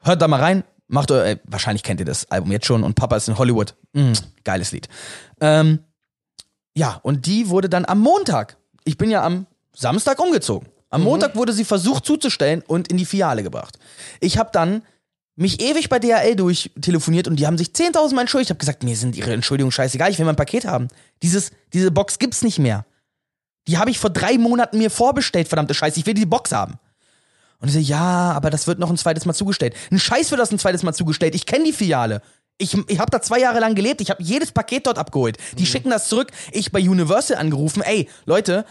Hört 0.00 0.22
da 0.22 0.28
mal 0.28 0.40
rein. 0.40 0.64
Macht 0.86 1.10
euer, 1.10 1.24
äh, 1.24 1.38
wahrscheinlich 1.44 1.82
kennt 1.82 2.00
ihr 2.00 2.06
das 2.06 2.30
Album 2.30 2.50
jetzt 2.50 2.64
schon 2.66 2.82
und 2.82 2.94
Papa 2.94 3.16
ist 3.16 3.28
in 3.28 3.36
Hollywood. 3.36 3.74
Mm, 3.92 4.12
geiles 4.42 4.72
Lied. 4.72 4.88
Ähm, 5.40 5.80
ja, 6.74 6.98
und 7.02 7.26
die 7.26 7.50
wurde 7.50 7.68
dann 7.68 7.84
am 7.84 8.00
Montag. 8.00 8.56
Ich 8.84 8.96
bin 8.96 9.10
ja 9.10 9.22
am 9.22 9.46
Samstag 9.74 10.18
umgezogen. 10.18 10.68
Am 10.88 11.02
Montag 11.02 11.36
wurde 11.36 11.52
sie 11.52 11.64
versucht 11.64 12.06
zuzustellen 12.06 12.62
und 12.66 12.88
in 12.88 12.96
die 12.96 13.04
Filiale 13.04 13.42
gebracht. 13.42 13.78
Ich 14.20 14.38
habe 14.38 14.50
dann 14.52 14.82
mich 15.36 15.60
ewig 15.60 15.88
bei 15.88 15.98
DHL 15.98 16.36
durchtelefoniert 16.36 17.28
und 17.28 17.36
die 17.36 17.46
haben 17.46 17.58
sich 17.58 17.68
10.000 17.68 18.14
Mal 18.14 18.22
entschuldigt. 18.22 18.48
Ich 18.48 18.50
habe 18.50 18.60
gesagt, 18.60 18.84
mir 18.84 18.96
sind 18.96 19.16
ihre 19.16 19.32
Entschuldigungen 19.32 19.72
scheißegal, 19.72 20.10
ich 20.10 20.18
will 20.18 20.26
mein 20.26 20.36
Paket 20.36 20.64
haben. 20.64 20.88
Dieses, 21.22 21.50
diese 21.72 21.90
Box 21.90 22.18
gibt's 22.18 22.42
nicht 22.42 22.58
mehr. 22.58 22.86
Die 23.66 23.78
habe 23.78 23.90
ich 23.90 23.98
vor 23.98 24.10
drei 24.10 24.38
Monaten 24.38 24.78
mir 24.78 24.90
vorbestellt, 24.90 25.48
verdammte 25.48 25.74
Scheiße, 25.74 25.98
ich 25.98 26.06
will 26.06 26.14
die 26.14 26.26
Box 26.26 26.52
haben. 26.52 26.78
Und 27.60 27.68
ich 27.68 27.74
so, 27.74 27.80
ja, 27.80 28.32
aber 28.32 28.50
das 28.50 28.66
wird 28.66 28.78
noch 28.78 28.90
ein 28.90 28.98
zweites 28.98 29.24
Mal 29.24 29.32
zugestellt. 29.32 29.74
Ein 29.90 29.98
Scheiß 29.98 30.30
wird 30.30 30.40
das 30.40 30.52
ein 30.52 30.58
zweites 30.58 30.82
Mal 30.82 30.92
zugestellt. 30.92 31.34
Ich 31.34 31.46
kenne 31.46 31.64
die 31.64 31.72
Filiale. 31.72 32.20
Ich, 32.58 32.76
ich 32.88 32.98
habe 32.98 33.10
da 33.10 33.22
zwei 33.22 33.40
Jahre 33.40 33.58
lang 33.58 33.74
gelebt. 33.74 34.00
Ich 34.00 34.10
habe 34.10 34.22
jedes 34.22 34.52
Paket 34.52 34.86
dort 34.86 34.98
abgeholt. 34.98 35.38
Die 35.58 35.66
schicken 35.66 35.90
das 35.90 36.08
zurück. 36.08 36.30
Ich 36.52 36.72
bei 36.72 36.78
Universal 36.80 37.38
angerufen. 37.38 37.82
Ey, 37.82 38.08
Leute, 38.26 38.64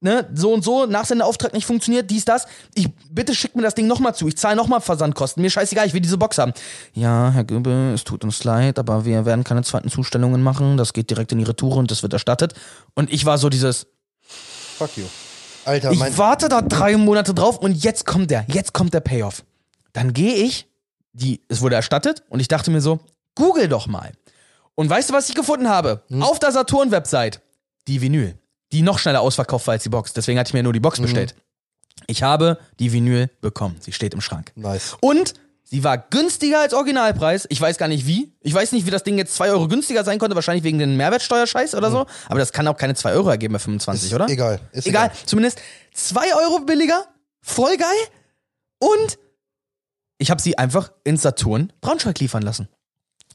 ne, 0.00 0.28
so 0.34 0.52
und 0.52 0.62
so, 0.62 0.86
Nachsenderauftrag 0.86 1.52
nicht 1.52 1.66
funktioniert, 1.66 2.10
dies, 2.10 2.24
das. 2.24 2.46
Ich, 2.74 2.88
bitte 3.10 3.34
schickt 3.34 3.56
mir 3.56 3.62
das 3.62 3.74
Ding 3.74 3.86
nochmal 3.86 4.14
zu. 4.14 4.28
Ich 4.28 4.36
zahle 4.36 4.56
nochmal 4.56 4.80
Versandkosten. 4.80 5.42
Mir 5.42 5.50
scheißegal, 5.50 5.86
ich 5.86 5.94
will 5.94 6.00
diese 6.00 6.18
Box 6.18 6.38
haben. 6.38 6.52
Ja, 6.92 7.30
Herr 7.30 7.44
Göbel, 7.44 7.94
es 7.94 8.04
tut 8.04 8.24
uns 8.24 8.44
leid, 8.44 8.78
aber 8.78 9.04
wir 9.04 9.24
werden 9.24 9.44
keine 9.44 9.62
zweiten 9.62 9.88
Zustellungen 9.88 10.42
machen. 10.42 10.76
Das 10.76 10.92
geht 10.92 11.10
direkt 11.10 11.32
in 11.32 11.38
die 11.38 11.44
Retour 11.44 11.76
und 11.76 11.90
das 11.90 12.02
wird 12.02 12.12
erstattet. 12.12 12.54
Und 12.94 13.12
ich 13.12 13.24
war 13.24 13.38
so 13.38 13.48
dieses, 13.48 13.86
Fuck 14.80 14.96
you. 14.96 15.04
Alter, 15.66 15.92
ich 15.92 15.98
mein. 15.98 16.16
warte 16.16 16.48
da 16.48 16.62
drei 16.62 16.96
Monate 16.96 17.34
drauf 17.34 17.58
und 17.58 17.72
jetzt 17.72 18.06
kommt 18.06 18.30
der, 18.30 18.46
jetzt 18.48 18.72
kommt 18.72 18.94
der 18.94 19.00
Payoff. 19.00 19.44
Dann 19.92 20.14
gehe 20.14 20.36
ich, 20.36 20.68
die, 21.12 21.42
es 21.48 21.60
wurde 21.60 21.76
erstattet 21.76 22.22
und 22.30 22.40
ich 22.40 22.48
dachte 22.48 22.70
mir 22.70 22.80
so, 22.80 22.98
google 23.34 23.68
doch 23.68 23.86
mal. 23.86 24.12
Und 24.76 24.88
weißt 24.88 25.10
du, 25.10 25.12
was 25.12 25.28
ich 25.28 25.34
gefunden 25.34 25.68
habe? 25.68 26.02
Auf 26.20 26.38
der 26.38 26.52
Saturn-Website, 26.52 27.42
die 27.88 28.00
Vinyl, 28.00 28.38
die 28.72 28.80
noch 28.80 28.98
schneller 28.98 29.20
ausverkauft 29.20 29.66
war 29.66 29.72
als 29.72 29.82
die 29.82 29.90
Box. 29.90 30.14
Deswegen 30.14 30.38
hatte 30.38 30.48
ich 30.48 30.54
mir 30.54 30.62
nur 30.62 30.72
die 30.72 30.80
Box 30.80 30.98
bestellt. 30.98 31.34
Ich 32.06 32.22
habe 32.22 32.58
die 32.78 32.90
Vinyl 32.90 33.28
bekommen. 33.42 33.76
Sie 33.80 33.92
steht 33.92 34.14
im 34.14 34.22
Schrank. 34.22 34.52
Nice. 34.54 34.96
Und 35.02 35.34
sie 35.70 35.84
war 35.84 35.98
günstiger 35.98 36.60
als 36.60 36.74
Originalpreis. 36.74 37.46
Ich 37.48 37.60
weiß 37.60 37.78
gar 37.78 37.88
nicht 37.88 38.06
wie. 38.06 38.32
Ich 38.40 38.52
weiß 38.52 38.72
nicht, 38.72 38.86
wie 38.86 38.90
das 38.90 39.04
Ding 39.04 39.16
jetzt 39.18 39.34
2 39.36 39.50
Euro 39.50 39.68
günstiger 39.68 40.04
sein 40.04 40.18
konnte. 40.18 40.34
Wahrscheinlich 40.34 40.64
wegen 40.64 40.78
den 40.78 40.96
Mehrwertsteuerscheiß 40.96 41.74
oder 41.74 41.90
so. 41.90 42.06
Aber 42.28 42.38
das 42.38 42.52
kann 42.52 42.66
auch 42.68 42.76
keine 42.76 42.94
2 42.94 43.12
Euro 43.12 43.30
ergeben 43.30 43.52
bei 43.52 43.58
25, 43.58 44.14
oder? 44.14 44.28
Egal. 44.28 44.60
Ist 44.72 44.86
Egal, 44.86 45.06
egal. 45.06 45.16
zumindest 45.26 45.60
2 45.94 46.34
Euro 46.34 46.60
billiger, 46.60 47.04
voll 47.40 47.76
geil. 47.76 47.88
Und 48.80 49.18
ich 50.18 50.30
habe 50.30 50.42
sie 50.42 50.58
einfach 50.58 50.92
ins 51.04 51.22
Saturn 51.22 51.72
Braunschweig 51.80 52.18
liefern 52.18 52.42
lassen. 52.42 52.68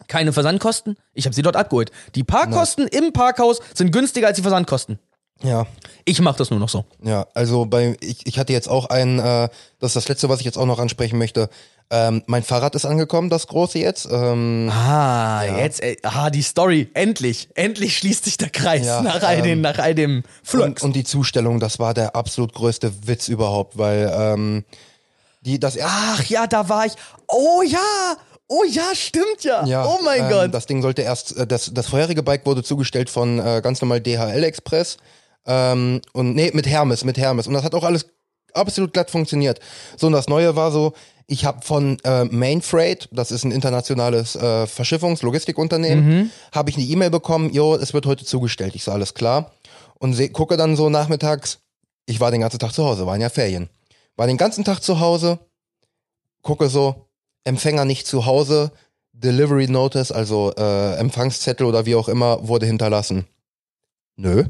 Keine 0.08 0.34
Versandkosten, 0.34 0.98
ich 1.14 1.26
habe 1.26 1.34
sie 1.34 1.42
dort 1.42 1.56
abgeholt. 1.56 1.92
Die 2.16 2.24
Parkkosten 2.24 2.88
im 2.88 3.14
Parkhaus 3.14 3.62
sind 3.74 3.92
günstiger 3.92 4.28
als 4.28 4.36
die 4.36 4.42
Versandkosten. 4.42 5.00
Ja. 5.42 5.68
Ich 6.06 6.22
mache 6.22 6.38
das 6.38 6.50
nur 6.50 6.60
noch 6.60 6.70
so. 6.70 6.86
Ja, 7.02 7.28
also 7.34 7.66
bei 7.66 7.98
ich, 8.02 8.26
ich 8.26 8.40
hatte 8.40 8.54
jetzt 8.54 8.70
auch 8.70 8.86
einen, 8.90 9.20
äh, 9.20 9.50
das 9.80 9.92
ist 9.92 9.96
das 9.96 10.08
letzte, 10.08 10.30
was 10.30 10.40
ich 10.40 10.46
jetzt 10.46 10.58
auch 10.58 10.66
noch 10.66 10.80
ansprechen 10.80 11.18
möchte. 11.18 11.50
Ähm, 11.92 12.24
mein 12.26 12.42
Fahrrad 12.42 12.74
ist 12.74 12.86
angekommen, 12.86 13.30
das 13.30 13.46
große 13.48 13.78
jetzt. 13.78 14.08
Ähm, 14.12 14.72
Ah, 14.74 15.44
jetzt, 15.44 15.84
äh, 15.84 15.98
ah, 16.02 16.32
die 16.32 16.42
Story. 16.42 16.90
Endlich, 16.96 17.50
endlich 17.54 17.98
schließt 17.98 18.26
sich 18.26 18.38
der 18.38 18.50
Kreis 18.50 18.86
Ja, 18.88 19.02
nach, 19.02 19.22
all 19.22 19.38
ähm, 19.38 19.44
den, 19.44 19.62
nach 19.62 19.78
all 19.78 19.94
dem 19.94 20.18
und, 20.18 20.26
Flux. 20.44 20.82
und 20.82 20.96
die 20.96 21.04
Zustellung, 21.04 21.60
das 21.60 21.78
war 21.78 21.94
der 21.94 22.16
absolut 22.16 22.54
größte 22.54 23.08
Witz 23.08 23.28
überhaupt, 23.28 23.78
weil 23.78 24.12
ähm, 24.18 24.66
die 25.42 25.60
das 25.60 25.76
erste 25.76 25.96
Ach 25.96 26.24
ja, 26.26 26.48
da 26.48 26.68
war 26.70 26.88
ich. 26.88 26.94
Oh 27.28 27.62
ja, 27.62 28.16
oh 28.48 28.64
ja, 28.68 28.96
stimmt 28.96 29.44
ja. 29.44 29.64
Ja, 29.66 29.86
oh 29.86 30.00
mein 30.04 30.24
ähm, 30.24 30.30
Gott. 30.30 30.54
Das 30.54 30.66
Ding 30.66 30.82
sollte 30.82 31.04
erst, 31.04 31.38
äh, 31.38 31.46
das, 31.46 31.72
das 31.72 31.88
vorherige 31.88 32.24
Bike 32.24 32.48
wurde 32.48 32.64
zugestellt 32.64 33.12
von 33.12 33.40
äh, 33.40 33.62
ganz 33.64 33.80
normal 33.80 34.02
DHL 34.02 34.44
Express. 34.44 34.98
Ähm, 35.46 36.02
und 36.14 36.34
nee, 36.34 36.50
mit 36.54 36.66
Hermes, 36.68 37.04
mit 37.04 37.18
Hermes. 37.18 37.46
Und 37.46 37.54
das 37.54 37.64
hat 37.64 37.76
auch 37.76 37.84
alles 37.84 38.08
absolut 38.56 38.94
glatt 38.94 39.12
funktioniert. 39.12 39.60
So, 39.98 40.08
und 40.08 40.14
das 40.14 40.28
Neue 40.28 40.56
war 40.56 40.72
so, 40.72 40.94
ich 41.28 41.46
habe 41.46 41.66
von 41.66 41.98
äh, 42.04 42.26
Main 42.26 42.62
Freight, 42.62 43.10
das 43.12 43.32
ist 43.32 43.44
ein 43.44 43.52
internationales 43.52 44.36
äh, 44.36 44.68
Verschiffungs-Logistikunternehmen, 44.68 46.32
habe 46.52 46.70
ich 46.70 46.78
eine 46.78 46.86
E-Mail 46.86 47.10
bekommen, 47.10 47.52
jo, 47.52 47.76
es 47.76 47.94
wird 47.94 48.06
heute 48.06 48.26
zugestellt. 48.26 48.76
Ich 48.76 48.84
so, 48.84 48.92
alles 48.92 49.14
klar. 49.14 49.52
Und 49.96 50.14
seh, 50.14 50.30
gucke 50.30 50.58
dann 50.58 50.76
so 50.76 50.90
nachmittags, 50.90 51.60
ich 52.06 52.20
war 52.20 52.32
den 52.32 52.42
ganzen 52.42 52.60
Tag 52.60 52.74
zu 52.74 52.86
Hause, 52.86 53.08
waren 53.08 53.22
ja 53.22 53.30
Ferien. 53.30 53.70
War 54.16 54.28
den 54.28 54.38
ganzen 54.38 54.64
Tag 54.64 54.82
zu 54.82 55.00
Hause, 55.00 55.40
gucke 56.42 56.70
so, 56.70 57.08
Empfänger 57.44 57.86
nicht 57.86 58.08
zu 58.08 58.26
Hause, 58.26 58.72
Delivery 59.14 59.68
Notice, 59.68 60.12
also 60.12 60.54
äh, 60.58 60.96
Empfangszettel 60.98 61.66
oder 61.66 61.86
wie 61.86 61.96
auch 61.96 62.08
immer, 62.08 62.48
wurde 62.48 62.66
hinterlassen. 62.66 63.26
Nö, 64.16 64.46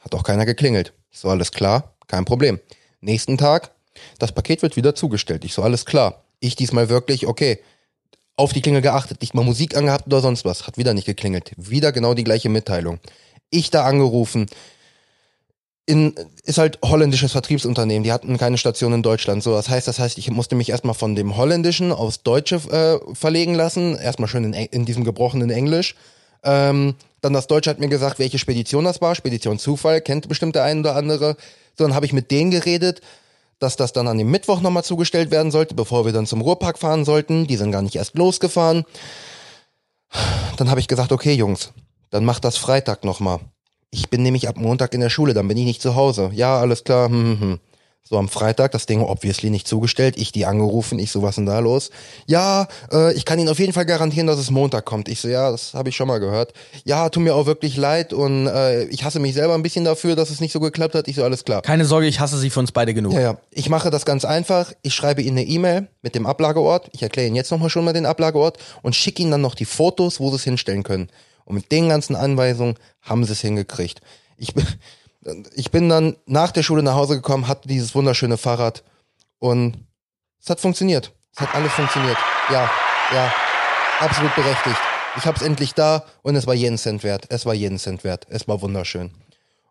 hat 0.00 0.14
auch 0.14 0.22
keiner 0.22 0.46
geklingelt. 0.46 0.94
Ich 1.10 1.18
so, 1.18 1.28
alles 1.28 1.52
klar, 1.52 1.94
kein 2.06 2.24
Problem. 2.24 2.60
Nächsten 3.00 3.36
Tag, 3.36 3.72
das 4.18 4.32
Paket 4.32 4.62
wird 4.62 4.76
wieder 4.76 4.94
zugestellt. 4.94 5.44
Ich 5.44 5.54
so, 5.54 5.62
alles 5.62 5.84
klar. 5.84 6.24
Ich 6.40 6.56
diesmal 6.56 6.88
wirklich, 6.88 7.26
okay, 7.26 7.58
auf 8.36 8.52
die 8.52 8.62
Klingel 8.62 8.82
geachtet, 8.82 9.20
nicht 9.20 9.34
mal 9.34 9.44
Musik 9.44 9.76
angehabt 9.76 10.06
oder 10.06 10.20
sonst 10.20 10.44
was. 10.44 10.66
Hat 10.66 10.78
wieder 10.78 10.94
nicht 10.94 11.06
geklingelt. 11.06 11.52
Wieder 11.56 11.90
genau 11.90 12.14
die 12.14 12.24
gleiche 12.24 12.48
Mitteilung. 12.48 13.00
Ich 13.50 13.70
da 13.70 13.84
angerufen. 13.84 14.46
In, 15.86 16.14
ist 16.44 16.58
halt 16.58 16.78
holländisches 16.84 17.32
Vertriebsunternehmen, 17.32 18.04
die 18.04 18.12
hatten 18.12 18.36
keine 18.36 18.58
Station 18.58 18.92
in 18.92 19.02
Deutschland. 19.02 19.42
So, 19.42 19.52
das 19.52 19.70
heißt, 19.70 19.88
das 19.88 19.98
heißt, 19.98 20.18
ich 20.18 20.30
musste 20.30 20.54
mich 20.54 20.68
erstmal 20.68 20.94
von 20.94 21.16
dem 21.16 21.36
Holländischen 21.36 21.92
aufs 21.92 22.22
Deutsche 22.22 22.56
äh, 22.56 23.14
verlegen 23.14 23.54
lassen. 23.54 23.96
Erstmal 23.96 24.28
schön 24.28 24.44
in, 24.44 24.52
in 24.52 24.84
diesem 24.84 25.02
gebrochenen 25.02 25.50
Englisch. 25.50 25.94
Ähm, 26.44 26.94
dann 27.20 27.32
das 27.32 27.46
Deutsche 27.46 27.70
hat 27.70 27.80
mir 27.80 27.88
gesagt, 27.88 28.18
welche 28.18 28.38
Spedition 28.38 28.84
das 28.84 29.00
war. 29.00 29.14
Spedition 29.14 29.58
Zufall, 29.58 30.00
kennt 30.00 30.28
bestimmt 30.28 30.54
der 30.54 30.64
ein 30.64 30.80
oder 30.80 30.94
andere. 30.94 31.36
So, 31.76 31.84
dann 31.84 31.94
habe 31.94 32.06
ich 32.06 32.12
mit 32.12 32.30
denen 32.30 32.50
geredet, 32.50 33.00
dass 33.58 33.76
das 33.76 33.92
dann 33.92 34.08
an 34.08 34.18
dem 34.18 34.30
Mittwoch 34.30 34.60
nochmal 34.60 34.84
zugestellt 34.84 35.30
werden 35.30 35.50
sollte, 35.50 35.74
bevor 35.74 36.04
wir 36.04 36.12
dann 36.12 36.26
zum 36.26 36.40
Ruhrpark 36.40 36.78
fahren 36.78 37.04
sollten. 37.04 37.46
Die 37.46 37.56
sind 37.56 37.72
gar 37.72 37.82
nicht 37.82 37.96
erst 37.96 38.16
losgefahren. 38.16 38.84
Dann 40.56 40.70
habe 40.70 40.80
ich 40.80 40.88
gesagt, 40.88 41.12
okay, 41.12 41.34
Jungs, 41.34 41.72
dann 42.10 42.24
macht 42.24 42.44
das 42.44 42.56
Freitag 42.56 43.04
nochmal. 43.04 43.40
Ich 43.90 44.10
bin 44.10 44.22
nämlich 44.22 44.48
ab 44.48 44.56
Montag 44.56 44.94
in 44.94 45.00
der 45.00 45.10
Schule, 45.10 45.34
dann 45.34 45.48
bin 45.48 45.56
ich 45.56 45.64
nicht 45.64 45.82
zu 45.82 45.94
Hause. 45.94 46.30
Ja, 46.34 46.58
alles 46.58 46.84
klar. 46.84 47.08
Hm, 47.08 47.22
hm, 47.22 47.40
hm. 47.40 47.60
So 48.02 48.16
am 48.16 48.30
Freitag, 48.30 48.72
das 48.72 48.86
Ding 48.86 49.02
obviously 49.02 49.50
nicht 49.50 49.68
zugestellt. 49.68 50.16
Ich 50.16 50.32
die 50.32 50.46
angerufen, 50.46 50.98
ich 50.98 51.10
so, 51.10 51.20
was 51.20 51.34
denn 51.34 51.44
da 51.44 51.58
los? 51.58 51.90
Ja, 52.26 52.66
äh, 52.90 53.12
ich 53.12 53.26
kann 53.26 53.38
Ihnen 53.38 53.50
auf 53.50 53.58
jeden 53.58 53.74
Fall 53.74 53.84
garantieren, 53.84 54.26
dass 54.26 54.38
es 54.38 54.50
Montag 54.50 54.86
kommt. 54.86 55.08
Ich 55.08 55.20
so, 55.20 55.28
ja, 55.28 55.50
das 55.50 55.74
habe 55.74 55.90
ich 55.90 55.96
schon 55.96 56.08
mal 56.08 56.18
gehört. 56.18 56.54
Ja, 56.86 57.10
tut 57.10 57.22
mir 57.22 57.34
auch 57.34 57.44
wirklich 57.44 57.76
leid 57.76 58.14
und 58.14 58.46
äh, 58.46 58.84
ich 58.84 59.04
hasse 59.04 59.20
mich 59.20 59.34
selber 59.34 59.52
ein 59.52 59.62
bisschen 59.62 59.84
dafür, 59.84 60.16
dass 60.16 60.30
es 60.30 60.40
nicht 60.40 60.52
so 60.52 60.60
geklappt 60.60 60.94
hat. 60.94 61.06
Ich 61.06 61.16
so, 61.16 61.24
alles 61.24 61.44
klar. 61.44 61.60
Keine 61.60 61.84
Sorge, 61.84 62.06
ich 62.06 62.18
hasse 62.18 62.38
sie 62.38 62.48
für 62.48 62.60
uns 62.60 62.72
beide 62.72 62.94
genug. 62.94 63.12
Ja, 63.12 63.20
ja. 63.20 63.36
Ich 63.50 63.68
mache 63.68 63.90
das 63.90 64.06
ganz 64.06 64.24
einfach. 64.24 64.72
Ich 64.80 64.94
schreibe 64.94 65.20
Ihnen 65.20 65.36
eine 65.36 65.46
E-Mail 65.46 65.88
mit 66.00 66.14
dem 66.14 66.24
Ablageort. 66.24 66.88
Ich 66.92 67.02
erkläre 67.02 67.26
Ihnen 67.26 67.36
jetzt 67.36 67.50
nochmal 67.50 67.68
schon 67.68 67.84
mal 67.84 67.92
den 67.92 68.06
Ablageort 68.06 68.56
und 68.80 68.96
schicke 68.96 69.20
Ihnen 69.20 69.32
dann 69.32 69.42
noch 69.42 69.54
die 69.54 69.66
Fotos, 69.66 70.18
wo 70.18 70.30
Sie 70.30 70.36
es 70.36 70.44
hinstellen 70.44 70.82
können. 70.82 71.10
Und 71.44 71.56
mit 71.56 71.72
den 71.72 71.90
ganzen 71.90 72.16
Anweisungen 72.16 72.76
haben 73.02 73.24
Sie 73.24 73.32
es 73.32 73.42
hingekriegt. 73.42 74.00
Ich 74.38 74.54
bin, 74.54 74.66
ich 75.54 75.70
bin 75.70 75.88
dann 75.88 76.16
nach 76.26 76.52
der 76.52 76.62
Schule 76.62 76.82
nach 76.82 76.94
Hause 76.94 77.16
gekommen, 77.16 77.48
hatte 77.48 77.68
dieses 77.68 77.94
wunderschöne 77.94 78.36
Fahrrad 78.36 78.82
und 79.38 79.76
es 80.42 80.48
hat 80.50 80.60
funktioniert. 80.60 81.12
Es 81.34 81.40
hat 81.40 81.54
alles 81.54 81.72
funktioniert. 81.72 82.16
Ja, 82.50 82.70
ja, 83.12 83.32
absolut 84.00 84.34
berechtigt. 84.34 84.76
Ich 85.16 85.24
habe 85.24 85.36
es 85.36 85.42
endlich 85.42 85.74
da 85.74 86.04
und 86.22 86.36
es 86.36 86.46
war 86.46 86.54
jeden 86.54 86.78
Cent 86.78 87.02
wert. 87.04 87.26
Es 87.28 87.44
war 87.46 87.54
jeden 87.54 87.78
Cent 87.78 88.04
wert. 88.04 88.26
Es 88.28 88.46
war 88.48 88.60
wunderschön. 88.62 89.10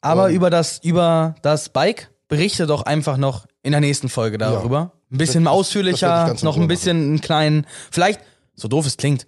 Aber 0.01 0.30
über 0.30 0.49
das, 0.49 0.80
über 0.84 1.36
das 1.41 1.70
Bike 1.70 2.10
berichte 2.28 2.68
doch 2.68 2.84
einfach 2.84 3.18
noch 3.18 3.45
in 3.64 3.72
der 3.72 3.82
nächsten 3.82 4.10
Folge 4.10 4.38
darüber. 4.38 4.91
Ein 5.12 5.18
bisschen 5.18 5.45
Das- 5.45 5.53
ausführlicher, 5.53 6.36
noch 6.41 6.58
ein 6.58 6.68
bisschen 6.68 6.97
einen 6.97 7.22
kleinen, 7.22 7.66
vielleicht, 7.91 8.20
so 8.55 8.68
doof 8.68 8.86
es 8.86 8.97
klingt, 8.97 9.26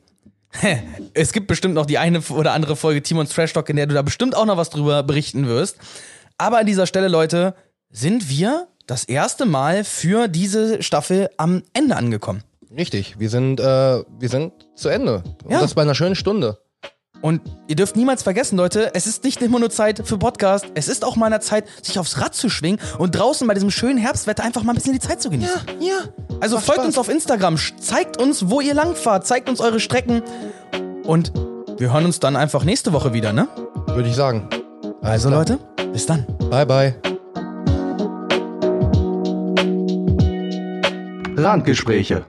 es 1.14 1.32
gibt 1.32 1.48
bestimmt 1.48 1.76
noch 1.76 1.86
die 1.86 1.98
eine 2.00 2.22
oder 2.30 2.54
andere 2.54 2.76
Folge 2.76 3.02
Timons 3.04 3.30
Trash 3.30 3.54
Talk, 3.54 3.70
in 3.70 3.76
der 3.76 3.86
du 3.88 3.94
da 3.94 4.02
bestimmt 4.02 4.36
auch 4.36 4.46
noch 4.46 4.58
was 4.58 4.70
drüber 4.70 5.04
berichten 5.04 5.48
wirst. 5.48 5.78
Aber 6.40 6.58
an 6.60 6.66
dieser 6.66 6.88
Stelle, 6.88 7.10
Leute, 7.10 7.54
sind 7.92 8.30
wir 8.30 8.68
das 8.88 9.04
erste 9.04 9.46
Mal 9.46 9.84
für 9.84 10.28
diese 10.30 10.82
Staffel 10.82 11.30
am 11.38 11.62
Ende 11.74 11.96
angekommen. 11.98 12.44
Richtig, 12.76 13.20
wir 13.20 13.30
sind, 13.30 13.60
äh, 13.60 13.64
wir 13.64 14.30
sind 14.30 14.54
zu 14.76 14.90
Ende. 14.90 15.22
Und 15.44 15.52
Ja. 15.52 15.60
das 15.60 15.74
bei 15.74 15.82
einer 15.82 15.96
schönen 15.96 16.16
Stunde. 16.16 16.60
Und 17.22 17.42
ihr 17.68 17.76
dürft 17.76 17.98
niemals 17.98 18.24
vergessen, 18.24 18.56
Leute, 18.56 18.92
es 18.96 19.06
ist 19.06 19.26
nicht 19.26 19.42
immer 19.42 19.60
nur 19.60 19.70
Zeit 19.70 20.08
für 20.08 20.18
Podcast, 20.18 20.66
es 20.76 20.88
ist 20.88 21.04
auch 21.04 21.18
mal 21.18 21.26
eine 21.26 21.42
Zeit, 21.42 21.66
sich 21.82 22.00
aufs 22.00 22.22
Rad 22.22 22.34
zu 22.34 22.50
schwingen 22.50 22.80
und 22.98 23.12
draußen 23.14 23.46
bei 23.46 23.54
diesem 23.54 23.72
schönen 23.72 23.98
Herbstwetter 23.98 24.44
einfach 24.46 24.64
mal 24.64 24.72
ein 24.72 24.76
bisschen 24.76 24.94
die 24.94 25.00
Zeit 25.02 25.22
zu 25.22 25.30
genießen. 25.30 25.60
ja. 25.82 25.96
Also 26.40 26.56
Macht 26.56 26.66
folgt 26.68 26.78
Spaß. 26.80 26.86
uns 26.88 26.98
auf 26.98 27.10
Instagram, 27.10 27.58
zeigt 27.82 28.22
uns, 28.22 28.50
wo 28.50 28.62
ihr 28.62 28.74
langfahrt, 28.74 29.28
zeigt 29.28 29.50
uns 29.50 29.60
eure 29.60 29.82
Strecken 29.82 30.22
und 31.04 31.34
wir 31.78 31.92
hören 31.92 32.06
uns 32.06 32.22
dann 32.22 32.38
einfach 32.38 32.64
nächste 32.64 32.94
Woche 32.94 33.12
wieder, 33.12 33.34
ne? 33.34 33.50
Würde 33.88 34.08
ich 34.08 34.16
sagen. 34.16 34.48
Also. 35.02 35.30
Leute, 35.30 35.60
bis 35.92 36.06
dann. 36.06 36.26
Bye, 36.50 36.66
bye. 36.66 36.96
Randgespräche. 41.38 42.26